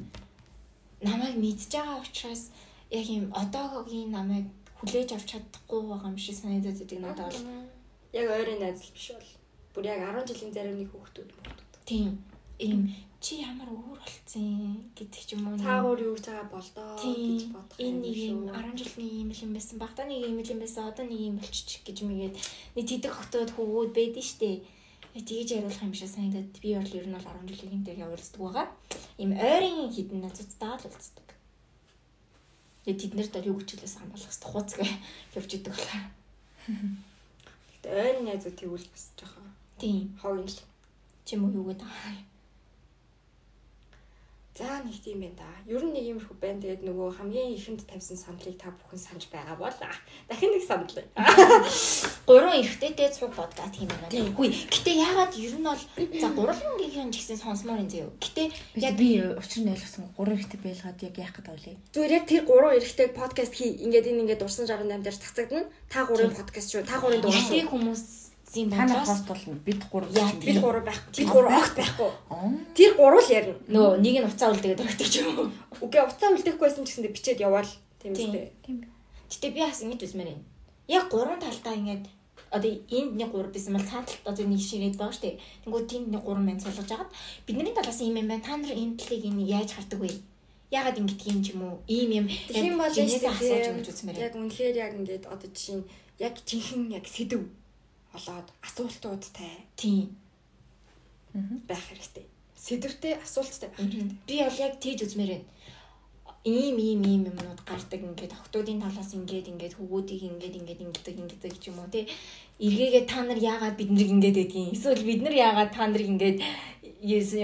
намайг 1.06 1.36
мэдж 1.38 1.70
байгаа 1.70 2.02
учраас 2.02 2.42
яг 2.90 3.06
юм 3.06 3.26
одоогийн 3.42 4.10
намайг 4.10 4.46
хүлээж 4.78 5.08
авч 5.12 5.26
чадахгүй 5.32 5.80
байгаа 5.90 6.10
юм 6.12 6.18
шиг 6.18 6.36
санагдаад 6.38 6.78
байдаг 6.78 7.00
надад 7.02 7.34
бол. 7.34 7.68
Яг 8.18 8.26
ойрын 8.36 8.60
найз 8.62 8.80
л 8.86 8.94
биш 8.94 9.06
бол. 9.14 9.30
Бүр 9.74 9.84
яг 9.92 10.00
10 10.02 10.28
жилийн 10.30 10.54
зарим 10.54 10.76
нэг 10.78 10.90
хүүхдүүд 10.90 11.30
хүүхдүүд. 11.34 11.74
Тийм 11.90 12.10
ийм 12.58 12.90
чи 13.20 13.42
ямар 13.42 13.70
өөр 13.70 13.98
болцсон 13.98 14.90
гэдэг 14.94 15.22
ч 15.26 15.34
юм 15.34 15.46
уу. 15.46 15.58
Цаагаар 15.58 16.00
юу 16.02 16.14
гэж 16.14 16.26
байгаа 16.26 16.48
болдоо 16.54 16.88
гэж 16.98 17.42
бодох 17.54 17.78
Энэ 17.78 17.98
нэг 18.02 18.16
юм 18.30 18.40
шүү. 18.46 18.54
10 18.54 18.78
жилийн 18.78 19.10
ийм 19.18 19.30
л 19.34 19.42
юм 19.46 19.52
байсан. 19.54 19.76
Багтаа 19.82 20.06
нэг 20.06 20.20
ийм 20.26 20.38
л 20.42 20.52
юм 20.54 20.60
байсан. 20.62 20.82
Одоо 20.90 21.04
нэг 21.06 21.20
ийм 21.22 21.36
болчих 21.38 21.82
гэж 21.86 21.98
мэгээд 22.02 22.34
нэг 22.74 22.84
тэдэг 22.86 23.12
хотод 23.14 23.50
хөвгүүд 23.54 23.90
байдэн 23.94 24.26
штэ. 24.26 24.50
Тэгэж 25.18 25.48
яриулах 25.54 25.82
юм 25.82 25.94
шиг 25.94 26.10
санагдаад 26.10 26.54
би 26.62 26.70
бол 26.78 26.94
ер 26.98 27.06
нь 27.06 27.16
бол 27.18 27.26
10 27.26 27.50
жилийн 27.50 27.72
хинтэйгээ 27.74 28.06
уулздаг 28.06 28.42
байгаа. 28.42 28.66
Ийм 29.18 29.30
ойрын 29.34 29.90
хідэн 29.94 30.22
назуудтай 30.22 30.74
л 30.78 30.86
уулздаг. 30.86 31.26
Тэгээ 32.88 33.04
тэд 33.04 33.12
нарт 33.20 33.36
бол 33.36 33.48
юу 33.52 33.56
гэж 33.60 33.68
хэлээс 33.68 33.94
хамгаалах 34.00 34.24
хэрэгтэй 34.32 34.48
хуцгаа 34.48 34.88
явж 35.36 35.50
идэг 35.52 35.72
болохоор. 35.76 36.04
Гэтэ 37.68 37.88
ойрын 37.92 38.24
найзууд 38.24 38.56
тэгвэл 38.56 38.88
бас 38.88 39.04
жоохон 39.12 39.44
Тийм. 39.76 40.16
хог 40.16 40.40
юм 40.40 40.48
л. 40.48 40.60
Чи 41.28 41.36
юм 41.36 41.44
уу 41.44 41.52
юу 41.60 41.68
гэдэг 41.68 41.84
аа. 41.84 42.16
За 44.58 44.82
нэг 44.82 44.98
тийм 44.98 45.22
байна 45.22 45.38
да. 45.38 45.46
Ер 45.70 45.86
нь 45.86 45.94
нэг 45.94 46.02
иймэрхүү 46.02 46.34
байна. 46.42 46.58
Тэгээд 46.58 46.82
нөгөө 46.82 47.14
хамгийн 47.14 47.54
ихэнд 47.54 47.86
тавьсан 47.86 48.18
саналыг 48.18 48.58
та 48.58 48.74
бүхэн 48.74 48.98
санаж 48.98 49.30
байгаа 49.30 49.54
бол 49.54 49.70
дахин 50.26 50.50
нэг 50.50 50.66
санал. 50.66 50.90
Гурван 52.26 52.58
эрэгтэйтэй 52.58 53.08
цуг 53.14 53.38
подкаст 53.38 53.78
хийм 53.78 53.86
байна. 53.86 54.34
Хүй. 54.34 54.50
Гэтэ 54.50 54.90
яагаад 54.98 55.38
ер 55.38 55.54
нь 55.54 55.62
бол 55.62 55.78
за 55.78 56.28
гурвангийн 56.34 57.14
ч 57.14 57.22
гэсэн 57.22 57.38
сонсомоор 57.38 57.86
юм 57.86 57.90
заяа. 57.90 58.10
Гэтэ 58.18 58.50
Яг 58.82 58.98
би 58.98 59.22
учир 59.22 59.62
нь 59.62 59.70
ойлгосон 59.70 60.10
3 60.18 60.34
ихтэй 60.42 60.58
байлгаад 60.58 60.98
яг 61.06 61.14
яах 61.22 61.34
гэдэг 61.38 61.54
вэ? 61.54 61.78
Зүгээр 61.94 62.16
яг 62.18 62.24
тэр 62.26 62.42
гурван 62.42 62.82
эрэхтэй 62.82 63.08
подкаст 63.14 63.54
хий. 63.54 63.78
Ингээд 63.78 64.10
энэ 64.10 64.26
ингээд 64.26 64.42
дурсан 64.42 64.66
68 64.66 65.06
дээр 65.06 65.22
цацагдана. 65.22 65.70
Та 65.86 66.02
гурван 66.02 66.34
подкаст 66.34 66.74
шүү. 66.74 66.82
Та 66.82 66.98
гурван 66.98 67.22
дугаар 67.22 67.46
Яхи 67.46 67.62
шүү. 67.62 68.27
Хүмүүсийн 68.48 68.70
Та 68.70 68.76
нар 68.76 68.88
бодлоос 68.88 69.08
хост 69.08 69.28
болно. 69.28 69.54
Бид 69.64 69.80
3 69.92 70.16
Яа, 70.16 70.32
Бид 70.40 70.60
гурван 70.60 70.84
байхгүй. 70.84 71.12
Бид 71.16 71.28
гурван 71.28 71.54
огт 71.60 71.74
байхгүй. 71.76 72.10
Тэр 72.74 72.92
гурван 72.96 73.22
л 73.24 73.30
ярина. 73.30 73.56
нөө 73.68 74.00
нэг 74.00 74.14
нь 74.20 74.28
уцаа 74.28 74.48
үлдээгээд 74.52 74.82
өргөдөг 74.82 75.08
ч 75.08 75.14
юм 75.20 75.28
уу. 75.38 75.48
Үгүй 75.84 76.00
уцаа 76.00 76.32
үлдээхгүйсэн 76.32 76.84
ч 76.84 76.88
гэсэндээ 76.88 77.12
бичээд 77.12 77.40
яваал. 77.44 77.70
Тийм 78.00 78.14
Тийм. 78.14 78.30
үстэй. 78.32 78.52
Гэтэ 79.28 79.48
би 79.52 79.60
бас 79.60 79.82
ингэж 79.84 80.00
үзмээр 80.08 80.28
байна. 80.32 80.44
Яг 80.88 81.04
гурван 81.12 81.40
талдаа 81.40 81.74
ингээд 81.76 82.04
одоо 82.48 82.70
энд 82.88 83.12
нэг 83.20 83.28
гурав 83.28 83.52
байсан 83.52 83.76
бол 83.76 83.84
цааталт 83.84 84.24
одоо 84.24 84.44
нэг 84.48 84.60
ширэд 84.64 84.96
байгаа 84.96 85.12
штэ. 85.12 85.36
Тэнгүүд 85.68 85.86
тэнд 85.88 86.08
нэг 86.08 86.22
гурван 86.24 86.46
мэн 86.48 86.60
суулгаж 86.64 86.88
агаад 86.88 87.12
бидний 87.44 87.74
талаас 87.76 88.00
ийм 88.00 88.16
юм 88.16 88.28
байна. 88.32 88.40
Та 88.40 88.56
нар 88.56 88.72
энэ 88.72 88.96
талыг 88.96 89.24
энэ 89.28 89.44
яаж 89.44 89.76
хардаг 89.76 90.00
вэ? 90.00 90.08
Яагаад 90.72 90.96
ингэдэг 91.00 91.28
юм 91.28 91.40
ч 91.44 91.46
юм 91.52 91.60
уу? 91.68 91.76
Ийм 91.88 92.10
юм 92.24 92.26
Тийм 92.48 92.80
бол 92.80 92.88
жинээсээ 92.88 93.28
асууж 93.28 93.60
тийм. 93.60 93.72
ингэж 93.76 93.88
үзмээр. 93.92 94.16
Яг 94.24 94.34
үнэхээр 94.36 94.76
яг 94.80 94.92
ингээд 94.96 95.24
одоо 95.28 95.48
жишээ 95.52 95.76
нь 95.76 95.84
яг 96.24 96.34
жинхэнэ 96.44 96.96
яг 96.96 97.04
сэдв 97.04 97.40
болоод 98.18 98.48
асуултуудтай 98.66 99.54
Тийм. 99.76 100.16
байх 101.68 101.84
хэрэгтэй. 101.88 102.26
Сэдвтэй 102.56 103.14
асуулттай 103.22 103.70
байх 103.70 103.78
хэрэгтэй. 103.78 104.18
Би 104.26 104.36
бол 104.42 104.58
яг 104.58 104.74
тийж 104.82 105.06
үзмээр 105.06 105.30
байна. 105.38 105.46
Ийм 106.44 106.76
ийм 106.78 107.02
ийм 107.02 107.22
юмнууд 107.30 107.60
гардаг 107.66 108.00
ингээд 108.02 108.32
охтуудын 108.32 108.80
талаас 108.82 109.12
ингээд 109.14 109.50
ингээд 109.52 109.74
хөвгүүдийг 109.78 110.22
ингээд 110.30 110.58
ингээд 110.58 110.80
ингэдэг 110.86 111.16
ингэдэг 111.22 111.54
ч 111.60 111.70
юм 111.70 111.78
уу 111.78 111.90
тий. 111.92 112.06
Эргээгээ 112.58 113.04
та 113.06 113.22
нар 113.22 113.38
яагаад 113.38 113.76
бид 113.76 113.90
нарыг 113.90 114.10
ингээд 114.14 114.36
гэдгийг 114.38 114.74
эсвэл 114.74 115.02
бид 115.04 115.20
нар 115.22 115.34
яагаад 115.34 115.70
та 115.74 115.86
нарыг 115.86 116.08
ингээд 116.08 116.38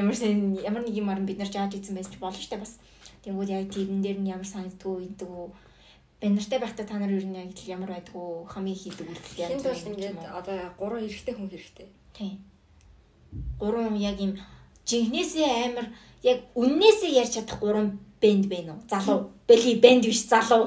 ямар 0.00 0.16
ямар 0.68 0.82
нэг 0.82 0.94
юмар 0.94 1.20
бид 1.22 1.38
нар 1.38 1.50
жааж 1.50 1.74
ийсэн 1.74 1.94
байж 1.94 2.10
болно 2.18 2.38
штэ 2.38 2.58
бас. 2.58 2.78
Тэнгүүд 3.22 3.50
яг 3.50 3.68
тэрэн 3.70 4.00
дээр 4.02 4.18
нь 4.20 4.30
ямар 4.30 4.46
санагдгүй 4.46 5.10
гэдэг 5.10 5.28
үү. 5.28 5.48
Би 6.24 6.30
нартай 6.32 6.56
байхдаа 6.56 6.86
та 6.88 6.96
нар 6.96 7.12
ер 7.12 7.20
нь 7.28 7.36
яг 7.36 7.52
л 7.52 7.68
ямар 7.68 7.90
байдгүй 7.92 8.48
хамгийн 8.48 8.80
хийдэг 8.80 9.12
үйлдэл 9.12 9.44
Энд 9.44 9.60
янз 9.60 9.64
бол 9.68 9.76
бүр 9.76 9.76
юм 9.76 9.96
ч 10.00 10.08
ингээд 10.08 10.16
уу. 10.24 10.36
одоо 10.40 10.56
гурван 10.80 11.04
эрэхтэй 11.04 11.34
хүн 11.36 11.50
хэрэгтэй. 11.52 11.88
Тийм. 12.16 12.40
Гурван 13.60 13.96
яг 14.00 14.16
юм 14.24 14.32
жинхнээсээ 14.88 15.48
амар 15.68 15.86
яг 16.24 16.38
үннээсээ 16.56 17.12
ярьж 17.20 17.32
чадах 17.36 17.60
гурван 17.60 18.00
бэнд 18.24 18.48
байна 18.48 18.72
уу? 18.72 18.80
Залуу. 18.88 19.20
Бэли 19.48 19.76
бэнд 19.84 20.08
биш 20.08 20.24
залуу. 20.24 20.64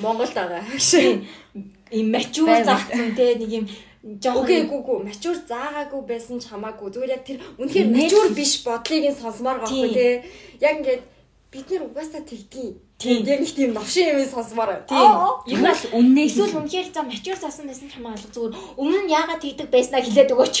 Монголд 0.00 0.32
байгаа. 0.32 0.64
Им 2.00 2.06
мачур 2.08 2.48
Байв. 2.48 2.64
заасан 2.64 3.12
те 3.12 3.36
нэг 3.36 3.52
юм 3.52 3.64
Үгүй 4.00 4.64
үгүй 4.64 4.80
үгүй 4.80 4.98
мачур 5.04 5.36
заагаагүй 5.44 6.02
байсан 6.08 6.40
ч 6.40 6.48
хамаагүй 6.48 6.88
зүгээр 6.88 7.14
яг 7.20 7.24
тэр 7.28 7.44
үнэхээр 7.60 7.88
мачур 7.92 8.32
биш 8.32 8.64
бодлыг 8.64 9.12
нь 9.12 9.20
сонсомоор 9.20 9.60
гоохгүй 9.60 9.92
те. 9.92 10.24
Яг 10.64 10.80
ингээд 10.80 11.04
бид 11.52 11.66
нэр 11.68 11.84
угаасаа 11.84 12.24
тэгдгийг. 12.24 12.80
Тийм. 13.00 13.24
Яг 13.24 13.40
нэг 13.40 13.52
тийм 13.56 13.72
новшин 13.72 14.12
юм 14.12 14.28
сонсомоор. 14.28 14.84
Тийм. 14.84 15.08
Ер 15.48 15.58
нь 15.58 15.64
бол 15.64 15.84
үннээ 15.96 16.26
эсвэл 16.28 16.60
үнэхээр 16.60 16.88
за 16.92 17.00
мачур 17.00 17.38
заасан 17.40 17.64
байсан 17.64 17.88
ч 17.88 17.96
хамаалга 17.96 18.28
зүгээр 18.28 18.54
өмнө 18.76 19.00
нь 19.08 19.12
яагаад 19.16 19.40
тэгдэг 19.40 19.68
байснаа 19.72 20.04
хэлээд 20.04 20.32
өгөөч. 20.36 20.56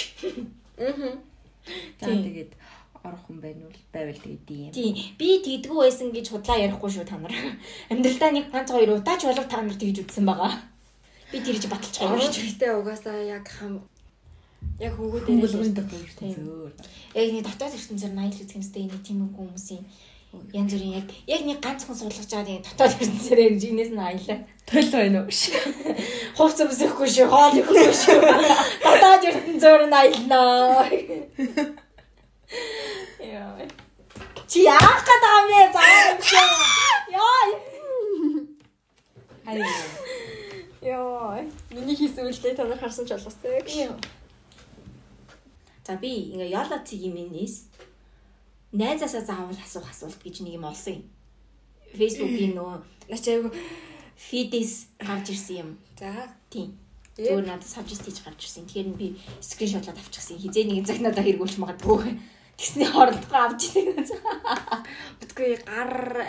Аа. 0.80 1.20
Тэгээд 2.00 2.52
орох 3.04 3.22
хүн 3.28 3.38
байна 3.44 3.68
уу? 3.68 3.76
Байвал 3.92 4.16
тэгээд 4.16 4.48
юм. 4.48 4.72
Тийм. 4.72 4.96
Би 5.20 5.28
тэгдэггүй 5.44 5.80
байсан 5.84 6.08
гэж 6.16 6.26
худлаа 6.32 6.56
ярихгүй 6.64 6.90
шүү 6.96 7.04
та 7.04 7.20
нар. 7.20 7.34
Амьдралдаа 7.92 8.30
нэг 8.32 8.46
ганц 8.48 8.68
хоёр 8.72 8.96
удаач 8.96 9.20
болов 9.28 9.44
та 9.44 9.60
нар 9.60 9.76
тэгж 9.76 9.96
үзсэн 10.08 10.24
байгаа. 10.24 10.52
Би 11.28 11.38
тэрж 11.44 11.68
баталж 11.68 11.96
байгаа 12.00 12.24
юм. 12.24 12.32
ихтэй 12.32 12.72
угаасаа 12.72 13.20
яг 13.20 13.44
хам 13.48 13.84
яг 14.80 14.96
хөвгүүд 14.96 15.28
Тийм. 16.16 16.34
зөөр. 16.40 16.72
Яг 17.20 17.28
нэг 17.36 17.44
дотоод 17.44 17.76
ертөнцөөр 17.76 18.14
найл 18.16 18.40
үзхэмстэй 18.40 18.84
нэг 18.88 19.00
тийм 19.04 19.28
хүмүүсийн 19.36 19.84
янз 20.30 20.72
бүрийн 20.74 20.94
яг 20.94 21.08
яг 21.26 21.42
нэг 21.46 21.58
ганц 21.58 21.82
хүн 21.84 21.96
суулгаж 21.98 22.30
байгаа 22.30 22.46
нэг 22.46 22.62
дотоод 22.66 22.94
ертөнцөөр 23.02 23.40
ирж 23.44 23.62
инээс 23.66 23.90
нь 23.90 23.98
аялаа. 23.98 24.38
Тойл 24.66 24.90
байна 24.94 25.18
уу? 25.26 25.30
Хувц 26.38 26.58
өмсөхгүй 26.62 27.08
шүү, 27.10 27.26
хоол 27.30 27.58
ихгүй 27.58 27.90
шүү. 27.90 28.18
Дотоод 28.84 29.26
ертөнцөөр 29.30 29.82
нь 29.90 29.98
аялнаа. 30.00 30.86
Яа. 33.18 33.66
Чи 34.46 34.66
яах 34.66 35.02
гэдэг 35.06 35.32
юм 35.34 35.46
бэ? 35.50 35.60
Заа. 35.74 36.14
Яа. 37.10 37.42
Хаяа. 39.46 39.82
Йоо. 40.82 41.42
Миний 41.74 41.94
хийсэн 41.98 42.26
үйлдэл 42.26 42.54
та 42.54 42.64
нар 42.66 42.78
харсан 42.78 43.06
ч 43.06 43.14
болоосэй. 43.18 43.66
Яа. 43.86 43.98
За 45.86 45.98
би 45.98 46.34
ингээ 46.34 46.54
яла 46.54 46.78
цэгийн 46.86 47.14
минис 47.14 47.69
найзаасаа 48.72 49.24
заавал 49.26 49.58
асуух 49.58 49.90
асуулт 49.90 50.20
гэж 50.22 50.42
нэг 50.42 50.54
юм 50.58 50.64
олсон 50.70 51.02
юм. 51.02 51.04
Facebook-ийн 51.90 52.54
нөгөө 52.54 52.78
Нач 53.10 53.26
айгу 53.26 53.50
фидээс 54.14 54.94
гарч 55.02 55.34
ирсэн 55.34 55.56
юм. 55.58 55.70
за 55.98 56.30
Тийм. 56.46 56.78
Зүгээр 57.18 57.46
надад 57.46 57.66
сабжест 57.66 58.06
хийж 58.06 58.22
гарч 58.22 58.46
ирсэн. 58.46 58.70
Тэгэхээр 58.70 58.94
би 58.94 59.18
скриншотлоод 59.42 59.98
авчихсан. 59.98 60.38
Хизээ 60.38 60.64
нэг 60.70 60.86
загнадаа 60.86 61.26
хэрэгүүлж 61.26 61.58
магадгүй. 61.58 62.14
Тэсний 62.54 62.86
хорлохгүй 62.86 63.40
авч 63.42 63.62
ирсэн. 63.74 64.20
битгүй 65.18 65.58
гар 65.66 66.22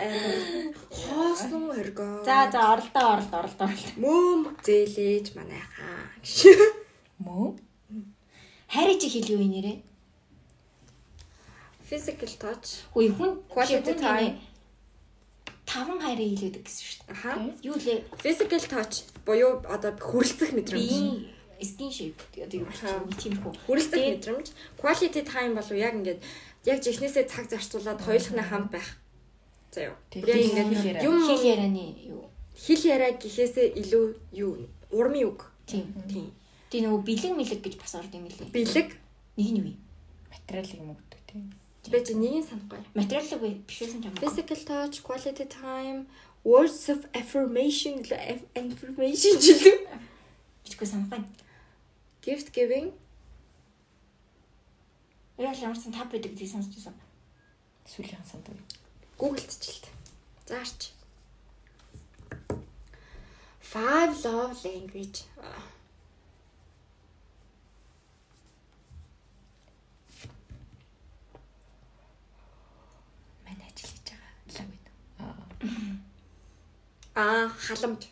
хоосон 0.90 1.70
өргөө. 1.70 2.26
За 2.26 2.50
за 2.50 2.60
оролдоо 2.74 3.06
оролдоо 3.14 3.38
оролдоо. 3.46 3.70
мөм 4.02 4.58
зээлээж 4.66 5.38
манайхаа. 5.38 6.10
Мөө? 7.22 7.54
Хайрыг 8.74 8.98
чи 8.98 9.08
хэлээ 9.12 9.38
юу 9.38 9.46
нэрээ? 9.46 9.76
Physical 11.92 12.30
touch. 12.40 12.68
Хөөе 12.96 13.10
хүн 13.12 13.30
Quality 13.52 13.94
time. 14.00 14.40
таван 15.68 16.00
хайрыг 16.00 16.32
хэлээдэг 16.40 16.64
гэсэн 16.64 16.84
шүү 16.88 16.96
дээ. 17.04 17.12
Аха. 17.12 17.30
Юу 17.68 17.76
лээ? 17.76 18.00
Physical 18.16 18.62
touch 18.72 18.94
буюу 19.28 19.60
одоо 19.68 19.92
хүрэлцэх 20.00 20.56
мэдрэмж. 20.56 20.88
Skinship 21.60 22.16
одоо 22.40 22.58
юу 22.64 22.66
гэх 22.72 23.28
юм 23.28 23.36
хөө. 23.44 23.52
Хүрэлцэх 23.68 23.92
Тэгээд- 24.00 24.16
мэдрэмж. 24.24 24.46
Quality 24.80 25.20
time 25.28 25.52
болов 25.54 25.76
яг 25.76 25.92
ингээд 26.00 26.20
яг 26.64 26.78
жихнээсээ 26.80 27.24
цаг 27.28 27.44
зарцуулаад 27.52 28.00
хоёулахны 28.00 28.42
хамт 28.42 28.70
байх. 28.72 28.88
За 29.70 29.92
юу. 29.92 29.96
Тэг, 30.10 30.24
Яг 30.26 30.36
хэл 30.36 30.48
ингээд 30.48 31.04
юм 31.04 31.16
хэл 31.28 31.44
ярианы 31.44 31.84
юу? 32.08 32.24
хэл 32.56 32.82
яриа 32.88 33.12
гэхээсээ 33.20 33.76
илүү 33.80 34.04
юу 34.32 34.52
урмын 34.90 35.28
үг. 35.28 35.40
Тийм. 35.68 35.92
Тийм. 36.08 36.32
Тийм 36.72 36.80
нөгөө 36.88 37.00
бэлэг 37.04 37.32
мэлэг 37.36 37.60
гэж 37.62 37.74
бас 37.76 37.94
орд 38.00 38.12
юм 38.16 38.24
лээ. 38.28 38.48
Бэлэг. 38.48 38.88
Нэг 39.36 39.48
нь 39.52 39.58
юу 39.60 39.66
вэ? 39.70 39.74
Материалыг 40.32 40.76
юм 40.80 40.90
өгдөг 40.96 41.20
тийм. 41.30 41.52
Би 41.90 41.98
чи 42.06 42.14
нэгийг 42.14 42.46
санахгүй. 42.46 42.80
Материал 42.94 43.26
уу 43.42 43.50
биш 43.66 43.82
үсэн 43.82 44.02
юм. 44.06 44.14
Physical 44.22 44.58
touch, 44.68 45.02
quality 45.02 45.46
time, 45.50 46.06
words 46.44 46.88
of 46.88 47.00
affirmation, 47.12 48.02
aff- 48.06 48.46
affirmation 48.54 49.34
жилүү. 49.42 49.74
Бичгүй 50.64 50.86
санахгүй. 50.86 51.24
Gift 52.22 52.52
giving, 52.54 52.92
Яг 55.38 55.56
л 55.58 55.62
ямарсан 55.66 55.90
тав 55.92 56.06
байдаг 56.12 56.32
гэж 56.38 56.52
сонсч 56.54 56.70
байсан. 56.76 56.94
Сүүлийн 57.90 58.22
санд 58.30 58.46
уу. 58.46 58.58
Google-д 59.18 59.90
Заарч. 60.46 60.92
Five 63.72 64.22
love 64.24 64.54
language. 64.62 65.24
Аа. 65.42 65.62
Манай 73.44 73.68
ажил 73.74 73.90
хийж 73.90 74.08
байгаа. 74.08 74.30
Лав 74.54 74.68
энэ. 74.74 74.90
Аа. 77.14 77.48
Халамж. 77.66 78.08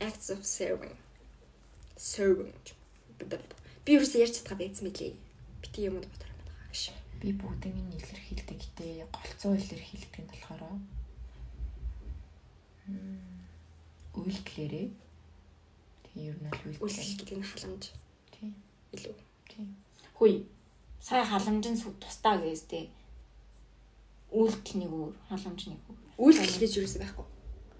Acts 0.00 0.28
of 0.34 0.44
serving. 0.44 0.96
Serving. 1.96 2.52
Би 3.84 3.94
юу 3.96 4.04
ч 4.04 4.18
ярьж 4.20 4.34
чадгаа 4.42 4.58
байсан 4.60 4.84
мөлий. 4.88 5.14
Бити 5.62 5.86
юмуд 5.88 6.04
бодор 6.06 6.28
юм 6.28 6.40
байгаа 6.44 6.68
гэж. 6.70 6.82
Би 7.20 7.32
бүгдийг 7.32 7.74
нь 7.74 7.96
илэрхийлдэг 7.98 8.58
гэтээ 8.62 9.06
голцоо 9.10 9.52
илэрхийлдэг 9.56 10.14
нь 10.22 10.28
болохоор 10.30 10.62
үйлдэлээрээ 14.18 14.86
тийм 16.04 16.18
ер 16.28 16.36
нь 16.42 16.48
Үлдэл 16.52 16.82
үйлдэл. 16.84 17.16
гэдэг 17.18 17.36
нь 17.38 17.46
халамж 17.48 17.84
Тийм. 18.34 18.52
илүү. 18.94 19.16
Тийм. 19.50 19.68
Хүй. 20.18 20.34
Сая 21.00 21.24
халамжин 21.24 21.76
тустаа 22.02 22.36
гэс 22.42 22.62
тээ. 22.70 22.86
Үйлдэл 24.28 24.76
нэг 24.84 24.90
өөр, 24.92 25.14
халамж 25.28 25.62
нэг 25.72 25.80
өөр. 25.88 25.98
Үлдэл 26.18 26.60
гэж 26.60 26.72
юу 26.76 26.84
гэсэн 26.84 27.00
байхгүй. 27.00 27.26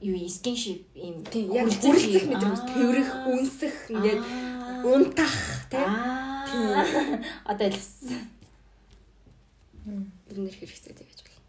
Юу 0.00 0.16
skinship 0.30 0.86
юм. 0.94 1.20
Тийм, 1.26 1.52
яг 1.52 1.66
хүрэлцэх 1.68 2.22
юм. 2.22 2.30
мэдрэмж, 2.30 2.60
тэрэх, 2.70 3.10
үнсэх 3.28 3.74
ингээд 3.90 4.22
унтах 4.86 5.36
тий. 5.68 5.82
Аа. 5.82 7.20
Одоо 7.44 7.66
ялсан. 7.66 8.22
Эднэр 10.30 10.54
хэрэгцээ 10.54 10.94
гэж 10.94 11.20
байна. 11.26 11.42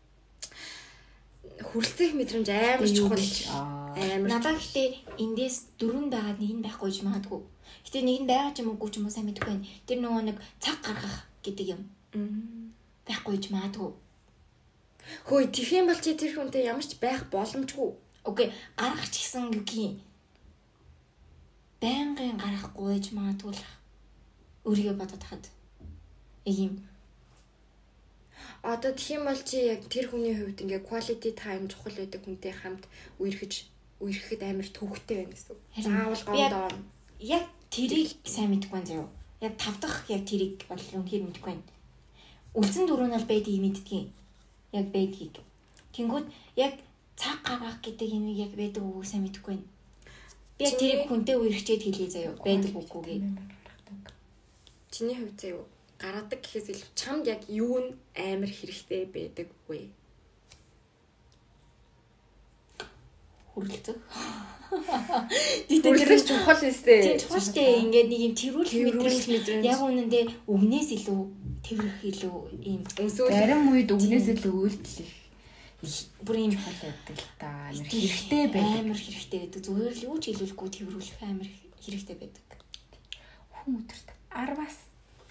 Хүрэлцэх 1.61 2.11
мэдрэмж 2.17 2.47
амар 2.49 2.89
чухал. 2.89 3.29
Амар. 3.93 4.27
Надад 4.27 4.57
гэхдээ 4.57 4.87
эндээс 5.21 5.77
дөрөв 5.77 6.09
байгаад 6.09 6.41
нэг 6.41 6.51
нь 6.57 6.65
байхгүй 6.65 6.89
ч 6.91 7.05
магадгүй. 7.05 7.39
Гэтэ 7.85 8.01
нэг 8.01 8.17
нь 8.23 8.29
байгаа 8.29 8.51
ч 8.55 8.65
юм 8.65 8.73
уугүй 8.73 8.89
ч 8.89 8.97
юм 8.97 9.05
уу 9.05 9.13
сайн 9.13 9.27
мэдэхгүй 9.29 9.51
байна. 9.53 9.67
Тэр 9.85 9.99
нөгөө 10.01 10.23
нэг 10.25 10.37
цаг 10.57 10.81
гаргах 10.81 11.29
гэдэг 11.45 11.67
юм 11.77 11.81
байхгүй 13.05 13.37
ч 13.37 13.53
магадгүй. 13.53 13.91
Хөөе, 15.27 15.47
тэгэх 15.53 15.71
юм 15.79 15.85
бол 15.89 15.99
чи 16.01 16.13
тэр 16.15 16.31
хүнтэй 16.35 16.63
ямар 16.69 16.85
ч 16.85 16.95
байх 17.01 17.25
боломжгүй. 17.33 17.89
Окей, 18.29 18.53
гаргах 18.77 19.09
ч 19.09 19.15
гэсэн 19.25 19.49
юугийн 19.53 19.93
байнгын 21.81 22.35
гарахгүй 22.37 22.99
ч 22.99 23.15
магадгүй 23.15 23.53
л 23.55 23.63
өөрийгөө 24.67 24.95
бодоод 24.99 25.23
хаад. 25.23 25.45
Юм. 26.45 26.73
Одоо 28.63 28.91
тэгэх 28.91 29.15
юм 29.17 29.23
бол 29.29 29.41
чи 29.47 29.57
яг 29.71 29.81
тэр 29.87 30.11
хүний 30.11 30.35
хувьд 30.35 30.59
ингээ 30.63 30.83
quality 30.83 31.31
time 31.31 31.71
чухал 31.71 31.95
байдаг 31.95 32.21
хүнтэй 32.27 32.51
хамт 32.51 32.83
үерхэж 33.23 33.53
үерхэд 34.03 34.41
амар 34.43 34.67
төвхтэй 34.67 35.15
байна 35.23 35.31
гэсэн 35.35 35.55
Заавал 35.79 36.23
би 36.35 36.39
яг- 36.43 37.51
тэрийг 37.71 38.09
сайн 38.27 38.51
мэдэхгүй 38.51 38.75
байна 38.75 38.89
заяа. 38.91 39.07
Яг 39.39 39.53
тав 39.55 39.75
дахь 39.79 40.03
яг 40.11 40.23
тэрийг 40.27 40.59
бол 40.67 40.83
үнэхээр 40.99 41.23
мэдэхгүй 41.23 41.51
байна. 41.55 41.63
Үлдсэн 42.59 42.83
дөрөв 42.87 43.07
нь 43.07 43.15
бол 43.15 43.27
байдгийг 43.31 43.61
мэддгийн. 43.63 44.07
Яг 44.71 44.85
байдгийг. 44.93 45.35
Тэнгүүд 45.93 46.25
яг 46.55 46.73
цаг 47.17 47.41
гаргах 47.43 47.81
гэдэг 47.81 48.09
юм 48.13 48.27
яг 48.33 48.53
байдаг 48.53 48.83
үгүй 48.83 49.05
сайн 49.05 49.23
мэдэхгүй 49.25 49.55
байна. 49.55 49.67
Би 50.57 50.65
тэрийг 50.69 51.07
хүнтэй 51.07 51.35
үерхчээд 51.39 51.81
хэлээ 51.83 52.09
заяа. 52.13 52.33
Байдаг 52.43 52.73
үгүйгээ. 52.75 53.19
Чиний 54.93 55.17
хувьд 55.17 55.39
заяа 55.41 55.63
гаргадаг 55.99 56.39
гэхээс 56.41 56.67
илүү 56.71 56.89
чамд 56.95 57.27
яг 57.27 57.41
юу 57.51 57.75
нь 57.83 57.89
амар 58.15 58.47
хэрэгтэй 58.47 59.03
байдаг 59.11 59.47
вэ? 59.67 59.91
Хүрлцэх. 63.51 63.99
Хүрэлцэх 64.69 66.23
чухал 66.29 66.61
өстэй. 66.63 66.99
Тийм 67.03 67.19
чухал 67.19 67.43
шүү 67.43 67.55
дээ. 67.59 67.79
Ингээд 67.83 68.07
нэг 68.07 68.21
юм 68.71 68.83
мэдрэмж. 68.95 69.25
мэдрэмж. 69.27 69.63
Яг 69.67 69.79
үнэндээ 69.83 70.23
үгнээс 70.47 70.89
илүү 70.95 71.21
тэрэх 71.65 71.97
илүү 72.09 72.35
ийм 72.65 72.81
Зарим 72.89 73.71
үед 73.73 73.89
өгнөөс 73.95 74.27
илүү 74.33 74.53
үйлдэл 74.63 74.99
их 75.03 75.13
бүр 76.25 76.35
ийм 76.35 76.51
чухал 76.51 76.79
байдаг 76.83 77.15
л 77.15 77.27
да. 77.39 77.49
Амар 77.71 77.87
хэрэгтэй 77.87 78.45
байдаг. 78.51 78.79
Амар 78.83 78.99
хэрэгтэй 78.99 79.39
байдаг. 79.39 79.61
Зүгээр 79.63 79.95
л 79.95 80.05
юу 80.11 80.17
ч 80.19 80.23
хэлүүлэхгүй 80.31 80.69
тэрүүлэх 80.75 81.19
амар 81.23 81.49
хэрэгтэй 81.79 82.15
байдаг. 82.19 82.47
Хүн 83.55 83.79
өдөрт 83.79 84.07
10-аас 84.35 84.77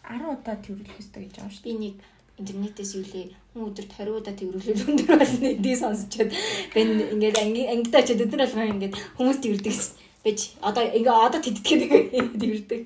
10 0.08 0.24
удаа 0.24 0.56
тэрвэрлэх 0.56 1.00
ёстой 1.00 1.28
гэж 1.28 1.34
байгаа 1.36 1.52
шүү 1.52 1.64
Би 1.68 1.72
нэг 1.76 1.94
интернетээс 2.40 2.92
юу 2.96 3.04
лээ 3.04 3.28
хүн 3.52 3.68
өдөрт 3.68 3.92
20 3.92 4.18
удаа 4.18 4.34
тэрүүлэл 4.40 4.84
өндөр 4.88 5.16
болно 5.20 5.48
эдийг 5.52 5.76
сонсчод 5.76 6.30
би 6.72 6.80
ингээд 7.12 7.36
анги 7.42 7.62
ангидаа 7.68 8.02
ч 8.06 8.16
өдөр 8.16 8.40
болгоо 8.40 8.72
ингээд 8.72 8.94
хүмүүс 9.18 9.38
тэрдэг 9.44 9.76
бэж 10.24 10.38
одоо 10.64 10.84
ингээ 10.86 11.16
одоо 11.26 11.40
тэтгэдэг 11.44 11.90
тэрдэг. 12.40 12.80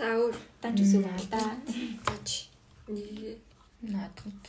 За 0.00 0.16
өөр 0.16 0.32
Данч 0.64 0.80
үсэг. 0.80 1.04
Нэг 1.04 1.28
дээ. 2.88 3.36
Надад 3.84 4.40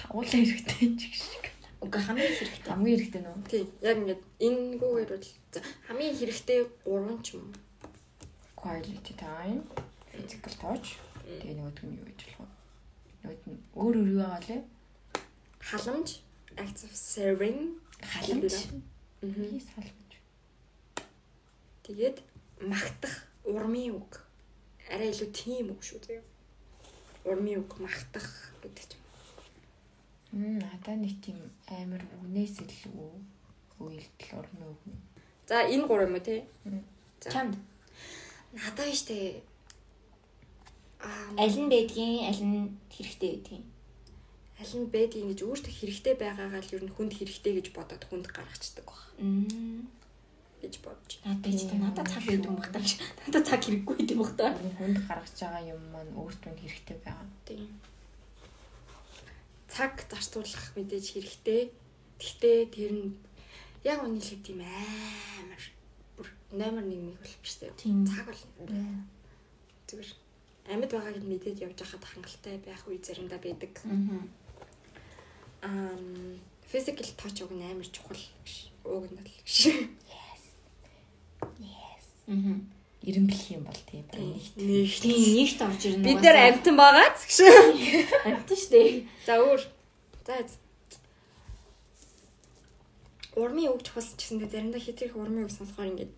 тавуулаа 0.00 0.32
хэрэгтэй 0.32 0.96
ч 0.96 1.12
гэх 1.12 1.20
шиг. 1.28 1.44
Уга 1.84 2.00
хамгийн 2.00 2.32
хэрэгтэй. 2.32 2.72
Хамгийн 2.72 2.98
хэрэгтэй 3.04 3.20
нөө. 3.20 3.36
тий 3.52 3.68
яг 3.84 4.00
ингээд 4.00 4.22
энэ 4.40 4.80
гүүгээр 4.80 5.10
бол 5.12 5.28
за 5.52 5.60
хамгийн 5.84 6.16
хэрэгтэй 6.16 6.60
гурван 6.88 7.20
ч 7.20 7.36
юм. 7.36 7.52
Quality 8.56 9.12
time, 9.20 9.60
physical 10.08 10.56
touch. 10.56 10.96
Тэгээ 11.28 11.60
нөгөөд 11.60 11.78
нь 11.84 12.00
юу 12.00 12.08
гэж 12.08 12.20
болох 12.32 12.48
вэ? 12.48 12.56
Нөгөөд 13.28 13.44
нь 13.44 13.60
өөр 13.76 13.94
өөр 14.00 14.08
юу 14.08 14.20
байгаа 14.24 14.40
лээ? 14.48 14.62
Халамж, 15.68 16.08
acts 16.56 16.82
of 16.88 16.96
serving, 16.96 17.76
Халамж. 18.00 18.72
Yes, 19.20 19.68
халамж. 19.76 20.12
Тэгээд 21.84 22.24
магтах 22.64 23.27
урмын 23.44 23.94
үг. 23.98 24.22
Арай 24.90 25.12
илүү 25.12 25.30
тийм 25.32 25.70
үг 25.74 25.82
шүү 25.84 26.00
заяа. 26.06 26.24
Урмын 27.24 27.60
үг 27.62 27.78
магтах 27.78 28.28
гэдэг 28.62 28.96
юм. 28.96 29.04
Мм, 30.32 30.58
надаа 30.64 30.96
нэг 30.96 31.20
тийм 31.22 31.38
амар 31.68 32.02
үгнээс 32.18 32.64
илүү 32.64 33.12
үйлдэл 33.78 34.38
орно 34.40 34.64
үг. 34.72 34.80
За 35.46 35.62
энэ 35.68 35.86
гурав 35.86 36.08
юм 36.08 36.16
уу 36.16 36.24
те? 36.24 36.44
Чамд 37.20 37.56
Надаа 38.52 38.88
штэ. 38.92 39.42
Аа 41.04 41.36
аль 41.36 41.58
нь 41.60 41.68
байдгийн 41.68 42.24
аль 42.30 42.42
нь 42.42 42.72
хэрэгтэй 42.88 43.36
байдгийн. 43.36 43.64
аль 44.58 44.74
нь 44.74 44.90
байдгийг 44.90 45.26
гэж 45.30 45.40
өөртөө 45.44 45.72
хэрэгтэй 45.76 46.14
байгаагаа 46.18 46.62
л 46.64 46.74
ер 46.74 46.82
нь 46.84 46.94
хүнд 46.96 47.12
хэрэгтэй 47.14 47.52
гэж 47.60 47.66
бодоод 47.76 48.02
хүнд 48.08 48.26
гаргацдаг 48.32 48.88
баг. 48.88 49.00
Мм. 49.20 49.84
Гэж 50.62 50.74
бодож 50.84 51.12
Наад 51.24 51.40
байж 51.42 51.62
та 51.66 51.76
надад 51.78 52.08
цаг 52.08 52.24
байдаг 52.26 52.50
юм 52.50 52.58
багтаа. 52.58 52.82
Надад 53.26 53.44
цаг 53.48 53.60
хэрэггүй 53.64 53.94
гэдэг 53.98 54.14
юм 54.16 54.22
багтаа. 54.22 54.50
Хүнд 54.78 54.98
гаргаж 55.08 55.36
байгаа 55.38 55.62
юм 55.74 55.82
маань 55.92 56.12
өөртөө 56.18 56.52
хэрэгтэй 56.58 56.98
байгаа. 57.04 57.28
Тийм. 57.46 57.70
Цаг 59.68 59.94
зарцуулах 60.10 60.66
мэдээж 60.76 61.06
хэрэгтэй. 61.14 61.62
Гэхдээ 62.18 62.58
тэр 62.74 62.92
нь 62.98 63.14
яг 63.84 64.02
үний 64.02 64.22
л 64.22 64.42
тийм 64.42 64.60
амар 64.62 65.62
бүр 66.18 66.28
номер 66.50 66.84
1 66.84 67.06
мэг 67.06 67.18
бол 67.22 67.36
биш 67.42 67.54
дээ. 67.62 67.72
Тийм. 67.78 68.06
Цаг 68.06 68.26
бол 68.26 68.42
зүгээр 69.88 70.10
амьд 70.68 70.90
байгааг 70.92 71.16
нь 71.22 71.30
мэдээд 71.32 71.62
явж 71.64 71.78
байхад 71.80 72.04
хангалттай 72.04 72.56
байх 72.60 72.82
үе 72.84 72.98
заримдаа 73.00 73.40
байдаг. 73.40 73.72
Аа 75.64 75.96
physical 76.68 77.08
touch 77.16 77.40
уг 77.44 77.52
нь 77.56 77.64
амар 77.64 77.88
чухал 77.88 78.20
гэж 78.44 78.68
уг 78.84 79.04
нь 79.08 79.16
бол 79.16 79.24
гэж. 79.24 79.56
Аа. 81.42 82.58
Ирэмблэх 83.02 83.44
юм 83.54 83.64
бол 83.64 83.80
тийм 83.88 84.04
нэгт. 84.12 84.54
Нэг 84.58 84.90
Тийм 85.00 85.16
нэгт 85.38 85.60
орж 85.62 85.82
ирнэ. 85.86 86.04
бид 86.04 86.20
нар 86.20 86.38
амтан 86.50 86.76
байгаа 86.76 87.08
гэж. 87.14 87.40
амтан 88.28 88.58
штэ. 88.58 89.06
За 89.24 89.38
өөр. 89.38 89.62
За. 90.26 90.34
Урмын 93.38 93.70
үг 93.70 93.86
чухал 93.86 94.02
ч 94.02 94.18
гэсэндээ 94.18 94.50
заримдаа 94.50 94.82
хитрэх 94.82 95.14
урмын 95.14 95.46
үг 95.46 95.54
сонсохоор 95.54 95.94
ингээд 95.94 96.12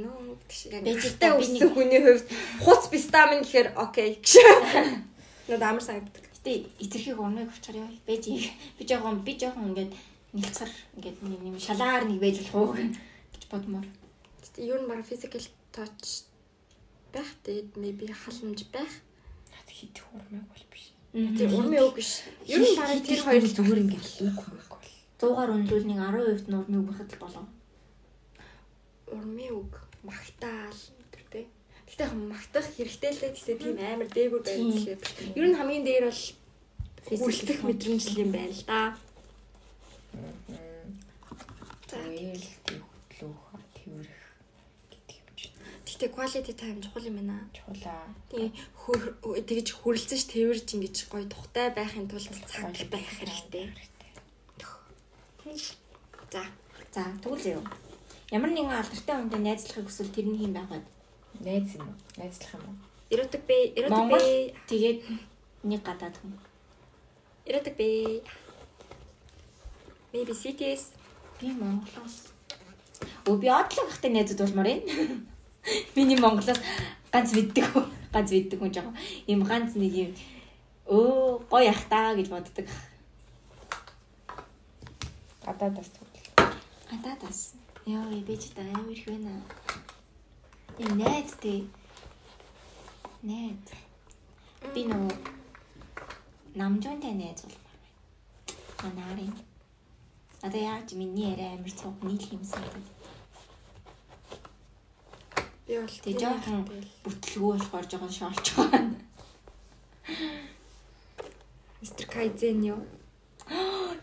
нөө 0.00 0.40
гэж 0.80 1.04
би 1.20 1.28
өссөн 1.28 1.70
хүний 1.76 2.00
хувьд 2.00 2.26
хуц 2.64 2.88
бистамин 2.88 3.44
гэхээр 3.44 3.76
окей 3.76 4.16
гэж. 4.16 4.28
Нөө 5.48 5.60
амар 5.60 5.84
санагддаг. 5.84 6.24
Гэтэ 6.40 6.52
эцэрхийг 6.82 7.20
урмыг 7.20 7.52
авчаар 7.52 7.84
яа. 7.84 7.92
Бэж 8.08 8.24
би 8.80 8.82
жоохон 8.88 9.22
би 9.22 9.36
жоохон 9.36 9.76
ингээд 9.76 9.92
нэлцэр 10.32 10.70
ингээд 10.96 11.16
нэг 11.22 11.40
юм 11.44 11.56
шалаар 11.60 12.04
нэг 12.08 12.18
байж 12.18 12.36
болох 12.48 12.54
уу 12.56 12.74
гэж 12.74 13.44
бодмоор. 13.52 13.86
Ер 14.56 14.80
нь 14.80 14.88
баг 14.88 15.04
physical 15.04 15.44
touch 15.72 16.24
байх 17.12 17.30
тэгээд 17.44 17.76
maybe 17.76 18.08
халамж 18.12 18.60
байх. 18.72 18.92
Над 19.52 19.68
хит 19.68 19.96
хурмаг 20.00 20.44
бол 20.48 20.64
биш. 20.72 20.92
Тэр 21.12 21.48
урмын 21.54 21.84
үг 21.84 21.96
биш. 21.96 22.24
Ер 22.44 22.60
нь 22.60 22.76
баг 22.76 23.00
тэр 23.04 23.20
хоёр 23.24 23.44
зүгээр 23.44 23.82
ингээд 23.84 24.06
үг 24.28 24.38
үг 24.40 24.64
бол. 24.68 24.90
100-аар 25.16 25.50
өнлүүл 25.56 25.86
нэг 25.88 25.98
10% 26.00 26.48
нь 26.48 26.58
урмыг 26.60 26.84
бүрхэд 26.88 27.12
л 27.16 27.22
болов. 27.24 27.46
урмын 29.12 29.50
үг 29.54 29.72
магтаал 30.02 30.80
тэр 31.12 31.24
тэ. 31.30 31.46
Гэтэ 31.86 32.04
яг 32.04 32.12
магтах 32.16 32.66
хэрэгтэй 32.74 33.10
л 33.12 33.20
дээ. 33.22 33.32
Гэтэ 33.36 33.54
тийм 33.62 33.78
амар 33.78 34.08
дээгүүр 34.10 34.42
байх 34.42 34.56
Тийм. 34.58 34.72
тэгэхээр. 34.72 35.38
Ер 35.38 35.46
нь 35.46 35.56
хамгийн 35.56 35.84
дээр 35.86 36.04
бол 36.10 36.22
хүлдэх 37.06 37.60
мэдрэмжл 37.62 38.18
юм 38.18 38.30
байна 38.34 38.50
л 38.50 38.64
да. 38.66 38.80
За. 41.86 42.02
Тэгэл 42.02 42.46
тийм 42.66 42.82
хөтлөх, 42.82 43.62
тэрэх 43.78 44.10
гэдэг 44.90 45.16
юм 45.22 45.28
чинь. 45.38 45.54
Гэтэ 45.96 46.12
quality 46.12 46.52
time 46.52 46.84
чухал 46.84 47.08
юм 47.08 47.16
байна. 47.16 47.40
Чулаа. 47.56 48.04
Тийм 48.28 48.52
хөр 48.76 49.16
тэгж 49.48 49.80
хүрлцэж 49.80 50.28
тэрж 50.28 50.76
ингэж 50.76 51.08
гоё 51.08 51.24
тухтай 51.24 51.72
байхын 51.72 52.04
тулд 52.04 52.36
цаг 52.44 52.68
байх 52.92 53.08
хэрэгтэй. 53.16 53.72
За. 56.28 56.44
За 56.92 57.00
тэгвэл 57.24 57.40
зөө. 57.40 57.64
Ямар 58.28 58.52
нэгэн 58.52 58.76
алдартай 58.76 59.16
хүнтэй 59.16 59.40
найзлахыг 59.40 59.88
хүсвэл 59.88 60.12
тэрний 60.12 60.36
хэм 60.36 60.52
байгаад. 60.52 60.84
Найз 61.40 61.72
юм 61.80 61.88
уу? 61.88 61.96
Найзлах 62.20 62.52
юм 62.60 62.64
уу? 62.68 62.76
Эротик 63.08 63.42
бэ? 63.48 63.56
Эротик 63.80 63.96
Монгол 63.96 64.20
бэ? 64.20 64.52
тэгээд 64.68 64.98
нэг 65.64 65.80
гадаад 65.80 66.12
хүн. 66.20 66.36
Эротик 67.48 67.72
бэ? 67.80 68.20
Maybe 70.12 70.36
cities. 70.36 70.92
Би 71.40 71.56
Монголоос. 71.56 72.36
Өө 73.24 73.40
би 73.40 73.48
одлоо 73.48 73.88
гахтай 73.88 74.12
найзууд 74.12 74.44
болмоор 74.44 74.68
байна. 74.68 74.84
Миний 75.94 76.18
Монголоос 76.18 76.60
ганц 77.12 77.32
мэддэг 77.32 77.64
хүн, 77.72 77.86
ганц 78.12 78.30
мэддэг 78.30 78.58
хүн 78.60 78.72
жоо. 78.74 78.92
Им 79.26 79.42
ганц 79.42 79.74
нэг 79.74 79.92
юм 79.94 80.12
өө 80.86 81.42
гоё 81.50 81.70
ах 81.70 81.82
таа 81.90 82.14
гэж 82.14 82.28
боддог. 82.30 82.66
Гадаадаас 85.46 85.90
тэгвэл. 85.94 86.26
Гадаадаас. 86.90 87.40
Яа, 87.86 88.06
би 88.26 88.34
ч 88.38 88.54
та 88.54 88.62
амар 88.62 88.94
их 88.94 89.06
байна. 89.06 89.42
Им 90.78 90.98
найз 90.98 91.34
тий. 91.42 91.70
Найз. 93.22 93.66
Би 94.74 94.86
нөө 94.86 95.10
намжуунтай 96.54 97.14
найз 97.14 97.42
болмоор 97.42 97.66
байна. 97.66 99.02
Анарын. 99.06 99.34
Одоо 100.42 100.60
яаж 100.60 100.92
миний 100.92 101.30
яриа 101.30 101.54
амар 101.54 101.70
цуг 101.70 101.94
нийлх 102.02 102.32
юм 102.32 102.44
санагдав. 102.44 102.95
Би 105.66 105.74
бол 105.82 105.90
Тэг 105.90 106.14
жоохон 106.22 106.62
бүтлгүү 107.02 107.58
болохоор 107.58 107.86
жоохон 107.90 108.12
шоолж 108.14 108.46
байгаа. 108.54 108.86
Mr. 111.82 112.06
Kaizen 112.06 112.62
юу? 112.62 112.78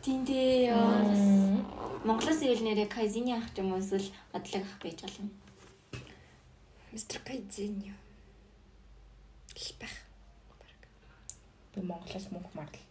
Тинтээ 0.03 0.75
яа. 0.75 0.99
Монголоос 2.03 2.43
ивэл 2.43 2.67
нэрээ 2.67 2.91
Кайзины 2.91 3.31
ах 3.39 3.47
юм 3.55 3.71
уу 3.71 3.79
эсвэл 3.79 4.11
бодлог 4.35 4.67
ах 4.67 4.75
байж 4.83 4.99
болно. 5.07 5.31
Mr. 6.91 7.23
Kaizen 7.23 7.79
юу? 7.87 7.99
Байх. 9.79 9.95
Би 11.71 11.79
Монголоос 11.79 12.27
мөнх 12.31 12.51
мартал. 12.51 12.83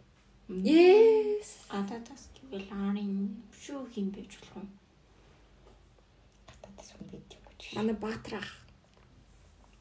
Yes. 0.49 1.61
Гадаадас 1.69 2.33
гэвэл 2.33 2.73
арын 2.73 3.37
шүү 3.53 3.85
хин 3.93 4.09
байж 4.09 4.33
болох 4.41 4.65
юм. 4.65 4.69
Гадаадаас 6.49 6.89
хүн 6.97 7.07
байд 7.13 7.29
юм 7.37 7.43
чи. 7.61 7.77
Манай 7.77 7.93
Баатар 7.93 8.41
ах. 8.41 8.62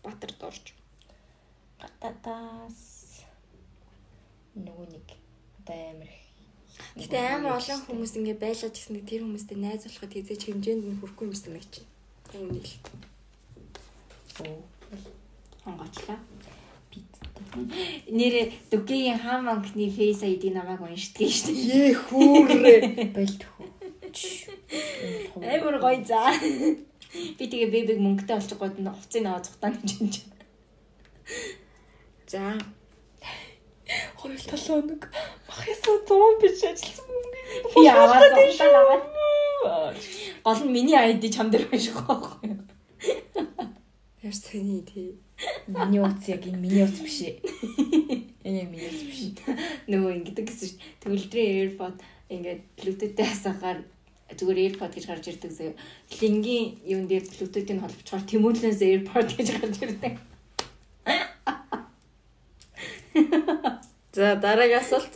Баатар 0.02 0.32
дорж. 0.40 0.74
Гадаадаас 1.80 2.80
нөгөө 4.54 4.86
нэг 4.94 5.06
одоо 5.62 5.78
амар 5.90 6.10
их 6.10 6.22
Гэтэ 6.96 7.18
амар 7.36 7.56
олон 7.56 7.80
хүмүүс 7.86 8.12
ингэ 8.18 8.34
байлаад 8.42 8.74
гэсэн 8.76 9.06
тэр 9.08 9.24
хүмүүстэй 9.24 9.56
найз 9.56 9.82
болоход 9.88 10.12
хизээч 10.12 10.42
хэмжээнд 10.44 10.84
нь 10.88 10.98
хүрэхгүй 11.00 11.26
юм 11.28 11.34
шиг 11.36 11.64
чинь. 11.72 11.88
Үүнийг 12.36 12.66
л. 12.68 12.76
Оо. 14.44 14.60
Хонгочлаа. 15.64 16.20
Бид. 16.90 17.12
Нэрээ 18.12 18.46
Дүгийн 18.70 19.18
хаан 19.24 19.46
банкны 19.48 19.88
фейс 19.88 20.20
ID 20.20 20.52
намайг 20.52 20.80
уншдаг 20.84 21.28
шүү 21.32 21.52
дээ. 21.56 21.80
Ээ 21.80 21.94
хүүрээ. 21.96 22.80
Байлт 23.16 23.42
хөө. 23.48 23.68
Амар 25.40 25.76
гоё 25.80 26.00
за. 26.04 26.20
Би 27.12 27.44
тэгээ 27.44 27.68
бэбиг 27.68 27.98
мөнгөтэй 28.00 28.36
олчих 28.40 28.56
гоод 28.56 28.80
нь 28.80 28.88
хувцсыг 28.88 29.24
аваад 29.28 29.44
цухтаа 29.44 29.76
чинь. 29.84 30.08
За. 32.24 32.56
Хоёр 34.16 34.40
толоо 34.48 34.80
нэг 34.80 35.02
махясаа 35.44 35.96
100 36.08 36.40
биш 36.40 36.64
ажилласан 36.64 37.08
мөнгө. 37.12 37.40
Би 37.76 37.84
аваад 37.84 38.32
цухтаа 38.32 38.80
аваад. 38.80 39.04
Гол 40.44 40.60
нь 40.64 40.72
миний 40.72 40.96
ID 40.96 41.28
чам 41.28 41.52
дээр 41.52 41.68
байна 41.68 41.84
шүү 41.84 42.00
байхгүй 42.00 42.48
юу? 42.48 42.60
Яар 44.24 44.34
сони 44.34 44.80
тий. 44.88 45.20
Миний 45.68 46.00
утас 46.00 46.28
яг 46.32 46.48
энэ 46.48 46.56
миний 46.64 46.84
утас 46.88 47.04
биш 47.04 47.28
ээ. 47.28 47.36
Энэ 48.48 48.72
миний 48.72 48.88
утас 48.88 49.04
биш. 49.04 49.20
Нөгөө 49.90 50.10
ингэдэг 50.16 50.46
гэсэн 50.48 50.68
шүү. 50.72 50.80
Төгөлдрийн 51.04 51.52
AirPod 51.60 51.96
ингээд 52.32 52.62
Bluetooth-тэй 52.80 53.26
хасахаар 53.28 53.78
зүгээр 54.38 54.62
AirPod 54.76 54.92
гэж 54.94 55.04
гарч 55.06 55.24
ирдэг 55.28 55.52
зөө. 55.52 55.72
Лингийн 56.20 56.80
юун 56.84 57.06
дээр 57.06 57.24
Bluetooth-ийг 57.28 57.80
холбочоор 57.80 58.22
тэмүүлнээс 58.28 58.80
AirPod 58.82 59.28
гэж 59.36 59.48
гарч 59.58 59.76
ирдэг. 59.84 60.14
За 64.12 64.36
дараагийн 64.36 64.80
асуулт. 64.80 65.12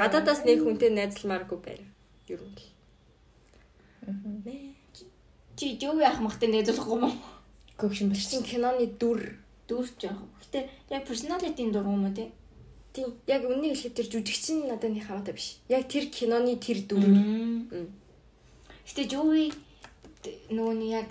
Гадаадаас 0.00 0.44
нэг 0.48 0.64
хүнтэй 0.64 0.90
найзалмааргүй 0.92 1.58
байна. 1.60 1.86
Ер 2.28 2.40
нь. 2.40 2.56
Чи 5.56 5.76
юу 5.80 6.00
яах 6.00 6.20
махтай 6.20 6.48
найзлахгүй 6.48 6.96
юм 6.96 7.04
уу? 7.08 7.16
Гөгшин 7.80 8.08
болсон. 8.12 8.42
киноны 8.44 8.86
дүр. 9.00 9.36
Дүүрч 9.68 10.04
яах. 10.08 10.20
Гэтэ 10.42 10.68
яг 10.90 11.02
personality-ийн 11.08 11.72
дургуй 11.72 11.94
юм 11.96 12.04
уу 12.08 12.14
те? 12.14 12.32
Тийм. 12.96 13.12
Яг 13.28 13.44
үннийг 13.44 13.76
хэлэхэд 13.76 13.92
тэр 13.92 14.08
жүжигчин 14.08 14.72
надад 14.72 14.88
нэг 14.88 15.04
хамаатай 15.04 15.36
биш. 15.36 15.60
Яг 15.68 15.84
тэр 15.84 16.08
киноны 16.08 16.56
тэр 16.56 16.80
дүр. 16.88 17.04
Гэтэ 18.88 19.04
Joey 19.12 19.52
нөгөө 20.48 20.74
нэг 20.80 20.90
яг 21.04 21.08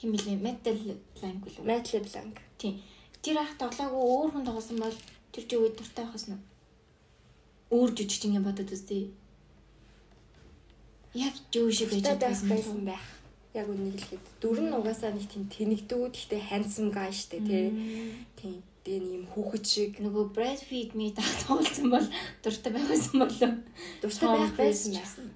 химэлээ 0.00 0.40
metal 0.40 0.78
language 1.20 1.60
үү? 1.60 1.68
Matt 1.68 1.92
LeBlanc. 1.92 2.40
Тийм. 2.56 2.80
Тэр 3.20 3.36
ах 3.44 3.52
тоглоогүй 3.60 4.00
өөр 4.00 4.30
хүн 4.32 4.48
тоглосон 4.48 4.80
бол 4.80 4.96
тэр 5.36 5.44
Joey 5.44 5.76
дуртай 5.76 6.08
байхас 6.08 6.24
нь. 6.32 6.40
Өөр 7.68 7.92
жүжигчин 7.92 8.40
юм 8.40 8.48
бодод 8.48 8.72
үстэй. 8.72 9.12
Яг 11.12 11.36
Joey 11.52 11.68
шиг 11.68 11.92
байж 11.92 12.16
байсан 12.48 12.80
байх. 12.88 13.04
Яг 13.52 13.68
үннийг 13.68 14.00
хэлэхэд 14.00 14.24
дүр 14.40 14.58
нь 14.64 14.72
угаасаа 14.72 15.12
нэг 15.12 15.28
тийм 15.28 15.52
тэнэгдүү 15.52 16.00
гэхдээ 16.16 16.48
handsome 16.48 16.88
guy 16.96 17.12
штэ 17.12 17.44
тий. 17.44 17.68
Тийм. 18.40 18.64
Тэгээ 18.84 19.00
нэг 19.00 19.12
юм 19.16 19.24
хүүхэд 19.32 19.64
шиг 19.64 19.92
Нөгөө 20.04 20.24
Brad 20.36 20.60
Pitt 20.68 20.92
ми 20.92 21.08
таг 21.16 21.24
тоглосон 21.48 21.88
бол 21.88 22.06
дуртай 22.44 22.72
байхсан 22.72 23.16
болов. 23.16 23.52
дуртай 24.04 24.28
байх 24.28 24.52
байсан 24.60 24.92
байсан. 24.92 25.26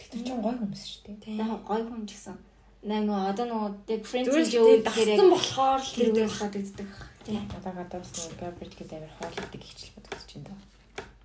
Тэгтээ 0.00 0.14
Тэр 0.14 0.22
чинь 0.24 0.40
гой 0.40 0.54
хүмүүс 0.56 0.84
шүү 0.88 1.14
дээ. 1.20 1.36
Яг 1.36 1.60
гой 1.68 1.82
хүн 1.84 2.06
ч 2.08 2.16
гэсэн. 2.16 2.36
Нөгөө 2.84 3.18
одоо 3.28 3.44
нөгөө 3.50 3.70
гэж 3.88 4.02
л 4.08 4.24
өвдөөр 4.24 4.80
дассан 4.86 5.28
болохоор 5.32 5.80
л 5.82 5.92
тэр 5.92 6.08
үйл 6.14 6.36
гадагддаг. 6.38 6.90
Тийм. 7.24 7.44
Одоо 7.50 7.72
гадаас 7.74 8.08
нөгөө 8.14 8.36
garbage 8.40 8.74
гэдэг 8.78 8.96
амар 9.00 9.12
хоолойдаг 9.18 9.62
ихчлэл 9.64 9.94
бодож 9.96 10.22
чинь 10.28 10.44
даа. 10.44 10.60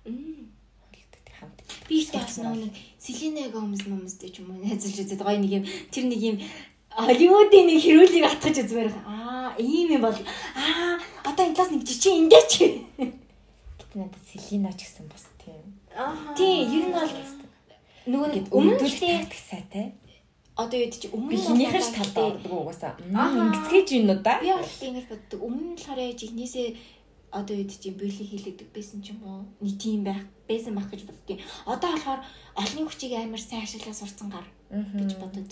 Хоолойдаг 0.04 1.34
хамт. 1.38 1.58
Би 1.88 1.94
ихтэй 2.00 2.20
бас 2.20 2.36
нөгөө 2.40 2.60
нэг 2.64 2.74
Селена 2.96 3.48
Гомес 3.52 3.84
момстэй 3.84 4.30
ч 4.32 4.40
юм 4.40 4.52
уу 4.52 4.64
найзалж 4.64 4.96
үзээд 5.04 5.22
гоё 5.22 5.38
нэг 5.38 5.52
юм 5.60 5.64
тэр 5.92 6.04
нэг 6.08 6.20
юм 6.20 6.36
Холливуудын 6.90 7.66
нэг 7.70 7.78
хэрүүлийг 7.86 8.24
атгаж 8.26 8.56
үзмээр. 8.66 8.90
Аа, 9.06 9.54
ийм 9.58 9.94
юм 9.94 10.02
бол 10.02 10.18
аа, 10.58 10.98
одоо 11.22 11.44
энэ 11.46 11.54
талаас 11.56 11.70
нэг 11.70 11.86
жижиг 11.86 12.14
индээч. 12.18 12.52
Гэтэ 13.78 13.94
надад 13.94 14.24
Селина 14.26 14.70
ч 14.74 14.90
гэсэн 14.90 15.06
бас 15.06 15.24
тийм. 15.38 15.62
Аа. 15.94 16.34
Тийм, 16.34 16.66
ер 16.66 16.84
нь 16.90 16.94
бол 16.94 17.12
нөгөө 18.10 18.28
нэг 18.34 18.44
өмнө 18.50 18.74
Өмнөдүүлэх 18.74 19.02
нь 19.06 19.22
тактик 19.22 19.42
сайтай. 19.50 19.86
одоо 20.58 20.76
юу 20.82 20.90
гэж 20.90 21.02
өмнө 21.14 21.30
Би 21.30 21.36
нь 21.38 21.70
гэхдээ- 21.70 22.34
ордог 22.34 22.52
угаасаа. 22.52 22.92
Ахаа. 23.14 23.38
Ингэцгээж 23.48 23.88
юм 23.96 24.10
уу 24.10 24.18
да? 24.20 24.34
Би 24.42 24.50
бол 24.50 24.74
ингэж 24.82 25.06
боддог. 25.08 25.38
Өмнө 25.46 25.62
нь 25.62 25.74
болохоор 25.78 25.98
яаж 26.04 26.20
ихнээсээ 26.26 26.68
одоо 27.30 27.54
юу 27.56 27.66
гэж 27.70 27.82
бэлий 27.96 28.26
хийлэгдэг 28.28 28.68
байсан 28.74 28.98
ч 29.00 29.14
юм 29.14 29.22
уу? 29.24 29.46
Нэг 29.62 29.74
тийм 29.78 30.02
байх, 30.04 30.20
байсан 30.50 30.74
байх 30.74 30.90
гэж 30.90 31.06
боддгийн. 31.06 31.40
Одоо 31.70 31.88
болохоор 31.94 32.20
олонний 32.58 32.84
хүчийг 32.84 33.12
амар 33.14 33.40
сайн 33.40 33.62
ашиглаж 33.62 33.94
сурцсан 33.96 34.28
гар 34.34 34.46
гэж 34.68 35.16
боддог. 35.22 35.46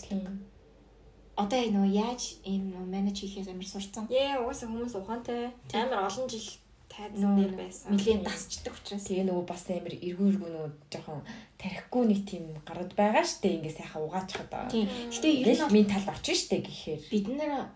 Одоо 1.38 1.58
яг 1.62 1.70
нөгөө 1.70 1.92
яаж 1.94 2.22
ийм 2.42 2.62
нөгөө 2.74 2.88
менеж 2.90 3.16
хийхээс 3.22 3.48
амар 3.54 3.68
сурцсан. 3.70 4.04
Яа, 4.10 4.42
угаасаа 4.42 4.66
хүмүүс 4.68 4.94
ухаантай. 4.98 5.54
Амар 5.70 6.10
олон 6.10 6.26
жил 6.26 6.48
тайзан 6.90 7.22
Нөө 7.22 7.36
дээр 7.38 7.54
байсан. 7.54 7.94
Нилийн 7.94 8.22
дасчдаг 8.26 8.74
учраас. 8.74 9.06
Тэгээ 9.06 9.26
нөгөө 9.30 9.46
бас 9.46 9.62
амар 9.70 9.94
эргүү 9.94 10.26
эргүү 10.34 10.50
нөгөө 10.50 10.70
жоохон 10.90 11.22
тарихгүй 11.62 12.04
нэг 12.10 12.20
тийм 12.26 12.44
гарууд 12.66 12.92
байгаа 12.98 13.22
штэ 13.22 13.54
ингээ 13.54 13.78
сайхан 13.78 14.02
угаачихад 14.02 14.50
байгаа. 14.50 14.72
Тийм. 14.74 14.90
Гэтэ 14.90 15.28
ер 15.30 15.48
нь 15.54 15.74
минь 15.78 15.86
тал 15.86 16.10
очно 16.10 16.34
штэ 16.34 16.58
гэхээр. 16.58 17.00
бид 17.06 17.26
нар 17.38 17.70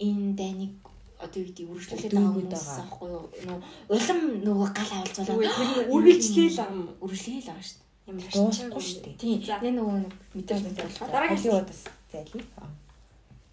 энэ 0.00 0.32
дайныг 0.32 0.72
одоо 1.20 1.38
юу 1.42 1.48
гэдэг 1.52 1.68
үргэлжлүүлээд 1.68 2.14
байгаа 2.16 2.32
хүмүүс 2.32 2.64
байгаа. 2.64 2.80
аахгүй 2.80 3.08
юу? 3.12 3.24
Нөгөө 3.44 3.60
улам 3.92 4.20
нөгөө 4.40 4.68
гал 4.72 4.92
авалцуулаад 4.96 5.28
Зүгээр 5.36 5.52
тэр 5.52 5.68
нь 5.68 5.90
үргэлжлээл 5.94 6.60
ам. 6.64 6.76
үргэлжлээл 7.04 7.48
байгаа 7.50 7.66
дээ. 7.68 7.80
Ямар 8.08 8.24
Дуусахгүй 8.32 8.82
штэ. 8.82 9.10
Тийм. 9.20 9.38
За. 9.44 9.60
Нэ 9.62 9.70
нөгөө 9.76 9.96
нэг 10.00 10.14
мэдээлэл 10.34 10.76
болохоор 10.80 11.10
Дараагийн 11.12 11.38
Холливуудаас 11.38 11.82
зайлий. 12.10 12.44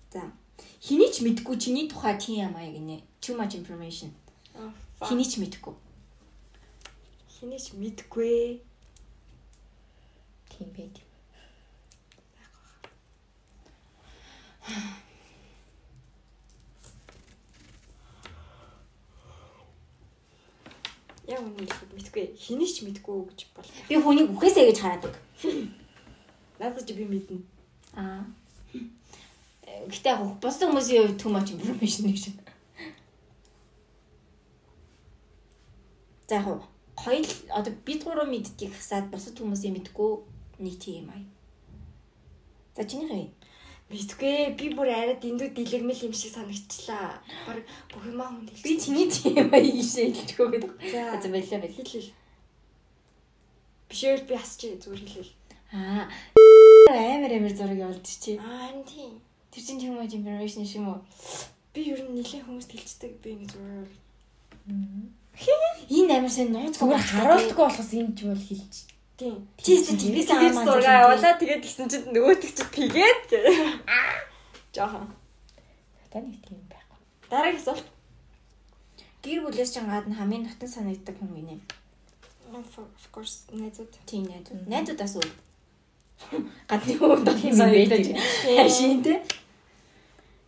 За. 0.10 0.32
Хэний 0.82 1.12
ч 1.14 1.22
мэдгүй 1.22 1.56
чиний 1.62 1.86
тухай 1.86 2.18
тийм 2.18 2.50
юм 2.50 2.56
аа 2.58 2.66
гинэ. 2.66 3.04
Too 3.22 3.38
much 3.38 3.54
information. 3.54 4.10
Хэний 5.00 5.28
ч 5.30 5.38
мэдгүй. 5.38 5.76
Хэний 7.30 7.60
ч 7.62 7.78
мэдгүй. 7.78 8.60
Тийм 10.50 10.70
байд. 10.74 10.98
Яг 21.30 21.46
үнэ 21.46 21.70
мэдгүй. 21.94 22.34
Хэний 22.34 22.66
ч 22.66 22.82
мэдгүй 22.82 23.18
гэж 23.30 23.40
бол. 23.54 23.70
Би 23.86 23.96
хүнийг 24.02 24.34
үхээсэй 24.34 24.66
гэж 24.74 24.78
хараадаг. 24.82 25.14
Надад 26.58 26.84
ч 26.84 26.98
би 26.98 27.06
мэднэ. 27.06 27.46
Аа. 27.94 28.26
Гэтэ 29.90 30.10
яг 30.10 30.22
бусдын 30.42 30.70
хүмүүсийн 30.70 31.04
хувьд 31.06 31.22
too 31.22 31.32
much 31.34 31.52
information 31.54 32.16
шиг. 32.16 32.38
За 36.30 36.36
яг 36.36 36.62
хоёул 36.96 37.32
одоо 37.50 37.74
бид 37.86 38.04
гурав 38.04 38.28
мэддгийг 38.30 38.74
хасаад 38.76 39.10
бусад 39.10 39.40
хүмүүсийн 39.40 39.74
мэдгүй 39.76 40.12
нэг 40.60 40.76
тийм 40.78 40.96
юм 41.04 41.10
аа. 41.10 41.22
За 42.76 42.84
чиний 42.84 43.08
хай. 43.08 43.26
Мэдгүй. 43.90 44.54
Би 44.60 44.70
бүр 44.78 44.92
арай 44.94 45.18
дэндүү 45.18 45.50
дэлгэрмэл 45.58 46.06
юм 46.06 46.14
шиг 46.14 46.36
санагчлаа. 46.36 47.24
Бараг 47.48 47.66
бүх 47.90 48.06
юмаа 48.06 48.30
хүн 48.30 48.46
хэлсэн. 48.46 48.66
Би 48.68 48.74
чиний 48.78 49.08
тийм 49.10 49.50
аа 49.50 49.64
ийшээ 49.64 50.14
хэлчихөө 50.14 50.48
гэдэг. 50.54 50.72
За. 50.94 51.02
Байлаа 51.34 51.60
байлаа. 51.64 51.74
хэл 51.74 51.90
хэл. 51.90 52.12
Бишээр 53.90 54.22
би 54.30 54.34
асч 54.38 54.62
зүгээр 54.78 55.02
хэлээл. 55.02 55.34
Аа. 55.74 56.06
Амар 56.94 57.32
амар 57.34 57.54
зураг 57.58 57.80
явуулж 57.82 58.06
чи. 58.06 58.38
Аа, 58.38 58.70
тийм. 58.86 59.18
Тэр 59.52 59.64
чинь 59.66 59.80
too 59.82 59.94
much 59.98 60.14
information 60.14 60.66
шиг 60.66 60.82
юм 60.82 60.88
уу? 60.94 61.02
Би 61.74 61.90
ер 61.90 62.02
нь 62.06 62.14
нэлээд 62.18 62.46
хүмүүст 62.46 62.72
хэлцдэг 62.74 63.14
би 63.22 63.30
ингэ 63.34 63.54
зүгээр. 63.54 63.90
Энэ 65.90 66.14
амар 66.18 66.30
сайн 66.30 66.54
нууц 66.54 66.78
Зүгээр 66.78 67.06
харуулдаггүй 67.10 67.66
болохоос 67.66 67.92
юм 67.98 68.10
ч 68.14 68.20
бол 68.30 68.38
хэлж. 68.38 68.76
Тийм. 69.18 69.36
Чи 69.58 69.74
ч 69.82 69.98
тэгээс 69.98 70.30
Тэгээд 70.30 70.56
аа 70.58 70.66
зураг 70.66 70.98
авалаа 71.02 71.34
тэгээд 71.42 71.62
гисэн 71.66 71.90
чинь 71.90 72.08
нөгөөтг 72.14 72.52
чи 72.54 72.64
тэгээд 72.78 73.22
гэ. 73.30 73.40
Жохон. 74.76 75.10
Та 76.14 76.22
нэг 76.22 76.38
тийм 76.46 76.62
байхгүй. 76.70 77.00
Дараагийн 77.30 77.62
асуулт. 77.62 77.88
Гэр 79.26 79.40
бүлээс 79.44 79.74
чинь 79.74 79.90
гадна 79.90 80.16
хамгийн 80.16 80.46
нутан 80.46 80.70
санагддаг 80.70 81.16
хүн 81.18 81.34
гинэ. 81.36 81.56
Of 82.54 83.06
course 83.12 83.50
найзууд. 83.52 83.92
Тийм 84.06 84.30
найзууд. 84.30 84.70
Найзуудаас 84.70 85.18
үл. 85.20 85.32
Гадны 86.68 86.94
Тийм 87.00 87.24
дотор 87.24 87.46
юм 87.46 87.58
байдаг. 87.58 88.18
Хашийн 88.46 89.04
те. 89.04 89.22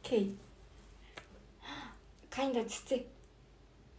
Окей. 0.04 0.36
Kinda 2.32 2.62
цэцээ. 2.64 3.04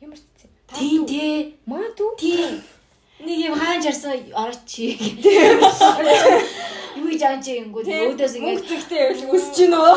Ямар 0.00 0.16
зэ. 0.16 0.46
Тийм 0.78 1.06
тий. 1.06 1.56
Маа 1.66 1.88
дүү. 1.96 2.16
Тийм. 2.16 2.62
Нэг 3.20 3.38
юм 3.48 3.54
хаан 3.58 3.82
жарсан 3.82 4.16
орч 4.34 4.58
чи. 4.66 4.96
Юу 6.96 7.08
гэж 7.08 7.22
аан 7.22 7.40
чи 7.42 7.58
ингэнгүү 7.60 7.82
өөдөөс 8.12 8.34
мөнгө 8.40 8.52
ингэ 8.56 8.68
зэгтэй 8.68 9.00
явж 9.04 9.20
үсэж 9.32 9.56
гин 9.64 9.74
үү? 9.76 9.94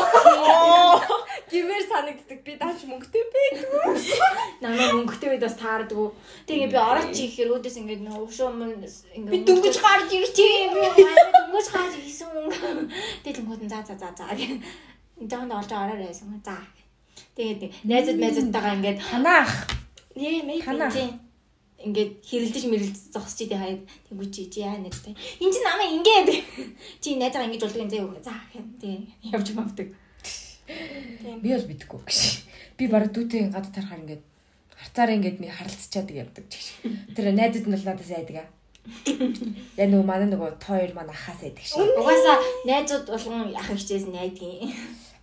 Гимээр 1.50 1.84
санагддаг. 1.86 2.38
Би 2.42 2.52
даач 2.58 2.82
мөнгөтэй 2.90 3.24
бэ. 3.30 3.42
намайг 4.62 4.90
мөнгөтэй 4.98 5.30
үед 5.30 5.44
бас 5.46 5.54
таардаг. 5.54 6.10
Тэг 6.42 6.58
ингэ 6.58 6.74
би 6.74 6.78
орч 6.78 7.14
чи 7.14 7.30
гэхээр 7.30 7.54
өөдөөс 7.54 7.76
ингэ 7.78 8.02
нөө 8.02 8.26
өвшөө 8.26 8.50
мөн 8.50 8.82
ингэ 8.82 9.30
Би 9.30 9.38
дөнгөж 9.46 9.76
гарч 9.78 10.10
ирж 10.10 10.34
чи 10.34 10.46
би 10.74 10.82
дөнгөж 11.06 11.66
гарч 11.70 11.92
ирсэн. 12.02 12.90
Тэг 13.22 13.32
тэнгууд 13.38 13.62
нь 13.62 13.70
за 13.70 13.78
за 13.86 13.94
за 13.94 14.10
за 14.10 14.26
гэх. 14.34 14.58
Энд 15.22 15.32
олж 15.38 15.70
ороод 15.70 16.02
байсан. 16.02 16.34
За. 16.42 16.58
Тэгээд 17.38 17.86
найзууд 17.86 18.18
найзуудтайгаа 18.18 18.76
ингээд 18.82 18.98
Танаах. 19.06 19.70
Нэ 20.18 20.42
мэй 20.42 20.58
тийм. 20.66 21.22
Ингээд 21.76 22.10
хэрэлдэж 22.26 22.64
мэрэлдэж 22.66 22.98
зогсож 23.14 23.38
идэ 23.46 23.56
хаяад 23.60 23.82
тэггүй 24.08 24.28
чи 24.34 24.50
чи 24.50 24.66
яа 24.66 24.80
нэртэй. 24.80 25.14
Энд 25.14 25.52
чи 25.54 25.60
намайг 25.62 25.92
ингээд 26.00 26.28
чи 26.98 27.14
найзаа 27.20 27.46
ингэж 27.46 27.62
болдог 27.62 27.86
юм 27.86 28.10
юу. 28.10 28.18
За 28.24 28.34
гэх 28.50 28.66
тийм 28.80 29.06
явж 29.22 29.54
мавдаг. 29.54 29.94
Би 30.66 31.48
бол 31.54 31.66
бидэхгүй 31.70 32.00
гэж. 32.06 32.20
Би 32.76 32.84
бараг 32.90 33.10
дүүтэй 33.14 33.48
гадаа 33.50 33.72
тарахаар 33.72 34.02
ингээд 34.02 34.24
харцаараа 34.76 35.16
ингээд 35.16 35.38
нэг 35.40 35.52
харалцчаад 35.54 36.08
явдаг 36.10 36.44
гэж. 36.50 36.64
Тэр 37.16 37.32
найзууд 37.32 37.66
нь 37.66 37.74
бол 37.74 37.86
надаас 37.86 38.12
айдаг 38.12 38.36
аа. 38.42 38.48
Яг 39.80 39.88
нөгөө 39.90 40.06
манай 40.06 40.28
нөгөө 40.30 40.58
тоор 40.62 40.90
маань 40.94 41.10
ахаас 41.10 41.40
айдаг 41.42 41.64
шээ. 41.64 41.98
Угаасаа 41.98 42.38
найзууд 42.66 43.06
болгон 43.10 43.54
ах 43.54 43.70
хичээс 43.72 44.06
найдгийн. 44.10 44.70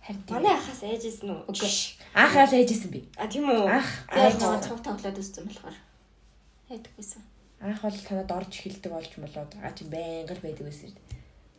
Харин. 0.04 0.20
Манай 0.28 0.52
ахаас 0.52 0.82
ээжсэн 0.84 1.32
үү? 1.32 1.40
Окей. 1.48 1.72
Анх 2.12 2.34
яал 2.36 2.52
ээжсэн 2.52 2.90
би. 2.92 3.08
А 3.16 3.24
тийм 3.24 3.48
үү? 3.48 3.64
Яг 3.64 3.80
анх 4.12 4.36
нэг 4.36 4.60
цог 4.68 4.80
тоглоод 4.84 5.16
үзсэн 5.16 5.48
болохоор. 5.48 5.76
Хайдаггүйсэн. 6.68 7.22
анх 7.64 7.80
бол 7.80 7.98
танад 8.04 8.30
орж 8.36 8.52
эхэлдэг 8.60 8.92
болж 8.92 9.12
болоод 9.16 9.52
аа 9.64 9.72
чи 9.72 9.84
байнга 9.88 10.36
л 10.36 10.44
байдаг 10.44 10.64
байсан. 10.68 10.92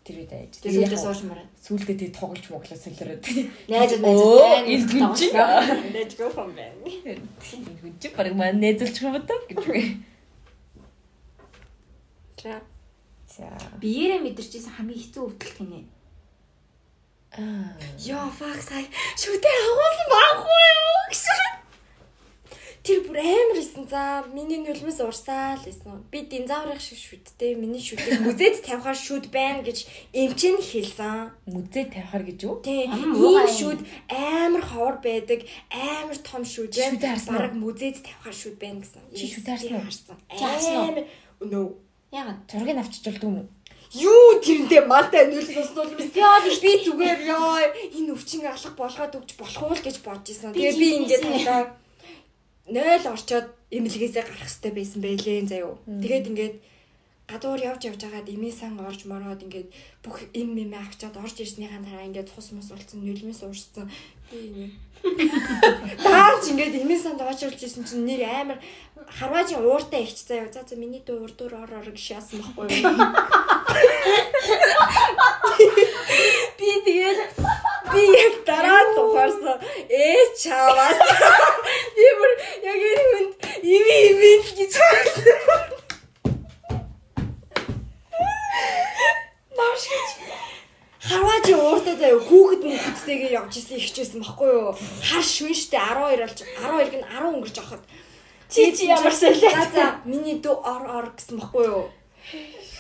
Тэр 0.06 0.22
үед. 0.22 0.54
Тэгээд 0.62 0.86
сүүлдээ 0.86 1.02
суушмаар. 1.02 1.42
Сүүлдээ 1.66 1.98
тэг 1.98 2.12
тоглож 2.14 2.46
моглоо 2.54 2.78
солиороод. 2.78 3.26
Найзууд 3.66 4.02
найзууд 4.06 4.46
энэ. 4.70 4.86
Let's 5.98 6.14
go 6.14 6.30
from 6.30 6.54
there. 6.54 6.78
Энэ 6.86 7.26
чинь 7.98 8.14
баг 8.14 8.30
маань 8.38 8.62
нээзэлж 8.62 9.02
юм 9.02 9.18
даа 9.26 9.42
гэж. 9.50 9.66
За. 12.46 12.62
За. 13.26 13.50
Биеэрээ 13.82 14.22
мэдэрчээсэн 14.22 14.78
хамгийн 14.78 15.02
хэцүү 15.02 15.24
өвдөлт 15.26 15.58
гинэ. 15.58 15.82
Аа. 17.42 17.74
Йоо 17.98 18.30
fuck 18.30 18.62
сая 18.62 18.86
шүтээ 19.18 19.56
агуулсан 19.66 20.08
байхгүй 20.14 20.62
юу 20.70 21.02
гэсэн. 21.10 21.65
Тэр 22.86 23.02
бүр 23.10 23.18
амар 23.18 23.58
исэн. 23.58 23.88
За 23.90 24.22
миний 24.30 24.62
нулимс 24.62 25.00
урсаал 25.02 25.58
исэн. 25.66 26.06
Би 26.14 26.22
динзаврын 26.30 26.78
шиг 26.78 27.02
шүттэй. 27.02 27.58
Миний 27.58 27.82
шүтээ 27.82 28.22
мүзэд 28.22 28.62
тавихаар 28.62 28.94
шүд 28.94 29.34
байна 29.34 29.66
гэж 29.66 29.90
эмчин 30.14 30.62
хэлсэн. 30.62 31.34
Мүзээ 31.50 31.86
тавихаар 31.90 32.24
гэж 32.30 32.38
юу? 32.46 32.62
Тий. 32.62 32.86
Амин 32.86 33.18
муугай 33.18 33.50
Ийм 33.50 33.50
юм. 33.50 33.58
шүд 33.58 33.80
амар 34.14 34.62
ховор 34.62 34.96
байдаг. 35.02 35.42
Амар 35.74 36.18
том 36.22 36.46
шүд. 36.46 36.78
Шүдээ 36.78 37.10
харсан? 37.10 37.34
Бараг 37.34 37.54
мүзэд 37.58 38.06
тавихаар 38.06 38.38
шүд 38.38 38.56
байна 38.62 38.80
гэсэн. 38.86 39.02
Чи 39.18 39.26
шүдээ 39.34 39.54
харсан 39.58 40.14
уу? 40.14 40.22
Харсан. 40.30 41.10
No. 41.42 41.62
Ягаад? 42.14 42.38
Зургийг 42.54 42.78
авчиж 42.78 43.02
болдгүй 43.10 43.30
юм 43.34 43.38
уу? 43.42 43.50
Юу 43.96 44.42
тэрнтэй 44.46 44.86
малтай 44.86 45.26
нулимс 45.32 45.72
нулимс. 45.74 46.14
Яа 46.14 46.38
би 46.46 46.72
зүгээр 46.86 47.20
яа 47.34 47.66
энэ 47.98 48.14
өвчин 48.14 48.44
алах 48.46 48.76
болгоод 48.78 49.14
өгч 49.18 49.32
болох 49.40 49.62
уу 49.64 49.74
гэж 49.74 49.98
бодож 50.04 50.30
исэн. 50.30 50.52
Би 50.54 50.68
Тэгээ 50.68 50.80
би 50.80 50.88
ингээд 51.00 51.24
талаа 51.24 51.64
0 52.66 53.14
орчоод 53.14 53.48
эмнэлгээсээ 53.70 54.24
гарах 54.26 54.42
хэрэгтэй 54.42 54.74
байсан 54.74 55.02
байлээ 55.02 55.46
заяо. 55.46 55.78
Тэгээд 55.86 56.30
ингээд 56.30 56.56
гадуур 57.30 57.62
явж 57.62 57.82
явж 57.90 58.02
байгаад 58.06 58.30
имээсэн 58.30 58.80
орж 58.82 59.06
мороод 59.06 59.42
ингээд 59.46 59.70
бүх 60.06 60.22
им 60.34 60.58
им 60.58 60.74
авчаад 60.74 61.18
орж 61.18 61.42
ирснийхаа 61.42 61.82
дараа 61.82 62.06
ингээд 62.10 62.32
цус 62.34 62.52
мус 62.54 62.70
болцсон 62.70 63.02
нөлмөс 63.06 63.42
уурсан. 63.46 63.90
Би 64.32 64.72
даач 66.04 66.44
ингээд 66.50 66.76
имээсэн 66.82 67.18
доочруулж 67.18 67.62
исэн 67.62 67.84
чинь 67.86 68.06
нэр 68.10 68.22
амар 68.26 68.60
харваажийн 69.18 69.62
ууртай 69.62 70.02
ихч 70.04 70.18
заяа 70.26 70.54
за 70.54 70.64
за 70.66 70.76
миний 70.76 71.02
дуу 71.06 71.24
урдуур 71.26 71.54
ор 71.62 71.70
ор 71.70 71.90
гэж 71.94 72.12
яасан 72.18 72.42
байхгүй 72.42 72.66
юу 72.82 72.90
би 76.58 76.70
тэгээд 76.86 77.20
би 77.96 78.04
яг 78.26 78.36
дараа 78.48 78.84
тухаарсан 78.96 79.58
ээ 79.90 80.24
чаваас 80.42 81.00
би 81.96 82.08
бүр 82.20 82.32
яг 82.72 82.80
энэ 82.92 83.04
хүнд 83.12 83.34
ими 83.76 83.96
ими 84.10 84.32
гэж 84.58 84.74
Маш 89.58 89.84
гэж 89.92 90.10
Харваач 91.06 91.48
ууртай 91.54 91.96
заяа 92.02 92.20
хүүхэд 92.28 92.62
мөхөдтэйгээ 92.66 93.36
явж 93.38 93.54
исэн 93.62 93.78
ихчээсэн 93.78 94.22
баггүй 94.26 94.50
юу? 94.58 94.74
Хар 95.06 95.22
шүнштэй 95.22 95.78
12 95.78 96.18
болж 96.26 96.40
12 96.42 96.98
нь 96.98 97.06
10 97.06 97.30
өнгөрч 97.30 97.58
авахад 97.62 97.84
чи 98.50 98.74
чи 98.74 98.90
ямар. 98.90 99.14
За 99.14 99.30
за 99.70 99.86
миний 100.10 100.42
дүү 100.42 100.56
ор 100.66 100.84
ор 100.98 101.08
гэсэн 101.14 101.38
баггүй 101.38 101.66
юу? 101.70 101.86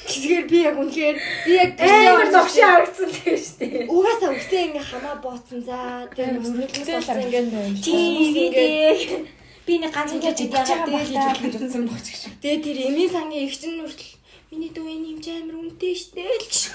Тэсгээр 0.05 0.45
би 0.45 0.61
яг 0.61 0.77
үнэхээр 0.77 1.17
би 1.45 1.51
яг 1.57 1.81
амар 1.81 2.29
зогшин 2.29 2.69
харагдсан 2.69 3.09
тийм 3.09 3.37
шүү 3.41 3.57
дээ. 3.57 3.89
Угаасаа 3.89 4.37
үсээ 4.37 4.69
ингээ 4.69 4.85
хамаа 4.85 5.17
бооцсон 5.17 5.65
за 5.65 6.05
тэр 6.13 6.37
мөрөглөс 6.37 6.93
болсон 6.93 7.25
ингээ 7.25 7.49
тийм 7.81 9.25
би 9.65 9.73
нэг 9.81 9.89
ганц 9.89 10.13
яагаад 10.13 10.37
дээлж 10.37 10.85
дээлж 10.85 11.41
гэж 11.41 11.57
утсан 11.57 11.89
багч 11.89 12.13
гэж. 12.13 12.37
Тэгээ 12.37 12.61
тэр 12.61 12.77
эмийн 12.85 13.09
сангийн 13.09 13.49
эгч 13.49 13.65
нь 13.65 13.81
хүртэл 13.81 14.13
миний 14.53 14.69
дүү 14.69 14.93
энэ 14.93 15.09
юм 15.09 15.17
амар 15.41 15.57
үнэтэй 15.57 15.97
л 15.97 16.05
гэж. 16.13 16.53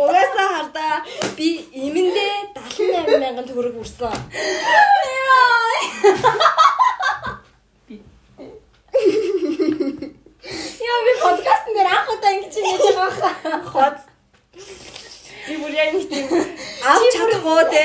Угаасаа 0.00 0.48
хардаа 0.54 1.02
би 1.36 1.48
эмэндээ 1.74 2.54
78 2.54 3.18
мянган 3.18 3.46
төгрөг 3.50 3.82
үрсэн. 3.82 4.14
Яа 5.26 6.59
би 11.06 11.12
подкастн 11.24 11.72
дээр 11.74 11.88
анх 11.96 12.08
удаа 12.14 12.32
ингэж 12.36 12.54
хийж 12.54 12.84
байгаа 12.98 13.32
хаа. 13.72 13.90
Би 15.46 15.54
бүр 15.56 15.72
яг 15.74 15.90
нэг 15.94 16.06
тийм 16.12 16.26
авч 16.92 17.12
чадахгүй 17.16 17.62
те 17.72 17.84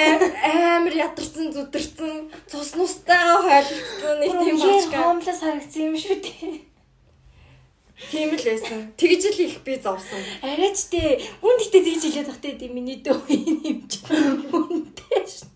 амар 0.52 0.94
ядарсан 0.94 1.48
зүдэрсэн 1.56 2.14
цус 2.52 2.70
нустайгаа 2.78 3.42
хойлцсон 3.48 4.16
нэг 4.22 4.32
тийм 4.44 4.56
бачка. 4.62 4.98
хоомлос 5.02 5.40
харагдсан 5.42 5.84
юм 5.90 5.96
шүү 6.04 6.18
дээ. 6.26 6.54
Тийм 8.12 8.30
л 8.36 8.44
байсан. 8.44 8.80
Тэгж 9.00 9.24
л 9.32 9.40
их 9.40 9.56
би 9.64 9.74
зовсон. 9.80 10.20
Арайч 10.44 10.92
дээ. 10.92 11.24
Хүн 11.40 11.56
гэтээ 11.64 11.84
тэгж 11.88 12.04
хэлээд 12.04 12.28
тахтай 12.28 12.54
дээ 12.60 12.76
миний 12.76 13.00
дөө 13.00 13.24
юм 13.72 13.80
чи. 13.88 14.04
Хүнтэй 14.04 15.24
шүү 15.24 15.48
дээ. 15.48 15.55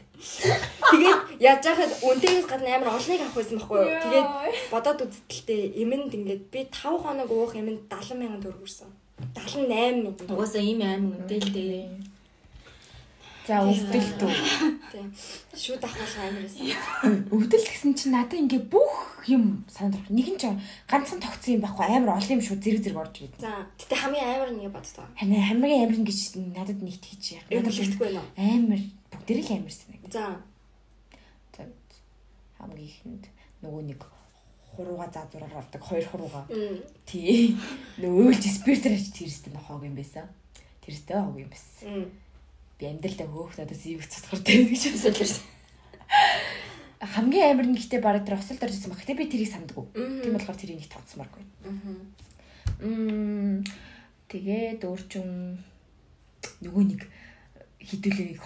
Тэгээд 0.89 1.22
яаж 1.43 1.61
яхад 1.65 1.91
үнтэйгээс 2.01 2.47
гадна 2.49 2.69
амар 2.76 2.95
олныг 2.95 3.22
авах 3.22 3.38
байсан 3.38 3.57
байхгүй 3.60 3.77
юу? 3.80 3.99
Тэгээд 4.03 4.27
бодоод 4.73 4.99
үзтэлтэй 5.06 5.61
эмэнд 5.84 6.11
ингээд 6.18 6.43
би 6.53 6.60
5 6.72 7.03
хоног 7.03 7.30
уух 7.30 7.53
эмэнд 7.53 7.89
70 7.91 8.18
мянган 8.19 8.41
төгрөг 8.41 8.65
өрсөн. 8.65 8.89
78 9.35 9.69
мянган. 9.69 10.15
Угаасаа 10.31 10.64
ийм 10.64 10.81
аим 10.81 11.03
үнэтэй 11.14 11.39
л 11.43 11.51
дээ. 11.53 11.84
За 13.49 13.65
өвдөл 13.65 14.10
дүү. 14.22 14.34
Тийм. 14.93 15.07
Шүүд 15.57 15.81
авах 15.81 16.14
амар 16.22 16.45
байсан. 16.45 16.69
Өвдөл 17.34 17.65
гэсэн 17.65 17.97
чинь 17.97 18.14
надад 18.14 18.38
ингээ 18.45 18.69
бүх 18.69 19.26
юм 19.26 19.65
байна. 19.73 19.97
Нэг 20.14 20.27
нь 20.34 20.38
ч 20.38 20.53
ганцхан 20.85 21.18
тогтсон 21.18 21.57
юм 21.57 21.65
байхгүй 21.65 21.89
амар 21.89 22.22
олон 22.22 22.38
юм 22.38 22.45
шүү 22.45 22.61
зэрэг 22.61 22.85
зэрэг 22.85 23.01
орж 23.01 23.15
ирээд. 23.26 23.41
За 23.41 23.65
тэгтээ 23.73 23.99
хамгийн 24.06 24.30
амар 24.38 24.49
нэг 24.53 24.69
боддог. 24.69 25.10
Харин 25.18 25.41
хамгийн 25.49 25.81
амар 25.89 25.97
гэж 26.06 26.19
надад 26.53 26.77
нэгт 26.77 27.03
хийж 27.10 27.41
яах. 27.41 27.49
Байна 27.49 28.22
уу? 28.22 28.26
амар 28.38 28.81
бүгдэрэг 29.30 29.45
л 29.45 29.53
амар 29.61 29.73
санаг. 29.73 30.01
За 30.10 30.41
хамгийн 32.57 32.89
ихэнд 32.89 33.23
нөгөө 33.61 33.84
нэг 33.93 34.01
хурууга 34.73 35.06
заазураар 35.14 35.53
авдаг 35.53 35.81
хоёр 35.85 36.06
хурууга. 36.10 36.41
Тий. 37.06 37.53
Нөгөө 38.01 38.34
өөлж 38.34 38.45
спиртер 38.49 38.97
аж 38.97 39.14
тэрстэй 39.14 39.53
нохоог 39.53 39.85
юм 39.85 39.93
байсан. 39.93 40.26
Тэрстэй 40.81 41.22
хог 41.22 41.38
юм 41.38 41.49
байсан. 41.53 42.10
Би 42.81 42.84
амьдралдаа 42.89 43.27
хөөх 43.30 43.53
надаас 43.53 43.85
ийг 43.85 44.01
цацгаар 44.01 44.41
дээр 44.41 44.65
гэж 44.65 44.84
Өсөлөрсөн. 44.97 45.45
хамгийн 46.99 47.53
амар 47.53 47.68
нь 47.69 47.77
гэхдээ 47.77 48.01
бараг 48.01 48.26
тэр 48.26 48.41
осол 48.41 48.57
дорж 48.57 48.76
ирсэн 48.76 48.91
баг. 48.91 48.99
Гэтэ 49.06 49.14
би 49.14 49.30
тэрийг 49.30 49.51
санддаг. 49.53 49.88
Тийм 49.93 50.34
болохоор 50.34 50.57
тэрийг 50.57 50.81
нэг 50.84 50.89
тооцсмааргүй. 50.89 51.43
Мгм. 51.69 51.97
Мм 52.81 53.64
тэгээд 54.27 54.84
өөрчм 54.84 55.60
нөгөө 56.64 56.84
нэг 56.91 57.01
хідүүлээ 57.90 58.38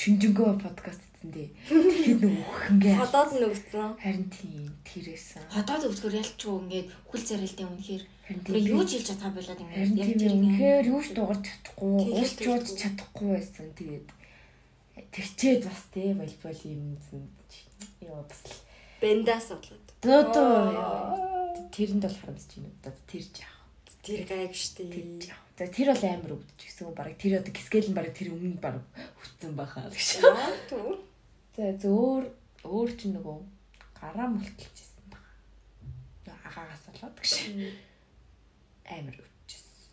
шүнжэнгөө 0.00 0.50
подкаст 0.58 1.02
хийсэндээ 1.20 1.48
тэгэхэд 1.68 2.20
нөгөө 2.24 2.48
хөнгээ 2.48 2.96
Ходоод 2.96 3.30
нүгцэн. 3.36 3.92
харин 4.00 4.26
тийм 4.32 4.72
тэрээсэн. 4.88 5.42
Хотоод 5.52 5.82
өвдгөр 5.92 6.14
ялчгүй 6.16 6.54
ингээд 6.64 6.88
хүл 7.12 7.22
царилтын 7.28 7.68
үнэхээр 7.68 8.04
юу 8.56 8.82
ч 8.88 8.90
хэлж 8.96 9.06
чадгаа 9.12 9.32
харин 9.36 9.60
ингээд 9.68 10.00
яг 10.00 10.08
тийм 10.08 10.20
тэр 10.20 10.32
үнэхээр 10.32 10.86
юу 10.88 11.00
ч 11.04 11.08
дуурч 11.12 11.44
чадахгүй, 11.44 11.92
Тэгээд 12.00 12.24
ус 12.24 12.32
чууж 12.40 12.66
чадахгүй 12.80 13.28
байсан. 13.36 13.66
Тэгээд 13.76 14.08
тэрчээд 15.12 15.62
бас 15.68 15.82
тий 15.92 16.08
волейбол 16.16 16.60
юм 16.64 16.82
зэн 17.04 17.22
ёо 18.08 18.24
бас 18.24 18.40
л 18.48 18.56
Бендас 19.00 19.46
болоод. 19.52 19.86
дөө 20.00 20.20
дөө 20.32 21.68
тэрэнд 21.68 22.04
бол 22.04 22.16
харамсаж 22.16 22.52
байна. 22.56 22.72
Одоо 22.80 22.94
тэрж 23.08 23.34
яах. 23.44 23.60
Тэр 24.00 24.24
гайг 24.24 24.52
штэ. 24.56 24.88
Тэрж 24.88 25.28
яах. 25.28 25.49
За 25.60 25.68
тэр 25.68 25.92
бол 25.92 26.04
амар 26.08 26.32
өвдөж 26.40 26.56
гисэн 26.56 26.88
баг 26.96 27.12
тэр 27.20 27.36
одоо 27.36 27.52
гискэл 27.52 27.92
нь 27.92 27.96
баг 28.00 28.08
тэр 28.16 28.32
өмнө 28.32 28.56
баг 28.64 28.80
хүссэн 29.20 29.52
байхаа 29.52 29.92
гэж. 29.92 30.24
За 31.52 31.76
зөөр 31.84 32.32
өөр 32.64 32.90
чинь 32.96 33.12
нөгөө 33.20 33.36
гараа 33.92 34.32
мулталчихсан 34.32 35.04
баг. 35.12 35.20
Нөгөө 36.24 36.40
агаагаас 36.48 36.84
болоод 36.88 37.12
гэж 37.20 37.32
амар 38.88 39.20
өвдөжсэн. 39.20 39.92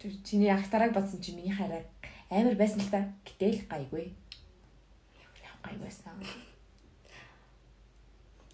Тэр 0.00 0.12
чиний 0.24 0.48
ах 0.48 0.64
дарааг 0.72 0.96
бодсон 0.96 1.20
чинь 1.20 1.36
миний 1.36 1.52
хараа 1.52 1.84
амар 2.32 2.56
байсан 2.56 2.80
л 2.80 2.88
та. 2.88 3.12
Гэтэл 3.28 3.68
гайгүй. 3.68 4.08
Яг 5.20 5.60
гайгүй 5.60 5.84
байсан. 5.84 6.16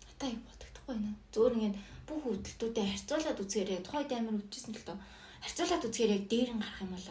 Хата 0.03 0.27
юм 0.27 0.43
бодогдохгүй 0.43 0.99
нэ. 0.99 1.15
Зөөр 1.31 1.55
ингээд 1.55 1.98
бүх 2.09 2.23
өвдөлтүүдэд 2.33 2.89
харьцуулаад 2.91 3.39
үзэхээр 3.43 3.85
тухайд 3.85 4.11
амар 4.17 4.35
өвдчихсэн 4.41 4.75
л 4.75 4.85
доо. 4.89 4.99
Харьцуулаад 5.45 5.85
үзэхээр 5.87 6.15
яг 6.17 6.25
дээр 6.33 6.51
нь 6.57 6.63
гарах 6.65 6.83
юм 6.83 6.93
бол 6.97 7.09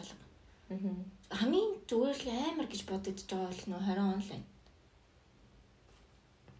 Аа. 0.68 0.76
хамгийн 1.40 1.70
зүгээр 1.88 2.18
л 2.20 2.28
амар 2.52 2.66
гэж 2.68 2.82
бодогдож 2.84 3.24
байгаа 3.24 3.48
бол 3.48 3.64
нөө 3.72 3.82
20 3.88 4.12
онлайн. 4.16 4.44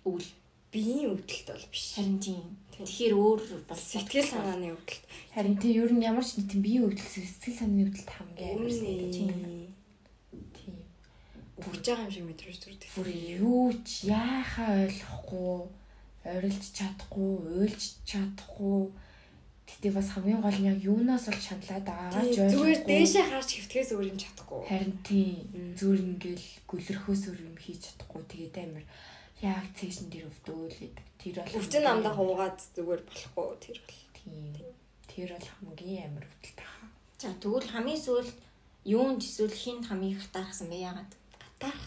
Үл 0.09 0.25
Биеийн 0.73 1.13
өвдөлт 1.17 1.49
бол 1.49 1.67
биш. 1.73 1.85
харин 1.97 2.19
тийм. 2.21 2.45
Тэгэхээр 2.73 3.15
өөр 3.17 3.41
бол 3.69 3.77
Сэтгэл 3.81 4.25
санааны 4.29 4.69
өвдөлт. 4.77 5.05
Харин 5.35 5.57
тий 5.61 5.73
ер 5.81 5.93
нь 5.93 6.05
ямар 6.05 6.25
ч 6.25 6.37
нийтэн 6.37 6.61
биеийн 6.65 6.85
өвдөл 6.89 7.09
сэтгэл 7.09 7.57
санааны 7.57 7.85
өвдөлт 7.89 8.11
хамгийн 8.17 8.53
амар. 8.53 8.69
Үнэ. 8.69 9.73
Тийм. 10.57 10.77
Бүгж 11.57 11.85
байгаа 11.89 12.05
юм 12.05 12.13
шиг 12.13 12.25
мэдрэж 12.29 12.57
төрдөг. 12.61 12.89
Бүр 12.97 13.09
юу 13.41 13.73
ч 13.85 14.13
яахаа 14.13 14.87
ойлгохгүй, 14.87 15.57
орилж 16.37 16.65
чадахгүй, 16.77 17.33
уйлж 17.65 17.83
чадахгүй. 18.05 18.93
Тэгтээ 19.69 19.93
бас 19.93 20.09
хамгийн 20.17 20.41
гол 20.41 20.59
нь 20.59 20.69
яг 20.73 20.81
юунаас 20.81 21.29
бол 21.29 21.41
шаналаад 21.45 21.85
байгаагаа 21.85 22.25
ч 22.33 22.37
Зүгээр 22.53 22.81
дээшээ 22.89 23.25
харж 23.29 23.49
хөвтгээс 23.53 23.91
өөр 23.93 24.07
юм 24.13 24.19
чадахгүй. 24.19 24.61
Харин 24.65 24.97
тийм 25.05 25.37
зүгээр 25.77 26.01
ингээл 26.09 26.47
гүлэрхөөс 26.69 27.23
өөр 27.29 27.41
юм 27.53 27.57
хийж 27.61 27.81
чадахгүй 27.85 28.23
тэгээд 28.33 28.57
амар 28.65 28.85
яг 29.45 29.67
цээжин 29.77 30.09
дээр 30.09 30.27
өвдөөл 30.33 30.73
гэдэг. 30.73 31.07
Тэр 31.21 31.35
бол 31.45 31.59
Өвчин 31.61 31.83
намдаа 31.85 32.15
хуугаад 32.17 32.59
зүгээр 32.75 33.03
болохгүй 33.07 33.49
тэр 33.61 33.79
бол. 33.85 34.03
Тийм. 34.17 34.57
Тэр 35.07 35.31
бол 35.37 35.49
хамгийн 35.53 36.07
амар 36.11 36.25
өвдөлт 36.27 36.57
таа. 36.59 36.83
За 37.21 37.29
тэгвэл 37.39 37.71
хамгийн 37.71 38.01
сүүл 38.03 38.31
юунд 38.89 39.21
эсвэл 39.23 39.55
хинт 39.55 39.87
хамгийн 39.87 40.17
их 40.17 40.23
хатаарсан 40.27 40.73
бэ 40.73 40.81
яагаад? 40.91 41.13
Гатарх. 41.61 41.87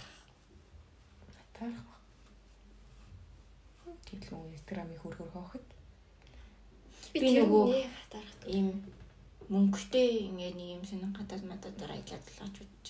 Атарх. 1.41 1.90
Тэгэл 4.11 4.35
мөн 4.35 4.51
инстаграмын 4.51 4.99
хөргөр 4.99 5.29
хоохот. 5.31 5.67
Би 7.15 7.19
нөгөө. 7.39 7.65
Ийм 8.51 8.67
мөнгөтэй 9.47 10.27
ингээд 10.27 10.55
нэг 10.59 10.69
юм 10.75 10.83
сонин 10.83 11.15
гадаад 11.15 11.43
мадад 11.47 11.75
дараа 11.79 11.95
аялаад 11.95 12.23
л 12.27 12.27
гэж 12.27 12.39
бодож. 12.59 12.87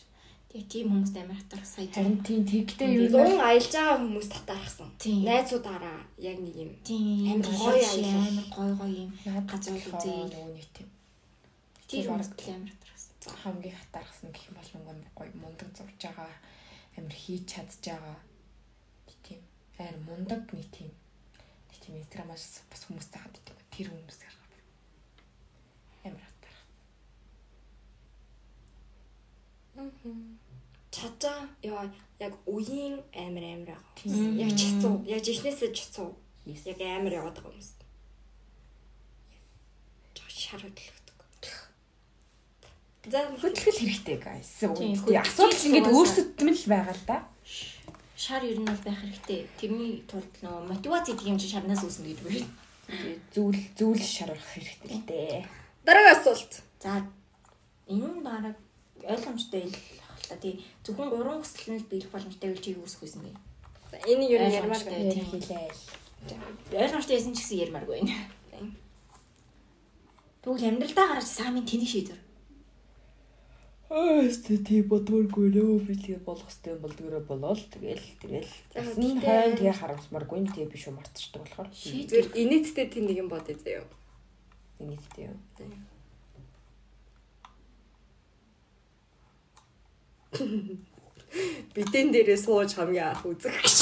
Тэгээ 0.50 0.68
тийм 0.74 0.88
хүмүүст 0.92 1.16
амар 1.22 1.38
хатарх 1.38 1.66
сая. 1.70 1.88
Харин 1.94 2.20
тийм 2.26 2.42
тэгтээ 2.44 2.90
юу 2.98 3.08
Зун 3.14 3.40
аялж 3.40 3.72
байгаа 3.72 3.98
хүмүүс 4.02 4.28
татаархсан. 4.34 4.90
Тийм. 4.98 5.22
Найзуудаараа 5.30 6.00
яг 6.18 6.38
нэг 6.42 6.56
юм. 6.58 6.72
тийм 6.82 7.40
Амар 7.40 7.56
гоё 7.56 7.86
амар 7.86 8.48
гоё 8.52 8.74
гоё 8.82 8.94
юм. 9.06 9.12
Наад 9.26 9.46
Газар 9.46 9.78
үзээ. 9.78 10.26
нөгөө 10.28 10.52
нэг 10.58 10.70
тийм 10.76 10.90
Тийм 11.88 12.04
л 12.04 12.10
амар 12.14 12.28
хатархсан. 12.28 13.32
хамгийн 13.46 13.78
хатаархсан 13.78 14.30
гэх 14.34 14.46
юм 14.50 14.56
бол 14.58 14.70
нөгөө 14.74 14.92
амар 14.92 15.12
гоё 15.18 15.32
мундаг 15.40 15.70
зурж 15.78 16.00
байгаа 16.02 16.34
амар 16.98 17.16
хийж 17.16 17.44
чадж 17.48 17.80
байгаа 17.86 18.18
тийм 19.24 19.42
Аяр 19.82 19.98
мундаг 20.06 20.42
нэг 20.54 20.68
тийм 20.76 20.92
нэг 20.94 21.01
тийм 21.92 22.00
инстаграмаас 22.00 22.64
бас 22.72 22.86
хүмүүс 22.88 23.08
таагаад 23.12 23.36
байдаг. 23.36 23.66
Тэр 23.76 23.88
хүмүүс 23.92 24.18
гаргав. 24.24 24.52
Амар 26.08 26.24
хатар. 26.24 26.56
Чачаа 30.92 31.50
яа 31.64 31.92
яг 32.20 32.34
үеийн 32.48 33.04
амар 33.12 33.44
амар. 33.44 33.80
Тийм. 33.96 34.40
Яг 34.40 34.56
чицүү. 34.56 35.04
Яг 35.08 35.22
жихнээсээ 35.24 35.72
чицүү. 35.76 36.10
Yes. 36.48 36.66
Яг 36.66 36.80
амар 36.80 37.14
яваад 37.20 37.36
байгаа 37.36 37.52
хүмүүс. 37.52 37.72
Жоо 40.16 40.30
шар 40.32 40.62
хөдлөгдөг. 40.64 41.20
За 43.12 43.20
Хөдөлгөл 43.36 43.80
хэрэгтэй 43.82 44.18
guys. 44.22 44.62
Асуудал 44.62 45.66
ингээд 45.68 45.90
өөрсөд 45.92 46.40
нь 46.40 46.56
л 46.56 46.66
байгаа 46.72 46.96
л 46.96 47.04
да. 47.10 47.18
Шар 48.22 48.44
ер 48.46 48.60
нь 48.62 48.70
бол 48.70 48.84
байх 48.86 49.00
хэрэгтэй. 49.02 49.40
Тэрний 49.58 50.06
тулд 50.06 50.30
нөгөө 50.46 50.70
мотивац 50.70 51.10
гэдэг 51.10 51.26
юм 51.26 51.40
чи 51.42 51.50
шарнаас 51.50 51.82
үүснэ 51.82 52.06
гэдэг 52.14 52.26
үү? 52.30 52.46
Зүйл 53.34 53.62
зүйл 53.74 54.04
шарах 54.04 54.46
хэрэгтэй 54.54 54.94
л 54.94 55.06
дээ. 55.10 55.42
дараагийн 55.82 56.14
асуулт. 56.22 56.54
За 56.78 57.02
энэ 57.90 58.06
нь 58.14 58.22
баг 58.22 58.54
ойлгомжтой 59.02 59.66
л 59.66 59.74
ахalta 60.06 60.36
тий 60.38 60.62
зөвхөн 60.86 61.10
уран 61.18 61.42
хүсэл 61.42 61.82
нь 61.82 61.88
биелэх 61.90 62.14
боломжтой 62.14 62.54
гэж 62.54 62.66
үүсэх 62.78 63.02
байсан 63.02 63.22
гээ. 63.26 63.38
За 63.90 63.98
энийг 64.06 64.30
юу 64.30 64.38
ярмаар 64.38 64.70
Ойлгомжтой. 64.70 64.94
байна. 64.94 65.14
Тийм. 65.18 65.26
хэлээ. 65.34 66.82
Ойлгомжтой 66.86 67.16
байсан 67.18 67.34
ч 67.34 67.38
гэсэн 67.42 67.62
ярмааргүй 67.66 67.96
байна. 68.06 68.16
Тэгвэл 70.46 70.70
амьдралдаа 70.70 71.08
гарч 71.18 71.26
самын 71.26 71.66
тэний 71.66 71.90
шийдвэр. 71.90 72.21
Аа 73.92 74.24
өстө 74.24 74.56
тий 74.64 74.82
бодворгүй 74.88 75.52
нөө 75.52 75.84
би 75.84 75.96
тэгээ 76.00 76.24
болох 76.24 76.48
хэвээр 76.48 76.80
болдгороо 76.80 77.24
болоод 77.28 77.60
тэгэл 77.76 78.06
тэгэл 78.24 78.52
энэ 79.04 79.20
хойно 79.20 79.58
тэгээ 79.60 79.80
харамсмаргүй 79.84 80.40
нь 80.40 80.52
тэгээ 80.52 80.72
биш 80.72 80.88
үү 80.88 80.96
мартчихдаг 80.96 81.44
болохоор. 81.44 81.70
Зүгээр 81.76 82.28
инээдтэй 82.40 82.88
тийм 82.88 83.06
нэг 83.12 83.20
юм 83.20 83.28
бодъё 83.28 83.60
заяа. 83.60 83.84
нийтдээ 84.88 85.28
юу. 85.28 85.38
Бидэн 91.76 92.08
дээрээ 92.16 92.40
сууж 92.40 92.72
хамгийн 92.76 93.12
анх 93.12 93.28
үзэх 93.28 93.56
гэж. 93.60 93.78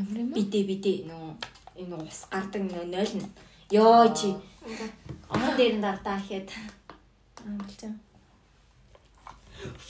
Ямар 0.00 0.16
юм 0.16 0.28
бэ? 0.32 0.36
Бидээ 0.40 0.64
бидээ 0.70 0.96
нөө 1.12 1.24
энэ 1.80 1.96
ус 2.08 2.20
гардаг 2.32 2.62
нөө 2.64 2.84
нойл 2.88 3.14
нь. 3.20 3.28
Йоо 3.68 4.08
чи. 4.16 4.32
Он 5.28 5.44
дээр 5.56 5.74
нь 5.76 5.84
дардаа 5.84 6.16
ихэд. 6.20 6.48
Аа 7.44 7.56
болчихоо. 7.60 8.09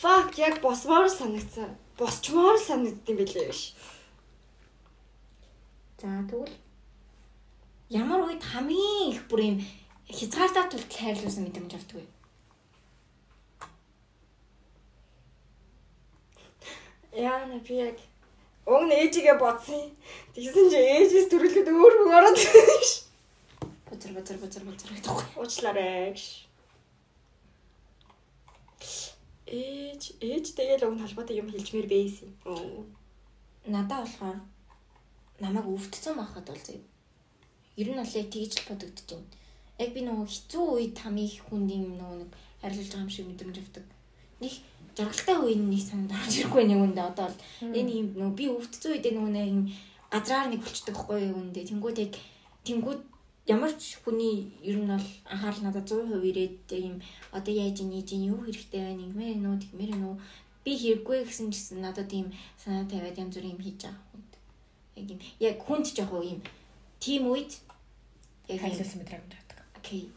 Fuck 0.00 0.38
яг 0.38 0.60
босмоор 0.60 1.08
санагцсан. 1.08 1.76
Босчмоор 1.98 2.58
санагдсан 2.58 3.16
байлээ 3.16 3.46
биш. 3.48 3.74
За 6.00 6.08
тэгвэл 6.30 6.54
ямар 7.90 8.20
үед 8.26 8.42
хамгийн 8.42 9.12
их 9.14 9.22
бүр 9.28 9.40
юм 9.40 9.58
хязгаартаа 10.08 10.66
тул 10.70 10.82
хайрлуулсан 10.90 11.44
мэдрэмж 11.44 11.72
вэ? 11.94 12.02
Яа 17.12 17.46
на 17.46 17.58
би 17.60 17.74
яг 17.74 17.98
уг 18.66 18.82
нь 18.86 18.94
ээжигээ 18.94 19.38
бодсон. 19.38 19.94
Тэгсэн 20.34 20.66
чи 20.70 20.78
ээжээс 20.78 21.28
төрөлөд 21.30 21.68
өөр 21.68 21.94
хүн 21.98 22.16
ороод 22.18 22.38
ирсэн. 22.38 23.06
Бузар 23.86 24.12
бузар 24.14 24.38
бузар 24.38 24.64
бузар 24.66 24.90
гэдэг 24.94 25.14
вэ? 25.14 25.24
Уучлаарай 25.38 26.14
гэж. 26.14 26.50
Ээж 29.50 30.02
ээж 30.22 30.46
тэгэл 30.54 30.86
уг 30.86 30.94
нь 30.94 31.02
холбоотой 31.02 31.36
юм 31.42 31.50
хэлжмээр 31.50 31.88
байсан. 31.90 32.30
Оо. 32.46 32.86
Надаа 33.66 34.06
болохоор 34.06 34.38
намайг 35.42 35.66
өвдсөн 35.66 36.14
байхад 36.14 36.46
бол 36.46 36.62
зөө. 36.66 36.80
Ер 37.80 37.88
нь 37.90 37.98
бол 37.98 38.16
яг 38.20 38.28
тэгж 38.30 38.52
л 38.62 38.68
бодогдож 38.70 39.08
байна. 39.10 39.28
Яг 39.82 39.90
би 39.90 40.00
нөгөө 40.06 40.26
хэцүү 40.30 40.64
үед 40.70 40.96
хамгийн 41.02 41.26
их 41.26 41.42
хүнд 41.50 41.68
юм 41.70 41.98
нөгөө 41.98 42.16
нэг 42.22 42.30
харилцаж 42.62 42.90
байгаа 42.94 43.04
юм 43.04 43.10
шиг 43.10 43.26
мэдрэмж 43.26 43.56
авдаг. 43.58 43.86
Нэг 44.40 44.54
жаргалтай 44.96 45.36
үеийн 45.40 45.66
нэг 45.66 45.82
санаад 45.82 46.12
орж 46.14 46.34
ирэхгүй 46.38 46.64
нэг 46.68 46.80
үндэ 46.84 47.02
одоо 47.10 47.26
бол 47.26 47.38
энэ 47.78 47.90
юм 48.00 48.08
нөгөө 48.18 48.36
би 48.38 48.44
өвдсөн 48.54 48.90
үедээ 48.94 49.12
нөгөө 49.16 49.32
нэг 49.34 49.46
юм 49.50 49.60
газраар 50.12 50.48
нэг 50.50 50.60
болчдөг 50.62 50.96
хгүй 50.98 51.18
юу 51.30 51.38
үндэ. 51.42 51.66
Тэнгүүд 51.70 51.98
яг 52.04 52.12
тэнгүүд 52.66 53.00
ямар 53.46 53.72
ч 53.72 53.96
хүний 54.02 54.52
ер 54.62 54.76
нь 54.76 54.90
бол 54.90 55.06
анхаарал 55.24 55.62
надад 55.64 55.88
100% 55.88 56.20
ирээд 56.30 56.68
юм 56.76 56.96
одоо 57.32 57.52
яаж 57.54 57.80
ийж 57.80 58.08
ийн 58.12 58.28
юу 58.32 58.40
хэрэгтэй 58.44 58.80
байна 58.84 59.04
ингэмэр 59.06 59.38
нөө 59.40 59.56
тэгмэр 59.62 59.92
нөө 59.96 60.14
би 60.64 60.72
хэрэггүй 60.76 61.24
гэсэн 61.24 61.48
чисэн 61.54 61.80
надад 61.80 62.12
ийм 62.12 62.28
санаа 62.60 62.84
тавиад 62.84 63.16
янз 63.16 63.34
бүрийн 63.36 63.56
юм 63.56 63.62
хийж 63.64 63.80
байгаа 63.80 64.04
хүнд. 64.12 64.32
Яг 64.96 65.06
юм 65.12 65.20
яг 65.40 65.56
хүнд 65.64 65.86
жоох 65.96 66.12
юм 66.20 66.40
тим 67.00 67.22
үед 67.32 67.52
яг 68.48 68.60
юм 68.60 68.62
Хайрлуулсан 68.62 69.00
мэдрэмж 69.00 69.32
авдаг. 69.32 69.58
окей. 69.78 70.12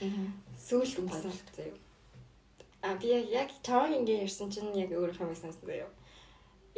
Юм 0.00 0.32
Сүүлд 0.56 1.02
болсон 1.10 1.32
заяа. 1.56 1.74
А 2.82 2.94
би 2.94 3.06
яг 3.08 3.26
яг 3.28 3.50
чааг 3.66 3.90
ингэ 3.90 4.22
ярьсан 4.24 4.48
чинь 4.54 4.70
яг 4.78 4.90
өөр 4.94 5.10
юм 5.10 5.34
санасан 5.34 5.66
заяа. 5.66 5.90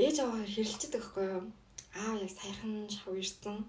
Ээж 0.00 0.16
аваа 0.24 0.40
хэрэлчээд 0.48 0.94
байхгүй 0.96 1.24
юу? 1.36 1.44
Аа 1.94 2.16
яг 2.16 2.30
саяхан 2.32 2.88
шав 2.88 3.12
ирсэн. 3.12 3.68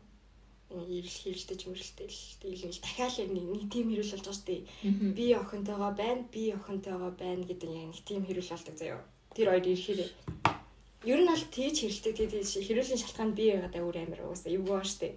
Ирэл 0.73 1.17
хэрэлдэж 1.21 1.61
мөрөлтэй 1.69 2.09
л 2.09 2.21
дийлэл 2.41 2.81
дахиад 2.81 3.15
яг 3.21 3.29
нэг 3.29 3.69
тийм 3.69 3.93
хэрүүл 3.93 4.13
болж 4.13 4.25
байгаа 4.25 4.33
шүү 4.33 4.47
дээ. 4.49 4.61
Би 5.13 5.25
охинтойгоо 5.37 5.91
байна, 5.93 6.25
би 6.33 6.43
охинтойгоо 6.49 7.11
байна 7.13 7.43
гэдэг 7.45 7.69
яг 7.69 7.87
нэг 7.93 8.01
тийм 8.01 8.21
хэрүүл 8.25 8.49
болдог 8.49 8.75
заяа. 8.81 9.05
Тэр 9.37 9.47
хоёр 9.53 9.65
ирэхээр 9.69 10.01
ер 11.13 11.19
нь 11.21 11.29
бол 11.29 11.45
тийж 11.53 11.75
хэрэлдэг 11.77 12.13
тэгээд 12.17 12.49
хэрүүлийн 12.65 13.01
шалтгаан 13.05 13.31
би 13.37 13.45
байгаад 13.53 13.75
өөр 13.77 13.97
амир 14.01 14.21
уусаа 14.25 14.49
эвгүй 14.49 14.73
ба 14.73 14.81
штэ. 14.81 15.13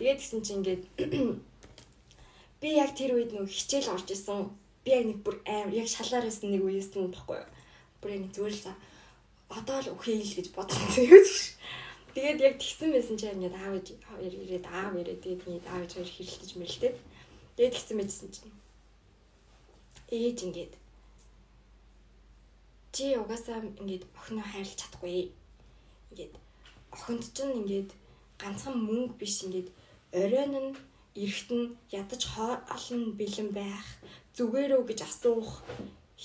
Тэгээд 0.00 0.20
гисэн 0.20 0.40
чинь 0.40 0.56
ингээд 0.64 0.82
би 2.60 2.68
яг 2.80 2.90
тэр 2.96 3.20
үед 3.20 3.36
нөгөө 3.36 3.52
хичээл 3.52 3.92
орж 3.92 4.08
исэн. 4.16 4.48
Би 4.80 4.90
яг 4.96 5.04
нэг 5.04 5.18
бүр 5.20 5.36
амар 5.44 5.76
яг 5.76 5.88
шалаар 5.92 6.24
исэн 6.24 6.56
нэг 6.56 6.64
үеэсэн 6.64 7.12
баггүй 7.12 7.36
юу. 7.36 7.48
Бүр 8.00 8.10
яг 8.16 8.24
за 8.56 8.72
одоо 9.48 9.78
л 9.78 9.92
өхөө 9.94 10.14
ил 10.18 10.34
гэж 10.34 10.48
бодсон 10.56 10.88
тэгээд 10.90 11.30
тэгээд 12.16 12.40
яг 12.48 12.54
тэгсэн 12.56 12.90
байсан 12.96 13.16
чинь 13.20 13.36
ингээд 13.36 13.56
аав 13.60 13.76
ирээд 13.76 14.64
аав 14.72 14.92
ирээд 14.96 15.20
тэгээд 15.20 15.44
ингээд 15.44 15.68
аав 15.68 15.84
хоёр 15.84 16.08
хэрэлдэж 16.16 16.50
мэрэлдээд 16.56 16.96
тэгээд 17.60 17.74
тэгсэн 17.76 17.96
байжсэн 18.00 18.30
чинь. 18.32 18.52
Ээж 20.16 20.38
ингээд 20.48 20.72
чи 22.96 23.04
угаасаа 23.20 23.60
ингээд 23.82 24.04
охиноо 24.16 24.46
хайрлах 24.48 24.80
чадахгүй 24.80 25.28
ингээд 26.08 26.34
охинд 26.96 27.24
чинь 27.36 27.52
ингээд 27.60 27.90
ганцхан 28.40 28.76
мөнгө 28.80 29.20
биш 29.20 29.36
ингээд 29.44 29.68
оройн 30.16 30.54
нь 30.64 30.72
эрэхт 31.20 31.50
нь 31.52 31.76
ядаж 32.00 32.22
хоолн 32.32 33.04
бэлэн 33.20 33.50
байх 33.52 33.86
зүгээрөө 34.40 34.82
гэж 34.88 35.00
асуух 35.04 35.50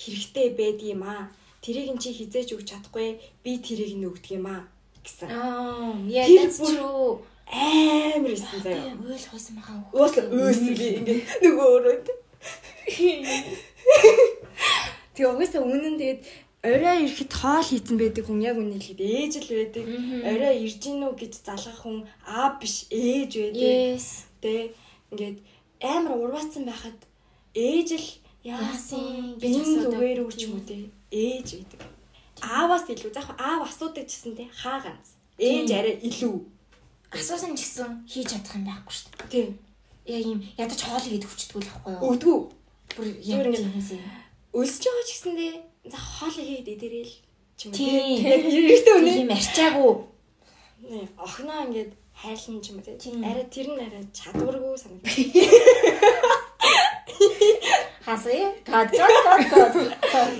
хэрэгтэй 0.00 0.48
байд 0.56 0.80
юм 0.80 1.04
аа. 1.04 1.28
Тэрийг 1.60 1.92
эн 1.92 2.00
чи 2.00 2.16
хизээж 2.16 2.48
өгч 2.56 2.66
чадахгүй 2.72 3.20
би 3.44 3.50
тэрийг 3.60 3.92
нь 3.92 4.08
өгдөг 4.08 4.40
юм 4.40 4.48
аа 4.56 4.64
гэсэн 5.04 5.28
Аа 5.30 5.94
яа 6.08 6.26
that's 6.28 6.58
true. 6.58 7.20
амар 7.52 8.32
исэн 8.32 8.60
заяа 8.64 8.94
Би 8.96 9.12
ойлгуулсан 9.12 9.54
байгаа. 9.58 9.78
уус 9.92 10.14
өөсөн 10.16 10.74
би 10.78 10.86
ингээд 10.98 11.22
нөгөө 11.44 11.68
өрөөд 11.76 12.06
Тэгээ 15.12 15.28
угаасаа 15.28 15.62
үнэн 15.62 15.96
тэгээд 16.00 16.20
орой 16.64 16.96
ирэхэд 17.04 17.32
хоол 17.36 17.66
хийцэн 17.68 17.96
байдаг 18.00 18.24
хүн 18.24 18.40
яг 18.40 18.56
үнэ 18.56 18.78
хэлэхэд 18.80 19.00
ээж 19.02 19.32
л 19.44 19.50
байдаг. 19.52 19.84
Орой 20.24 20.54
ирж 20.64 20.76
гин 20.80 21.04
үү 21.04 21.14
гэж 21.20 21.32
залгах 21.44 21.78
хүн 21.84 21.98
аа 22.24 22.56
биш 22.56 22.86
ээж 22.88 23.30
байдаг. 23.36 24.00
Тэ 24.40 24.72
ингээд 25.12 25.38
амар 25.84 26.12
урваацсан 26.16 26.64
байхад 26.64 26.96
ээж 27.52 27.88
л 28.00 28.08
яасан 28.46 29.36
гэж 29.36 29.52
асуудаг. 29.60 29.92
зүгээр 29.92 30.18
үү 30.24 30.32
ч 30.32 30.40
юм 30.48 30.52
уу 30.56 30.64
те 30.64 30.76
ээж 31.12 31.48
байдаг. 31.60 31.80
Ааваас 32.42 32.84
илүү 32.90 33.10
заах 33.14 33.30
аав 33.38 33.62
асуудаг 33.70 34.06
гэсэн 34.10 34.34
те 34.36 34.44
хаа 34.50 34.78
ганц. 34.82 35.14
Ээж 35.38 35.70
арай 35.78 35.94
илүү. 36.02 36.34
Асуусан 37.14 37.54
ч 37.56 37.60
гэсэн 37.62 37.90
хийж 38.10 38.26
чадах 38.34 38.54
юм 38.58 38.64
байхгүй 38.66 38.92
шүү 38.92 39.08
дээ. 39.14 39.30
Тийм. 39.32 39.50
Яг 40.10 40.24
юм 40.26 40.40
ядаж 40.58 40.80
хоол 40.82 41.06
игээд 41.06 41.26
хүчтгүү 41.30 41.60
л 41.62 41.68
байхгүй 41.70 41.92
юу? 41.94 42.02
Өвдгүү. 42.10 42.38
Бүр 42.96 43.06
яг 43.22 43.46
ингээд- 43.46 43.62
тийм 43.62 43.76
юмсэн. 43.78 44.00
Өлсөж 44.52 44.82
байгаа 44.84 45.04
ч 45.06 45.10
гэсэндээ 45.14 45.52
за 45.92 45.98
хоол 46.02 46.34
хийгээд 46.36 46.68
идэрэл 46.74 47.14
ч 47.56 47.60
юм 47.62 47.70
уу. 47.70 47.78
Тийм. 47.78 48.18
те. 48.18 48.28
Яг 48.34 48.42
эрэгтэй 48.50 48.94
үнэ. 48.98 49.12
Тийм 49.14 49.30
арчаагүй. 49.30 49.92
Охноо 51.22 51.60
ингээд 51.70 51.90
хайлна 52.20 52.60
ч 52.64 52.66
юм 52.72 52.76
уу. 52.82 52.98
Тийм. 52.98 53.18
Арай 53.22 53.46
тэр 53.54 53.68
нь 53.70 53.80
арай 53.86 54.04
чадваргүй 54.10 54.74
санагдав. 54.82 55.14
Хасаа 58.02 58.50
кад 58.66 58.88
кад 58.90 59.14
кад 59.52 59.72
кад. 60.12 60.32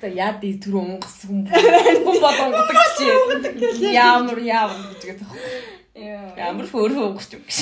За 0.00 0.08
яа 0.08 0.32
ди 0.40 0.54
түр 0.62 0.74
унгас 0.80 1.16
хүн 1.26 1.44
хүн 1.50 2.18
бодонгодог 2.24 2.76
чи. 2.96 3.06
Ямар 3.94 4.38
ямар 4.38 4.80
гэж 4.94 5.02
гэдэг. 5.10 5.28
Ямар 6.38 6.66
хөөрхөн 6.70 7.06
унгас 7.10 7.28
юм 7.34 7.42
гэж. 7.44 7.58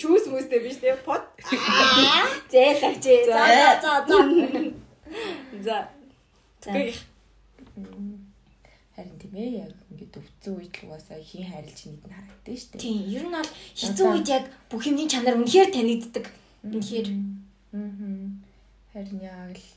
Шүүс 0.00 0.24
мүстэй 0.32 0.60
биш 0.64 0.76
те. 0.80 0.96
Под. 1.04 1.22
Зээлэгч. 2.50 3.04
За 3.28 3.40
за 3.82 3.92
за 4.08 4.18
за. 5.64 5.78
Гэх. 6.64 6.98
тийм 9.20 9.34
ээ 9.36 9.50
яг 9.62 9.74
ингээд 9.90 10.18
өвцөн 10.18 10.54
үед 10.58 10.74
л 10.80 10.84
угаасаа 10.90 11.20
хин 11.22 11.46
харилж 11.46 11.80
нийт 11.86 12.04
нь 12.08 12.14
харагдсан 12.14 12.56
шүү 12.56 12.70
дээ. 12.72 12.82
Тийм, 12.82 12.98
ер 13.14 13.24
нь 13.28 13.34
бол 13.36 13.50
хэцүү 13.78 14.06
үед 14.10 14.28
яг 14.28 14.44
бүх 14.70 14.82
юмний 14.88 15.08
чанар 15.08 15.38
үнэхээр 15.38 15.70
танигддаг. 15.70 16.26
Үнэхээр. 16.66 17.08
Аа. 17.72 18.30
Харин 18.92 19.22
яг 19.22 19.54
л 19.54 19.68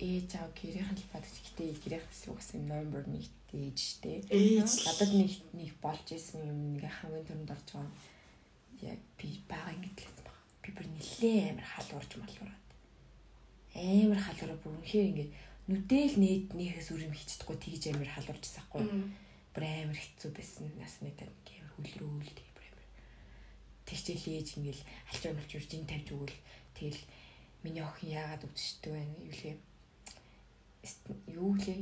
ээж 0.00 0.30
аав 0.40 0.50
гэрийнхэн 0.56 0.96
л 0.96 1.10
бат 1.12 1.24
гэхдээ 1.28 1.70
гэрийнхээс 1.76 2.32
угаасаа 2.32 2.60
номер 2.64 3.04
нэг 3.04 3.28
ээж 3.52 3.78
штэ. 3.78 4.24
Надад 4.88 5.12
нэг 5.12 5.32
нэг 5.52 5.70
болж 5.84 6.06
исэн 6.10 6.42
юм 6.48 6.60
нэг 6.80 6.88
хамгийн 6.88 7.28
түрүүнд 7.28 7.54
орж 7.54 7.68
байгаа. 7.76 7.92
Яг 8.82 9.00
би 9.20 9.38
ингэж 9.38 9.98
л 10.02 10.16
байна. 10.24 10.34
Би 10.64 10.68
бүр 10.72 10.86
нилээ 10.88 11.52
амар 11.52 11.68
халуурж 11.68 12.10
малуураад. 12.16 12.64
Амар 13.76 14.20
халуураа 14.24 14.58
бүр 14.64 14.72
үнэхээр 14.80 15.08
ингээд 15.12 15.32
нүдэл 15.70 16.16
нээднийхээс 16.18 16.88
үрим 16.90 17.14
хичдэггүй 17.14 17.56
тэгж 17.60 17.82
амар 17.94 18.10
халуурчсан 18.10 18.64
хгүй. 18.66 18.84
Бүр 19.54 19.62
амар 19.62 19.98
хэцүү 20.00 20.30
байсан. 20.34 20.72
Нас 20.80 20.98
нэг 21.04 21.20
амар 21.22 21.70
хөлрөөл 21.78 22.32
тэг 22.34 22.48
бүр 22.56 22.66
амар. 22.66 22.88
Тэгчээл 23.86 24.42
ээж 24.42 24.48
ингээл 24.58 24.82
алчуун 25.12 25.38
алчуурж 25.38 25.70
ин 25.78 25.86
тавьж 25.86 26.08
өгвөл 26.10 26.36
тэгэл 26.76 27.00
миний 27.62 27.84
охин 27.84 28.10
яагаад 28.10 28.46
өвдчихдэг 28.46 28.92
байна 28.92 29.14
юу 29.24 29.34
лээ. 29.40 29.56
Юу 31.32 31.52
лээ 31.56 31.80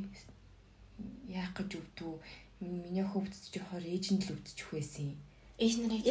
яах 1.29 1.53
гэж 1.57 1.71
өвдөө 1.81 2.13
миний 2.63 3.05
хөвдөж 3.07 3.45
жохоор 3.51 3.83
ээжинд 3.83 4.23
л 4.27 4.35
өвдөж 4.37 4.59
байсан 4.71 5.05
юм. 5.15 5.19
Ээж 5.59 5.75
нарыг. 5.83 6.03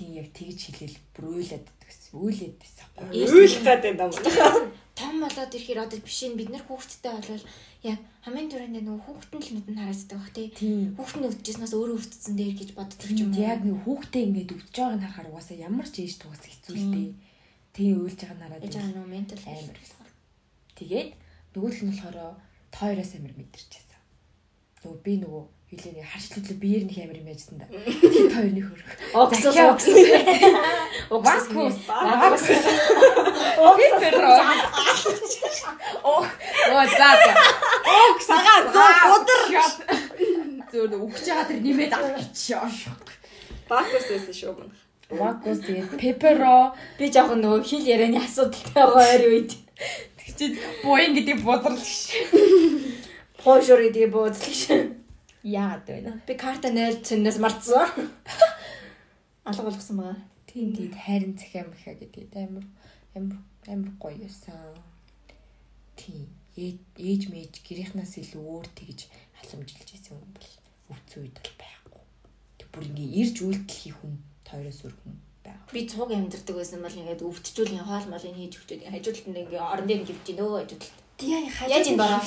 Тийм 0.00 0.12
яг 0.16 0.28
тэгж 0.32 0.60
хэлээл 0.72 0.98
брөөлээд 1.16 1.66
гэсэн. 1.66 2.12
Үйлээд 2.16 2.54
байсан. 2.56 2.86
Үйл 3.12 3.56
гадтай 3.64 3.92
юм. 3.92 4.72
Том 4.96 5.20
болоод 5.20 5.52
ирэхээр 5.52 5.84
одоо 5.84 6.00
биш 6.00 6.24
нь 6.24 6.38
бид 6.40 6.48
нар 6.48 6.64
хүүхдтэй 6.64 7.12
болвол 7.12 7.44
яг 7.84 8.00
хамгийн 8.24 8.48
түрүүнд 8.48 8.80
нөгөө 8.80 9.04
хүүхдэн 9.04 9.40
л 9.44 9.52
нүдэнд 9.60 9.80
харагддаг 9.84 10.18
бах 10.18 10.32
тий. 10.32 10.48
Хүүхд 10.96 11.16
нь 11.20 11.28
өвдөжснөөс 11.28 11.74
өөрөө 11.76 11.96
өвдсөн 12.00 12.34
дээр 12.40 12.54
гэж 12.56 12.70
боддог 12.72 13.10
юм. 13.12 13.30
Яг 13.36 13.60
нэг 13.60 13.76
хүүхдээ 13.84 14.24
ингээд 14.24 14.54
өвдөж 14.56 14.72
байгааг 14.72 14.96
нь 14.96 15.04
харахаар 15.04 15.28
угаасаа 15.36 15.56
ямар 15.60 15.84
ч 15.92 15.94
ээж 16.00 16.14
тугаас 16.16 16.44
хэцүү 16.48 16.74
л 16.80 16.88
дээ. 16.96 17.08
Тийм 17.76 18.00
уйлж 18.00 18.16
байгаа 18.16 18.38
нараад. 18.40 18.64
Ээж 18.64 18.74
аа 18.80 18.88
нөгөө 18.88 19.12
ментал 19.12 19.44
амар. 19.52 19.76
Тэгээд 20.80 21.10
нөгөөх 21.52 21.78
нь 21.84 21.92
болохоор 21.92 22.40
тойроос 22.72 23.12
амар 23.20 23.34
мэдэрчээсэн. 23.36 24.00
Нөгөө 24.80 24.98
би 25.04 25.12
нөгөө 25.20 25.44
хэлээ 25.68 25.92
нэг 26.00 26.08
харшлуулаа 26.08 26.56
биеэр 26.56 26.84
нэг 26.88 26.98
амар 27.04 27.20
юм 27.20 27.28
яжсан 27.28 27.60
да. 27.60 27.68
Хоёр 27.68 28.52
нэг 28.56 28.64
хөрөх. 28.64 28.88
Оксус 29.12 29.56
оксус. 29.60 29.96
Оксус. 31.12 31.44
Оксус. 33.60 33.98
Ох. 36.00 36.26
Оо 36.72 36.84
за 36.96 37.10
за. 37.20 37.32
Окс 37.84 38.24
сагаа 38.24 38.58
зөө 38.72 38.90
гудар. 39.04 39.44
Зөө 40.72 40.96
өгч 41.04 41.24
байгаа 41.28 41.44
тэр 41.44 41.60
нэмээд 41.60 41.92
авах 41.92 42.24
гэж. 42.24 42.40
Бакус 43.68 44.06
байсан 44.08 44.32
шүү 44.32 44.54
мөн. 44.56 44.85
Вакус 45.10 45.62
тэгээд 45.62 45.94
пеперо 46.02 46.74
би 46.98 47.06
жоохон 47.14 47.38
нөгөө 47.42 47.62
хил 47.62 47.84
ярианы 47.86 48.18
асуудалтай 48.26 48.74
байгаа 48.74 49.06
ойр 49.14 49.24
үед. 49.30 49.52
Тэгчихэд 50.18 50.54
буян 50.82 51.14
гэдэг 51.14 51.38
бузрал 51.46 51.78
ш. 51.78 52.18
Пошор 53.38 53.86
гэдэг 53.86 54.10
бузрал 54.10 54.50
ш. 54.50 54.90
Яагаад 55.46 55.86
вэ? 55.86 56.12
Би 56.26 56.34
карта 56.34 56.74
нэр 56.74 56.98
цэннээс 57.06 57.38
мартсан. 57.38 57.86
Алга 59.46 59.62
болгосон 59.62 59.96
байгаа. 60.02 60.18
Тийм 60.50 60.74
тийм 60.74 60.90
хайрын 60.90 61.38
захиа 61.38 61.62
махаа 61.70 61.94
гэдэг 61.94 62.34
амар 62.34 62.66
амар 63.14 63.38
амар 63.70 63.92
гоё 64.02 64.26
юусан. 64.26 64.74
Тийм 65.94 66.26
ээж 66.58 67.22
мэж 67.30 67.62
гэрийнхнаас 67.62 68.18
илүү 68.18 68.42
өөр 68.42 68.66
тэгж 68.74 69.06
халамжилж 69.38 69.88
исэн 69.94 70.18
юм 70.18 70.30
бол 70.34 70.50
өвцөн 70.90 71.22
үед 71.22 71.36
бол 71.38 71.54
байхгүй. 71.62 71.85
Бүр 72.76 72.92
ингээ 72.92 73.08
ирж 73.24 73.36
үйлдэл 73.40 73.80
хийх 73.80 73.96
хүн 73.96 74.20
тойроос 74.44 74.84
өргөн 74.84 75.16
байгаа. 75.40 75.72
Би 75.72 75.80
цуг 75.88 76.12
амьдэрдэг 76.12 76.56
байсан 76.60 76.84
бол 76.84 76.92
ингээд 77.00 77.24
өвдчихүүл 77.24 77.72
ин 77.72 77.88
хоол 77.88 78.06
молыг 78.12 78.36
хийж 78.36 78.52
өгчөөд 78.60 78.82
хажуудалд 78.92 79.28
нь 79.32 79.40
ингээ 79.40 79.64
орон 79.64 79.86
дээр 79.88 80.04
гівч 80.04 80.26
нөгөө 80.36 80.60
хажуудалд. 80.60 81.04
Тийм 81.16 81.48
яаж 81.72 81.86
энэ 81.88 81.96
бороо. 81.96 82.20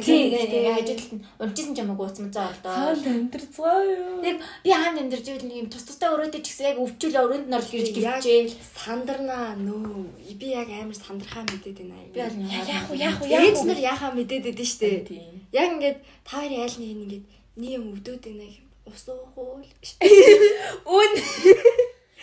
Тийм 0.00 0.32
хажуудалд 0.40 1.12
нь 1.12 1.24
өмчсөн 1.44 1.76
ч 1.76 1.78
юм 1.84 1.92
уу 1.92 2.08
уцмцаа 2.08 2.48
болдоо. 2.48 2.72
Хаалт 2.72 3.04
амьдэрцгаа 3.12 3.80
юу. 3.84 4.24
Тэг 4.24 4.36
би 4.64 4.70
хаан 4.72 4.96
амьдэрж 5.04 5.26
ивэл 5.28 5.48
нэг 5.52 5.58
юм 5.60 5.68
тус 5.68 5.84
тустай 5.84 6.08
өрөөдөө 6.16 6.40
ч 6.40 6.46
гэсэн 6.48 6.68
яг 6.72 6.78
өвчүүл 6.80 7.20
өрөөнд 7.20 7.48
нь 7.52 7.56
орж 7.60 7.68
ирж 7.76 7.88
гівчээ. 7.92 8.56
Сандарнаа 8.72 9.52
нөө 9.60 10.08
би 10.40 10.46
яг 10.56 10.72
амар 10.72 10.96
сандрахаа 10.96 11.44
мэдээд 11.44 11.78
байна. 11.84 12.08
Би 12.08 12.24
бол 12.24 12.40
яах 12.40 12.88
вэ 12.88 12.96
яах 13.04 13.18
вэ 13.20 13.28
яах 13.28 13.44
вэ. 13.44 13.52
Ээж 13.52 13.58
нар 13.68 13.80
яхаа 13.92 14.10
мэдээд 14.16 14.44
байдэн 14.48 14.68
штэ. 14.72 14.88
Яг 15.52 15.68
ингээд 15.76 15.98
та 16.24 16.40
хоёрын 16.40 16.64
айл 16.64 16.76
нэг 16.80 16.90
ингээд 16.96 17.24
нэг 17.60 17.70
юм 17.76 17.84
өвдөөд 17.92 18.24
байна 18.24 18.48
гэх 18.48 18.63
ус 18.86 19.04
уухул. 19.08 19.64
Үн. 20.98 21.12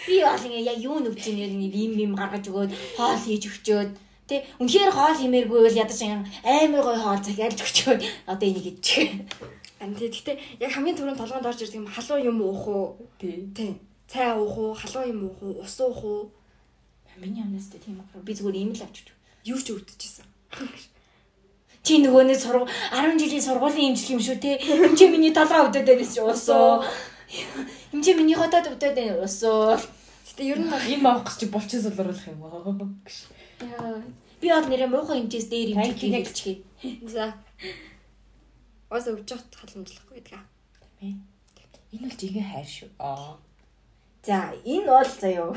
Би 0.07 0.15
бол 0.25 0.45
ингээ 0.45 0.65
яг 0.71 0.79
юу 0.81 0.97
нүвч 1.01 1.29
нэг 1.29 1.73
юм 1.73 1.93
юм 1.97 2.13
гаргаж 2.17 2.45
өгөөд 2.49 2.71
хоол 2.97 3.19
хийж 3.21 3.43
өгчөөд 3.49 3.91
Тэ 4.31 4.47
үнэхээр 4.63 4.95
хоол 4.95 5.17
химээргүй 5.19 5.59
бол 5.59 5.75
ядаж 5.75 5.99
амар 6.07 6.83
гой 6.87 6.97
хоол 7.03 7.19
захиалж 7.19 7.59
өгчөөд 7.67 8.01
одоо 8.31 8.47
энийг 8.47 8.79
идчих. 8.79 9.11
Ан 9.83 9.91
тий 9.91 10.07
гэхдээ 10.07 10.63
яг 10.63 10.71
хамгийн 10.71 10.95
түрүүнд 10.95 11.19
толгойд 11.19 11.49
орж 11.51 11.59
ирдэг 11.67 11.83
юм 11.83 11.91
халуун 11.91 12.23
юм 12.31 12.37
уух 12.39 12.63
уу? 12.71 13.11
Тий. 13.19 13.51
Тий. 13.51 13.75
Цай 14.07 14.31
уух 14.39 14.55
уу, 14.55 14.71
халуун 14.71 15.11
юм 15.11 15.21
уух 15.27 15.39
уу, 15.43 15.59
ус 15.59 15.75
уух 15.83 15.99
уу? 16.07 16.31
Миний 17.19 17.43
амнаас 17.43 17.67
тийм 17.75 17.99
аа. 17.99 18.23
Би 18.23 18.31
зүгээр 18.31 18.55
ийм 18.55 18.71
л 18.71 18.79
авч 18.79 19.03
өгч. 19.03 19.09
Юу 19.51 19.59
ч 19.59 19.75
өвдөжсэн. 19.75 20.23
Чи 21.81 21.97
нөгөөний 21.97 22.37
сургууль 22.37 22.69
10 22.93 23.17
жилийн 23.17 23.41
сургуулийн 23.41 23.89
имжлэг 23.91 24.13
юм 24.13 24.21
шүү 24.21 24.37
те. 24.37 24.61
Эм 24.61 24.93
чи 24.93 25.09
миний 25.09 25.33
толгой 25.33 25.65
өвдөд 25.65 25.85
байнас 25.89 26.13
чи 26.13 26.21
уусуу. 26.21 26.85
Эм 27.89 28.01
чи 28.05 28.13
миний 28.13 28.37
хотод 28.37 28.69
өвдөд 28.69 28.93
байна 28.93 29.17
уусуу. 29.17 29.81
Гэтэ 30.29 30.41
ер 30.45 30.59
нь 30.61 30.69
юм 30.93 31.09
авах 31.09 31.25
гэж 31.25 31.49
булчаас 31.49 31.89
олруулах 31.89 32.21
юм 32.29 32.45
аа. 32.45 33.97
Би 34.41 34.47
од 34.53 34.69
нэрээ 34.69 34.93
муухай 34.93 35.25
хэмжээс 35.25 35.47
дээр 35.49 35.73
юм 35.73 35.81
хийчихье. 35.89 36.61
За. 37.09 37.33
Ос 38.93 39.09
өвж 39.09 39.25
хат 39.25 39.49
халамжлахгүй 39.57 40.21
гэдэг 40.21 40.37
аа. 40.37 40.45
Энэ 41.01 42.05
бол 42.05 42.13
жигээ 42.13 42.45
хайр 42.45 42.69
шүү. 42.69 42.89
Аа. 43.01 43.41
За 44.23 44.53
энэ 44.63 44.85
бол 44.85 45.09
заяа. 45.19 45.49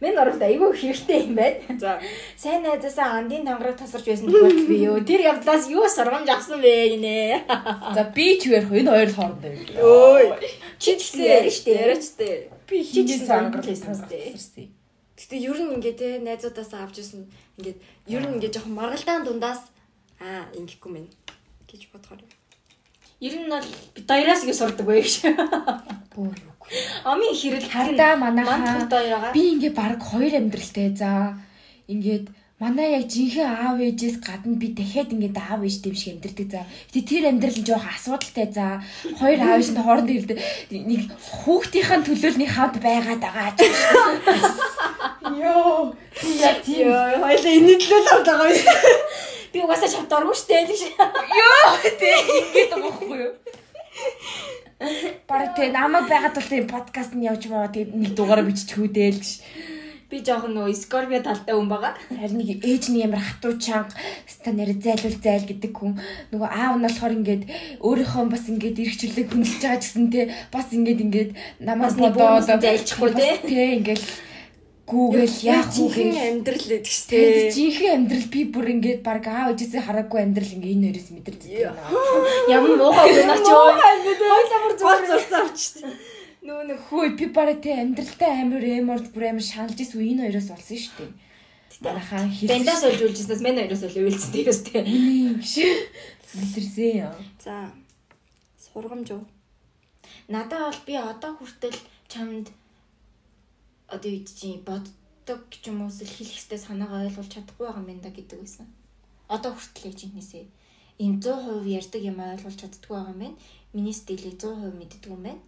Миний 0.00 0.20
оролт 0.20 0.42
айгүй 0.44 0.76
хэрэгтэй 0.76 1.32
юм 1.32 1.34
байна. 1.34 1.80
За. 1.80 1.96
Сайн 2.36 2.60
найзаасаа 2.60 3.24
андын 3.24 3.46
тангараг 3.48 3.80
тасарч 3.80 4.04
байсан 4.04 4.28
тохиолдол 4.28 4.68
би 4.68 4.76
юу? 4.84 5.00
Тэр 5.00 5.32
явдлаас 5.32 5.64
юу 5.72 5.88
сургамж 5.88 6.28
авсан 6.28 6.60
бэ 6.60 6.92
гинэ. 6.92 7.48
За 7.96 8.04
би 8.12 8.36
ч 8.36 8.52
ярих 8.52 8.68
энэ 8.68 8.92
хоёр 8.92 9.10
хоорондоо 9.16 9.48
юм. 9.48 9.64
Өө. 9.80 10.44
Чи 10.76 11.00
ч 11.00 11.08
гэсэн 11.08 11.24
яриа 11.24 11.48
штэ. 11.56 11.72
Яриач 11.72 12.04
штэ. 12.04 12.28
Би 12.68 12.84
гэсэн 12.84 13.28
тангараг 13.32 13.64
хийсэн 13.64 13.96
штэ. 13.96 14.68
Гэтэ 15.16 15.36
ер 15.40 15.56
нь 15.56 15.72
ингээ 15.80 15.96
те 15.96 16.08
найзуудаасаа 16.20 16.84
авч 16.84 17.00
ирсэн 17.00 17.24
ингээд 17.56 17.80
ер 18.12 18.22
нь 18.28 18.34
ингээ 18.36 18.52
жоохон 18.52 18.76
маргалдаан 18.76 19.24
дундаас 19.24 19.72
аа 20.20 20.52
ингэхгүй 20.52 20.90
мэн 20.92 21.08
гэж 21.64 21.88
бодохоор. 21.88 22.20
Ер 23.24 23.34
нь 23.40 23.48
бол 23.48 23.68
бид 23.96 24.04
хоёроос 24.04 24.44
ингэ 24.44 24.52
сурдаг 24.52 24.84
байх 24.84 25.08
ш. 25.08 25.32
Бөө 26.12 26.28
юу 26.28 26.51
Амийн 27.04 27.34
хэрэг 27.36 27.64
харин 27.68 27.98
манайхаа 28.24 29.32
би 29.34 29.42
ингээ 29.54 29.72
баг 29.76 30.00
хоёр 30.00 30.32
амьдралтай 30.40 30.88
за 30.96 31.36
ингээд 31.92 32.26
манай 32.62 32.94
яг 32.94 33.10
жинхэнэ 33.10 33.42
аав 33.44 33.78
ээжээс 33.82 34.16
гадна 34.22 34.54
би 34.62 34.68
дахиад 34.70 35.10
ингээд 35.10 35.36
аав 35.36 35.60
ээж 35.66 35.76
дэм 35.82 35.96
шиг 35.98 36.14
амьдэрдэг 36.14 36.48
за. 36.54 36.62
Гэтэ 36.94 37.08
тэр 37.10 37.24
амьдрал 37.28 37.58
нь 37.58 37.66
жоох 37.66 37.86
асуудалтай 37.90 38.46
за. 38.54 38.66
Хоёр 39.18 39.40
аав 39.42 39.58
ээжийн 39.58 39.82
хооронд 39.82 40.10
ирдэг 40.14 40.38
нэг 40.70 41.02
хүүхдийнхээ 41.42 42.06
төлөөлний 42.06 42.50
хамт 42.54 42.76
байгаад 42.78 43.18
байгаа 43.18 43.50
ч. 43.58 43.60
Йоо. 45.42 45.90
Яг 46.38 46.58
тийм. 46.62 46.86
Хоёлаа 47.18 47.52
энэ 47.58 47.74
төлөөл 47.82 48.08
аваад 48.14 48.26
байгаа 48.30 48.48
юм. 48.54 48.62
Би 49.52 49.58
угаасаа 49.58 49.90
шат 49.90 50.12
оргүй 50.14 50.36
штэ 50.38 50.62
гэж. 50.70 50.80
Йоо. 51.38 51.66
Тэг 51.98 52.14
ингээд 52.30 52.70
байгаа 52.70 52.90
байхгүй 52.94 53.18
юу? 53.26 53.34
Бараг 55.28 55.54
тэг 55.54 55.72
намайг 55.72 56.08
байгаад 56.10 56.34
бол 56.34 56.50
тийм 56.50 56.66
подкаст 56.66 57.14
нь 57.14 57.26
явж 57.26 57.46
байгаа 57.46 57.70
тэг 57.70 57.94
нэг 57.94 58.12
дугаараа 58.18 58.46
биччихүү 58.46 58.88
дээ 58.90 59.10
л 59.14 59.20
гэж. 59.22 59.30
Би 60.10 60.20
жоохон 60.26 60.52
нөө 60.58 60.74
Скорпио 60.76 61.22
талтай 61.22 61.54
хүн 61.54 61.70
байгаа. 61.70 61.94
Харин 62.10 62.42
нэг 62.42 62.60
ээж 62.66 62.90
нь 62.90 63.00
ямар 63.06 63.22
хатуу 63.22 63.56
чанга 63.62 63.94
ста 64.26 64.50
нэр 64.50 64.74
зайлуул 64.76 65.16
зайл 65.22 65.46
гэдэг 65.46 65.72
хүн 65.72 65.96
нөгөө 66.34 66.48
аав 66.50 66.74
нь 66.76 66.84
болохоор 66.84 67.16
ингээд 67.16 67.42
өөрийнхөө 67.80 68.24
бас 68.28 68.44
ингээд 68.50 68.82
эргчлэг 68.82 69.28
хүндэлж 69.30 69.62
байгаа 69.62 69.80
гэсэн 69.80 70.06
те 70.10 70.20
бас 70.50 70.68
ингээд 70.74 71.00
ингээд 71.06 71.30
намаас 71.62 71.94
бодоод 71.96 72.44
зайлчихгүй 72.44 73.10
те. 73.16 73.28
Тэ 73.40 73.78
ингээд 73.80 74.02
гүүгэл 74.82 75.38
яах 75.46 75.70
вэ 75.70 75.86
гэх 75.94 76.18
амьдрал 76.26 76.66
гэдэг 76.66 76.90
шүү 76.90 77.08
дээ. 77.14 77.54
Жинхэнэ 77.54 77.94
амьдрал 77.96 78.26
би 78.34 78.40
бүр 78.50 78.66
ингээд 78.74 79.00
баг 79.06 79.24
аав 79.30 79.54
ээжээсээ 79.54 79.82
хараагүй 79.86 80.20
амьдрал 80.26 80.54
ингээд 80.58 80.74
энэ 80.74 80.84
нэрээс 80.90 81.08
мэдэрч 81.14 81.42
байна. 81.46 81.78
Ямар 82.50 82.72
муухай 82.76 83.08
юм 83.14 83.30
аа 83.30 83.38
ч 83.38 83.46
юу. 83.46 83.70
Хойлоо 83.70 84.58
бүр 84.62 84.74
зүгээр 84.74 85.06
зурсан 85.06 85.40
авчихдээ. 85.46 85.86
Нөө 86.42 86.60
нэг 86.66 86.78
хөөе 86.90 87.10
би 87.14 87.26
бараа 87.30 87.56
тэ 87.62 87.78
амьдралтай 87.78 88.30
амар 88.42 88.64
эморд 88.66 89.06
бүр 89.14 89.24
амар 89.30 89.46
шаналж 89.46 89.78
ирсэн 89.78 90.02
энэ 90.02 90.22
хоёроос 90.26 90.50
болсон 90.50 90.78
шүү 90.82 90.94
дээ. 90.98 91.10
Манайхаа 91.86 92.26
хэлсэн. 92.26 92.50
Бандаас 92.50 92.82
олж 92.82 93.00
үлжсэнээс 93.06 93.42
мен 93.46 93.58
хоёроос 93.62 93.82
л 93.86 93.94
дээрээс 93.94 94.60
тэ. 94.66 94.82
Миний 94.82 95.38
гэж 95.38 95.54
мэдэрсэн 96.34 96.90
юм. 97.06 97.14
За. 97.38 97.70
Сургамж 98.58 99.08
уу? 99.14 99.22
Надад 100.26 100.66
бол 100.66 100.80
би 100.86 100.94
одоо 100.98 101.32
хүртэл 101.38 101.78
чамд 102.10 102.50
одоо 103.94 104.10
юу 104.10 104.24
гэж 104.24 104.40
боддог 104.68 105.40
ч 105.52 105.64
юм 105.70 105.78
уу 105.84 105.92
эсвэл 105.92 106.16
хэлэх 106.16 106.38
хэвээр 106.40 106.66
санаагаа 106.66 107.04
ойлгуулж 107.04 107.30
чадахгүй 107.32 107.66
байгаа 107.66 107.84
юм 107.92 108.00
да 108.02 108.10
гэдэг 108.16 108.38
байсан. 108.40 108.66
Одоо 109.34 109.52
хүртэл 109.54 109.94
чинээсээ 110.00 110.44
ийм 111.02 111.20
100% 111.20 111.66
ярьдаг 111.80 112.02
юм 112.10 112.18
ойлгуулж 112.20 112.58
чаддгүй 112.60 112.94
байгаа 112.96 113.12
юм 113.14 113.20
байна. 113.22 113.38
Миний 113.74 113.96
стилийг 113.96 114.36
100% 114.38 114.80
мэддэг 114.80 115.10
юм 115.10 115.22
байна. 115.26 115.40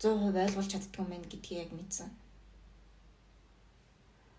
100% 0.00 0.44
ойлгуулж 0.44 0.70
чаддгүй 0.72 1.00
юм 1.04 1.10
байна 1.12 1.26
гэдгийг 1.32 1.60
яг 1.64 1.70
мэдсэн. 1.72 2.08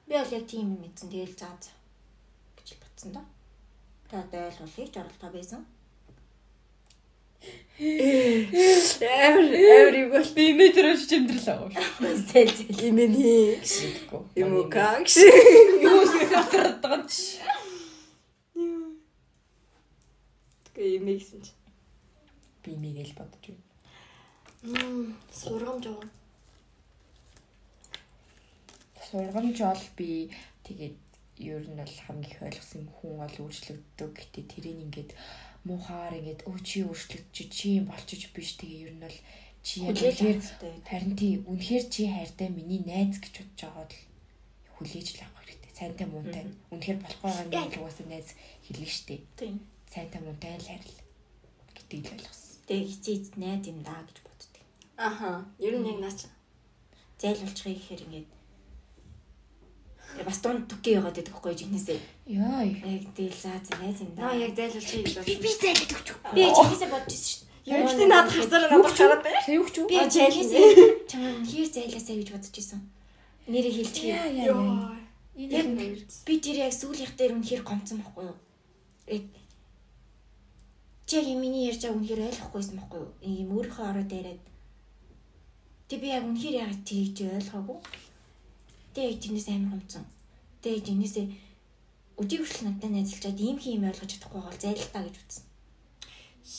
Би 0.07 0.13
бол 0.17 0.35
яг 0.37 0.45
тийм 0.49 0.73
юм 0.73 0.81
мэдсэн. 0.83 1.09
Тэгэл 1.09 1.39
заа 1.41 1.53
заа 1.63 1.75
гэж 2.57 2.67
бодсон 2.81 3.09
доо. 3.13 3.25
Тэгээд 4.09 4.25
одоо 4.25 4.41
ойлгуулъя 4.49 4.87
ч 4.91 4.95
оролдоо 4.97 5.29
байсан. 5.37 5.61
Амар 7.79 9.95
юм 9.95 10.11
бол 10.11 10.29
Би 10.35 10.51
имэ 10.51 10.67
төрөж 10.75 11.07
чимдэрлээ. 11.07 11.71
Зэл 12.27 12.51
зэл. 12.51 12.91
имэний 12.91 13.55
юм 14.35 14.51
уу 14.59 14.67
кагш. 14.67 15.15
Юу 15.79 16.03
сэсэрдэг 16.03 17.07
ч. 17.07 17.39
Тэгээ 20.75 20.99
имэ 20.99 21.13
гэсэн 21.15 21.39
чи. 21.39 21.55
Би 22.63 22.75
имэгээл 22.75 23.15
бодож 23.15 23.43
байна. 23.47 23.63
Мм, 24.59 25.15
сургамж 25.31 25.85
уу? 25.87 26.03
Сургамж 29.07 29.57
бол 29.63 29.83
би 29.95 30.27
тэгээд 30.67 30.99
ер 31.39 31.63
нь 31.63 31.79
бол 31.79 31.95
хамгийн 32.03 32.27
их 32.27 32.43
ойлгосон 32.43 32.91
хүн 32.91 33.23
бол 33.23 33.35
өөрчлөгддөг. 33.39 34.11
Гэтэ 34.19 34.41
тэрийг 34.51 34.83
ингээд 34.83 35.11
муухаар 35.67 36.13
ингээд 36.19 36.41
өө 36.49 36.57
чи 36.63 36.77
өөрчлөгдөж 36.87 37.47
чи 37.51 37.67
юм 37.79 37.85
болчих 37.91 38.31
биш. 38.35 38.55
Тэгээ 38.59 38.83
ер 38.87 38.93
нь 38.95 39.03
бол 39.03 39.17
чи 39.65 39.83
үнэхээр 39.83 40.39
харин 40.87 41.15
тий 41.19 41.33
үнэхээр 41.43 41.85
чи 41.91 42.01
хайртай 42.07 42.49
миний 42.49 42.81
найз 42.85 43.19
гэж 43.19 43.33
бодож 43.43 43.59
байгаа 43.59 43.83
бол 43.83 43.97
хүлээж 44.79 45.07
л 45.19 45.23
авах 45.27 45.43
хэрэгтэй. 45.43 45.71
Сайнтай 45.75 46.07
муунтай. 46.07 46.43
Үнэхээр 46.71 46.99
болох 47.03 47.21
байгаа 47.21 47.67
юм 47.67 47.83
угаасаа 47.83 48.07
найз 48.07 48.27
хэлнэ 48.65 48.87
штэ. 48.87 49.15
Тийм. 49.35 49.59
Сайнтай 49.91 50.21
муунтай 50.23 50.55
л 50.55 50.69
хайрл 50.69 50.95
гэдгийг 51.75 52.05
л 52.07 52.13
ойлгосон. 52.15 52.55
Тэгээ 52.67 52.87
хизээч 52.87 53.23
найз 53.35 53.63
юм 53.67 53.79
даа 53.83 54.01
гэж 54.07 54.17
боддог. 54.23 54.63
Аха. 54.95 55.43
Ер 55.59 55.75
нь 55.75 55.89
яг 55.91 55.99
наач. 55.99 56.19
Зайлуулчихъя 57.19 57.75
гэхээр 57.75 58.03
ингээд 58.07 58.29
бас 60.25 60.39
дунд 60.43 60.67
түкээ 60.69 60.97
яваад 60.99 61.15
байдаг 61.15 61.35
хгүй 61.35 61.53
жигнэсээ. 61.55 61.99
Яа. 62.27 62.63
Яг 62.65 63.05
тэгэл 63.15 63.37
заа 63.39 63.57
заа 63.63 63.77
найз 63.79 63.99
юм 64.03 64.11
Наа 64.17 64.33
яг 64.35 64.53
зайлуулчих 64.55 65.05
гэж 65.05 65.15
би 65.25 65.35
бодсон. 65.35 65.43
би 65.43 65.49
зайлуулж 65.59 65.91
өгч. 65.93 66.09
Би 66.35 66.43
жигнэсээ 66.49 66.89
бодож 66.89 67.23
дээ. 67.23 67.47
Яг 67.69 67.85
тийм 67.93 68.09
надад 68.09 68.33
хацаар 68.33 68.63
надад 68.69 68.95
хараад 68.97 69.21
байна. 69.23 69.41
Сая 69.45 69.55
юу 69.55 69.67
ч 69.69 69.75
юу? 69.79 69.87
Би 69.87 69.97
жигнэсээ 69.99 70.65
чамд 71.09 71.45
хэр 71.47 71.67
зайлаасаа 71.69 72.15
гэж 72.19 72.29
бодож 72.33 72.55
ирсэн. 72.57 72.81
Нэрээ 73.47 73.73
хэлчихье. 73.77 74.17
Яа. 74.49 74.97
Яг 75.39 75.67
би 76.27 76.33
тэр 76.43 76.57
яг 76.67 76.73
сүүлийнх 76.75 77.15
дээр 77.15 77.33
үнэхээр 77.39 77.63
гомцсон 77.63 78.03
байхгүй 78.03 78.25
юу? 78.27 78.37
Яг 79.07 79.23
чи 81.07 81.15
яг 81.15 81.27
миний 81.39 81.71
ярьж 81.71 81.81
байгаа 81.87 81.97
үнэхээр 81.97 82.27
ойлгохгүйсэн 82.27 82.75
байхгүй 82.77 82.99
юу? 82.99 83.11
Ийм 83.23 83.49
өөрийнхөө 83.55 83.85
ороод 83.87 84.11
яриад. 84.11 84.43
Тэг 85.87 85.99
би 86.03 86.07
яг 86.11 86.27
үнэхээр 86.27 86.55
яг 86.59 86.73
тэгж 86.85 87.17
ойлгоогүй. 87.39 87.77
Тэг 88.93 89.03
яг 89.11 89.17
тэрнээс 89.21 89.47
амар 89.49 89.71
гомцсон. 89.77 90.05
Тэг 90.61 90.71
яг 90.77 90.83
тэрнээсээ 90.85 91.25
өдий 92.19 92.37
хүртэл 92.39 92.65
надад 92.67 92.91
найзалчаад 92.91 93.39
ийм 93.39 93.57
хий 93.59 93.75
юм 93.77 93.87
ойлгож 93.87 94.11
чадахгүй 94.11 94.41
бол 94.43 94.59
зайлтаа 94.59 95.01
гэж 95.07 95.15
үзсэн. 95.21 95.43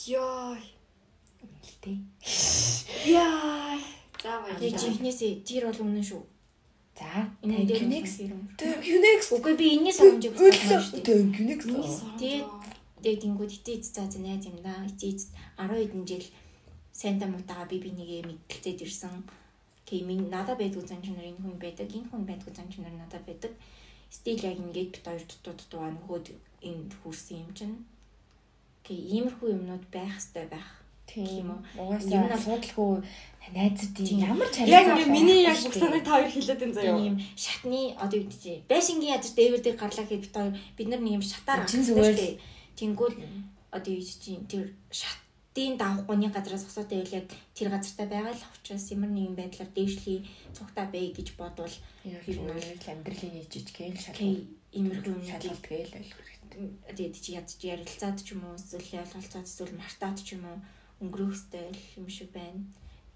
Йоо. 0.09 0.57
Тэ. 1.81 1.97
Яа. 3.05 3.77
За 4.21 4.29
Яг 4.29 4.41
баярлалаа. 4.45 4.81
жинхнээсээ 4.81 5.31
тэр 5.45 5.63
бол 5.69 5.81
үнэн 5.85 6.05
шүү. 6.05 6.23
За. 6.97 7.29
Энэ 7.41 7.65
үнэн. 7.65 8.41
Next. 9.01 9.33
Үгүй 9.33 9.53
би 9.57 9.65
энэс 9.77 9.97
санамжийг 9.97 10.33
бас 10.37 10.41
байна 10.41 10.81
шүү 10.81 11.01
you 11.33 11.45
next. 11.49 11.67
Тэгээд 12.21 12.45
тэгээд 13.01 13.21
тэнгууд 13.25 13.51
итээц 13.57 13.85
цаа 13.89 14.05
найз 14.21 14.45
юм 14.45 14.61
да. 14.61 14.85
Итээц 14.85 15.33
10 15.57 15.73
хэдэн 15.73 16.05
жил 16.05 16.25
сайнта 16.93 17.25
мутаага 17.25 17.65
би 17.69 17.81
бинийгээ 17.81 18.29
мэдэлцээд 18.29 18.85
ирсэн. 18.85 19.25
Окей, 19.91 20.07
минь 20.07 20.29
надад 20.31 20.55
байдгүй 20.55 20.87
зам 20.87 21.03
чанар 21.03 21.27
энэ 21.27 21.43
хүн 21.43 21.59
байдаг. 21.59 21.91
Энэ 21.91 22.07
хүн 22.07 22.23
байдгүй 22.23 22.53
зам 22.55 22.67
чанар 22.71 22.95
надад 22.95 23.27
байдаг. 23.27 23.51
Стил 24.07 24.39
яг 24.39 24.55
ингээд 24.55 24.91
бит 24.95 25.03
хоёр 25.03 25.19
дутуу 25.27 25.53
дутуу 25.59 25.83
нөхөд 25.91 26.25
энд 26.63 26.91
хүрсэн 27.03 27.43
юм 27.43 27.51
чинь. 27.51 27.75
Окей, 28.79 28.95
иймэрхүү 29.19 29.51
юмнууд 29.51 29.83
байх 29.91 30.15
хэрэгтэй 30.15 30.47
байх. 30.47 30.69
Тийм 31.11 31.51
үү? 31.51 31.59
үү. 31.59 31.59
Юм 31.75 31.83
Угаасаа 31.91 32.23
нь- 32.23 32.35
асуудалгүй 32.39 32.93
найзуудын 33.51 34.05
Тийм. 34.07 34.19
ямар 34.31 34.47
Яг 34.47 34.55
чанар 34.55 35.03
ингээ 35.03 35.11
миний 35.11 35.39
яг 35.43 35.59
бүх 35.59 35.75
санааг 35.75 36.03
та 36.07 36.11
хоёр 36.15 36.31
хэлээд 36.31 36.63
энэ 36.63 36.75
заяа. 36.79 36.95
ийм 37.03 37.15
шатны 37.35 37.81
одоо 37.99 38.17
юу 38.23 38.27
гэж 38.31 38.43
байшингийн 38.71 39.15
ядаж 39.19 39.31
дээвэр 39.35 39.59
дээр 39.63 39.75
гарлаа 39.75 40.05
гэхэд 40.07 40.23
бид 40.23 40.35
хоёр 40.39 40.53
бид 40.79 40.87
нар 40.87 41.01
нэг 41.03 41.13
юм 41.19 41.23
шатаар 41.27 41.67
Чин 41.67 41.83
зүгээр. 41.83 42.39
Тэнгүүл 42.79 43.15
одоо 43.75 43.91
юу 43.91 43.99
гэж 43.99 44.23
тэр 44.47 44.71
шатын 45.51 45.75
давхгүйний 45.75 46.31
газраас 46.31 46.63
зогсоод 46.63 46.87
байвал 46.87 47.11
яг 47.19 47.27
тэр 47.51 47.67
газартаа 47.75 48.07
байгаа 48.07 48.35
л 48.39 48.47
учраас 48.55 48.87
ямар 48.95 49.11
нэгэн 49.11 49.35
байдлаар 49.35 49.67
дээшлийн 49.75 50.23
цугтаа 50.55 50.87
бай 50.87 51.11
гэж 51.11 51.35
бодвол 51.35 51.75
ер 52.07 52.39
нь 52.39 52.79
амьдралын 52.87 53.35
жижигхэн 53.51 53.99
шалгал 53.99 54.15
окей 54.15 54.47
иймэрхүү 54.71 55.11
юм 55.11 55.23
шалгалт 55.27 55.65
гээл 55.67 55.97
ойлгох 55.99 56.23
хэрэгтэй. 56.23 56.67
тэгээд 56.95 57.15
чи 57.19 57.29
ядч 57.35 57.49
ярилцаад 57.67 58.17
ч 58.23 58.27
юм 58.31 58.47
уу 58.47 58.55
эсвэл 58.55 58.95
ялгалцаад 59.03 59.47
эсвэл 59.51 59.75
мартаад 59.75 60.17
ч 60.23 60.39
юм 60.39 60.43
уу 60.47 60.57
өнгөрөх 61.03 61.35
хэвээр 61.35 61.77
юм 61.99 62.07
шиг 62.07 62.29
байна. 62.31 62.63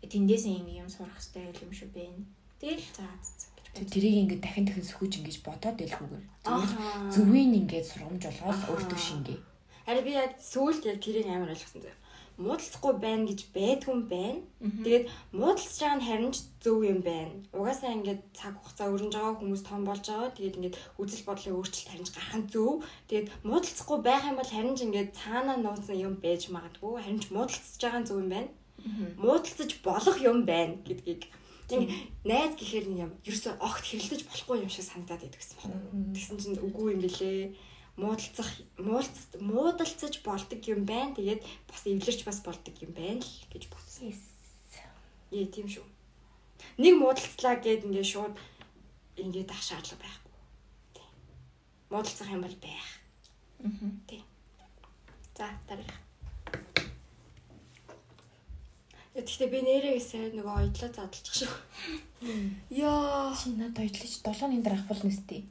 Тэндээс 0.03 0.43
юм 0.51 0.67
юм 0.67 0.89
сурах 0.91 1.15
хэвээр 1.15 1.63
юм 1.63 1.71
шиг 1.71 1.91
байна. 1.95 2.19
Тэгэл 2.59 2.83
Тэг 3.75 3.87
тэрийг 3.91 4.15
ингээд 4.27 4.43
дахин 4.43 4.65
дахин 4.67 4.87
сөхөж 4.87 5.19
ингэж 5.19 5.37
бодоод 5.43 5.75
байлгүйгээр. 5.79 6.23
Зөвийн 7.11 7.51
ингээд 7.63 7.87
сургамж 7.91 8.23
болгоод 8.23 8.61
өөртөө 8.71 8.99
шингээ. 8.99 9.39
Харин 9.83 10.03
би 10.07 10.13
сүүлд 10.39 10.83
яг 10.87 10.99
тэрийг 11.03 11.27
амар 11.27 11.51
ойлгосон 11.51 11.83
заяа. 11.83 12.04
Муудалцахгүй 12.37 12.93
байна 12.99 13.23
гэж 13.29 13.39
байдгүй 13.55 13.97
байна. 14.11 14.41
Тэгээд 14.83 15.05
муудалцж 15.39 15.79
байгаа 15.79 15.97
нь 15.97 16.07
харин 16.07 16.31
ч 16.35 16.37
зөв 16.63 16.83
юм 16.83 16.99
байна. 16.99 17.35
Угаасаа 17.55 17.95
ингээд 17.95 18.21
цаг 18.35 18.53
хугацаа 18.59 18.91
өрнж 18.91 19.13
байгаа 19.15 19.35
хүмүүс 19.39 19.63
том 19.63 19.81
болж 19.87 20.05
байгаа. 20.07 20.35
Тэгээд 20.35 20.57
ингээд 20.57 20.79
үзэл 21.01 21.27
бодлын 21.27 21.55
өөрчлөлт 21.55 21.89
харин 21.91 22.07
ч 22.07 22.11
гарах 22.11 22.35
нь 22.39 22.51
зөв. 22.51 22.71
Тэгээд 23.07 23.27
муудалцахгүй 23.47 23.99
байх 24.03 24.23
юм 24.29 24.37
бол 24.39 24.51
харин 24.51 24.75
ч 24.75 24.79
ингээд 24.83 25.09
цаанаа 25.19 25.57
нууцсан 25.61 25.97
юм 26.07 26.15
байж 26.19 26.41
магадгүй. 26.51 26.93
Харин 26.99 27.21
ч 27.23 27.25
муудалцж 27.31 27.79
байгаа 27.79 28.01
нь 28.03 28.09
зөв 28.09 28.17
юм 28.19 28.29
байна. 28.35 28.49
Муудалцаж 29.23 29.71
болох 29.87 30.17
юм 30.29 30.37
байна 30.43 30.75
гэдгийг 30.87 31.23
Тэг 31.65 31.89
найз 32.21 32.53
гэхээр 32.61 32.85
юм 32.93 33.11
ерөөсөө 33.25 33.57
огт 33.57 33.83
хэрэлдэж 33.89 34.21
болохгүй 34.29 34.57
юм 34.61 34.69
шиг 34.69 34.85
санагдаад 34.85 35.33
гэсэн 35.33 35.57
байна. 35.65 36.13
Тэгсэн 36.13 36.37
чинь 36.37 36.61
үгүй 36.61 36.93
юм 36.93 37.01
билээ. 37.01 37.57
Муудалцах 37.95 38.49
муудалц 38.75 39.39
муудалцаж 39.39 40.19
болдог 40.23 40.61
юм 40.67 40.83
байна. 40.83 41.15
Тэгээд 41.15 41.41
бас 41.69 41.81
эвлэрч 41.87 42.21
бас 42.27 42.39
болдог 42.43 42.75
юм 42.83 42.91
байна 42.91 43.23
л 43.23 43.33
гэж 43.51 43.63
бодсон. 43.71 44.11
Ээ 45.31 45.47
тийм 45.47 45.67
шүү. 45.71 45.85
Нэг 46.75 46.93
муудалцлаа 46.99 47.55
гэд 47.63 47.87
ингээ 47.87 48.03
шууд 48.03 48.35
ингээд 49.15 49.49
ах 49.55 49.63
шаардлага 49.63 50.03
байхгүй. 50.03 50.33
Тийм. 50.95 51.11
Муудалцах 51.91 52.29
юм 52.35 52.43
бол 52.43 52.57
байх. 52.59 52.87
Аа. 53.63 53.71
Тийм. 54.11 54.23
За 55.37 55.47
дараах. 55.67 55.99
Яа 59.15 59.23
гэхдээ 59.23 59.47
би 59.47 59.59
нэрээсээ 59.63 60.35
нөгөө 60.35 60.55
оёдлоо 60.59 60.91
задлчих 60.91 61.47
шүү. 61.47 61.53
Яа. 62.75 63.31
Чи 63.31 63.55
надад 63.55 63.79
ойлж 63.87 64.03
7 64.03 64.43
оны 64.43 64.59
дараа 64.59 64.83
ахвал 64.83 65.07
нэстэй. 65.07 65.47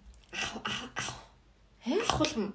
Ахвал 1.85 2.33
юм. 2.37 2.55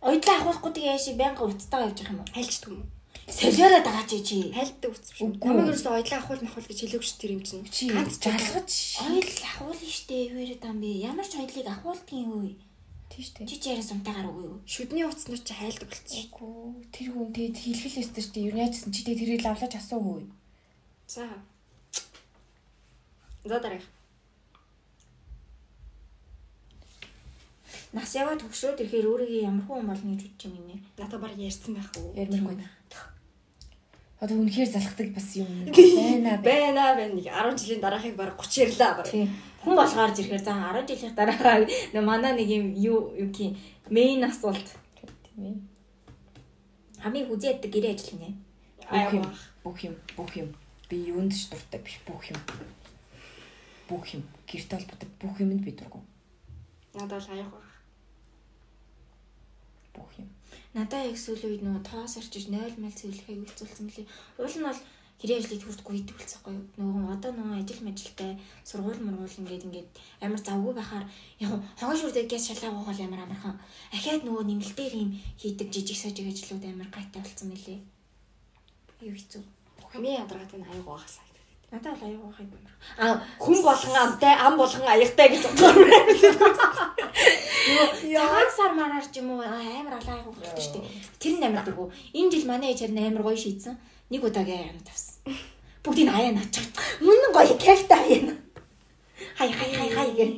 Ойдлоо 0.00 0.34
ахуулахгүй 0.36 0.72
тэгээ 0.72 0.92
яаши 0.96 1.12
байнга 1.20 1.44
уцтайгаа 1.44 1.88
явж 1.88 1.98
байгаа 2.00 2.12
юм 2.12 2.20
уу? 2.20 2.32
Хайлчдаг 2.34 2.70
юм 2.72 2.80
уу? 2.80 2.88
Солиороо 3.28 3.82
дагаа 3.84 4.04
чи. 4.08 4.52
Хайлтдаг. 4.52 4.92
Үгүй. 5.20 5.48
Намайг 5.48 5.68
ерөөсөө 5.72 5.96
оёдлоо 5.96 6.18
ахвал 6.20 6.44
махвал 6.44 6.68
гэж 6.68 6.78
хэлээгүй 6.80 7.08
шүү 7.08 7.20
тэр 7.20 7.32
юм 7.36 7.42
чинь. 7.44 7.64
Чи 7.72 7.88
жалгаж. 7.88 8.72
Ойл 9.08 9.30
ахуулна 9.48 9.88
штэ 9.88 10.16
хөөрэд 10.28 10.64
ам 10.68 10.76
би. 10.80 10.90
Ямар 11.08 11.24
ч 11.24 11.40
ойлыг 11.40 11.68
ахуулдгийн 11.68 12.28
үе. 12.36 12.52
Тийш 13.08 13.32
үү. 13.40 13.48
Чи 13.48 13.56
яриа 13.64 13.84
сумтайгаар 13.84 14.28
үгүй 14.28 14.44
юу? 14.44 14.58
Шүдний 14.68 15.08
уцнууд 15.08 15.40
чи 15.40 15.54
хайлдаг 15.56 15.88
болчихсон. 15.88 16.20
Үгүй. 16.28 16.84
Тэр 16.92 17.08
хүн 17.16 17.32
тэгээд 17.32 17.56
хэлхэл 17.64 18.00
өстөр 18.04 18.26
чи 18.28 18.40
юу 18.44 18.56
яажсан 18.60 18.92
чи 18.92 19.00
тэгээд 19.08 19.20
тэрийг 19.24 19.42
лавлаж 19.44 19.72
асуугүй. 19.72 20.28
За. 21.08 21.24
За 23.44 23.56
дараах. 23.60 23.88
Нас 27.94 28.10
яваад 28.18 28.42
төгшрөөд 28.42 28.82
ирэхээр 28.82 29.06
өөрийгөө 29.06 29.46
ямар 29.46 29.64
хүн 29.70 29.86
болно 29.86 30.10
гэж 30.18 30.22
бодчих 30.26 30.50
юм 30.50 30.66
инээ. 30.66 30.80
Надад 30.98 31.20
баг 31.22 31.38
ярьсан 31.38 31.72
байх 31.78 31.90
уу? 31.94 32.10
Ярмаргүй. 32.18 32.58
Одоо 34.18 34.36
үнэхээр 34.42 34.70
залхдаг 34.74 35.08
бас 35.14 35.28
юм 35.38 35.46
байна 35.70 36.42
бай. 36.42 36.74
Байна 36.74 36.98
байна. 36.98 37.14
Нэг 37.14 37.30
10 37.30 37.54
жилийн 37.54 37.82
дараахыг 37.82 38.16
баг 38.18 38.34
30 38.34 38.66
ярьлаа 38.66 38.92
баг. 38.98 39.06
Хүн 39.62 39.74
болгоор 39.78 40.10
ирэхээр 40.10 40.42
за 40.42 40.52
10 40.58 40.90
жилийн 40.90 41.14
дараа 41.14 41.62
нэ 41.94 42.00
манай 42.02 42.34
нэг 42.34 42.48
юм 42.50 42.64
юу 42.74 43.14
юу 43.14 43.30
гэх 43.30 43.54
мейн 43.86 44.26
асуулт. 44.26 44.74
Тийм 45.22 45.38
ээ. 45.46 45.56
Хамгийн 46.98 47.28
хүзээддэг 47.30 47.70
гэрээ 47.70 47.94
ажил 47.94 48.18
нэ. 48.18 48.34
Аа 48.90 49.22
бүх 49.62 49.78
юм 49.86 49.94
бүх 50.18 50.34
юм 50.34 50.50
би 50.90 50.96
юунд 51.14 51.32
ч 51.32 51.48
дуртай 51.48 51.80
биш 51.80 52.02
бүх 52.04 52.26
юм 52.28 52.38
бүх 53.88 54.04
юм 54.12 54.22
гэрт 54.50 54.70
холбоотой 54.72 55.08
бүх 55.22 55.36
юмд 55.40 55.64
би 55.64 55.72
дургу 55.72 56.02
Надад 56.94 57.26
бол 57.26 57.34
аяг 57.34 57.50
баг. 57.50 57.73
Бүх 59.96 60.10
юм 60.22 60.28
Надаа 60.74 61.06
яг 61.06 61.18
сүүлийн 61.22 61.50
үед 61.54 61.62
нөгөө 61.62 61.82
тоос 61.86 62.18
орчиж 62.18 62.44
0 62.50 62.82
мэл 62.82 62.98
зөвлөхийг 62.98 63.46
үлцүүлсэн 63.46 63.86
мөлий. 63.86 64.06
Уул 64.42 64.56
нь 64.58 64.66
бол 64.66 64.80
хэрэг 65.22 65.38
ажлыг 65.38 65.62
хүрдэхгүй 65.62 65.94
идвэлцэхгүй 66.02 66.52
юу. 66.58 66.66
Нөгөө 66.82 67.14
одоо 67.14 67.30
нөгөө 67.30 67.58
ажил 67.62 67.82
мажилтай 67.86 68.30
сургууль 68.66 69.02
мургуул 69.04 69.38
ингээд 69.38 69.66
ингээд 69.70 69.90
амар 70.24 70.40
завгүй 70.42 70.74
байхаар 70.74 71.06
яг 71.42 71.50
хогоо 71.78 71.96
шүрдэг 71.98 72.26
гэж 72.26 72.42
шалгаа 72.42 72.74
гоогол 72.74 73.00
амар 73.06 73.22
амархан. 73.22 73.56
Ахаад 73.94 74.22
нөгөө 74.26 74.44
нэмэлтээр 74.50 74.94
юм 74.98 75.10
хийдэг 75.40 75.68
жижиг 75.70 75.98
сажиг 76.02 76.26
ажлууд 76.26 76.64
амар 76.66 76.90
гайтай 76.90 77.22
болсон 77.22 77.48
мөлий. 77.54 77.78
Юу 79.06 79.14
хэцүү. 79.14 79.42
Ми 80.02 80.10
ядаргаад 80.10 80.54
энэ 80.58 80.66
аяг 80.74 80.84
багасаа. 80.90 81.23
Надад 81.74 81.98
бол 81.98 82.08
аяг 82.08 82.20
гоох 82.22 82.38
юм 82.38 82.50
амар. 82.54 82.74
А 83.02 83.04
хүн 83.42 83.58
болгон 83.66 83.96
амтай, 83.96 84.34
ам 84.38 84.56
болгон 84.56 84.86
аягтай 84.86 85.28
гэж 85.28 85.42
боддог. 85.42 85.74
Цагаан 88.14 88.50
сар 88.56 88.72
мараар 88.78 89.06
ч 89.10 89.18
юм 89.18 89.34
уу 89.34 89.42
амар 89.42 89.98
алаа 89.98 90.14
аяг 90.14 90.26
гоохдаг 90.30 90.54
шүү 90.62 90.74
дээ. 90.78 90.86
Тэр 91.18 91.34
нь 91.34 91.46
амар 91.46 91.64
дургу. 91.66 91.90
Энэ 92.14 92.30
жил 92.30 92.46
манай 92.46 92.70
ээж 92.70 92.80
харин 92.86 93.02
амар 93.02 93.26
гоё 93.26 93.34
шийдсэн. 93.42 93.74
Нэг 94.10 94.22
удаагийн 94.22 94.70
аяг 94.70 94.86
тавсан. 94.86 95.34
Бүгдийг 95.82 96.14
аяа 96.14 96.30
наачаа. 96.30 96.64
Мөн 97.02 97.34
гоё 97.34 97.54
кайфтай 97.58 97.98
аяа. 98.06 98.34
Хай 99.38 99.50
хай 99.50 99.70
хай 99.74 99.90
хай 99.90 100.08
гэх. 100.14 100.32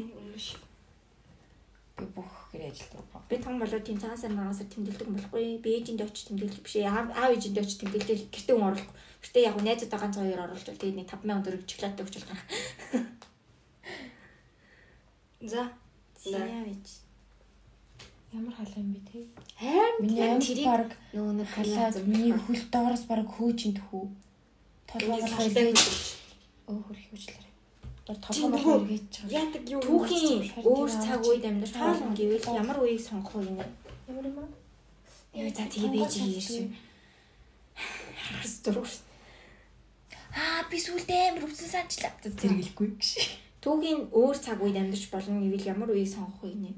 бүх 2.16 2.32
гэр 2.52 2.72
ажил 2.72 2.88
дургу 2.92 3.16
Би 3.28 3.36
том 3.42 3.58
болоод 3.58 3.84
тийм 3.84 3.98
цагаан 4.00 4.18
сар 4.18 4.30
маргаасаар 4.30 4.70
тэмдэглэдэг 4.70 5.08
болохгүй. 5.10 5.58
Би 5.58 5.70
ээжинд 5.76 6.00
очиж 6.00 6.30
тэмдэглэх 6.30 6.62
биш. 6.62 6.76
Аав 6.86 7.10
ээжинд 7.34 7.58
очиж 7.58 7.76
тэмдэглэл 7.82 8.30
гэртээ 8.30 8.54
хүн 8.54 8.68
оруулах. 8.70 8.92
Гэтэ 9.26 9.38
яг 9.48 9.56
найзуудаа 9.62 10.00
ганц 10.00 10.16
хоёр 10.16 10.40
оруулж 10.46 10.64
бол 10.66 10.80
тэгээд 10.80 10.98
нэг 11.02 11.08
5000 11.10 11.42
төгрөг 11.44 11.64
чоколад 11.66 12.00
өгч 12.02 12.14
болох. 12.22 12.42
За. 15.50 15.62
Яавч. 16.24 17.06
ямар 18.36 18.54
халаа 18.54 18.80
юм 18.82 18.92
бэ 18.92 19.00
те 19.08 19.18
Харин 19.56 19.96
миний 20.02 20.40
тэрийг 20.42 20.66
баг 20.66 20.90
нөө 21.14 21.32
нэг 21.40 21.48
халаа 21.48 21.90
миний 22.04 22.32
хөл 22.34 22.62
доороос 22.72 23.04
баг 23.08 23.24
хөөжин 23.34 23.72
төхөө 23.78 24.04
толгой 24.90 25.16
Энийг 25.16 25.24
болохоор 25.24 25.46
салтай 25.46 25.64
эргэж 25.70 25.86
гэж. 25.86 26.04
өө 26.68 26.78
хөл 26.86 27.00
хөөжлөөр 27.06 27.44
Бор 28.06 28.16
толгой 28.24 28.42
нөгөө 28.42 28.52
болохоор 28.52 28.82
эргэж 28.82 29.04
чбайгаа 29.14 29.38
Яадаг 29.40 29.64
юу? 29.72 29.80
түүхийн 29.86 30.42
өөр 30.68 30.90
цаг 31.06 31.20
үед 31.24 31.44
амьдарч 31.48 31.72
байгаа. 31.72 31.94
хоолн 31.96 32.14
гэвэл 32.18 32.46
ямар 32.60 32.78
үеийг 32.82 33.02
сонгох 33.06 33.34
вэ 33.38 33.42
ямар 34.10 34.26
юм 34.26 34.38
аа 34.42 34.48
Яа 35.36 35.50
за 35.52 35.64
тэгээ 35.68 35.90
бэж 35.94 36.12
ирсэн. 36.16 36.66
Харс 37.76 38.54
дургуус. 38.64 38.94
Аа 40.36 40.68
би 40.68 40.76
сүулдэ 40.76 41.32
амар 41.32 41.48
өвсөн 41.48 41.68
санчлаа. 41.72 42.12
зэрэглэхгүй 42.20 42.88
гэж 43.00 43.10
Түүхийн 43.66 44.14
өөр 44.14 44.36
цаг 44.38 44.62
үед 44.62 44.78
амьдарч 44.78 45.10
болно 45.10 45.42
гэвэл 45.42 45.66
ямар 45.66 45.90
үеийг 45.90 46.06
сонгох 46.06 46.44
вэ 46.46 46.54
нэ? 46.54 46.70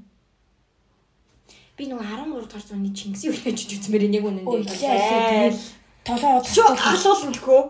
Би 1.77 1.85
нөгөө 1.85 2.01
13 2.01 2.33
дугаар 2.33 2.65
зууны 2.65 2.89
Чингисийн 2.95 3.35
очиж 3.45 3.77
үзмээр 3.77 4.09
нэг 4.09 4.25
үнэн 4.25 4.47
Ой, 4.49 4.65
дээр. 4.65 4.73
тэгэл 4.73 5.61
толгой 6.01 6.41
Чөө 6.49 6.73
халуулна 6.73 7.31
гэхөө. 7.35 7.61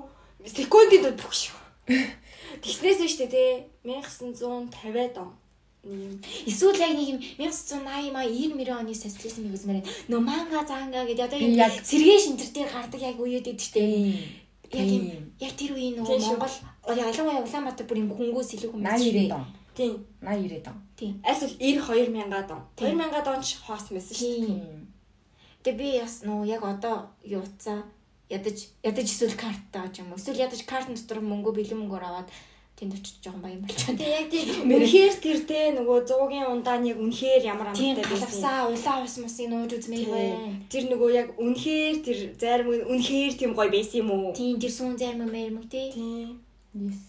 Секундын 0.47 1.03
дод 1.03 1.17
бүх 1.19 1.35
шүү. 1.35 1.57
Тэгснээс 2.63 2.99
нь 3.03 3.11
штэ 3.11 3.27
те 3.27 3.43
1950-аад 3.83 5.15
он. 5.19 5.35
Юм. 5.83 6.15
Эсвэл 6.47 6.79
яг 6.79 6.95
нэг 6.95 7.07
юм 7.11 7.19
1980 7.43 8.15
маа 8.15 8.23
90 8.23 8.71
оны 8.71 8.95
социализм 8.95 9.51
үзмээр 9.51 9.83
нөө 10.07 10.21
манга 10.23 10.63
занга 10.63 11.03
гэдэг 11.03 11.27
одоо 11.27 11.39
юм 11.43 11.59
сэргээ 11.59 12.19
шинтер 12.23 12.49
дээр 12.55 12.69
гардаг 12.71 13.01
яг 13.03 13.19
үеуд 13.19 13.51
эд 13.51 13.59
штэ. 13.59 14.48
Яг 14.73 14.87
юм 14.87 15.33
яг 15.39 15.53
тэр 15.57 15.71
үеийн 15.73 15.95
нөгөө. 15.97 16.17
Монгол 16.19 16.55
ялангуяа 16.93 17.41
Улаанбаатар 17.41 17.85
бүр 17.89 18.01
юм 18.03 18.11
хөнгөөс 18.13 18.49
илүү 18.53 18.69
хүмүүс 18.73 19.01
80 19.01 19.29
90 19.29 19.33
он 19.33 19.45
Тийм. 19.79 19.93
80 20.21 20.61
90 20.61 20.67
он 20.69 20.77
Тийм. 20.99 21.13
Аль 21.23 21.39
бол 21.39 21.53
90 21.57 22.11
2000-аад 22.13 22.51
он. 22.51 22.61
Тийм. 22.75 22.99
2000-аад 22.99 23.27
он 23.33 23.41
ч 23.41 23.49
хоос 23.63 23.85
мэсэн 23.89 24.15
шүү. 24.19 24.35
Тийм. 24.45 24.87
Тэгээ 25.63 25.79
би 25.79 25.87
бас 25.99 26.15
нөгөө 26.27 26.45
яг 26.45 26.63
одоо 26.63 26.95
юу 27.23 27.41
утсаа 27.43 27.83
ядаж 28.29 28.57
ядаж 28.83 29.07
эсвэл 29.09 29.35
картаа 29.39 29.87
ч 29.89 30.03
юм 30.03 30.11
уу. 30.11 30.19
Эсвэл 30.19 30.43
ядаж 30.45 30.61
картын 30.67 30.95
дотор 30.95 31.23
мөнгө 31.23 31.55
бэлэн 31.55 31.79
мөнгөөр 31.81 32.05
аваад 32.05 32.29
тэнд 32.80 32.93
очиж 32.95 33.15
жоохон 33.19 33.41
баян 33.43 33.60
болчихсон. 33.61 33.97
Тэгээ 33.99 34.15
яг 34.15 34.27
тийм 34.31 34.47
үнэхээр 34.72 35.14
тэр 35.19 35.39
те 35.43 35.60
нөгөө 35.76 35.97
100-гийн 36.07 36.47
ундаан 36.47 36.84
яг 36.88 36.97
үнэхээр 37.03 37.43
ямар 37.43 37.68
амттай 37.76 37.99
байсан. 37.99 38.07
галавсаа 38.15 38.60
улаан 38.72 39.03
ус 39.03 39.15
мусыг 39.19 39.47
нууж 39.51 39.72
үзмээр 39.76 40.07
байна. 40.07 40.56
Тэр 40.72 40.84
нөгөө 40.88 41.10
яг 41.11 41.27
үнэхээр 41.35 41.95
тэр 42.07 42.18
зарим 42.39 42.68
үнэхээр 42.88 43.34
тийм 43.35 43.51
гоё 43.51 43.68
байсан 43.68 43.99
юм 43.99 44.10
уу? 44.15 44.31
Тийм 44.31 44.56
тэр 44.64 44.72
сүүн 44.72 44.95
зарим 44.95 45.27
мэр 45.27 45.51
мэг 45.60 45.68
тий. 45.68 45.91
Тийм. 45.91 46.39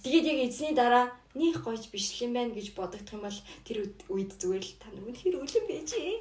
Тэгээд 0.02 0.26
яг 0.26 0.38
эзний 0.50 0.74
дараа 0.74 1.06
них 1.38 1.62
гойч 1.62 1.86
биш 1.94 2.10
юм 2.18 2.34
байна 2.34 2.50
гэж 2.50 2.74
бодогдох 2.74 3.14
юм 3.14 3.22
бол 3.22 3.38
тэр 3.62 3.86
үед- 4.10 4.34
зүгээр 4.42 4.64
л 4.66 4.74
та 4.82 4.90
үнэхээр 4.90 5.36
үлэн 5.38 5.64
байжээ. 5.70 6.18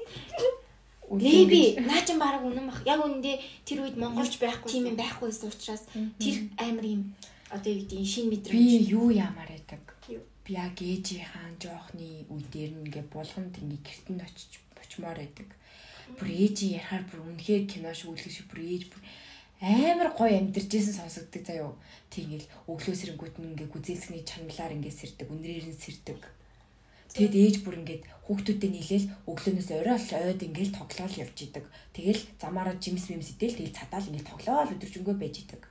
Леби 1.09 1.73
наа 1.81 2.05
чин 2.05 2.19
баг 2.21 2.45
үнэн 2.45 2.69
бах. 2.69 2.85
Яг 2.85 3.01
үнэндээ 3.01 3.65
тэр 3.65 3.81
үед 3.81 3.97
монголч 3.97 4.37
байхгүй. 4.37 4.69
тийм 4.69 4.93
юм 4.93 4.97
байхгүйсэн 5.01 5.49
учраас 5.49 5.89
тэр 6.21 6.35
амар 6.61 6.85
юм 6.85 7.01
одоо 7.55 7.71
юу 7.73 7.81
гэдэг 7.81 8.05
шин 8.05 8.25
мэдрэмж. 8.29 8.53
би 8.53 8.63
юу 8.93 9.07
яамаар 9.09 9.49
байдаг 9.53 9.81
би 10.45 10.51
яг 10.53 10.77
ээжийнхаа 10.81 11.49
жоохны 11.61 12.25
үе 12.33 12.43
дээр 12.53 12.71
нь 12.77 12.83
ингээ 12.85 13.05
гэртэнд 13.85 14.21
очиж 14.25 14.51
бочмоор 14.77 15.17
байдаг 15.21 15.49
бүр 16.17 16.29
ээжи 16.29 16.65
ярахаар 16.77 17.03
бүр 17.09 17.19
үнэхээр 17.29 17.63
кино 17.69 17.93
шиг 17.93 18.09
үлгэр 18.13 18.33
шиг 18.33 18.47
бүр 18.49 18.61
ээж 18.65 18.83
бүр 18.89 19.01
амар 19.61 20.09
гоё 20.17 20.33
амьдарч 20.39 20.71
исэн 20.73 20.95
сонсогддог 20.97 21.43
заяо 21.45 21.71
тийгэл 22.13 22.45
өглөө 22.71 22.95
сэрэнгүүт 22.97 23.35
нь 23.37 23.49
ингээ 23.53 23.69
гүзээлсний 23.73 24.23
чангалаар 24.29 24.75
ингээ 24.77 24.93
сэрдэг 24.99 25.27
үнрээр 25.29 25.67
нь 25.69 25.81
сэрдэг 25.83 26.21
Тэгэд 27.09 27.35
ээж 27.35 27.55
бүр 27.65 27.81
ингээд 27.81 28.03
хүүхдүүдэд 28.29 28.69
нийлээл 28.69 29.07
өглөөнөөс 29.25 29.69
орой 29.81 29.97
ол 29.97 30.29
ойд 30.29 30.41
ингээд 30.45 30.77
тоглоол 30.77 31.15
явж 31.25 31.37
идэг. 31.41 31.65
Тэгэл 31.97 32.21
замаараа 32.37 32.77
жимс 32.77 33.09
мимс 33.09 33.33
идэл 33.33 33.57
тэгэл 33.57 33.73
цадаал 33.73 34.05
ингээд 34.13 34.29
тоглоол 34.29 34.73
өдөржингөө 34.77 35.15
байж 35.17 35.35
идэг. 35.41 35.61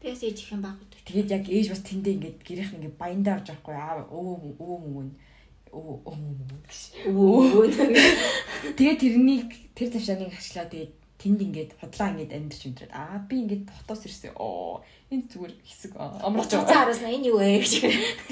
Бас 0.00 0.22
ээж 0.24 0.38
их 0.40 0.52
юм 0.52 0.62
баг 0.64 0.80
гэдэг. 0.80 1.00
Тэгээд 1.04 1.28
яг 1.30 1.44
ээж 1.48 1.66
бас 1.70 1.82
тэндээ 1.84 2.14
ингээд 2.16 2.38
гэрийнх 2.40 2.74
ингээд 2.76 2.96
баяндаа 2.96 3.36
орж 3.36 3.46
байхгүй 3.52 3.76
аа 3.76 4.00
өө 4.08 4.56
өө 4.56 4.76
мөн 4.80 5.08
өө 5.76 5.92
өө 6.08 6.16
мөн 6.16 6.60
гэж. 6.64 6.80
Өө. 7.12 7.68
Тэгээд 8.80 9.00
тэрнийг 9.04 9.48
тэр 9.76 9.88
завшааныг 9.92 10.32
хашлаа 10.32 10.66
тэгээд 10.72 10.92
тэнд 11.20 11.40
ингээд 11.44 11.70
худлаа 11.76 12.08
ингээд 12.16 12.32
амьдч 12.32 12.62
өндрээд 12.64 12.92
аа 12.96 13.20
би 13.28 13.44
ингээд 13.44 13.68
хотоос 13.68 14.08
ирсэн. 14.08 14.32
Оо 14.40 14.80
энэ 15.12 15.28
зүгээр 15.28 15.52
хэсэг 15.68 15.92
амрах 16.00 16.48
Цуцаа 16.48 16.88
харуулна 16.88 17.12
энэ 17.12 17.28
юу 17.28 17.38
вэ 17.44 17.60
гэж. 17.60 17.72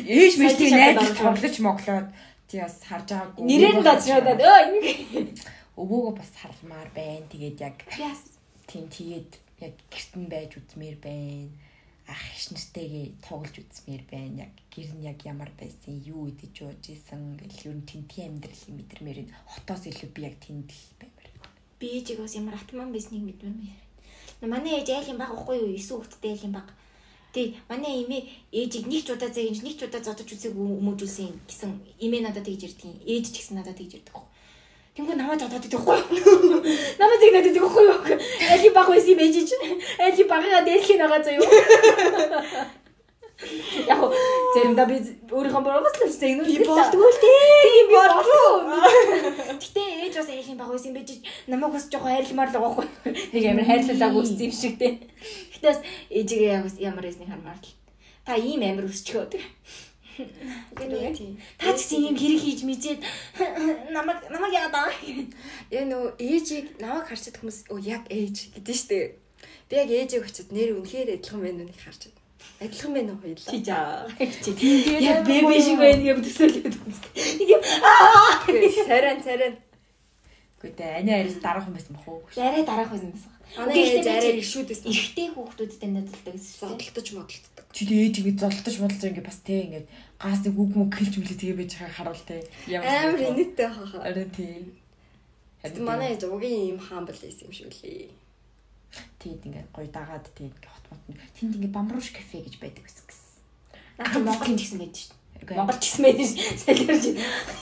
ээж 0.08 0.34
мэт 0.40 0.56
тийм 0.56 0.72
шатанд 0.72 1.20
тоглож 1.20 1.56
моглоод 1.60 2.08
тий 2.48 2.60
бас 2.64 2.80
харж 2.80 3.08
байгаагүй. 3.12 3.44
Нэрээр 3.44 3.76
нь 3.76 3.84
дадчихад 3.84 4.40
өө 4.40 4.60
ингэ. 4.72 4.92
өвөөгөө 5.76 6.14
бас 6.16 6.32
хармаар 6.32 6.88
байна. 6.96 7.28
Тэгээд 7.28 7.56
яг 7.60 7.76
тийм 8.64 8.88
тэгээд 8.88 9.30
яг 9.60 9.74
гэртэн 9.90 10.24
байж 10.30 10.50
үзмээр 10.58 10.96
байна. 11.02 11.50
Ах 12.08 12.22
иш 12.38 12.48
нартэйгээ 12.54 13.06
тоглож 13.26 13.54
үзмээр 13.58 14.04
байна. 14.10 14.46
Яг 14.46 14.52
гэр 14.72 14.90
нь 14.96 15.06
яг 15.10 15.18
ямар 15.26 15.50
байсан, 15.58 15.98
юу 16.06 16.30
идэж 16.30 16.54
ууж 16.62 16.82
исэн 16.88 17.36
гэл 17.36 17.66
ер 17.68 17.76
нь 17.76 17.88
тентгийн 17.90 18.38
амьдрал 18.38 18.64
мэдэрмээр 18.78 19.18
энэ 19.26 19.34
хотоос 19.50 19.82
илүү 19.90 20.10
би 20.14 20.20
яг 20.28 20.36
тэнд 20.38 20.70
л 20.70 20.84
баймаар. 21.00 21.28
Би 21.78 21.86
ээжийг 21.98 22.18
бас 22.22 22.34
ямар 22.38 22.56
атман 22.56 22.94
байсныг 22.94 23.22
мэдвэр. 23.26 23.54
Манай 24.46 24.78
ээж 24.78 24.88
айлын 24.94 25.18
баг 25.18 25.34
уухгүй 25.34 25.56
юу? 25.58 25.74
9 25.74 25.90
хүүхэдтэй 25.90 26.32
айлын 26.32 26.54
баг. 26.54 26.68
Тэг 27.34 27.58
манай 27.68 28.06
эмээ 28.06 28.22
ээжийг 28.54 28.86
нэг 28.86 29.02
ч 29.04 29.12
удаа 29.12 29.28
зээгж 29.28 29.60
нэг 29.66 29.76
ч 29.76 29.84
удаа 29.84 30.00
зодож 30.00 30.28
үзээгүй 30.32 30.66
өмөөжүүлсэн 30.80 31.44
гэсэн 31.50 31.70
эмээ 32.00 32.22
надад 32.24 32.46
тэгж 32.46 32.62
ирдэг. 32.72 33.04
Ээж 33.04 33.24
ч 33.28 33.36
гэсэн 33.42 33.60
надад 33.60 33.76
тэгж 33.76 34.00
ирдэг. 34.00 34.16
Тэнгүү 34.98 35.14
намайг 35.14 35.38
зодоод 35.38 35.62
идэх 35.62 35.86
байхгүй 35.86 36.18
юу? 36.18 36.58
Намайг 36.98 37.20
зэг 37.22 37.30
надад 37.30 37.54
идэх 37.54 37.62
байхгүй 37.62 37.84
юу? 37.86 38.18
Айлын 38.50 38.74
баг 38.74 38.88
байсан 38.90 39.14
юм 39.14 39.22
ээж 39.22 39.36
чинь. 39.46 39.78
Айлын 40.02 40.26
багыгаа 40.26 40.66
дээлхийн 40.66 40.98
байгаа 40.98 41.38
юу? 41.38 41.46
Яг 43.86 44.00
заримдаа 44.58 44.90
би 44.90 44.98
өөрийнхөө 45.30 45.62
боргоос 45.62 46.02
л 46.02 46.10
зэг 46.10 46.34
нүр 46.34 46.50
Би 46.50 46.66
болдгоо 46.66 47.06
л 47.14 47.20
дээ. 47.22 47.62
Тийм 47.62 47.86
болов. 47.94 48.26
Гэтэ 49.62 49.82
ээж 50.02 50.14
бас 50.18 50.30
айлын 50.34 50.58
баг 50.58 50.74
байсан 50.74 50.90
байж 50.98 51.10
намайг 51.46 51.78
бас 51.78 51.86
жоохон 51.86 52.10
хайрламаар 52.18 52.50
л 52.50 52.54
байгаа 52.58 52.74
байхгүй. 52.82 53.14
Нэг 53.38 53.44
амар 53.54 53.66
хайрлалаа 53.70 54.18
үссэн 54.18 54.50
юм 54.50 54.54
шиг 54.58 54.74
те. 54.82 54.98
Гэтэ 55.54 55.66
бас 55.70 55.78
ээжигээ 56.10 56.58
ямар 56.82 57.06
байсныг 57.06 57.30
хармаар 57.30 57.62
л. 57.62 57.70
Та 58.26 58.34
ийм 58.34 58.66
амар 58.66 58.90
өсчихөө 58.90 59.30
тэг. 59.30 59.46
Тийм. 59.46 59.87
Та 61.58 61.72
ч 61.74 61.78
гэсэн 61.78 62.10
ийм 62.10 62.16
хэрэг 62.18 62.40
хийж 62.42 62.60
мэдээд 62.66 63.00
намайг 63.94 64.18
намайг 64.34 64.52
яагаад 64.54 64.90
аа? 64.90 64.92
Яг 65.70 65.84
нөгөө 65.86 66.10
ээжийг 66.18 66.66
намайг 66.82 67.06
харчаад 67.06 67.38
хүмүүс 67.38 67.58
оо 67.70 67.78
яг 67.78 68.02
ээж 68.10 68.58
гэдэг 68.58 68.74
нь 68.74 68.82
штэ. 68.82 68.98
Би 69.70 69.74
яг 69.78 69.90
ээжийг 69.94 70.26
очиод 70.26 70.50
нэр 70.50 70.74
үнэхээр 70.82 71.14
адилхан 71.22 71.40
байна 71.42 71.62
уу 71.62 71.78
харчаад. 71.78 72.16
Адилхан 72.58 72.92
байна 72.94 73.10
уу 73.14 73.22
хоёулаа. 73.22 73.46
Чи 73.46 73.58
жаа. 73.62 74.10
Яг 74.18 75.22
бэби 75.22 75.56
шиг 75.62 75.78
байна 75.78 76.02
яг 76.02 76.18
төсөөлөд. 76.18 76.74
Нэг 77.38 77.48
юм 77.54 77.62
Царайн 78.90 79.22
царайн. 79.22 79.54
Гэхдээ 80.58 80.90
ани 80.98 81.12
арьс 81.14 81.38
дараах 81.38 81.70
юм 81.70 81.78
байсан 81.78 81.94
бах 81.94 82.08
уу? 82.08 82.22
Арай 82.34 82.66
дараах 82.66 82.90
байсан 82.90 83.14
байсан. 83.14 83.32
Манай 83.56 83.78
ээж 83.78 84.06
арай 84.10 84.32
гişүүд 84.42 84.68
байсан. 84.68 84.90
Эрэгтэй 84.90 85.28
хүүхдүүдтэй 85.30 85.88
гэсэн 85.88 86.52
чинь. 86.58 86.58
Зодтолтож 86.58 87.08
модтолдог. 87.14 87.66
Чи 87.70 87.82
тэгээд 87.86 88.18
ингэ 88.18 88.42
золтож 88.42 88.76
бодлоо 88.82 89.08
ингэ 89.08 89.22
бас 89.22 89.38
те 89.46 89.54
ингэ 89.62 89.80
гаас 90.18 90.40
нэг 90.42 90.54
үг 90.58 90.70
мөг 90.74 90.90
хэлж 90.98 91.14
мөлий 91.14 91.38
тэгээ 91.38 91.58
байж 91.62 91.72
байгаа 91.78 91.94
харуул 91.94 92.24
те. 92.26 92.42
Амар 92.74 93.22
инээдтэй 93.22 93.68
хаа. 93.70 94.02
Арай 94.02 94.26
тий. 94.34 94.74
Тэгтээ 95.62 95.86
манай 95.86 96.08
ээж 96.18 96.22
угийн 96.26 96.74
юм 96.74 96.80
хаан 96.82 97.06
бол 97.06 97.14
байсан 97.22 97.46
юм 97.46 97.54
шиг 97.54 97.70
үлээ. 97.70 98.10
Тэгээд 99.22 99.46
ингэ 99.46 99.62
гоё 99.70 99.88
дагаад 99.94 100.26
тэгээд 100.34 100.58
ингэ 100.58 100.70
хот 100.74 100.86
мот. 100.90 101.02
Тэнд 101.38 101.54
ингэ 101.54 101.70
бамруулш 101.70 102.10
кафе 102.10 102.42
гэж 102.42 102.58
байдаг 102.58 102.82
гэсэн 102.82 103.06
гэсэн. 103.06 103.26
Наад 103.98 104.14
Монголд 104.26 104.58
гэсэн 104.58 104.78
байдаг 104.82 105.02
шүү. 105.06 105.17
Монгол 105.46 105.78
ч 105.80 105.94
гэсэн 105.94 106.02
байдаг 106.04 106.28
солиорч. 106.62 107.04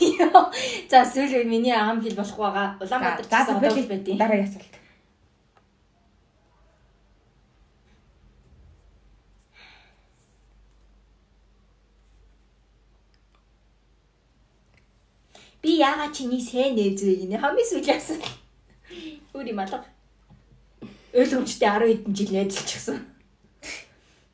Йоо. 0.01 0.43
За 0.91 1.05
сүүл 1.05 1.33
үе 1.37 1.45
миний 1.45 1.75
ам 1.75 2.01
хэл 2.03 2.17
болох 2.17 2.37
байгаа. 2.37 2.69
Улаанбаатар 2.81 3.27
гэсэн 3.29 3.57
одоо 3.57 3.71
л 3.71 3.91
байдیں۔ 3.91 4.17
Дараагийн 4.19 4.49
асуулт. 4.49 4.75
Би 15.63 15.83
яагаад 15.83 16.15
чиний 16.15 16.41
сайн 16.41 16.79
нээз 16.79 17.03
вэ 17.03 17.15
гинэ? 17.27 17.43
Хамгийн 17.43 17.67
сүүлийн 17.67 17.99
асуулт. 17.99 18.27
Өөр 19.35 19.51
юм 19.51 19.59
алга. 19.59 19.83
Ойлгомжтой 21.11 21.67
10 21.67 22.07
хэдэн 22.07 22.15
жил 22.15 22.31
найзалчихсан. 22.31 23.16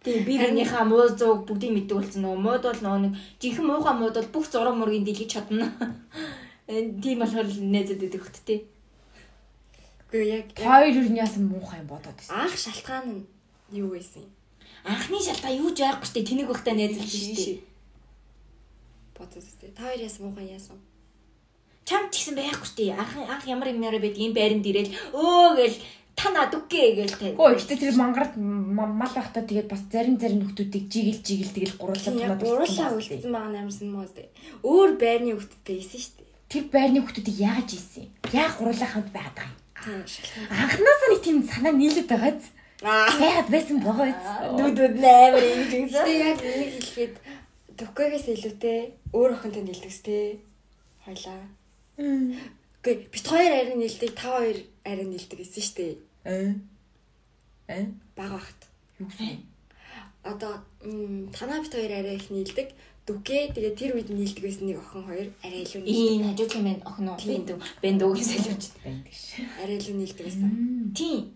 Тэгээ 0.03 0.27
би 0.27 0.35
бинийхээ 0.35 0.83
муу 0.83 1.07
зууг 1.15 1.47
бүгдийг 1.47 1.73
мэддэг 1.79 1.97
болсон 1.97 2.23
нөгөө 2.27 2.41
мууд 2.43 2.63
бол 2.67 2.81
нөгөө 2.83 3.01
нэг 3.07 3.13
жинхэнэ 3.39 3.69
муухай 3.71 3.95
мууд 3.95 4.15
бол 4.19 4.33
бүх 4.35 4.47
зураг 4.51 4.75
мургийн 4.75 5.07
дэлгэж 5.07 5.31
чадна. 5.31 5.71
Тийм 6.67 7.23
болохоор 7.23 7.47
найзад 7.47 8.03
идэх 8.03 8.27
хөт 8.27 8.39
тээ. 8.43 8.67
Гэхдээ 10.11 10.35
яг 10.35 10.47
Хоёр 10.59 11.07
яасан 11.15 11.47
муухай 11.47 11.79
юм 11.81 11.87
бодоод 11.87 12.19
байсан. 12.19 12.35
анх 12.35 12.59
шалтгаан 12.59 13.07
нь 13.09 13.27
юу 13.71 13.95
байсан? 13.95 14.27
Анхны 14.85 15.23
шалтгаан 15.23 15.57
юу 15.63 15.71
ч 15.71 15.87
байхгүй 15.87 16.09
штэ 16.11 16.27
тэнэг 16.27 16.49
багтаа 16.51 16.75
найзалж 16.75 17.09
штэ. 17.09 17.63
Бодоод 19.15 19.39
үстэй. 19.39 19.71
Та 19.71 19.87
хоёр 19.87 20.03
яасан 20.03 20.23
муухай 20.27 20.51
яасан? 20.51 20.83
Чам 21.87 22.11
ч 22.11 22.27
гэсэн 22.27 22.37
байхгүй 22.37 22.69
штэ. 22.69 22.93
Анх 22.93 23.15
анх 23.17 23.47
ямар 23.47 23.71
юм 23.71 23.83
яриа 23.87 24.03
байдаг 24.03 24.21
энэ 24.21 24.35
байранд 24.35 24.67
ирэл 24.67 24.91
өө 25.15 25.49
гэл 25.63 25.77
та 26.17 26.31
над 26.31 26.53
үгүй 26.55 26.97
гээл 26.99 27.17
тэ. 27.17 27.35
Хөө 27.37 27.57
ихтэй 27.57 27.79
тэр 27.81 27.97
мангарт 27.97 28.37
мал 28.37 29.13
байхдаа 29.17 29.43
тэгээд 29.43 29.69
бас 29.73 29.83
зарим 29.89 30.17
зарим 30.21 30.45
нөхдүүдийг 30.45 30.85
жигэл 30.93 31.21
жигэл 31.25 31.57
тэгэл 31.57 31.77
гуруулаад 31.81 32.21
Яг 32.21 32.39
гуруулаа 32.41 32.91
үлдсэн 32.97 33.33
байгаа 33.33 33.53
нэрсэн 33.53 33.89
мөн 33.89 34.05
үстэй. 34.07 34.29
Өөр 34.63 34.91
байрны 35.01 35.33
хүүхдтэй 35.35 35.79
исэн 35.81 36.01
шүү 36.03 36.15
дээ. 36.21 36.31
Тэр 36.53 36.65
байрны 36.69 36.97
нөхдүүдийг 37.01 37.39
яаж 37.41 37.69
ийсэн? 37.73 38.07
Яг 38.37 38.53
гуруулаа 38.61 38.89
хамт 38.93 39.11
байгаад 39.11 39.37
байгаа 39.37 39.51
юм. 39.51 39.63
Анхнаасаа 39.83 41.09
нэг 41.11 41.21
тийм 41.25 41.39
санаа 41.43 41.73
нийлээд 41.75 42.09
байгааз. 42.13 42.45
Аа. 42.83 43.11
Байгаад 43.19 43.49
байсан 43.51 43.79
байгаа 43.83 44.07
биз. 44.11 44.23
Дүүдүүд 44.59 44.95
амар 45.01 45.45
юм 45.49 45.63
шиг 45.71 45.91
Гэтэ 45.91 46.13
яг 46.13 46.39
энийг 46.43 46.73
хэлэхэд 46.77 47.15
төгкөгөөс 47.79 48.27
илүүтэй 48.35 48.79
өөр 49.17 49.31
охинтой 49.35 49.63
нэлдэвстэй. 49.65 50.25
Хойлоо. 51.05 51.41
Гэ 52.83 52.91
бит 53.15 53.27
хоёр 53.27 53.53
арай 53.53 53.77
нэлдэг, 53.79 54.11
та 54.19 54.39
хоёр 54.39 54.59
арай 54.83 55.07
нэлдэг 55.07 55.39
гэсэн 55.39 55.63
шүү 55.63 55.77
дээ. 55.79 55.95
Э? 56.27 56.55
Э? 57.71 57.87
Бага 58.19 58.43
багт. 58.43 58.61
Юу 58.99 59.07
гэсэн? 59.07 59.39
Одоо 60.27 60.63
танаа 61.31 61.63
бит 61.63 61.75
хоёр 61.75 61.93
арай 61.95 62.19
их 62.19 62.31
нэлдэг. 62.31 62.75
Дүгэ 63.07 63.55
тэгээ 63.55 63.75
тэр 63.79 63.91
үед 63.99 64.11
нэлдэг 64.11 64.43
байсан 64.43 64.67
нэг 64.67 64.79
охин 64.79 65.03
хоёр 65.07 65.29
арай 65.43 65.63
илүү 65.67 65.83
нэлдэг. 65.83 65.95
ийм 65.95 66.23
хажуудлын 66.27 66.65
мэн 66.67 66.79
охин 66.87 67.09
уу 67.11 67.19
бэндүү 67.19 67.59
бэндүү 67.83 68.11
гэж 68.15 68.27
солиорч. 68.31 68.65
Байдаг 68.83 69.15
ш. 69.15 69.43
Арай 69.63 69.77
илүү 69.79 69.97
нэлдэг 69.99 70.25
байсан. 70.27 70.51
Тийм. 70.95 71.35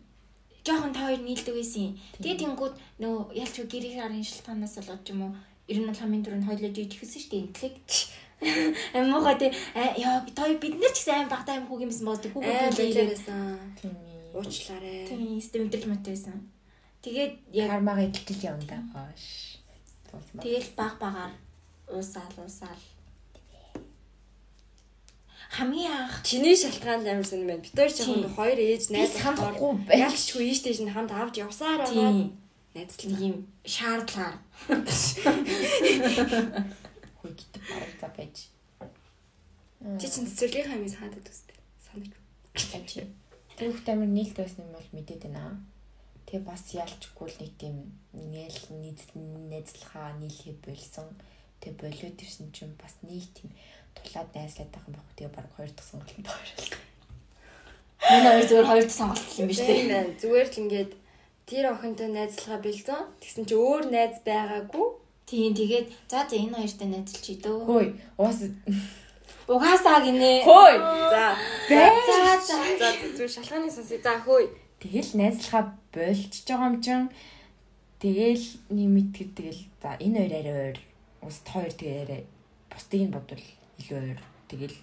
Жохон 0.66 0.90
та 0.94 1.06
хоёр 1.06 1.23
нийлдэг 1.23 1.55
байсан. 1.55 1.94
Тэгээ 2.18 2.43
тэнгууд 2.43 2.74
нөгөө 2.98 3.39
ялч 3.39 3.55
гэрийн 3.70 4.02
арын 4.02 4.27
шилтгаанаас 4.27 4.74
болоод 4.82 5.02
ч 5.06 5.14
юм 5.14 5.20
уу 5.23 5.32
ер 5.70 5.78
нь 5.78 5.86
бол 5.86 5.98
хамгийн 6.02 6.24
түрүүнд 6.27 6.47
хойлоо 6.47 6.70
жиж 6.74 6.90
ихсэн 6.94 7.23
шүү 7.23 7.31
дээ 7.31 7.44
интлэг. 7.47 7.74
Амуугаа 8.96 9.36
тий 9.40 9.50
яа 9.96 10.20
би 10.24 10.30
той 10.36 10.60
бид 10.60 10.76
нар 10.76 10.92
ч 10.92 11.00
гэсэн 11.00 11.24
аим 11.24 11.28
багтаа 11.32 11.56
аим 11.56 11.64
хүүг 11.68 11.80
юмсан 11.88 12.04
бооддаг 12.04 12.32
хүүг 12.32 12.44
байсан. 12.44 13.56
Тийм. 13.80 13.96
Уучлаарай. 14.36 15.08
Тийм 15.08 15.40
систем 15.40 15.64
өдрөл 15.66 15.88
мөт 15.88 16.04
байсан. 16.04 16.36
Тэгээд 17.00 17.32
яг 17.56 17.68
Кармага 17.72 18.04
идэлтэл 18.04 18.44
явна 18.52 18.84
хоош. 18.92 19.24
тэгэл 20.42 20.68
баг 20.76 20.94
багаар 21.00 21.32
уусаал 21.88 22.36
уусаал. 22.44 22.82
Хамгийн 25.56 25.92
анх 25.92 26.22
Чиний 26.26 26.56
шалтгаан 26.56 27.06
амар 27.06 27.24
сонь 27.24 27.46
байна. 27.46 27.62
Бид 27.64 27.72
хоёр 27.72 27.92
ч 27.94 28.00
яг 28.04 28.34
хоёр 28.36 28.58
ээж 28.58 28.90
найз 28.92 29.16
хандахгүй 29.16 29.72
байж. 29.88 30.00
Ялчгүй 30.12 30.44
ийш 30.50 30.60
тийш 30.60 30.80
нь 30.84 30.92
хамт 30.92 31.12
авч 31.14 31.38
явсаар 31.40 31.80
байгаа. 31.80 31.88
тийм 31.88 32.36
Найзлаа. 32.76 33.08
нэг 33.08 33.20
юм 33.24 33.36
шаардлагаар 33.64 34.36
гитэг 37.34 37.62
бараг 37.66 37.92
за 38.00 38.08
байж. 38.14 38.36
Чи 40.00 40.06
чин 40.08 40.26
цэцэрлэгийн 40.26 40.70
хамис 40.70 40.96
хаадад 40.96 41.26
үстэй. 41.26 41.58
Санаг. 41.82 42.14
Чи. 42.54 43.06
Тэр 43.56 43.72
хүүхд 43.72 43.88
амар 43.88 44.10
нийлд 44.12 44.36
байсан 44.36 44.64
юм 44.64 44.72
бол 44.76 44.90
мэдээд 44.92 45.22
байна. 45.26 45.60
Тэгээ 46.26 46.42
бас 46.42 46.62
ялчгүй 46.74 47.28
л 47.30 47.40
нэг 47.40 47.52
тийм 47.60 47.76
нээл 48.12 48.60
найзлахаа 49.52 50.18
нийлхий 50.18 50.58
болсон. 50.64 51.06
Тэгээ 51.60 51.80
болоод 51.80 52.18
ирсэн 52.18 52.50
чинь 52.50 52.74
бас 52.80 52.98
нэг 53.06 53.24
тийм 53.36 53.54
тулаад 53.94 54.28
найзлаад 54.34 54.70
байгаа 54.74 54.90
юм 54.90 54.96
байна. 54.98 55.16
Тэгээ 55.16 55.36
баг 55.36 55.48
хоёр 55.54 55.70
дахь 55.70 55.88
сонголтод 55.88 56.26
тооруулсан. 56.26 56.80
энэ 58.10 58.28
хоёр 58.28 58.46
зөвөр 58.48 58.66
хоёр 58.66 58.84
дахь 58.84 58.98
сонголт 58.98 59.30
юм 59.38 59.48
биш 59.48 59.60
үү? 59.62 60.20
Зүгээр 60.20 60.48
л 60.50 60.60
ингээд 60.60 60.92
тэр 61.46 61.64
охинтой 61.70 62.08
найзлахаа 62.10 62.58
бэлдсэн. 62.58 63.00
Тэгсэн 63.22 63.44
чи 63.46 63.54
өөр 63.54 63.82
найз 63.94 64.18
байгаагүй. 64.26 64.86
Тийм 65.26 65.52
тэгээд 65.58 65.86
за 66.06 66.22
за 66.30 66.36
энэ 66.38 66.54
хоёртой 66.54 66.86
найзалч 66.86 67.26
идөө. 67.34 67.56
Хөөе. 67.66 67.88
Уус 68.14 68.38
Угаасаа 69.50 69.98
гинэ. 70.06 70.46
хөөе. 70.46 70.74
За. 71.10 71.24
За 71.66 71.82
за. 72.46 72.56
За 72.78 72.88
зүгээр 72.94 73.34
шалгааны 73.34 73.70
сонсъё. 73.70 73.98
За 74.06 74.14
хөөе. 74.22 74.46
Тэгэл 74.78 75.10
найзлахаа 75.18 75.74
болчихж 75.90 76.46
байгаа 76.46 76.70
юм 76.70 76.76
чин. 76.78 77.02
Тэгэл 77.98 78.46
нэг 78.70 78.88
мэдгэд 78.94 79.30
тэгэл 79.34 79.62
за 79.82 79.90
энэ 79.98 80.18
хоёр 80.22 80.34
арай 80.38 80.54
өөр. 80.62 80.78
Ус 81.26 81.36
хоёр 81.42 81.72
тэгээ 81.74 82.02
арай 82.06 82.22
бусдыг 82.70 83.02
нь 83.02 83.14
бодвол 83.14 83.44
илүү 83.82 83.98
өөр. 83.98 84.20
Тэгэл 84.46 84.76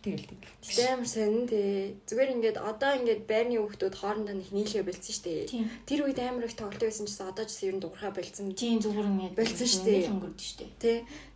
тэгэл 0.00 0.26
тэгэл. 0.26 0.52
Тэ 0.64 0.84
амар 0.92 1.08
сонин 1.08 1.44
тий. 1.44 1.96
Зүгээр 2.08 2.34
ингээд 2.34 2.58
одоо 2.60 2.92
ингээд 2.98 3.22
байрны 3.28 3.60
хүүхдүүд 3.60 3.94
хоорондоо 4.00 4.34
нэг 4.36 4.48
нийлхээ 4.50 4.84
бэлдсэн 4.84 5.14
шүү 5.14 5.24
дээ. 5.28 5.44
Тэр 5.88 6.00
үед 6.08 6.18
амар 6.20 6.48
их 6.48 6.56
тоглолт 6.56 6.80
байсан 6.80 7.06
чинь 7.06 7.28
одоо 7.28 7.44
ч 7.44 7.52
ер 7.68 7.76
нь 7.76 7.82
дуурхаа 7.84 8.12
бэлдсэн. 8.16 8.56
Тийм 8.56 8.80
зүгээр 8.80 9.08
ингээд 9.12 9.36
Болцсон 9.36 9.68
шүү 9.68 9.84
дээ. 9.84 10.10
өнгөрдөн 10.12 10.46
шүү 10.48 10.58
дээ. 10.60 10.72
Тэ. 10.80 10.92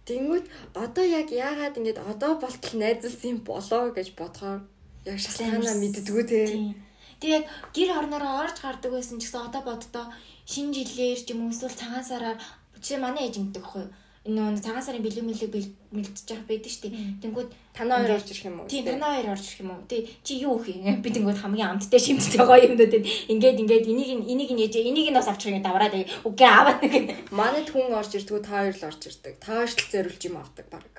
Тэнгүүд 0.09 0.47
одоо 0.77 1.05
яг 1.05 1.29
яагаад 1.33 1.79
ингэж 1.81 1.99
одоо 2.01 2.33
болтол 2.41 2.75
найзалсан 2.81 3.31
юм 3.33 3.39
болоо 3.45 3.93
гэж 3.93 4.09
бодохоор 4.17 4.61
яг 5.09 5.19
шалтгаанаа 5.21 5.77
мэддгүү 5.81 6.23
те. 6.29 6.41
Тийм. 6.49 6.73
Тэгээ 7.21 7.37
яг 7.41 7.47
гэр 7.73 7.91
орноороо 8.01 8.33
орж 8.45 8.57
гардаг 8.61 8.91
байсан 8.93 9.17
ч 9.21 9.29
гэсэн 9.29 9.49
одоо 9.49 9.63
боддоо 9.65 10.05
шинэ 10.45 10.77
жилээр 10.77 11.21
ч 11.25 11.33
юм 11.33 11.49
уу 11.49 11.53
эсвэл 11.53 11.73
цагаан 11.73 12.05
сараар 12.05 12.39
чи 12.85 13.01
манай 13.01 13.29
ээж 13.29 13.41
ингэдэг 13.41 13.65
хгүй. 13.65 13.87
Нөгөө 14.25 14.57
цагаан 14.65 14.81
сарын 14.81 15.05
бэлэг 15.05 15.21
мэлэг 15.21 15.53
мэлдэж 15.93 16.25
явах 16.33 16.49
байдаг 16.49 16.73
шүү 16.73 16.89
дээ. 16.89 17.21
Тэнгүүд 17.21 17.49
Танаа 17.77 18.01
хоёр 18.01 18.09
Ингээд- 18.09 18.23
орж 18.25 18.29
ирэх 18.33 18.47
юм 18.49 18.57
уу? 18.57 18.69
Тийм 18.73 18.85
танаа 18.89 19.11
хоёр 19.13 19.29
орж 19.37 19.45
ирэх 19.45 19.61
юм 19.61 19.71
уу? 19.77 19.85
Тэг 19.85 20.01
чи 20.25 20.33
юу 20.41 20.57
их 20.65 20.69
юм? 20.73 21.03
Би 21.05 21.11
тэнгууд 21.13 21.39
хамгийн 21.45 21.69
амттай 21.77 22.01
шимттэй 22.01 22.41
гоё 22.41 22.65
юм 22.65 22.75
дөө 22.81 22.89
тийм. 22.89 23.05
Ингээд 23.05 23.61
ингээд 23.61 23.85
энийг 23.85 24.11
энийг 24.25 24.51
нь 24.57 24.63
ээж 24.65 24.75
энийг 24.81 25.09
нь 25.13 25.19
бас 25.19 25.29
авчих 25.29 25.53
юм 25.53 25.61
давраад 25.61 25.93
үгүй 26.25 26.49
аваад 26.49 26.81
нэг. 26.81 27.29
Манайд 27.37 27.69
хүн 27.69 27.93
орж 27.93 28.17
ирдгүү 28.17 28.41
та 28.41 28.65
хоёр 28.65 28.73
л 28.73 28.89
орж 28.89 29.03
ирдэг. 29.13 29.35
Та 29.45 29.61
хоёр 29.61 29.69
л 29.69 29.91
зориулж 29.93 30.23
юм 30.25 30.37
авдаг 30.41 30.67
баг. 30.73 30.95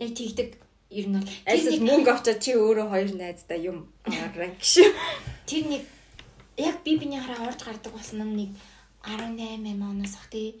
Яг 0.00 0.10
тэгдэг 0.16 0.50
ер 0.88 1.06
нь 1.12 1.16
бол 1.20 1.28
Аль 1.44 1.60
тэр 1.60 1.68
л 1.68 1.72
нэг 1.76 1.82
мөнгө 1.84 2.08
авчаад 2.08 2.40
чи 2.40 2.56
өөрөө 2.56 2.88
хоёр 2.88 3.10
найзтай 3.12 3.60
юм 3.68 3.92
аваарай 4.08 4.56
гэж. 4.56 4.72
тэр 5.50 5.64
нэг 5.68 5.82
яг 6.56 6.80
би 6.80 6.96
биний 6.96 7.20
хараа 7.20 7.52
орж 7.52 7.60
гардаг 7.68 7.92
болсон 7.92 8.24
нэг 8.32 8.56
18 9.04 9.76
оноос 9.76 10.16
ах 10.16 10.32
тий. 10.32 10.56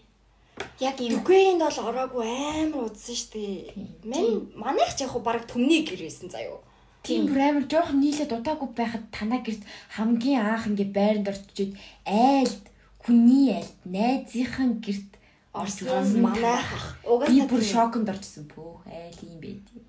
Яг 0.80 0.96
юм 1.00 1.20
Үгээнд 1.22 1.62
бол 1.62 1.78
ороогүй 1.88 2.26
амар 2.62 2.90
удсан 2.90 3.16
штэ. 3.16 3.72
Мэн 4.04 4.52
манайх 4.54 4.94
ч 4.96 5.04
яг 5.04 5.10
хуу 5.12 5.22
баг 5.22 5.46
төмний 5.50 5.82
гэр 5.82 6.06
байсан 6.06 6.30
заяо. 6.30 6.62
Тийм 7.02 7.30
амар 7.32 7.64
жоохон 7.70 8.00
нийлээд 8.02 8.32
удаагүй 8.36 8.68
байхад 8.74 9.04
танаа 9.14 9.40
гэрт 9.42 9.62
хамгийн 9.96 10.42
анх 10.42 10.66
ингээ 10.70 10.90
байранд 10.92 11.30
орчиж 11.32 11.74
айлд 12.04 12.64
хүний 13.02 13.54
айлд 13.58 13.78
найзынхан 13.86 14.82
гэрт 14.84 15.12
Орсон 15.58 16.22
манайх 16.22 17.00
Угаасаа 17.02 17.46
бүр 17.48 17.62
тийм. 17.64 17.72
шоконд 17.72 18.08
орчихсон 18.12 18.44
пөө 18.52 18.84
айл 18.86 19.18
юм 19.26 19.36
бэ 19.42 19.50
тийм 19.66 19.82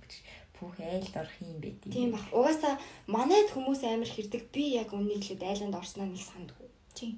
пөх 0.56 0.76
айлд 0.80 1.14
орох 1.16 1.36
юм 1.44 1.58
бэ 1.62 1.70
Тийм 1.92 2.12
баг. 2.12 2.24
Угаасаа 2.32 2.76
манайд 3.08 3.48
хүмүүс 3.52 3.82
амар 3.84 4.10
хэрдэг. 4.12 4.44
Би 4.54 4.64
яг 4.82 4.90
үннийг 4.92 5.24
хэлээд 5.24 5.44
айланд 5.44 5.76
орсноо 5.76 6.08
нэг 6.08 6.24
сандгүй. 6.24 6.68
тий. 6.96 7.16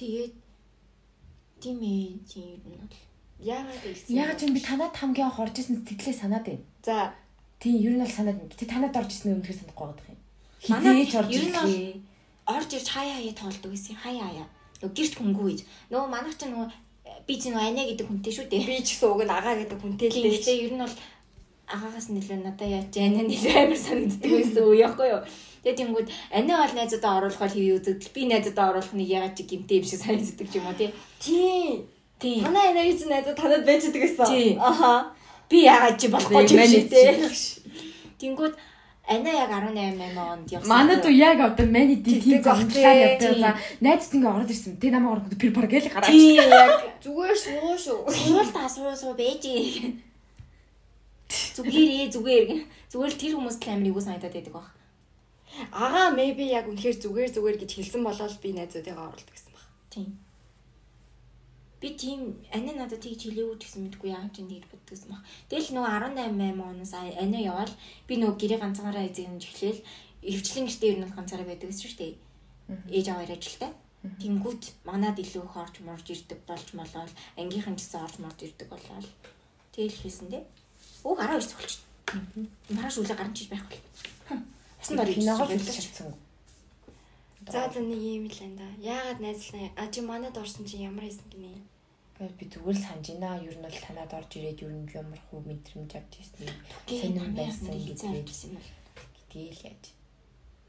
Тэгээд 0.00 0.34
тийм 1.60 1.78
ээ 1.84 2.24
тийм 2.24 2.56
нь 2.64 2.80
бол 2.80 2.96
Яагаад 3.40 3.84
хэлсэн? 3.84 4.16
Яагаад 4.16 4.40
юм 4.48 4.52
би 4.56 4.60
танад 4.64 4.96
хамгийн 4.96 5.28
анх 5.28 5.40
орж 5.44 5.60
исэн 5.60 5.84
сэтгэлээ 5.84 6.16
санаад 6.16 6.44
байна. 6.48 6.64
За 6.80 7.12
Тийм 7.60 7.76
ер 7.76 7.92
нь 7.92 8.00
бол 8.00 8.08
санаад 8.08 8.40
байна. 8.40 8.48
Гэтэ 8.48 8.72
танад 8.72 8.96
орж 8.96 9.12
исэн 9.12 9.36
өмнөхөө 9.36 9.56
санахгүй 9.60 9.86
байгаа 9.92 10.08
юм. 10.08 10.20
Манай 10.72 11.04
ер 11.04 11.44
нь 11.44 11.52
бол 11.52 12.56
орж 12.56 12.70
ирж 12.72 12.88
хаяа 12.88 13.20
хаяа 13.20 13.36
тоолдог 13.36 13.70
гэсэн 13.76 14.00
хаяа 14.00 14.24
хаяа. 14.32 14.48
Нөгөө 14.80 14.96
гэрч 14.96 15.12
хөнгөө 15.20 15.46
гэж. 15.52 15.60
Нөгөө 15.92 16.08
манайх 16.08 16.36
ч 16.40 16.48
нөгөө 16.48 16.68
би 17.28 17.34
ч 17.36 17.52
нөгөө 17.52 17.68
анаа 17.68 17.84
гэдэг 17.84 18.06
хүнтэй 18.08 18.32
шүү 18.32 18.46
дээ. 18.48 18.64
би 18.64 18.80
ч 18.80 18.96
гэсэн 18.96 19.08
уг 19.12 19.22
нь 19.28 19.36
агаа 19.36 19.54
гэдэг 19.60 19.76
хүнтэй 19.76 20.08
л 20.08 20.16
дээ. 20.16 20.32
гэхдээ 20.40 20.56
ер 20.64 20.72
нь 20.72 20.80
бол 20.80 20.96
агаагаас 21.70 22.08
нэлээ 22.10 22.38
надад 22.42 22.66
яаж 22.66 22.94
анаа 22.98 23.24
нэлээ 23.30 23.56
амар 23.62 23.78
санагддаг 23.78 24.30
байсан 24.30 24.62
уу 24.66 24.74
яахгүй 24.74 25.08
юу. 25.14 25.22
Тэгээ 25.62 25.78
тэнгүүд 25.78 26.08
анаа 26.34 26.58
бол 26.66 26.74
найзуудаа 26.76 27.12
оруулах 27.18 27.40
бол 27.40 27.54
хэвээ 27.54 27.76
үзэгдэл 27.78 28.14
би 28.16 28.22
найзуудаа 28.26 28.66
оруулах 28.74 28.94
нэг 28.98 29.08
ягаад 29.08 29.34
чи 29.38 29.42
гимтэй 29.46 29.78
юм 29.78 29.86
шиг 29.86 30.00
санагддаг 30.02 30.48
юм 30.50 30.66
уу 30.66 30.78
тий. 30.80 30.90
Тийм. 31.22 31.86
Тийм. 32.18 32.42
Манай 32.44 32.74
энерги 32.74 33.06
найзууд 33.06 33.38
танад 33.38 33.62
байж 33.64 33.82
байгаа 33.86 34.02
гэсэн. 34.02 34.26
Тийм. 34.26 34.56
Аха. 34.58 35.14
Би 35.46 35.58
ягаад 35.64 35.96
чи 36.00 36.06
болохгүй 36.10 36.42
юм 36.42 36.58
Манайд 36.58 36.70
шиг 36.74 36.86
тий. 36.90 37.08
Тэнгүүд 38.20 38.54
анаа 39.10 39.34
яг 39.42 39.50
18 39.50 40.18
онд 40.18 40.46
явсан. 40.50 40.68
Манад 40.68 41.04
уу 41.06 41.14
яг 41.14 41.38
одоо 41.38 41.66
бах 42.42 42.58
замчлаар 42.58 42.96
тий. 42.98 43.06
явдаг. 43.06 43.34
За 43.38 43.50
найзд 43.84 44.14
ингээ 44.18 44.32
ороод 44.34 44.50
ирсэн. 44.50 44.74
Тэ 44.80 44.90
намайг 44.90 45.12
ороод 45.22 45.38
пир 45.38 45.52
пар 45.54 45.66
гээл 45.70 45.90
гараад. 45.90 46.10
Тийм 46.10 46.50
яг 46.50 46.98
Зүгээр 47.04 47.38
суу 47.38 47.74
шүү. 47.78 47.98
Сурал 48.10 48.50
та 48.52 48.68
суу 48.68 48.92
суу 48.96 49.14
байж. 51.62 51.72
Зүгээрээ 51.72 52.08
зүгээр. 52.14 52.44
Зүгээр 52.90 53.12
л 53.12 53.20
тэр 53.20 53.34
хүмүүст 53.36 53.60
л 53.64 53.72
амар 53.72 53.90
юу 53.90 54.00
санагдаад 54.00 54.36
байдаг 54.36 54.54
баг. 54.54 54.68
Агаа 55.72 56.08
maybe 56.14 56.44
яг 56.48 56.66
үнэхээр 56.70 56.96
зүгээр 57.02 57.30
зүгээр 57.34 57.56
гэж 57.60 57.70
хэлсэн 57.74 58.02
болол 58.06 58.34
би 58.42 58.48
найзуудыгаа 58.54 59.06
оруулдаг 59.10 59.34
гэсэн 59.34 59.52
баг. 59.52 59.66
Тийм. 59.92 60.08
Би 61.80 61.88
тийм 61.96 62.20
ани 62.52 62.72
надад 62.76 63.00
тэгж 63.02 63.20
хэлээгүй 63.24 63.56
гэсэн 63.58 63.80
мэдгүй 63.88 64.10
яа 64.12 64.28
ч 64.30 64.44
ингэж 64.44 64.64
боддог 64.68 64.94
гэсэн 64.94 65.10
баг. 65.10 65.22
Тэгэл 65.48 65.74
нөгөө 65.74 65.90
18 66.22 66.60
оноос 66.60 66.92
ани 66.94 67.38
яваал 67.40 67.72
би 68.06 68.14
нөгөө 68.20 68.36
гэрээ 68.40 68.60
ганцаараа 68.62 69.04
эзэгнэж 69.08 69.42
эхлээл 69.48 69.80
хөвчлэн 70.22 70.66
гэртээ 70.68 70.90
ер 70.92 70.98
нь 71.00 71.16
ганцаараа 71.16 71.48
байдаг 71.48 71.68
гэсэн 71.72 71.84
шүү 71.88 71.98
дээ. 71.98 72.14
Ээж 72.94 73.06
аваар 73.10 73.32
ажилтай. 73.32 73.72
Тэнгүүд 74.00 74.62
манад 74.88 75.16
илүү 75.20 75.44
их 75.44 75.56
орж 75.56 75.74
морж 75.84 76.06
ирдэг 76.12 76.40
болж 76.48 76.68
молол 76.76 77.12
ангийнхан 77.40 77.76
ч 77.76 77.80
гэсэн 77.84 78.00
орж 78.04 78.16
морж 78.20 78.38
ирдэг 78.44 78.68
болол. 78.68 79.08
Тэгэл 79.72 80.00
хэлсэн 80.00 80.28
дээ. 80.32 80.44
Өг 81.04 81.18
12 81.18 81.56
болчих. 81.56 81.80
Маргааш 82.70 82.96
үлээ 83.00 83.16
гарч 83.16 83.36
иж 83.42 83.48
байх 83.48 83.64
бол. 83.68 83.82
Усан 84.82 84.96
дор 84.96 85.08
Киногоо 85.08 85.46
үзэж 85.48 85.76
чадсан. 85.80 86.14
За 87.48 87.70
за 87.72 87.80
нэг 87.80 88.00
юм 88.00 88.26
л 88.28 88.40
энэ 88.44 88.56
да. 88.60 88.68
Яагаад 88.78 89.20
найзлаа? 89.20 89.70
А 89.76 89.88
чи 89.92 90.00
манад 90.00 90.36
орсон 90.36 90.66
чи 90.66 90.76
ямар 90.84 91.04
хийсэн 91.08 91.28
гинэ? 91.32 91.56
Гэхдээ 92.20 92.36
би 92.36 92.44
зүгээр 92.52 92.76
л 92.76 92.84
санаж 92.84 93.06
байна. 93.16 93.40
Ер 93.40 93.56
нь 93.56 93.64
бол 93.64 93.78
танад 93.80 94.12
орж 94.12 94.30
ирээд 94.36 94.60
ер 94.60 94.72
нь 94.76 94.90
ямар 94.92 95.20
хүү 95.30 95.40
мэдрэмж 95.48 95.90
авч 95.96 96.12
ирсэн 96.20 96.44
юм. 96.44 96.58
Сонирн 96.84 97.32
байсан 97.32 97.72
гэсэн 97.80 98.52
юм. 98.52 98.64
гэдгийг 99.30 99.56
яаж. 99.64 99.84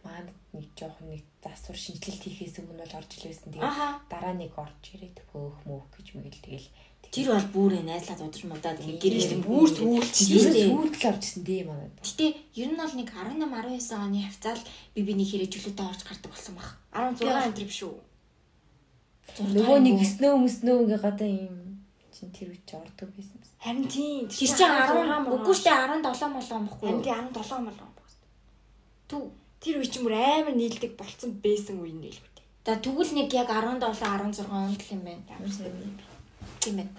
Манад 0.04 0.38
нэг 0.56 0.70
жоохон 0.80 1.08
нэг 1.12 1.24
засвар 1.44 1.78
шинжилэлт 1.78 2.24
хийхээс 2.24 2.56
өмнө 2.64 2.88
бол 2.88 2.98
орж. 3.04 3.12
Аха. 3.12 4.00
Тэгээд 4.00 4.10
дараа 4.10 4.34
нэг 4.40 4.54
орж 4.56 4.84
ирээд 4.96 5.18
хөөх 5.30 5.58
мөөх 5.68 5.86
гэж 5.92 6.08
мэгэл 6.16 6.46
тэгэл. 6.46 6.70
Тэр 7.12 7.28
бол 7.28 7.48
бүрээ 7.52 7.84
найзлаад 7.84 8.24
удаж 8.24 8.44
мудаад 8.48 8.80
ингээ 8.80 9.04
Тийм. 9.04 9.04
гэрэлтэй 9.04 9.40
бүр 9.44 9.68
дээ. 9.68 9.84
Сүүлдэл 10.72 11.20
ирсэн 11.20 11.44
дээ 11.44 11.64
манад. 11.68 11.92
Гэтэ 12.00 12.26
ер 12.56 12.70
нь 12.72 12.80
бол 12.80 12.96
нэг 12.96 13.10
18 13.12 13.36
19 13.36 14.00
оны 14.00 14.20
хавцаал 14.24 14.64
би 14.96 15.00
биний 15.04 15.28
хэрэг 15.28 15.52
чөлөөтэй 15.52 15.86
орж 15.92 16.02
гардаг 16.08 16.32
болсон 16.32 16.56
баг. 16.56 16.72
16 16.96 17.52
энэ 17.52 17.68
биш 17.68 17.84
үү? 17.84 18.00
Нөгөө 19.44 19.78
нэг 19.84 19.96
өснөө 20.00 20.34
өснөө 20.40 20.78
ингээ 20.88 21.02
гадаа 21.04 21.28
юм 21.28 21.84
чин 22.16 22.32
тэр 22.32 22.56
үчи 22.56 22.80
ордог 22.80 23.10
байсан. 23.12 23.36
юм. 23.44 23.60
Харин 23.60 23.86
тийм. 23.92 24.24
Тэр 24.32 24.48
чинь 24.56 24.72
10 24.72 25.36
үгүй 25.36 25.56
штэ 25.60 25.68
17 25.68 26.00
молоо 26.32 26.60
байхгүй 26.64 26.88
Харин 26.88 27.04
тийм 27.04 27.28
17 27.36 27.60
мал 27.60 27.76
юм 27.76 27.92
байна. 27.92 28.08
Түг. 29.12 29.28
Тэр 29.60 29.76
үе 29.84 29.88
чинь 29.92 30.06
бүр 30.08 30.16
амар 30.16 30.56
нийлдэг 30.56 30.96
болцсон 30.96 31.36
байсан 31.44 31.76
үе 31.84 31.92
нэ 31.92 32.08
л 32.08 32.24
үү. 32.24 32.32
За 32.64 32.80
тэгвэл 32.80 33.12
нэг 33.18 33.34
яг 33.34 33.50
17 33.50 33.84
16 33.84 34.48
онд 34.48 34.80
л 34.80 34.94
юм 34.96 35.02
байна. 35.04 35.28
Тийм 36.60 36.76
байна. 36.82 36.94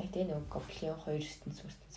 Яг 0.00 0.08
тэ 0.12 0.24
нөгөө 0.24 0.48
гоблин 0.48 0.96
хоёр 1.04 1.20
ертөнц 1.20 1.56
сүртэн 1.60 1.90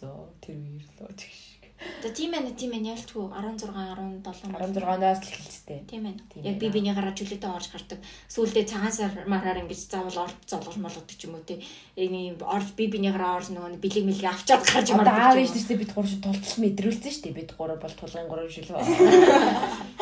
тэр 0.43 0.55
үеэр 0.59 0.83
л 0.83 1.03
оо 1.07 1.13
тэгш. 1.15 1.54
За 2.03 2.09
тийм 2.09 2.31
байна 2.31 2.51
тийм 2.53 2.71
байна 2.71 2.93
ялчгүй 2.93 3.23
16 3.33 3.69
17 3.73 4.21
16 4.53 4.83
оноос 4.85 5.19
л 5.19 5.29
эхэлжтэй. 5.33 5.79
Тийм 5.89 6.03
байна. 6.05 6.21
Тийм 6.29 6.43
Яг 6.45 6.55
би 6.59 6.67
байна. 6.67 6.73
биний 6.73 6.93
гараа 6.93 7.13
чөлөөтэй 7.17 7.49
орж 7.49 7.67
гардаг. 7.73 7.99
Сүүлдээ 8.29 8.65
цагаан 8.69 8.93
сар 8.93 9.11
мараар 9.25 9.61
ингэж 9.63 9.81
заавал 9.89 10.29
орж 10.29 10.35
золгож 10.45 10.75
молгодог 10.77 11.17
ч 11.17 11.25
юм 11.25 11.35
уу 11.35 11.43
те. 11.45 11.59
Энийг 11.95 12.41
орж 12.43 12.73
би 12.77 12.87
биний 12.87 13.11
гараа 13.11 13.41
орж 13.41 13.49
нөгөө 13.49 13.81
бэлэг 13.81 14.05
мэлэг 14.05 14.29
авчаад 14.29 14.63
гарч 14.65 14.89
Одоо 14.93 14.97
мардаг 15.01 15.17
аав 15.17 15.35
юм 15.37 15.43
ээж 15.45 15.53
нэртэй 15.55 15.77
бид 15.81 15.91
гурав 15.93 16.09
шиг 16.09 16.21
тултал 16.21 16.57
мэдрүүлсэн 16.61 17.11
шүү 17.11 17.23
дээ. 17.25 17.37
Бид 17.39 17.51
гурав 17.57 17.79
бол 17.81 17.95
тулгын 17.97 18.29
гурав 18.29 18.49
шил. 18.53 18.69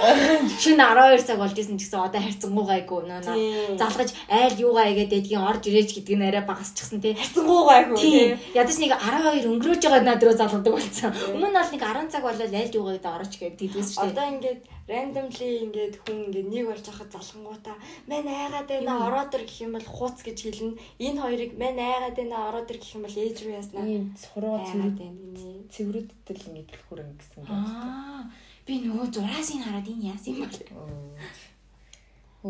Шинэ 0.64 0.84
12 0.84 1.24
цаг 1.24 1.38
болж 1.40 1.56
исэн 1.56 1.78
гэсэн 1.80 2.00
одоо 2.04 2.20
хайрцангуугаа 2.20 2.76
айгу 2.84 3.02
Тийм. 3.08 3.78
залгаж 3.78 4.12
айл 4.28 4.56
юугаа 4.60 4.92
игээд 4.92 5.14
эдгийн 5.14 5.42
орж 5.42 5.64
ирээж 5.70 5.96
гэдэг 5.96 6.16
нь 6.20 6.28
арай 6.28 6.44
багасчихсан 6.44 7.00
те. 7.00 7.16
Хайцангуугаа 7.16 7.88
хөө. 7.88 8.02
Тийм. 8.04 8.36
Ядаж 8.52 8.78
нэг 8.80 8.92
12 8.92 9.48
өнгөрөөж 9.48 9.82
байгаа 9.84 10.04
над 10.04 10.24
руу 10.24 10.36
залгадаг 10.36 10.74
болсон. 10.76 11.12
Өмнө 11.36 11.50
нь 11.54 11.58
нэг 11.74 11.82
10 11.82 12.12
цаг 12.14 12.22
болол 12.24 12.54
айл 12.54 12.78
юугаа 12.78 12.94
гэдэг 12.96 13.14
орооч 13.18 13.34
гэдэг 13.42 13.60
тэгдэгсэн 13.60 13.94
шүү 13.94 14.06
дээ. 14.06 14.12
Одоо 14.14 14.26
ингээд 14.34 14.62
randomly 14.88 15.50
ингээд 15.66 15.96
хүн 16.04 16.18
ингээд 16.28 16.50
нэг 16.54 16.66
болж 16.70 16.86
хахад 16.86 17.10
залхангуудаа 17.12 17.78
мань 18.06 18.30
айгаад 18.30 18.68
байна 18.70 18.94
ороод 19.08 19.34
ир 19.34 19.44
гэх 19.48 19.60
юм 19.66 19.74
бол 19.74 19.88
хууц 19.90 20.20
гэж 20.22 20.38
хэлнэ. 20.44 20.80
Энэ 21.02 21.22
хоёрыг 21.24 21.52
мань 21.58 21.82
айгаад 21.82 22.16
байна 22.20 22.38
ороод 22.54 22.70
ир 22.70 22.78
гэх 22.78 22.94
юм 22.96 23.04
бол 23.04 23.18
ээж 23.18 23.38
рүү 23.42 23.58
яснаа. 23.58 23.84
Ийм 23.90 24.06
суруу 24.14 24.54
Айгаад 24.60 24.70
цэврүүд 24.70 24.98
байна 25.02 25.20
гинэ. 25.34 25.66
цэврүүдтэй 25.74 26.36
л 26.38 26.48
ингэ 26.54 26.64
төлхөр 26.70 27.00
ингэсэн 27.04 27.42
гэж. 27.42 27.50
Аа. 27.50 28.24
Би 28.68 28.74
нөгөө 28.84 29.08
зураасыг 29.12 29.60
хараад 29.64 29.88
энэ 29.90 30.08
яасан 30.14 30.34
юм 30.38 30.48
бол. 30.48 30.62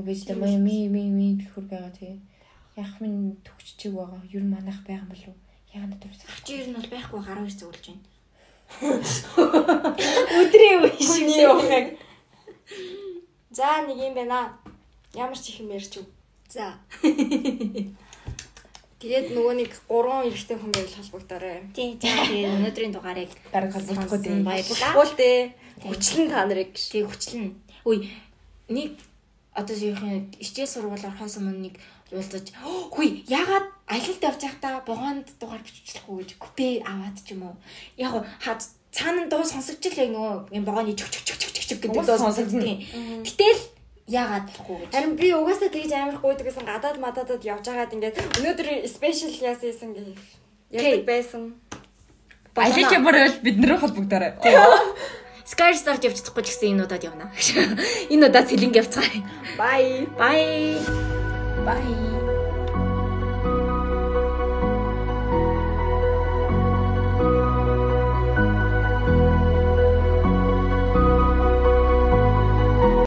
Бич 0.03 0.25
тэ 0.25 0.33
ми 0.33 0.57
ми 0.57 0.89
ми 0.89 1.03
ми 1.13 1.27
төлхөр 1.41 1.65
байгаа 1.69 1.93
тий. 1.93 2.17
Яах 2.75 2.97
минь 2.97 3.37
төгччиг 3.45 3.93
байгаа. 3.93 4.21
Юу 4.33 4.41
манайх 4.41 4.81
байгаа 4.81 5.05
юм 5.05 5.13
болов? 5.13 5.37
Яа 5.73 5.85
надад 5.85 6.09
үсэх. 6.09 6.33
Чи 6.41 6.65
ер 6.65 6.67
нь 6.69 6.77
бол 6.77 6.89
байхгүй 6.89 7.21
12 7.21 7.61
цаг 7.61 7.69
болж 7.69 7.85
байна. 7.85 8.01
Өдрийн 10.39 10.83
үе 10.83 10.91
шиг 10.99 11.29
явах. 11.29 11.93
За 13.51 13.81
нэг 13.85 13.97
юм 13.97 14.13
байна. 14.13 14.57
Ямар 15.13 15.37
ч 15.37 15.49
их 15.53 15.59
юм 15.61 15.69
ярьч 15.71 15.97
үү. 16.01 16.05
За. 16.49 16.73
Тэгээд 19.03 19.35
нөгөө 19.35 19.53
нэг 19.59 19.71
гурван 19.91 20.31
эрэгтэй 20.31 20.55
хүн 20.55 20.71
байвал 20.71 20.95
холбогдорой. 20.95 21.67
Тий, 21.75 21.99
за 21.99 22.07
тэгээ 22.23 22.55
өнөөдрийн 22.55 22.95
дугаарыг 22.95 23.31
Бараг 23.51 23.75
холбогдохгүй 23.75 24.19
дээ. 24.23 24.47
баярлалаа. 24.47 24.95
Гуул 24.95 25.13
дээ. 25.19 25.39
Хүчлэн 25.83 26.27
та 26.31 26.47
нарыг. 26.47 26.71
Тэгээ 26.71 27.11
хүчлэн. 27.11 27.51
Үй 27.83 28.07
нэг 28.71 28.95
одоо 29.51 29.75
жишээ 29.75 30.39
хичээл 30.39 30.71
сургууль 30.71 31.03
орохоос 31.03 31.35
өмнө 31.37 31.67
нэг 31.67 31.75
уулзаж 32.13 32.45
хүй 32.93 33.25
ягаад 33.27 33.67
аялалд 33.89 34.23
явж 34.23 34.41
байхдаа 34.45 34.81
богоонд 34.85 35.27
дугаар 35.41 35.61
бичүүлэх 35.65 36.07
үү 36.07 36.17
гэж 36.21 36.29
купе 36.39 36.79
аваад 36.85 37.17
ч 37.19 37.33
юм 37.33 37.49
уу. 37.49 37.55
Яг 37.97 38.11
гоо 38.13 38.23
цаана 38.93 39.27
дуу 39.27 39.43
сонсогч 39.43 39.83
л 39.89 39.99
яг 39.99 40.09
нөгөө 40.13 40.53
юм 40.53 40.63
богооны 40.63 40.93
чөк 40.93 41.09
чөк 41.09 41.25
чөк 41.25 41.39
чөк 41.41 41.65
чөк 41.67 41.79
гэдэг 41.81 42.05
дуу 42.05 42.17
сонсогдсон. 42.17 42.61
Гэтэл 43.25 43.61
ягаад 44.07 44.45
болохгүй 44.47 44.77
гэж. 44.85 44.91
Харин 44.93 45.15
би 45.17 45.27
угаасаа 45.33 45.69
тэгж 45.73 45.91
амар 45.97 46.17
гуйдаг 46.21 46.45
гэсэн 46.47 46.65
гадаад 46.67 46.97
мадаадад 47.01 47.41
явж 47.41 47.65
байгаад 47.65 47.93
ингээд 47.95 48.17
өнөөдөр 48.37 48.67
special 48.85 49.31
яасан 49.41 49.89
юм 49.89 49.91
гэж 49.97 50.07
ярьдаг 50.71 51.05
байсан. 51.07 51.41
Аялал 52.55 52.93
явбарвал 52.93 53.37
бид 53.41 53.57
нэр 53.57 53.77
холбогдорой. 53.81 54.37
Sky 55.43 55.75
Star-д 55.75 56.05
явж 56.07 56.21
чадахгүй 56.21 56.43
ч 56.45 56.55
гэсэн 56.55 56.77
энэ 56.77 56.83
удаад 56.87 57.03
явна. 57.03 57.27
Энэ 58.13 58.31
удаад 58.31 58.47
цэлинг 58.47 58.77
явцгаая. 58.79 59.19
Bye. 59.59 60.07
Bye. 60.15 61.22
拜。 61.65 62.22